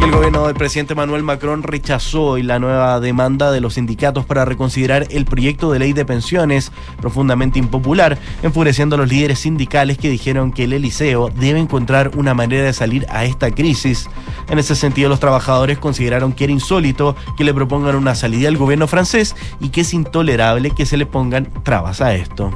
El 0.03 0.11
gobierno 0.11 0.47
del 0.47 0.55
presidente 0.55 0.95
Manuel 0.95 1.23
Macron 1.23 1.61
rechazó 1.61 2.23
hoy 2.23 2.41
la 2.41 2.57
nueva 2.57 2.99
demanda 2.99 3.51
de 3.51 3.61
los 3.61 3.75
sindicatos 3.75 4.25
para 4.25 4.45
reconsiderar 4.45 5.05
el 5.11 5.25
proyecto 5.25 5.71
de 5.71 5.79
ley 5.79 5.93
de 5.93 6.05
pensiones, 6.05 6.71
profundamente 6.99 7.59
impopular, 7.59 8.17
enfureciendo 8.41 8.95
a 8.95 8.99
los 8.99 9.09
líderes 9.09 9.39
sindicales 9.39 9.97
que 9.97 10.09
dijeron 10.09 10.51
que 10.51 10.63
el 10.63 10.73
Eliseo 10.73 11.29
debe 11.29 11.59
encontrar 11.59 12.11
una 12.15 12.33
manera 12.33 12.63
de 12.63 12.73
salir 12.73 13.05
a 13.09 13.25
esta 13.25 13.51
crisis. 13.51 14.09
En 14.49 14.57
ese 14.57 14.75
sentido, 14.75 15.09
los 15.09 15.19
trabajadores 15.19 15.77
consideraron 15.77 16.33
que 16.33 16.45
era 16.45 16.53
insólito 16.53 17.15
que 17.37 17.43
le 17.43 17.53
propongan 17.53 17.95
una 17.95 18.15
salida 18.15 18.47
al 18.47 18.57
gobierno 18.57 18.87
francés 18.87 19.35
y 19.59 19.69
que 19.69 19.81
es 19.81 19.93
intolerable 19.93 20.71
que 20.71 20.85
se 20.85 20.97
le 20.97 21.05
pongan 21.05 21.49
trabas 21.63 22.01
a 22.01 22.15
esto. 22.15 22.51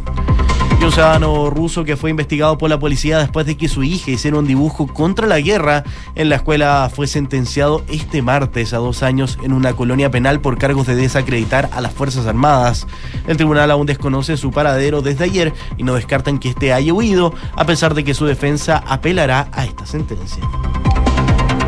Un 0.83 0.91
ciudadano 0.91 1.49
ruso 1.49 1.85
que 1.85 1.95
fue 1.95 2.09
investigado 2.09 2.57
por 2.57 2.69
la 2.69 2.77
policía 2.77 3.17
después 3.17 3.45
de 3.45 3.55
que 3.55 3.69
su 3.69 3.83
hija 3.83 4.11
hiciera 4.11 4.37
un 4.37 4.45
dibujo 4.45 4.85
contra 4.85 5.25
la 5.27 5.39
guerra 5.39 5.85
en 6.13 6.27
la 6.27 6.35
escuela 6.35 6.91
fue 6.93 7.07
sentenciado 7.07 7.85
este 7.89 8.21
martes 8.21 8.73
a 8.73 8.77
dos 8.77 9.01
años 9.01 9.39
en 9.43 9.53
una 9.53 9.73
colonia 9.73 10.11
penal 10.11 10.41
por 10.41 10.57
cargos 10.57 10.85
de 10.85 10.95
desacreditar 10.95 11.69
a 11.71 11.79
las 11.79 11.93
Fuerzas 11.93 12.25
Armadas. 12.25 12.85
El 13.27 13.37
tribunal 13.37 13.71
aún 13.71 13.87
desconoce 13.87 14.35
su 14.35 14.51
paradero 14.51 15.01
desde 15.01 15.23
ayer 15.23 15.53
y 15.77 15.83
no 15.83 15.93
descartan 15.93 16.37
que 16.37 16.49
este 16.49 16.73
haya 16.73 16.93
huido, 16.93 17.33
a 17.55 17.65
pesar 17.65 17.93
de 17.93 18.03
que 18.03 18.13
su 18.13 18.25
defensa 18.25 18.83
apelará 18.85 19.47
a 19.53 19.63
esta 19.63 19.85
sentencia. 19.85 20.43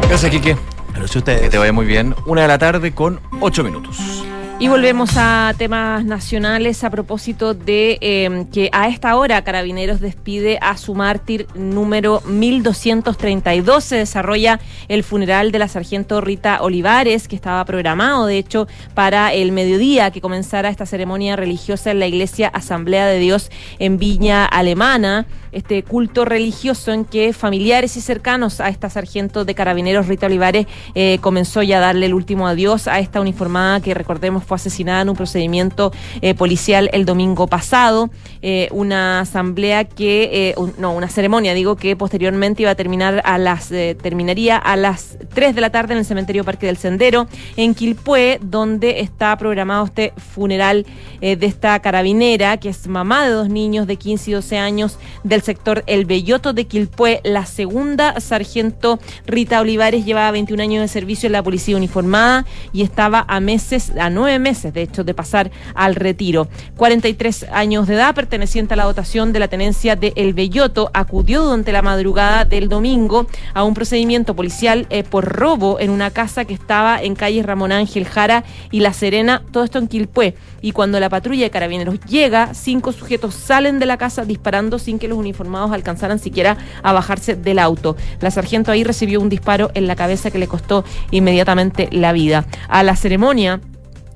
Gracias, 0.09 0.29
Quique. 0.29 0.57
Gracias 0.89 1.15
a 1.15 1.19
ustedes. 1.19 1.41
Que 1.41 1.49
te 1.49 1.57
vaya 1.57 1.71
muy 1.71 1.85
bien. 1.85 2.13
Una 2.25 2.41
de 2.41 2.47
la 2.49 2.57
tarde 2.57 2.93
con 2.93 3.21
ocho 3.39 3.63
minutos. 3.63 4.25
Y 4.57 4.69
volvemos 4.69 5.11
a 5.17 5.53
temas 5.57 6.05
nacionales 6.05 6.85
a 6.85 6.89
propósito 6.89 7.53
de 7.53 7.97
eh, 7.99 8.45
que 8.53 8.69
a 8.71 8.87
esta 8.87 9.17
hora 9.17 9.43
Carabineros 9.43 9.99
despide 9.99 10.59
a 10.61 10.77
su 10.77 10.95
mártir 10.95 11.45
número 11.55 12.21
1232. 12.21 13.83
Se 13.83 13.97
desarrolla 13.97 14.61
el 14.87 15.03
funeral 15.03 15.51
de 15.51 15.59
la 15.59 15.67
sargento 15.67 16.21
Rita 16.21 16.59
Olivares, 16.61 17.27
que 17.27 17.35
estaba 17.35 17.65
programado, 17.65 18.27
de 18.27 18.37
hecho, 18.37 18.65
para 18.93 19.33
el 19.33 19.51
mediodía 19.51 20.11
que 20.11 20.21
comenzara 20.21 20.69
esta 20.69 20.85
ceremonia 20.85 21.35
religiosa 21.35 21.91
en 21.91 21.99
la 21.99 22.07
iglesia 22.07 22.47
Asamblea 22.47 23.07
de 23.07 23.19
Dios 23.19 23.51
en 23.77 23.97
Viña 23.97 24.45
Alemana. 24.45 25.25
Este 25.55 25.83
culto 25.83 26.25
religioso 26.25 26.91
en 26.91 27.05
que 27.05 27.31
familiares 27.31 27.95
y 27.95 28.01
cercanos 28.01 28.59
a 28.59 28.67
esta 28.67 28.89
sargento 28.89 29.45
de 29.45 29.55
Carabineros 29.55 30.07
Rita 30.07 30.25
Olivares 30.25 30.67
eh, 30.95 31.17
comenzó 31.21 31.63
ya 31.63 31.77
a 31.77 31.79
darle 31.79 32.07
el 32.07 32.13
último 32.13 32.45
adiós 32.45 32.89
a 32.89 32.99
esta 32.99 33.21
uniformada 33.21 33.79
que 33.79 33.93
recordemos 33.93 34.43
fue 34.43 34.55
asesinada 34.55 35.01
en 35.01 35.07
un 35.09 35.15
procedimiento 35.15 35.93
eh, 36.21 36.33
policial 36.35 36.89
el 36.91 37.05
domingo 37.05 37.47
pasado. 37.47 38.09
Eh, 38.41 38.67
una 38.71 39.21
asamblea 39.21 39.85
que, 39.85 40.53
un- 40.57 40.73
no, 40.77 40.91
una 40.91 41.07
ceremonia, 41.07 41.53
digo, 41.53 41.77
que 41.77 41.95
posteriormente 41.95 42.63
iba 42.63 42.71
a 42.71 42.75
terminar 42.75 43.21
a 43.23 43.37
las, 43.37 43.69
terminaría 43.69 44.57
a 44.57 44.75
las 44.75 45.17
3 45.33 45.55
de 45.55 45.61
la 45.61 45.69
tarde 45.69 45.93
en 45.93 45.99
el 45.99 46.05
cementerio 46.05 46.43
Parque 46.43 46.65
del 46.65 46.75
Sendero, 46.75 47.27
en 47.55 47.73
Quilpué, 47.75 48.39
donde 48.41 48.99
está 48.99 49.37
programado 49.37 49.85
este 49.85 50.11
funeral 50.33 50.85
de 51.21 51.45
esta 51.45 51.79
carabinera, 51.79 52.57
que 52.57 52.67
es 52.69 52.87
mamá 52.87 53.23
de 53.25 53.31
dos 53.31 53.47
niños 53.47 53.87
de 53.87 53.95
15 53.95 54.31
y 54.31 54.33
12 54.33 54.57
años 54.57 54.99
del 55.23 55.41
sector 55.45 55.83
El 55.87 56.05
Belloto 56.05 56.53
de 56.53 56.65
Quilpué. 56.65 57.21
La 57.23 57.45
segunda, 57.45 58.19
sargento 58.19 58.99
Rita 59.25 59.61
Olivares, 59.61 60.03
llevaba 60.03 60.31
21 60.31 60.61
años 60.61 60.81
de 60.81 60.87
servicio 60.87 61.27
en 61.27 61.33
la 61.33 61.43
policía 61.43 61.77
uniformada 61.77 62.45
y 62.73 62.81
estaba 62.81 63.23
a 63.27 63.39
meses, 63.39 63.91
a 63.97 64.09
nueve 64.09 64.39
meses, 64.39 64.73
de 64.73 64.81
hecho, 64.81 65.03
de 65.03 65.13
pasar 65.13 65.51
al 65.75 65.95
retiro. 65.95 66.47
43 66.77 67.45
años 67.51 67.87
de 67.87 67.93
edad, 67.93 68.15
perteneciente 68.15 68.73
a 68.73 68.77
la 68.77 68.85
dotación 68.85 69.31
de 69.31 69.39
la 69.39 69.47
tenencia 69.47 69.95
de 69.95 70.13
El 70.15 70.33
Belloto, 70.33 70.89
acudió 70.93 71.43
durante 71.43 71.71
la 71.71 71.83
madrugada 71.83 72.43
del 72.43 72.67
domingo 72.67 73.27
a 73.53 73.63
un 73.63 73.75
procedimiento 73.75 74.35
policial 74.35 74.87
eh, 74.89 75.03
por 75.03 75.25
robo 75.25 75.79
en 75.79 75.91
una 75.91 76.09
casa 76.09 76.45
que 76.45 76.53
estaba 76.55 77.01
en 77.01 77.15
calle 77.15 77.43
Ramón 77.43 77.71
Ángel 77.71 78.05
Jara 78.05 78.43
y 78.71 78.79
La 78.79 78.93
Serena, 78.93 79.43
todo 79.51 79.63
esto 79.63 79.77
en 79.77 79.87
Quilpué. 79.87 80.35
Y 80.61 80.71
cuando 80.71 80.99
la 80.99 81.09
patrulla 81.09 81.43
de 81.43 81.51
carabineros 81.51 81.99
llega, 82.01 82.55
cinco 82.55 82.91
sujetos 82.91 83.35
salen 83.35 83.77
de 83.77 83.85
la 83.85 83.97
casa 83.97 84.25
disparando 84.25 84.79
sin 84.79 84.97
que 84.97 85.07
los 85.07 85.19
uniformados 85.35 85.71
alcanzaran 85.71 86.19
siquiera 86.19 86.57
a 86.81 86.93
bajarse 86.93 87.35
del 87.35 87.59
auto. 87.59 87.95
La 88.21 88.31
sargento 88.31 88.71
ahí 88.71 88.83
recibió 88.83 89.19
un 89.19 89.29
disparo 89.29 89.69
en 89.73 89.87
la 89.87 89.95
cabeza 89.95 90.31
que 90.31 90.39
le 90.39 90.47
costó 90.47 90.85
inmediatamente 91.11 91.89
la 91.91 92.13
vida. 92.13 92.45
A 92.67 92.83
la 92.83 92.95
ceremonia 92.95 93.59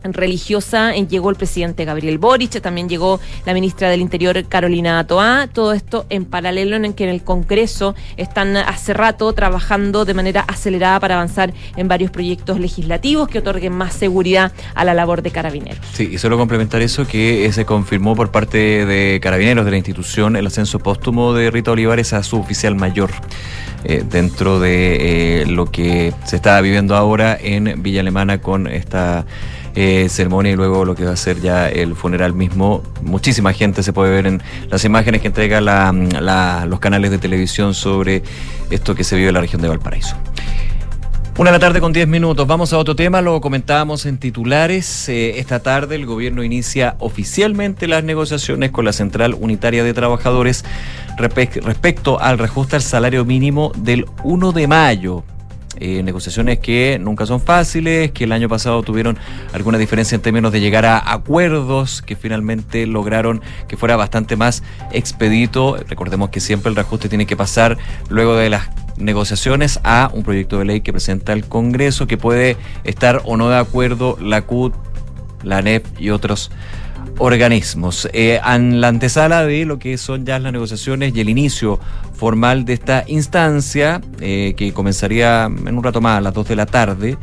religiosa 0.03 0.95
eh, 0.95 1.07
llegó 1.07 1.30
el 1.30 1.35
presidente 1.35 1.85
Gabriel 1.85 2.17
Boric, 2.17 2.61
también 2.61 2.89
llegó 2.89 3.19
la 3.45 3.53
ministra 3.53 3.89
del 3.89 4.01
Interior 4.01 4.43
Carolina 4.47 5.05
Toá, 5.05 5.47
todo 5.51 5.73
esto 5.73 6.05
en 6.09 6.26
paralelo 6.26 6.76
en 6.76 6.93
que 6.93 7.03
en 7.03 7.09
el 7.09 7.23
Congreso 7.23 7.95
están 8.17 8.55
hace 8.57 8.93
rato 8.93 9.31
trabajando 9.34 10.05
de 10.05 10.13
manera 10.13 10.41
acelerada 10.41 10.99
para 10.99 11.15
avanzar 11.15 11.53
en 11.76 11.88
varios 11.88 12.11
proyectos 12.11 12.59
legislativos 12.59 13.27
que 13.27 13.39
otorguen 13.39 13.73
más 13.73 13.93
seguridad 13.93 14.51
a 14.76 14.85
la 14.85 14.93
labor 14.93 15.21
de 15.21 15.31
carabineros. 15.31 15.85
Sí, 15.93 16.09
y 16.11 16.17
solo 16.17 16.38
complementar 16.38 16.81
eso 16.81 17.07
que 17.07 17.45
eh, 17.45 17.51
se 17.51 17.65
confirmó 17.65 18.15
por 18.15 18.31
parte 18.31 18.85
de 18.85 19.19
carabineros 19.21 19.65
de 19.65 19.71
la 19.71 19.77
institución 19.77 20.35
el 20.35 20.47
ascenso 20.47 20.80
póstumo 20.80 21.34
de 21.34 21.51
Rita 21.51 21.71
Olivares 21.71 22.13
a 22.13 22.23
su 22.23 22.39
oficial 22.39 22.76
mayor. 22.76 23.11
eh, 23.84 24.03
dentro 24.09 24.59
de 24.59 25.45
lo 25.47 25.65
que 25.65 26.13
se 26.26 26.35
está 26.35 26.59
viviendo 26.61 26.95
ahora 26.95 27.38
en 27.39 27.81
Villa 27.81 28.01
Alemana 28.01 28.41
con 28.41 28.67
esta 28.67 29.26
eh, 29.75 30.07
ceremonia 30.09 30.51
y 30.51 30.55
luego 30.55 30.85
lo 30.85 30.95
que 30.95 31.05
va 31.05 31.11
a 31.11 31.15
ser 31.17 31.39
ya 31.41 31.69
el 31.69 31.95
funeral 31.95 32.33
mismo. 32.33 32.83
Muchísima 33.01 33.53
gente 33.53 33.83
se 33.83 33.93
puede 33.93 34.11
ver 34.11 34.27
en 34.27 34.41
las 34.69 34.83
imágenes 34.85 35.21
que 35.21 35.27
entrega 35.27 35.61
los 35.61 36.79
canales 36.79 37.11
de 37.11 37.17
televisión 37.17 37.73
sobre 37.73 38.23
esto 38.69 38.95
que 38.95 39.03
se 39.03 39.15
vive 39.15 39.29
en 39.29 39.33
la 39.35 39.41
región 39.41 39.61
de 39.61 39.67
Valparaíso. 39.69 40.15
Una 41.37 41.51
de 41.51 41.55
la 41.55 41.59
tarde 41.61 41.79
con 41.79 41.93
10 41.93 42.05
minutos. 42.09 42.45
Vamos 42.47 42.73
a 42.73 42.77
otro 42.77 42.97
tema, 42.97 43.21
lo 43.21 43.39
comentábamos 43.39 44.05
en 44.05 44.17
titulares. 44.17 45.07
Eh, 45.07 45.39
esta 45.39 45.61
tarde 45.61 45.95
el 45.95 46.05
gobierno 46.05 46.43
inicia 46.43 46.95
oficialmente 46.99 47.87
las 47.87 48.03
negociaciones 48.03 48.71
con 48.71 48.83
la 48.83 48.91
Central 48.91 49.35
Unitaria 49.39 49.85
de 49.85 49.93
Trabajadores 49.93 50.65
respe- 51.17 51.61
respecto 51.61 52.19
al 52.19 52.39
reajuste 52.39 52.75
al 52.75 52.81
salario 52.81 53.23
mínimo 53.23 53.71
del 53.77 54.05
1 54.25 54.51
de 54.51 54.67
mayo. 54.67 55.23
Eh, 55.80 56.03
negociaciones 56.03 56.60
que 56.60 56.97
nunca 56.99 57.26
son 57.26 57.39
fáciles, 57.39 58.11
que 58.11 58.26
el 58.26 58.31
año 58.31 58.49
pasado 58.49 58.84
tuvieron 58.84 59.18
alguna 59.53 59.77
diferencia 59.77 60.15
en 60.15 60.22
términos 60.22 60.51
de 60.51 60.60
llegar 60.60 60.85
a 60.85 61.11
acuerdos 61.11 62.01
que 62.01 62.15
finalmente 62.15 62.85
lograron 62.85 63.41
que 63.68 63.77
fuera 63.77 63.95
bastante 63.95 64.35
más 64.35 64.61
expedito. 64.91 65.77
Recordemos 65.88 66.30
que 66.30 66.41
siempre 66.41 66.69
el 66.69 66.76
reajuste 66.76 67.07
tiene 67.07 67.26
que 67.26 67.38
pasar 67.38 67.77
luego 68.10 68.35
de 68.35 68.49
las 68.49 68.69
negociaciones 68.97 69.80
a 69.84 70.11
un 70.14 70.23
proyecto 70.23 70.60
de 70.60 70.65
ley 70.65 70.81
que 70.81 70.91
presenta 70.91 71.34
el 71.34 71.45
Congreso 71.45 72.07
que 72.07 72.18
puede 72.18 72.57
estar 72.84 73.22
o 73.23 73.38
no 73.38 73.49
de 73.49 73.57
acuerdo 73.57 74.18
la 74.22 74.41
CUT, 74.41 74.73
la 75.43 75.60
ANEP 75.60 75.85
y 75.99 76.10
otros 76.10 76.51
organismos. 77.17 78.07
Eh, 78.13 78.39
en 78.45 78.81
la 78.81 78.88
antesala 78.88 79.45
de 79.45 79.65
lo 79.65 79.80
que 79.80 79.97
son 79.97 80.26
ya 80.26 80.39
las 80.39 80.53
negociaciones 80.53 81.13
y 81.15 81.21
el 81.21 81.30
inicio 81.30 81.80
formal 82.13 82.65
de 82.65 82.73
esta 82.73 83.03
instancia, 83.07 84.01
eh, 84.19 84.53
que 84.57 84.73
comenzaría 84.73 85.45
en 85.45 85.77
un 85.77 85.84
rato 85.84 86.01
más 86.01 86.17
a 86.17 86.21
las 86.21 86.34
2 86.34 86.47
de 86.47 86.55
la 86.55 86.65
tarde, 86.65 87.17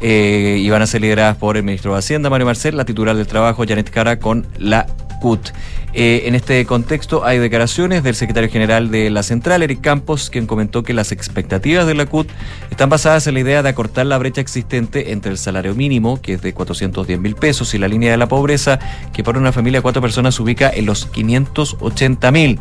eh, 0.00 0.58
y 0.60 0.68
van 0.68 0.82
a 0.82 0.86
ser 0.86 1.00
lideradas 1.00 1.36
por 1.36 1.56
el 1.56 1.62
ministro 1.62 1.92
de 1.92 1.98
Hacienda, 1.98 2.28
Mario 2.28 2.46
Marcel, 2.46 2.76
la 2.76 2.84
titular 2.84 3.16
del 3.16 3.26
trabajo, 3.26 3.64
Janet 3.66 3.90
Cara, 3.90 4.18
con 4.18 4.46
la 4.58 4.86
CUT. 5.20 5.52
Eh, 5.92 6.24
en 6.26 6.34
este 6.34 6.64
contexto 6.66 7.24
hay 7.24 7.38
declaraciones 7.38 8.02
del 8.02 8.14
secretario 8.14 8.50
general 8.50 8.90
de 8.90 9.08
la 9.08 9.22
central, 9.22 9.62
Eric 9.62 9.80
Campos, 9.80 10.28
quien 10.28 10.46
comentó 10.46 10.82
que 10.82 10.92
las 10.92 11.10
expectativas 11.10 11.86
de 11.86 11.94
la 11.94 12.06
CUT 12.06 12.28
están 12.70 12.90
basadas 12.90 13.26
en 13.26 13.34
la 13.34 13.40
idea 13.40 13.62
de 13.62 13.70
acortar 13.70 14.06
la 14.06 14.18
brecha 14.18 14.40
existente 14.40 15.12
entre 15.12 15.30
el 15.30 15.38
salario 15.38 15.74
mínimo, 15.74 16.20
que 16.20 16.34
es 16.34 16.42
de 16.42 16.52
410 16.52 17.18
mil 17.18 17.34
pesos, 17.34 17.72
y 17.74 17.78
la 17.78 17.88
línea 17.88 18.10
de 18.10 18.16
la 18.18 18.28
pobreza, 18.28 18.78
que 19.12 19.24
para 19.24 19.38
una 19.38 19.52
familia 19.52 19.78
de 19.78 19.82
cuatro 19.82 20.02
personas 20.02 20.34
se 20.34 20.42
ubica 20.42 20.70
en 20.70 20.86
los 20.86 21.06
580 21.06 22.30
mil 22.30 22.60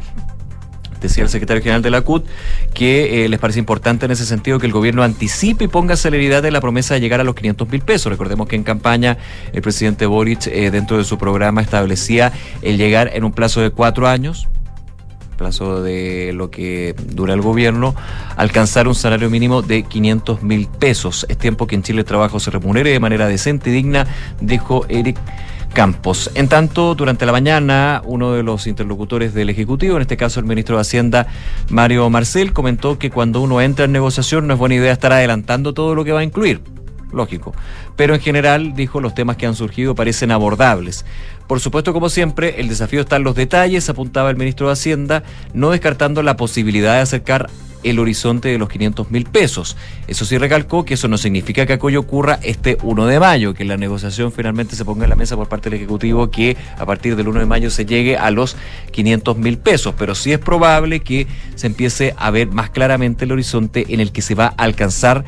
decía 1.02 1.24
el 1.24 1.30
secretario 1.30 1.62
general 1.62 1.82
de 1.82 1.92
la 1.92 2.02
CUT, 2.02 2.26
que 2.74 3.26
eh, 3.26 3.30
les 3.30 3.40
parece 3.40 3.60
importante 3.60 4.06
en 4.06 4.12
ese 4.12 4.26
sentido 4.26 4.60
que 4.60 4.66
el 4.66 4.72
gobierno 4.72 5.04
anticipe 5.04 5.66
y 5.66 5.68
ponga 5.68 5.96
celeridad 5.96 6.46
en 6.46 6.54
la 6.54 6.62
promesa 6.62 6.94
de 6.94 7.00
llegar 7.00 7.22
a 7.22 7.24
los 7.24 7.36
500 7.36 7.70
mil 7.70 7.82
pesos. 7.82 8.12
Recordemos 8.12 8.48
que 8.48 8.56
en 8.56 8.64
campaña 8.64 9.18
el 9.54 9.62
presidente 9.62 10.06
Boric, 10.06 10.48
eh, 10.48 10.72
dentro 10.72 10.98
de 10.98 11.04
su 11.04 11.18
programa, 11.18 11.62
establecía 11.62 12.32
el 12.62 12.78
llegar 12.78 13.12
en 13.14 13.24
un 13.24 13.32
plazo 13.32 13.62
de 13.62 13.72
cuatro 13.72 14.08
años, 14.08 14.48
plazo 15.36 15.82
de 15.82 16.32
lo 16.34 16.50
que 16.50 16.96
dura 16.98 17.34
el 17.34 17.42
gobierno, 17.42 17.96
alcanzar 18.38 18.88
un 18.88 18.96
salario 18.96 19.30
mínimo 19.30 19.62
de 19.62 19.84
500 19.84 20.44
mil 20.44 20.68
pesos. 20.68 21.26
Es 21.30 21.38
tiempo 21.38 21.68
que 21.68 21.76
en 21.76 21.84
Chile 21.84 22.00
el 22.00 22.06
trabajo 22.06 22.40
se 22.40 22.52
remunere 22.52 22.92
de 22.92 23.00
manera 23.00 23.28
decente 23.28 23.70
y 23.70 23.74
digna, 23.74 24.08
dijo 24.40 24.86
Eric 24.90 25.18
Campos. 25.76 26.32
En 26.36 26.48
tanto, 26.48 26.96
durante 26.96 27.26
la 27.26 27.34
mañana, 27.34 28.02
uno 28.06 28.32
de 28.32 28.44
los 28.44 28.66
interlocutores 28.66 29.34
del 29.34 29.50
Ejecutivo, 29.50 29.98
en 29.98 30.04
este 30.04 30.16
caso 30.16 30.40
el 30.40 30.46
ministro 30.46 30.78
de 30.78 30.82
Hacienda, 30.82 31.28
Mario 31.70 32.10
Marcel, 32.10 32.54
comentó 32.54 32.98
que 32.98 33.12
cuando 33.12 33.42
uno 33.42 33.60
entra 33.60 33.84
en 33.84 33.92
negociación 33.92 34.48
no 34.48 34.54
es 34.54 34.60
buena 34.60 34.76
idea 34.76 34.94
estar 34.94 35.12
adelantando 35.12 35.74
todo 35.74 35.94
lo 35.94 36.06
que 36.06 36.14
va 36.14 36.22
a 36.22 36.24
incluir. 36.24 36.62
Lógico. 37.12 37.54
Pero 37.98 38.16
en 38.16 38.22
general, 38.22 38.74
dijo, 38.74 39.02
los 39.02 39.16
temas 39.16 39.36
que 39.36 39.48
han 39.48 39.56
surgido 39.56 39.96
parecen 39.96 40.32
abordables. 40.32 41.06
Por 41.48 41.60
supuesto, 41.60 41.94
como 41.94 42.10
siempre, 42.10 42.60
el 42.60 42.70
desafío 42.70 43.02
está 43.02 43.18
en 43.18 43.24
los 43.24 43.36
detalles, 43.36 43.88
apuntaba 43.90 44.30
el 44.30 44.36
ministro 44.36 44.68
de 44.68 44.74
Hacienda, 44.74 45.24
no 45.54 45.70
descartando 45.70 46.24
la 46.24 46.38
posibilidad 46.38 46.96
de 46.96 47.02
acercar 47.02 47.50
el 47.86 48.00
horizonte 48.00 48.50
de 48.50 48.58
los 48.58 48.68
500 48.68 49.12
mil 49.12 49.26
pesos. 49.26 49.78
Eso 50.08 50.26
sí 50.26 50.40
recalcó 50.40 50.86
que 50.86 50.96
eso 50.96 51.08
no 51.08 51.20
significa 51.20 51.68
que 51.68 51.74
aquello 51.74 52.00
ocurra 52.00 52.40
este 52.42 52.78
1 52.82 53.06
de 53.06 53.20
mayo, 53.20 53.54
que 53.54 53.64
la 53.64 53.78
negociación 53.78 54.32
finalmente 54.32 54.76
se 54.76 54.84
ponga 54.84 55.04
en 55.04 55.12
la 55.12 55.16
mesa 55.16 55.36
por 55.36 55.48
parte 55.48 55.70
del 55.70 55.78
Ejecutivo, 55.78 56.32
que 56.32 56.58
a 56.78 56.86
partir 56.86 57.16
del 57.16 57.28
1 57.28 57.42
de 57.42 57.46
mayo 57.46 57.70
se 57.70 57.86
llegue 57.86 58.18
a 58.18 58.32
los 58.32 58.58
500 58.92 59.38
mil 59.38 59.60
pesos. 59.60 59.94
Pero 59.98 60.16
sí 60.16 60.34
es 60.34 60.40
probable 60.40 61.02
que 61.02 61.28
se 61.54 61.68
empiece 61.68 62.16
a 62.18 62.32
ver 62.32 62.48
más 62.48 62.72
claramente 62.72 63.26
el 63.26 63.32
horizonte 63.32 63.86
en 63.90 64.00
el 64.00 64.12
que 64.12 64.24
se 64.24 64.34
va 64.34 64.48
a 64.58 64.64
alcanzar 64.64 65.24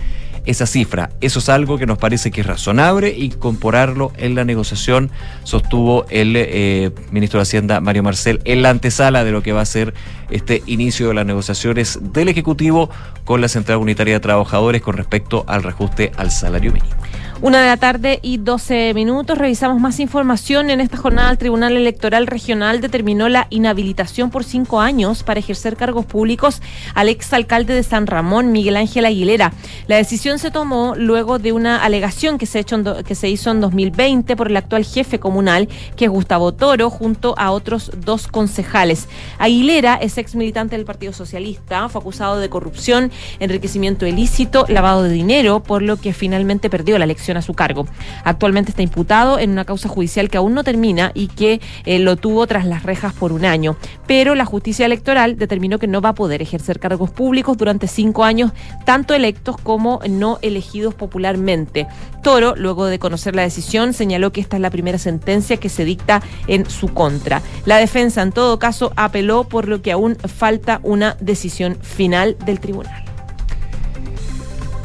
esa 0.47 0.65
cifra. 0.65 1.11
Eso 1.21 1.39
es 1.39 1.49
algo 1.49 1.77
que 1.77 1.85
nos 1.85 1.97
parece 1.97 2.31
que 2.31 2.41
es 2.41 2.47
razonable 2.47 3.15
incorporarlo 3.15 4.11
en 4.17 4.33
la 4.33 4.43
negociación, 4.43 5.11
sostuvo 5.43 6.05
el 6.09 6.33
eh, 6.35 6.91
ministro 7.11 7.39
de 7.39 7.43
Hacienda, 7.43 7.81
Mario 7.81 8.01
Marcel, 8.01 8.41
en 8.45 8.61
la 8.61 8.69
antesala 8.69 9.23
de 9.23 9.31
lo 9.31 9.43
que 9.43 9.51
va 9.51 9.61
a 9.61 9.65
ser 9.65 9.93
este 10.29 10.63
inicio 10.65 11.09
de 11.09 11.13
las 11.13 11.25
negociaciones 11.25 11.99
del 12.01 12.29
Ejecutivo 12.29 12.89
con 13.25 13.41
la 13.41 13.47
Central 13.47 13.77
Unitaria 13.77 14.15
de 14.15 14.19
Trabajadores 14.19 14.81
con 14.81 14.97
respecto 14.97 15.43
al 15.47 15.63
reajuste 15.63 16.11
al 16.17 16.31
salario 16.31 16.71
mínimo. 16.71 16.95
Una 17.39 17.61
de 17.61 17.67
la 17.67 17.77
tarde 17.77 18.19
y 18.23 18.37
12 18.37 18.95
minutos. 18.95 19.37
Revisamos 19.37 19.79
más 19.79 19.99
información. 19.99 20.71
En 20.71 20.81
esta 20.81 20.97
jornada, 20.97 21.29
el 21.29 21.37
Tribunal 21.37 21.77
Electoral 21.77 22.25
Regional 22.25 22.81
determinó 22.81 23.29
la 23.29 23.45
inhabilitación 23.51 24.31
por 24.31 24.43
cinco 24.43 24.81
años 24.81 25.21
para 25.21 25.39
ejercer 25.39 25.77
cargos 25.77 26.07
públicos 26.07 26.63
al 26.95 27.09
exalcalde 27.09 27.75
de 27.75 27.83
San 27.83 28.07
Ramón, 28.07 28.51
Miguel 28.51 28.75
Ángel 28.75 29.05
Aguilera. 29.05 29.53
La 29.85 29.97
decisión 29.97 30.36
se 30.37 30.51
tomó 30.51 30.93
luego 30.95 31.39
de 31.39 31.51
una 31.51 31.83
alegación 31.83 32.37
que 32.37 32.45
se, 32.45 32.59
hecho 32.59 33.03
que 33.03 33.15
se 33.15 33.29
hizo 33.29 33.51
en 33.51 33.61
2020 33.61 34.35
por 34.35 34.47
el 34.47 34.57
actual 34.57 34.85
jefe 34.85 35.19
comunal, 35.19 35.67
que 35.95 36.05
es 36.05 36.11
Gustavo 36.11 36.53
Toro, 36.53 36.89
junto 36.89 37.33
a 37.37 37.51
otros 37.51 37.91
dos 37.97 38.27
concejales. 38.27 39.07
Aguilera 39.39 39.95
es 39.95 40.17
ex 40.17 40.35
militante 40.35 40.75
del 40.75 40.85
Partido 40.85 41.13
Socialista, 41.13 41.89
fue 41.89 42.01
acusado 42.01 42.39
de 42.39 42.49
corrupción, 42.49 43.11
enriquecimiento 43.39 44.05
ilícito, 44.05 44.65
lavado 44.67 45.03
de 45.03 45.11
dinero, 45.11 45.61
por 45.61 45.81
lo 45.81 45.97
que 45.97 46.13
finalmente 46.13 46.69
perdió 46.69 46.97
la 46.97 47.05
elección 47.05 47.37
a 47.37 47.41
su 47.41 47.53
cargo. 47.53 47.87
Actualmente 48.23 48.71
está 48.71 48.81
imputado 48.81 49.39
en 49.39 49.51
una 49.51 49.65
causa 49.65 49.89
judicial 49.89 50.29
que 50.29 50.37
aún 50.37 50.53
no 50.53 50.63
termina 50.63 51.11
y 51.13 51.27
que 51.27 51.61
eh, 51.85 51.99
lo 51.99 52.15
tuvo 52.15 52.47
tras 52.47 52.65
las 52.65 52.83
rejas 52.83 53.13
por 53.13 53.31
un 53.31 53.45
año. 53.45 53.77
Pero 54.07 54.35
la 54.35 54.45
justicia 54.45 54.85
electoral 54.85 55.37
determinó 55.37 55.79
que 55.79 55.87
no 55.87 56.01
va 56.01 56.09
a 56.09 56.15
poder 56.15 56.41
ejercer 56.41 56.79
cargos 56.79 57.11
públicos 57.11 57.57
durante 57.57 57.87
cinco 57.87 58.23
años, 58.23 58.51
tanto 58.85 59.13
electos 59.13 59.57
como 59.57 59.99
no 60.09 60.26
elegidos 60.41 60.93
popularmente. 60.93 61.87
Toro, 62.23 62.55
luego 62.55 62.85
de 62.85 62.99
conocer 62.99 63.35
la 63.35 63.43
decisión, 63.43 63.93
señaló 63.93 64.31
que 64.31 64.41
esta 64.41 64.57
es 64.57 64.61
la 64.61 64.69
primera 64.69 64.97
sentencia 64.97 65.57
que 65.57 65.69
se 65.69 65.85
dicta 65.85 66.21
en 66.47 66.69
su 66.69 66.93
contra. 66.93 67.41
La 67.65 67.77
defensa, 67.77 68.21
en 68.21 68.31
todo 68.31 68.59
caso, 68.59 68.91
apeló 68.95 69.45
por 69.45 69.67
lo 69.67 69.81
que 69.81 69.91
aún 69.91 70.15
falta 70.15 70.79
una 70.83 71.15
decisión 71.19 71.77
final 71.81 72.37
del 72.45 72.59
tribunal. 72.59 73.07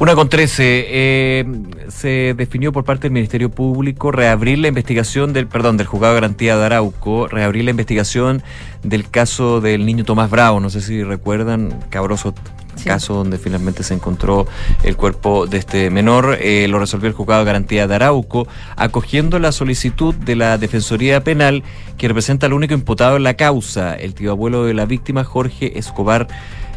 Una 0.02 0.16
con 0.16 0.28
trece. 0.28 0.84
Eh, 0.88 1.44
se 1.88 2.34
definió 2.36 2.72
por 2.72 2.82
parte 2.82 3.02
del 3.02 3.12
Ministerio 3.12 3.50
Público 3.50 4.10
reabrir 4.10 4.58
la 4.58 4.66
investigación 4.66 5.32
del, 5.32 5.46
perdón, 5.46 5.76
del 5.76 5.86
juzgado 5.86 6.14
de 6.14 6.20
garantía 6.20 6.56
de 6.56 6.64
Arauco, 6.64 7.28
reabrir 7.28 7.62
la 7.62 7.70
investigación 7.70 8.42
del 8.82 9.08
caso 9.08 9.60
del 9.60 9.86
niño 9.86 10.04
Tomás 10.04 10.28
Bravo. 10.28 10.58
No 10.58 10.70
sé 10.70 10.80
si 10.80 11.04
recuerdan, 11.04 11.78
cabroso 11.88 12.34
caso 12.82 13.14
donde 13.14 13.38
finalmente 13.38 13.82
se 13.82 13.94
encontró 13.94 14.46
el 14.82 14.96
cuerpo 14.96 15.46
de 15.46 15.58
este 15.58 15.90
menor. 15.90 16.38
Eh, 16.40 16.66
lo 16.68 16.78
resolvió 16.78 17.08
el 17.08 17.14
juzgado 17.14 17.40
de 17.40 17.46
garantía 17.46 17.86
de 17.86 17.94
Arauco, 17.94 18.46
acogiendo 18.76 19.38
la 19.38 19.52
solicitud 19.52 20.14
de 20.14 20.36
la 20.36 20.58
Defensoría 20.58 21.24
Penal 21.24 21.62
que 21.98 22.08
representa 22.08 22.46
al 22.46 22.52
único 22.52 22.74
imputado 22.74 23.16
en 23.16 23.22
la 23.22 23.34
causa, 23.34 23.94
el 23.94 24.14
tío 24.14 24.32
abuelo 24.32 24.64
de 24.64 24.74
la 24.74 24.86
víctima, 24.86 25.24
Jorge 25.24 25.78
Escobar. 25.78 26.28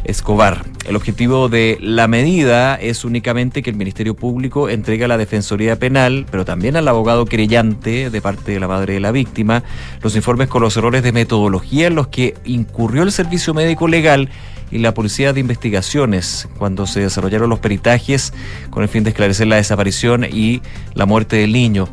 Escobar. 0.04 0.64
El 0.86 0.94
objetivo 0.94 1.48
de 1.48 1.78
la 1.80 2.06
medida 2.06 2.76
es 2.76 3.04
únicamente 3.04 3.62
que 3.62 3.70
el 3.70 3.76
Ministerio 3.76 4.14
Público 4.14 4.68
entregue 4.68 5.04
a 5.04 5.08
la 5.08 5.18
Defensoría 5.18 5.78
Penal, 5.78 6.26
pero 6.30 6.44
también 6.44 6.76
al 6.76 6.86
abogado 6.86 7.24
querellante 7.24 8.08
de 8.10 8.20
parte 8.20 8.52
de 8.52 8.60
la 8.60 8.68
madre 8.68 8.94
de 8.94 9.00
la 9.00 9.10
víctima, 9.10 9.64
los 10.02 10.14
informes 10.14 10.48
con 10.48 10.62
los 10.62 10.76
errores 10.76 11.02
de 11.02 11.10
metodología 11.10 11.88
en 11.88 11.96
los 11.96 12.06
que 12.06 12.34
incurrió 12.44 13.02
el 13.02 13.10
Servicio 13.10 13.52
Médico 13.52 13.88
Legal 13.88 14.30
y 14.70 14.78
la 14.78 14.94
Policía 14.94 15.32
de 15.32 15.40
Investigaciones 15.40 16.48
cuando 16.58 16.86
se 16.86 17.00
desarrollaron 17.00 17.50
los 17.50 17.58
peritajes 17.58 18.32
con 18.70 18.82
el 18.82 18.88
fin 18.88 19.04
de 19.04 19.10
esclarecer 19.10 19.46
la 19.46 19.56
desaparición 19.56 20.24
y 20.24 20.62
la 20.94 21.06
muerte 21.06 21.36
del 21.36 21.52
niño. 21.52 21.88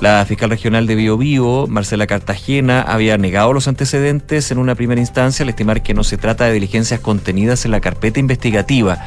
La 0.00 0.24
fiscal 0.26 0.50
regional 0.50 0.86
de 0.86 0.96
Bio, 0.96 1.16
Bio 1.16 1.66
Marcela 1.68 2.06
Cartagena, 2.06 2.82
había 2.82 3.16
negado 3.16 3.52
los 3.52 3.68
antecedentes 3.68 4.50
en 4.50 4.58
una 4.58 4.74
primera 4.74 5.00
instancia 5.00 5.44
al 5.44 5.50
estimar 5.50 5.82
que 5.82 5.94
no 5.94 6.02
se 6.02 6.16
trata 6.16 6.46
de 6.46 6.52
diligencias 6.52 7.00
contenidas 7.00 7.64
en 7.64 7.70
la 7.70 7.80
carpeta 7.80 8.18
investigativa. 8.18 8.98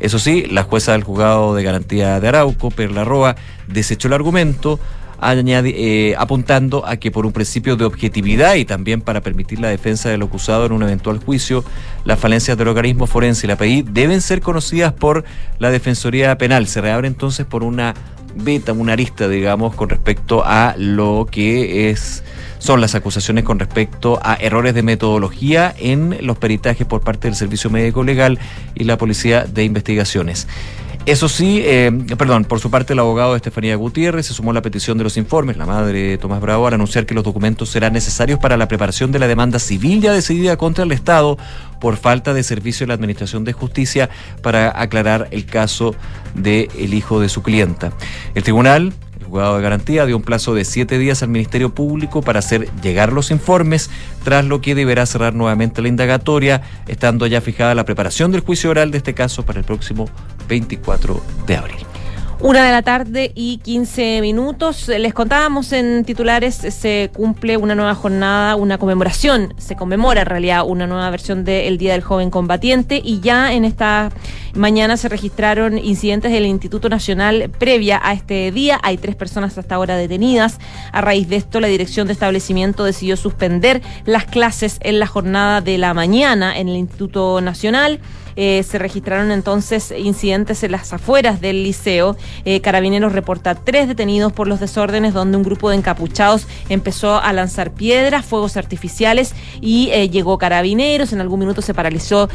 Eso 0.00 0.20
sí, 0.20 0.46
la 0.48 0.62
jueza 0.62 0.92
del 0.92 1.02
juzgado 1.02 1.54
de 1.56 1.64
garantía 1.64 2.20
de 2.20 2.28
Arauco, 2.28 2.70
Perla 2.70 3.04
Roa, 3.04 3.34
desechó 3.66 4.06
el 4.06 4.14
argumento, 4.14 4.78
eh, 5.20 6.14
apuntando 6.16 6.86
a 6.86 6.96
que 6.96 7.10
por 7.10 7.26
un 7.26 7.32
principio 7.32 7.76
de 7.76 7.84
objetividad 7.84 8.54
y 8.54 8.64
también 8.64 9.00
para 9.00 9.20
permitir 9.20 9.60
la 9.60 9.68
defensa 9.68 10.08
del 10.08 10.22
acusado 10.22 10.66
en 10.66 10.72
un 10.72 10.82
eventual 10.82 11.18
juicio, 11.18 11.64
las 12.04 12.18
falencias 12.18 12.56
del 12.56 12.68
organismo 12.68 13.06
forense 13.06 13.46
y 13.46 13.48
la 13.48 13.56
PI 13.56 13.82
deben 13.82 14.20
ser 14.20 14.40
conocidas 14.40 14.92
por 14.92 15.24
la 15.58 15.70
Defensoría 15.70 16.38
Penal. 16.38 16.66
Se 16.66 16.80
reabre 16.80 17.08
entonces 17.08 17.46
por 17.46 17.64
una 17.64 17.94
beta, 18.36 18.72
una 18.72 18.92
arista, 18.92 19.28
digamos, 19.28 19.74
con 19.74 19.88
respecto 19.88 20.42
a 20.44 20.74
lo 20.76 21.26
que 21.30 21.90
es 21.90 22.22
son 22.58 22.80
las 22.80 22.94
acusaciones 22.94 23.44
con 23.44 23.58
respecto 23.58 24.18
a 24.22 24.34
errores 24.34 24.74
de 24.74 24.82
metodología 24.82 25.74
en 25.78 26.18
los 26.22 26.38
peritajes 26.38 26.86
por 26.86 27.00
parte 27.02 27.28
del 27.28 27.36
Servicio 27.36 27.70
Médico 27.70 28.02
Legal 28.02 28.38
y 28.74 28.84
la 28.84 28.98
Policía 28.98 29.44
de 29.44 29.64
Investigaciones. 29.64 30.48
Eso 31.08 31.26
sí, 31.26 31.62
eh, 31.64 31.90
perdón, 32.18 32.44
por 32.44 32.60
su 32.60 32.70
parte 32.70 32.92
el 32.92 32.98
abogado 32.98 33.34
Estefanía 33.34 33.74
Gutiérrez 33.76 34.26
se 34.26 34.34
sumó 34.34 34.50
a 34.50 34.54
la 34.54 34.60
petición 34.60 34.98
de 34.98 35.04
los 35.04 35.16
informes, 35.16 35.56
la 35.56 35.64
madre 35.64 36.02
de 36.02 36.18
Tomás 36.18 36.38
Bravo, 36.42 36.66
al 36.66 36.74
anunciar 36.74 37.06
que 37.06 37.14
los 37.14 37.24
documentos 37.24 37.70
serán 37.70 37.94
necesarios 37.94 38.38
para 38.38 38.58
la 38.58 38.68
preparación 38.68 39.10
de 39.10 39.18
la 39.18 39.26
demanda 39.26 39.58
civil 39.58 40.02
ya 40.02 40.12
decidida 40.12 40.58
contra 40.58 40.84
el 40.84 40.92
Estado 40.92 41.38
por 41.80 41.96
falta 41.96 42.34
de 42.34 42.42
servicio 42.42 42.84
de 42.84 42.88
la 42.88 42.94
Administración 42.94 43.44
de 43.44 43.54
Justicia 43.54 44.10
para 44.42 44.78
aclarar 44.78 45.28
el 45.30 45.46
caso 45.46 45.94
del 46.34 46.68
el 46.78 46.92
hijo 46.92 47.20
de 47.20 47.30
su 47.30 47.42
clienta. 47.42 47.90
El 48.34 48.42
tribunal 48.42 48.92
juzgado 49.28 49.56
de 49.56 49.62
garantía 49.62 50.06
dio 50.06 50.16
un 50.16 50.22
plazo 50.22 50.54
de 50.54 50.64
siete 50.64 50.98
días 50.98 51.22
al 51.22 51.28
Ministerio 51.28 51.74
Público 51.74 52.22
para 52.22 52.38
hacer 52.38 52.68
llegar 52.82 53.12
los 53.12 53.30
informes, 53.30 53.90
tras 54.24 54.44
lo 54.44 54.60
que 54.60 54.74
deberá 54.74 55.06
cerrar 55.06 55.34
nuevamente 55.34 55.82
la 55.82 55.88
indagatoria, 55.88 56.62
estando 56.86 57.26
ya 57.26 57.40
fijada 57.40 57.74
la 57.74 57.84
preparación 57.84 58.32
del 58.32 58.40
juicio 58.40 58.70
oral 58.70 58.90
de 58.90 58.98
este 58.98 59.14
caso 59.14 59.44
para 59.44 59.58
el 59.58 59.64
próximo 59.64 60.08
24 60.48 61.20
de 61.46 61.56
abril. 61.56 61.97
Una 62.40 62.64
de 62.64 62.70
la 62.70 62.82
tarde 62.82 63.32
y 63.34 63.58
15 63.58 64.20
minutos. 64.20 64.86
Les 64.86 65.12
contábamos 65.12 65.72
en 65.72 66.04
titulares, 66.04 66.54
se 66.54 67.10
cumple 67.12 67.56
una 67.56 67.74
nueva 67.74 67.96
jornada, 67.96 68.54
una 68.54 68.78
conmemoración, 68.78 69.54
se 69.58 69.74
conmemora 69.74 70.20
en 70.20 70.26
realidad 70.28 70.62
una 70.64 70.86
nueva 70.86 71.10
versión 71.10 71.44
del 71.44 71.78
Día 71.78 71.94
del 71.94 72.02
Joven 72.02 72.30
Combatiente 72.30 73.02
y 73.04 73.18
ya 73.18 73.52
en 73.52 73.64
esta 73.64 74.12
mañana 74.54 74.96
se 74.96 75.08
registraron 75.08 75.78
incidentes 75.78 76.30
del 76.30 76.46
Instituto 76.46 76.88
Nacional 76.88 77.50
previa 77.58 78.00
a 78.00 78.12
este 78.12 78.52
día. 78.52 78.78
Hay 78.84 78.98
tres 78.98 79.16
personas 79.16 79.58
hasta 79.58 79.74
ahora 79.74 79.96
detenidas. 79.96 80.60
A 80.92 81.00
raíz 81.00 81.28
de 81.28 81.36
esto, 81.36 81.58
la 81.58 81.66
dirección 81.66 82.06
de 82.06 82.12
establecimiento 82.12 82.84
decidió 82.84 83.16
suspender 83.16 83.82
las 84.04 84.26
clases 84.26 84.78
en 84.82 85.00
la 85.00 85.08
jornada 85.08 85.60
de 85.60 85.76
la 85.76 85.92
mañana 85.92 86.56
en 86.56 86.68
el 86.68 86.76
Instituto 86.76 87.40
Nacional. 87.40 87.98
Eh, 88.40 88.62
se 88.62 88.78
registraron 88.78 89.32
entonces 89.32 89.90
incidentes 89.90 90.62
en 90.62 90.70
las 90.70 90.92
afueras 90.92 91.40
del 91.40 91.64
liceo. 91.64 92.16
Eh, 92.44 92.60
Carabineros 92.60 93.12
reporta 93.12 93.56
tres 93.56 93.88
detenidos 93.88 94.32
por 94.32 94.46
los 94.46 94.60
desórdenes 94.60 95.12
donde 95.12 95.36
un 95.36 95.42
grupo 95.42 95.70
de 95.70 95.76
encapuchados 95.76 96.46
empezó 96.68 97.16
a 97.16 97.32
lanzar 97.32 97.72
piedras, 97.72 98.24
fuegos 98.24 98.56
artificiales 98.56 99.34
y 99.60 99.90
eh, 99.90 100.08
llegó 100.08 100.38
Carabineros. 100.38 101.12
En 101.12 101.20
algún 101.20 101.40
minuto 101.40 101.62
se 101.62 101.74
paralizó 101.74 102.28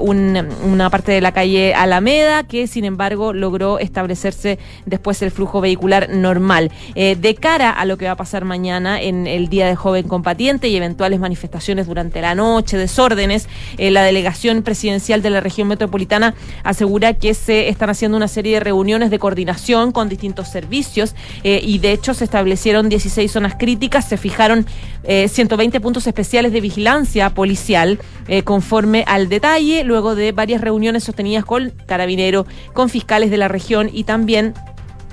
una 0.00 0.88
parte 0.88 1.12
de 1.12 1.20
la 1.20 1.32
calle 1.32 1.74
Alameda 1.74 2.44
que 2.44 2.66
sin 2.66 2.86
embargo 2.86 3.34
logró 3.34 3.78
establecerse 3.78 4.58
después 4.86 5.20
el 5.20 5.30
flujo 5.30 5.60
vehicular 5.60 6.08
normal. 6.08 6.70
de 6.94 7.36
cara 7.38 7.70
a 7.70 7.84
lo 7.84 7.98
que 7.98 8.06
va 8.06 8.12
a 8.12 8.16
pasar 8.16 8.46
mañana 8.46 9.00
en 9.00 9.26
el 9.26 9.48
Día 9.48 9.66
de 9.66 9.76
Joven 9.76 10.08
Combatiente 10.08 10.68
y 10.68 10.76
eventuales 10.76 11.20
manifestaciones 11.20 11.86
durante 11.86 12.22
la 12.22 12.34
noche, 12.34 12.78
desórdenes, 12.78 13.46
la 13.76 14.02
delegación 14.02 14.62
presidencial 14.62 15.20
de 15.20 15.30
la 15.30 15.40
región 15.50 15.68
metropolitana 15.68 16.34
asegura 16.62 17.14
que 17.14 17.34
se 17.34 17.68
están 17.68 17.90
haciendo 17.90 18.16
una 18.16 18.28
serie 18.28 18.54
de 18.54 18.60
reuniones 18.60 19.10
de 19.10 19.18
coordinación 19.18 19.90
con 19.90 20.08
distintos 20.08 20.48
servicios 20.48 21.14
eh, 21.42 21.60
y 21.62 21.78
de 21.78 21.92
hecho 21.92 22.14
se 22.14 22.24
establecieron 22.24 22.88
16 22.88 23.30
zonas 23.30 23.56
críticas, 23.58 24.08
se 24.08 24.16
fijaron 24.16 24.64
120 25.02 25.76
eh, 25.76 25.80
puntos 25.80 26.06
especiales 26.06 26.52
de 26.52 26.60
vigilancia 26.60 27.30
policial 27.30 27.98
eh, 28.28 28.42
conforme 28.42 29.02
al 29.08 29.28
detalle, 29.28 29.82
luego 29.82 30.14
de 30.14 30.30
varias 30.30 30.60
reuniones 30.60 31.02
sostenidas 31.04 31.44
con 31.44 31.72
carabineros, 31.86 32.46
con 32.72 32.88
fiscales 32.88 33.30
de 33.30 33.36
la 33.36 33.48
región 33.48 33.90
y 33.92 34.04
también 34.04 34.54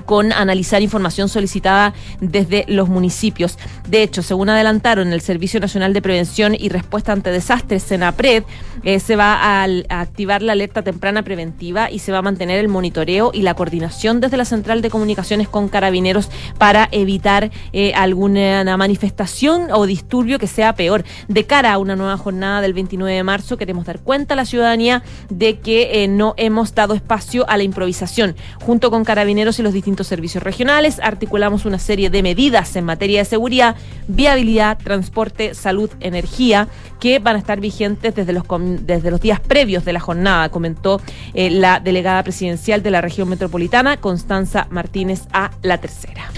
con 0.08 0.32
analizar 0.32 0.82
información 0.82 1.28
solicitada 1.30 1.94
desde 2.22 2.64
los 2.70 2.88
municipios. 2.88 3.60
De 3.88 4.02
hecho, 4.02 4.24
según 4.24 4.50
adelantaron 4.50 5.12
el 5.12 5.22
Servicio 5.22 5.60
Nacional 5.60 5.94
de 5.94 6.02
Prevención 6.02 6.56
y 6.58 6.70
Respuesta 6.70 7.12
ante 7.12 7.30
Desastres, 7.30 7.84
SENAPRED, 7.84 8.44
eh, 8.88 9.02
se 9.02 9.18
va 9.18 9.34
a, 9.34 9.68
activar 9.90 10.42
la 10.42 10.54
alerta 10.54 10.82
temprana 10.82 11.22
preventiva 11.22 11.92
y 11.92 12.00
se 12.00 12.14
va 12.14 12.20
a 12.20 12.22
mantener 12.22 12.58
el 12.58 12.70
monitoreo 12.70 13.32
y 13.34 13.42
la 13.42 13.54
coordinación 13.54 14.22
desde 14.22 14.38
la 14.38 14.46
Central 14.46 14.82
de 14.82 14.90
Comunicaciones 14.90 15.50
con 15.50 15.68
Carabineros 15.68 16.30
para 16.58 16.88
evitar 16.94 17.52
eh, 17.74 17.92
alguna 17.96 18.78
manifestación 18.78 19.74
o 19.74 19.86
disturbio 19.88 20.40
que 20.40 20.48
sea 20.48 20.74
peor. 20.76 21.04
De 21.28 21.46
cara 21.46 21.74
a 21.74 21.80
una 21.80 21.98
nueva 21.98 22.16
jornada 22.16 22.62
del 22.62 22.74
29 22.74 23.14
de 23.14 23.24
marzo, 23.24 23.58
queremos 23.58 23.86
dar 23.86 24.00
cuenta 24.00 24.36
a 24.36 24.38
la 24.38 24.46
ciudadanía 24.46 25.04
de 25.30 25.60
que 25.60 26.06
eh, 26.06 26.08
no 26.08 26.34
hemos 26.38 26.74
dado 26.74 26.94
espacio 26.94 27.44
a 27.50 27.58
la 27.58 27.64
improvisación. 27.64 28.38
Junto 28.62 28.90
con 28.90 29.04
Carabineros 29.04 29.60
y 29.60 29.64
los 29.64 29.74
distintos 29.74 30.08
servicios 30.08 30.46
regionales, 30.46 31.02
articulamos 31.04 31.66
una 31.66 31.80
serie 31.80 32.10
de 32.10 32.24
medidas 32.24 32.74
en 32.78 32.86
materia 32.86 33.20
de 33.20 33.26
seguridad, 33.26 33.76
viabilidad, 34.08 34.78
transporte, 34.78 35.56
salud, 35.56 35.90
energía, 36.00 36.70
que 37.02 37.20
van 37.20 37.36
a 37.36 37.40
estar 37.40 37.60
vigentes 37.60 38.16
desde 38.16 38.34
los, 38.34 38.46
desde 38.82 39.12
los 39.12 39.22
días 39.22 39.40
previos 39.40 39.86
de 39.86 39.94
la 39.94 40.00
jornada, 40.00 40.50
comentó 40.50 41.02
eh, 41.34 41.50
la 41.50 41.80
delegada 41.80 42.24
presidencial 42.24 42.84
de 42.84 42.92
la 42.92 43.02
región 43.02 43.30
metropolitana, 43.30 43.98
Constanza 43.98 44.68
Martínez, 44.70 45.24
a 45.34 45.52
la 45.62 45.78
tercera. 45.80 46.32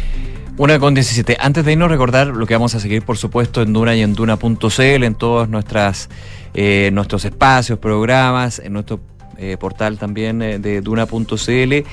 Una 0.57 0.77
con 0.77 0.93
17. 0.93 1.37
Antes 1.39 1.63
de 1.63 1.71
irnos, 1.71 1.89
recordar 1.89 2.27
lo 2.27 2.45
que 2.45 2.53
vamos 2.53 2.75
a 2.75 2.79
seguir, 2.79 3.03
por 3.03 3.17
supuesto, 3.17 3.61
en 3.61 3.71
Duna 3.71 3.95
y 3.95 4.01
en 4.01 4.13
Duna.cl, 4.13 5.03
en 5.03 5.15
todos 5.15 5.47
nuestras, 5.47 6.09
eh, 6.53 6.89
nuestros 6.91 7.23
espacios, 7.23 7.79
programas, 7.79 8.59
en 8.59 8.73
nuestro 8.73 8.99
eh, 9.37 9.55
portal 9.57 9.97
también 9.97 10.39
de 10.39 10.81
Duna.cl 10.81 11.85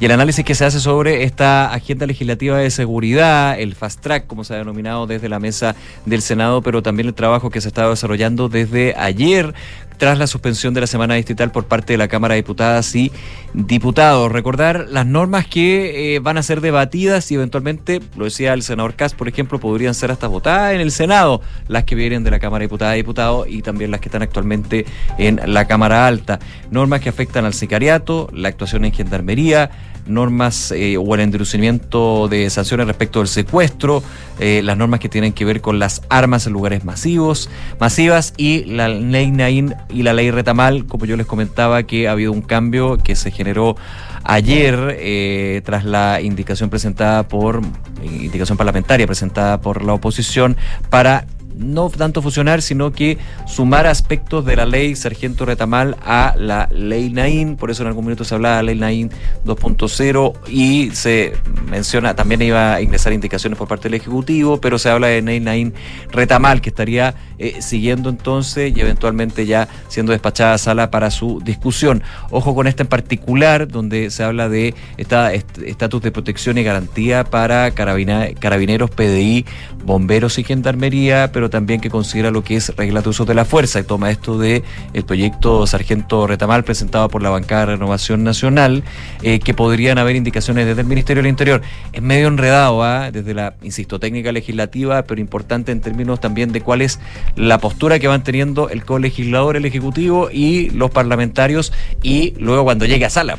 y 0.00 0.04
el 0.04 0.12
análisis 0.12 0.44
que 0.44 0.54
se 0.54 0.64
hace 0.64 0.78
sobre 0.78 1.24
esta 1.24 1.72
agenda 1.72 2.06
legislativa 2.06 2.56
de 2.56 2.70
seguridad, 2.70 3.58
el 3.58 3.74
fast 3.74 4.00
track, 4.00 4.28
como 4.28 4.44
se 4.44 4.54
ha 4.54 4.58
denominado 4.58 5.08
desde 5.08 5.28
la 5.28 5.40
mesa 5.40 5.74
del 6.06 6.22
Senado, 6.22 6.62
pero 6.62 6.84
también 6.84 7.08
el 7.08 7.14
trabajo 7.14 7.50
que 7.50 7.60
se 7.60 7.66
está 7.66 7.88
desarrollando 7.88 8.48
desde 8.48 8.94
ayer 8.96 9.54
tras 9.98 10.18
la 10.18 10.26
suspensión 10.26 10.72
de 10.74 10.80
la 10.80 10.86
semana 10.86 11.14
distrital 11.14 11.50
por 11.50 11.66
parte 11.66 11.92
de 11.92 11.98
la 11.98 12.08
Cámara 12.08 12.34
de 12.34 12.42
Diputadas 12.42 12.94
y 12.94 13.12
Diputados. 13.52 14.32
Recordar 14.32 14.86
las 14.88 15.06
normas 15.06 15.46
que 15.46 16.14
eh, 16.14 16.18
van 16.20 16.38
a 16.38 16.42
ser 16.42 16.60
debatidas 16.60 17.30
y 17.30 17.34
eventualmente, 17.34 18.00
lo 18.16 18.24
decía 18.24 18.54
el 18.54 18.62
senador 18.62 18.94
Kass, 18.94 19.14
por 19.14 19.28
ejemplo, 19.28 19.58
podrían 19.58 19.94
ser 19.94 20.10
hasta 20.10 20.28
votadas 20.28 20.74
en 20.74 20.80
el 20.80 20.90
Senado, 20.90 21.42
las 21.66 21.84
que 21.84 21.94
vienen 21.94 22.24
de 22.24 22.30
la 22.30 22.38
Cámara 22.38 22.60
de 22.60 22.66
Diputadas 22.66 22.94
y 22.94 22.98
Diputados 22.98 23.46
y 23.48 23.62
también 23.62 23.90
las 23.90 24.00
que 24.00 24.08
están 24.08 24.22
actualmente 24.22 24.86
en 25.18 25.40
la 25.46 25.66
Cámara 25.66 26.06
Alta. 26.06 26.38
Normas 26.70 27.00
que 27.00 27.08
afectan 27.08 27.44
al 27.44 27.54
sicariato, 27.54 28.28
la 28.32 28.48
actuación 28.48 28.84
en 28.84 28.92
gendarmería, 28.92 29.70
normas 30.08 30.72
eh, 30.72 30.96
o 30.96 31.14
el 31.14 31.20
endurecimiento 31.20 32.28
de 32.28 32.50
sanciones 32.50 32.86
respecto 32.86 33.20
del 33.20 33.28
secuestro, 33.28 34.02
eh, 34.38 34.60
las 34.62 34.76
normas 34.76 35.00
que 35.00 35.08
tienen 35.08 35.32
que 35.32 35.44
ver 35.44 35.60
con 35.60 35.78
las 35.78 36.02
armas 36.08 36.46
en 36.46 36.52
lugares 36.52 36.84
masivos, 36.84 37.50
masivas 37.78 38.34
y 38.36 38.64
la 38.64 38.88
ley 38.88 39.30
Nain 39.30 39.74
y 39.90 40.02
la 40.02 40.12
ley 40.12 40.30
Retamal, 40.30 40.86
como 40.86 41.06
yo 41.06 41.16
les 41.16 41.26
comentaba 41.26 41.82
que 41.82 42.08
ha 42.08 42.12
habido 42.12 42.32
un 42.32 42.42
cambio 42.42 42.98
que 42.98 43.16
se 43.16 43.30
generó 43.30 43.76
ayer 44.24 44.96
eh, 44.98 45.62
tras 45.64 45.84
la 45.84 46.20
indicación 46.20 46.70
presentada 46.70 47.26
por 47.28 47.62
indicación 48.02 48.58
parlamentaria 48.58 49.06
presentada 49.06 49.60
por 49.60 49.84
la 49.84 49.94
oposición 49.94 50.56
para 50.90 51.26
no 51.58 51.90
tanto 51.90 52.22
fusionar, 52.22 52.62
sino 52.62 52.92
que 52.92 53.18
sumar 53.46 53.86
aspectos 53.86 54.44
de 54.46 54.56
la 54.56 54.64
ley 54.64 54.94
Sargento 54.94 55.44
Retamal 55.44 55.96
a 56.04 56.34
la 56.38 56.68
ley 56.72 57.10
Nain, 57.10 57.56
por 57.56 57.70
eso 57.70 57.82
en 57.82 57.88
algún 57.88 58.04
minuto 58.04 58.24
se 58.24 58.34
hablaba 58.34 58.58
de 58.58 58.62
la 58.62 58.66
ley 58.66 58.78
Nain 58.78 59.10
2.0 59.44 60.34
y 60.48 60.90
se 60.92 61.34
menciona, 61.68 62.14
también 62.14 62.42
iba 62.42 62.74
a 62.74 62.80
ingresar 62.80 63.12
indicaciones 63.12 63.58
por 63.58 63.68
parte 63.68 63.88
del 63.88 63.94
Ejecutivo, 63.94 64.60
pero 64.60 64.78
se 64.78 64.88
habla 64.88 65.08
de 65.08 65.20
ley 65.20 65.40
Nain 65.40 65.74
Retamal, 66.10 66.60
que 66.60 66.68
estaría 66.70 67.14
eh, 67.38 67.60
siguiendo 67.60 68.08
entonces 68.08 68.72
y 68.76 68.80
eventualmente 68.80 69.46
ya 69.46 69.68
siendo 69.88 70.12
despachada 70.12 70.54
a 70.54 70.58
sala 70.58 70.90
para 70.90 71.10
su 71.10 71.40
discusión. 71.44 72.02
Ojo 72.30 72.54
con 72.54 72.66
esta 72.66 72.82
en 72.82 72.88
particular, 72.88 73.68
donde 73.68 74.10
se 74.10 74.24
habla 74.24 74.48
de 74.48 74.74
estatus 74.96 76.02
de 76.02 76.10
protección 76.10 76.58
y 76.58 76.62
garantía 76.62 77.24
para 77.24 77.70
carabineros, 77.72 78.90
PDI, 78.90 79.44
bomberos 79.84 80.38
y 80.38 80.44
gendarmería, 80.44 81.30
pero 81.32 81.50
también 81.50 81.80
que 81.80 81.90
considera 81.90 82.30
lo 82.30 82.42
que 82.42 82.56
es 82.56 82.74
regla 82.76 83.02
de 83.02 83.08
uso 83.08 83.24
de 83.24 83.34
la 83.34 83.44
fuerza 83.44 83.80
y 83.80 83.84
toma 83.84 84.10
esto 84.10 84.38
de 84.38 84.62
el 84.92 85.04
proyecto 85.04 85.66
Sargento 85.66 86.26
Retamal 86.26 86.64
presentado 86.64 87.08
por 87.08 87.22
la 87.22 87.30
bancada 87.30 87.60
de 87.60 87.66
Renovación 87.72 88.24
Nacional, 88.24 88.84
eh, 89.22 89.40
que 89.40 89.54
podrían 89.54 89.98
haber 89.98 90.16
indicaciones 90.16 90.66
desde 90.66 90.82
el 90.82 90.86
Ministerio 90.86 91.22
del 91.22 91.30
Interior. 91.30 91.62
Es 91.92 92.02
medio 92.02 92.28
enredado, 92.28 92.82
¿ah? 92.82 93.10
desde 93.10 93.34
la, 93.34 93.54
insisto, 93.62 93.98
técnica 93.98 94.32
legislativa, 94.32 95.02
pero 95.02 95.20
importante 95.20 95.72
en 95.72 95.80
términos 95.80 96.20
también 96.20 96.52
de 96.52 96.60
cuál 96.60 96.82
es 96.82 96.98
la 97.36 97.58
postura 97.58 97.98
que 97.98 98.08
van 98.08 98.24
teniendo 98.24 98.68
el 98.68 98.84
colegislador, 98.84 99.56
el 99.56 99.64
Ejecutivo 99.64 100.28
y 100.32 100.70
los 100.70 100.90
parlamentarios, 100.90 101.72
y 102.02 102.34
luego 102.38 102.64
cuando 102.64 102.86
llegue 102.86 103.04
a 103.04 103.10
sala 103.10 103.38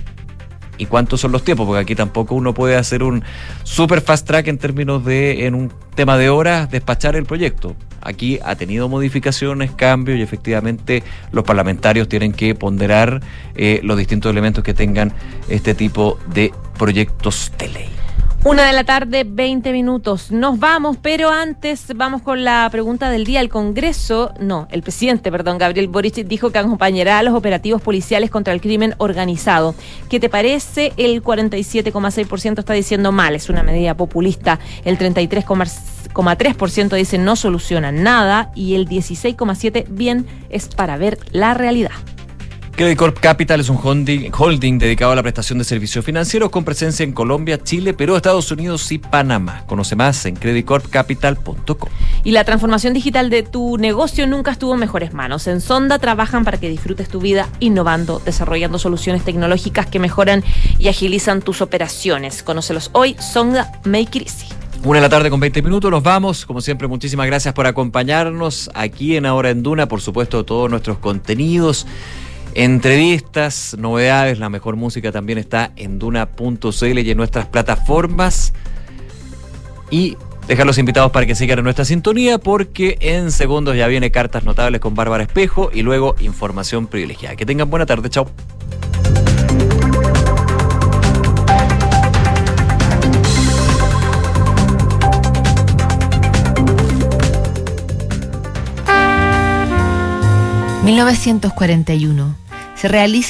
y 0.79 0.85
cuántos 0.85 1.21
son 1.21 1.31
los 1.31 1.43
tiempos, 1.43 1.67
porque 1.67 1.81
aquí 1.81 1.93
tampoco 1.93 2.33
uno 2.33 2.53
puede 2.53 2.77
hacer 2.77 3.03
un 3.03 3.23
super 3.63 4.01
fast 4.01 4.25
track 4.25 4.47
en 4.47 4.57
términos 4.57 5.05
de, 5.05 5.45
en 5.45 5.53
un 5.53 5.71
tema 5.93 6.17
de 6.17 6.29
horas, 6.29 6.71
despachar 6.71 7.15
el 7.15 7.25
proyecto. 7.25 7.75
Aquí 8.01 8.39
ha 8.43 8.55
tenido 8.55 8.87
modificaciones, 8.87 9.71
cambios 9.71 10.17
y 10.17 10.21
efectivamente 10.21 11.03
los 11.33 11.43
parlamentarios 11.43 12.07
tienen 12.07 12.31
que 12.31 12.55
ponderar 12.55 13.21
eh, 13.55 13.81
los 13.83 13.97
distintos 13.97 14.31
elementos 14.31 14.63
que 14.63 14.73
tengan 14.73 15.13
este 15.49 15.75
tipo 15.75 16.17
de 16.33 16.53
proyectos 16.77 17.51
de 17.57 17.67
ley. 17.67 17.98
Una 18.45 18.65
de 18.65 18.71
la 18.71 18.85
tarde, 18.85 19.25
20 19.27 19.73
minutos. 19.73 20.31
Nos 20.31 20.59
vamos, 20.59 20.95
pero 21.01 21.29
antes 21.29 21.87
vamos 21.93 22.21
con 22.21 22.45
la 22.45 22.69
pregunta 22.71 23.09
del 23.09 23.25
día. 23.25 23.41
El 23.41 23.49
Congreso, 23.49 24.33
no, 24.39 24.65
el 24.71 24.81
presidente, 24.81 25.29
perdón, 25.29 25.57
Gabriel 25.57 25.89
Boric 25.89 26.15
dijo 26.25 26.49
que 26.49 26.57
acompañará 26.57 27.19
a 27.19 27.23
los 27.23 27.33
operativos 27.33 27.81
policiales 27.81 28.29
contra 28.29 28.53
el 28.53 28.61
crimen 28.61 28.95
organizado. 28.97 29.75
¿Qué 30.09 30.21
te 30.21 30.29
parece? 30.29 30.93
El 30.95 31.21
47,6% 31.21 32.59
está 32.59 32.71
diciendo 32.71 33.11
mal, 33.11 33.35
es 33.35 33.49
una 33.49 33.61
medida 33.61 33.97
populista. 33.97 34.57
El 34.85 34.97
33,3% 34.97 36.95
dice 36.95 37.17
no 37.17 37.35
soluciona 37.35 37.91
nada 37.91 38.53
y 38.55 38.75
el 38.75 38.87
16,7% 38.87 39.85
bien 39.89 40.25
es 40.49 40.69
para 40.69 40.95
ver 40.95 41.19
la 41.33 41.55
realidad. 41.55 41.91
Credit 42.79 42.97
Corp 42.97 43.19
Capital 43.19 43.59
es 43.59 43.67
un 43.67 43.77
holding, 43.77 44.79
dedicado 44.79 45.11
a 45.11 45.15
la 45.17 45.21
prestación 45.21 45.59
de 45.59 45.65
servicios 45.65 46.05
financieros 46.05 46.49
con 46.49 46.63
presencia 46.63 47.03
en 47.03 47.11
Colombia, 47.11 47.61
Chile, 47.61 47.93
Perú, 47.93 48.15
Estados 48.15 48.49
Unidos 48.53 48.89
y 48.93 48.99
Panamá. 48.99 49.65
Conoce 49.65 49.97
más 49.97 50.25
en 50.25 50.37
creditcorpcapital.com. 50.37 51.89
Y 52.23 52.31
la 52.31 52.45
transformación 52.45 52.93
digital 52.93 53.29
de 53.29 53.43
tu 53.43 53.77
negocio 53.77 54.27
nunca 54.27 54.51
estuvo 54.51 54.75
en 54.75 54.79
mejores 54.79 55.11
manos. 55.11 55.45
En 55.47 55.59
Sonda 55.59 55.99
trabajan 55.99 56.45
para 56.45 56.57
que 56.57 56.69
disfrutes 56.69 57.09
tu 57.09 57.19
vida 57.19 57.49
innovando, 57.59 58.21
desarrollando 58.23 58.79
soluciones 58.79 59.25
tecnológicas 59.25 59.87
que 59.87 59.99
mejoran 59.99 60.41
y 60.77 60.87
agilizan 60.87 61.41
tus 61.41 61.61
operaciones. 61.61 62.43
Conócelos 62.43 62.91
hoy, 62.93 63.17
Sonda 63.19 63.73
Make 63.83 64.19
It 64.19 64.27
Easy. 64.27 64.45
Una 64.85 64.99
de 64.99 65.01
la 65.01 65.09
tarde 65.09 65.29
con 65.29 65.41
20 65.41 65.61
minutos, 65.63 65.91
nos 65.91 66.01
vamos. 66.01 66.45
Como 66.45 66.61
siempre, 66.61 66.87
muchísimas 66.87 67.27
gracias 67.27 67.53
por 67.53 67.67
acompañarnos 67.67 68.71
aquí 68.73 69.17
en 69.17 69.25
Ahora 69.25 69.49
en 69.49 69.63
Duna. 69.63 69.89
Por 69.89 69.99
supuesto, 69.99 70.45
todos 70.45 70.69
nuestros 70.69 70.99
contenidos 70.99 71.85
entrevistas, 72.53 73.75
novedades, 73.77 74.39
la 74.39 74.49
mejor 74.49 74.75
música 74.75 75.11
también 75.11 75.37
está 75.37 75.71
en 75.75 75.99
duna.cl 75.99 76.99
y 76.99 77.11
en 77.11 77.17
nuestras 77.17 77.47
plataformas. 77.47 78.53
Y 79.91 80.17
dejar 80.47 80.65
los 80.65 80.77
invitados 80.77 81.11
para 81.11 81.25
que 81.25 81.35
sigan 81.35 81.59
en 81.59 81.63
nuestra 81.63 81.85
sintonía 81.85 82.37
porque 82.39 82.97
en 83.01 83.31
segundos 83.31 83.75
ya 83.75 83.87
viene 83.87 84.11
cartas 84.11 84.43
notables 84.43 84.81
con 84.81 84.95
Bárbara 84.95 85.23
Espejo 85.23 85.69
y 85.73 85.83
luego 85.83 86.15
información 86.19 86.87
privilegiada. 86.87 87.35
Que 87.35 87.45
tengan 87.45 87.69
buena 87.69 87.85
tarde, 87.85 88.09
chao. 88.09 88.29
...1941... 100.89 102.33
Se 102.75 102.87
realiza 102.87 103.27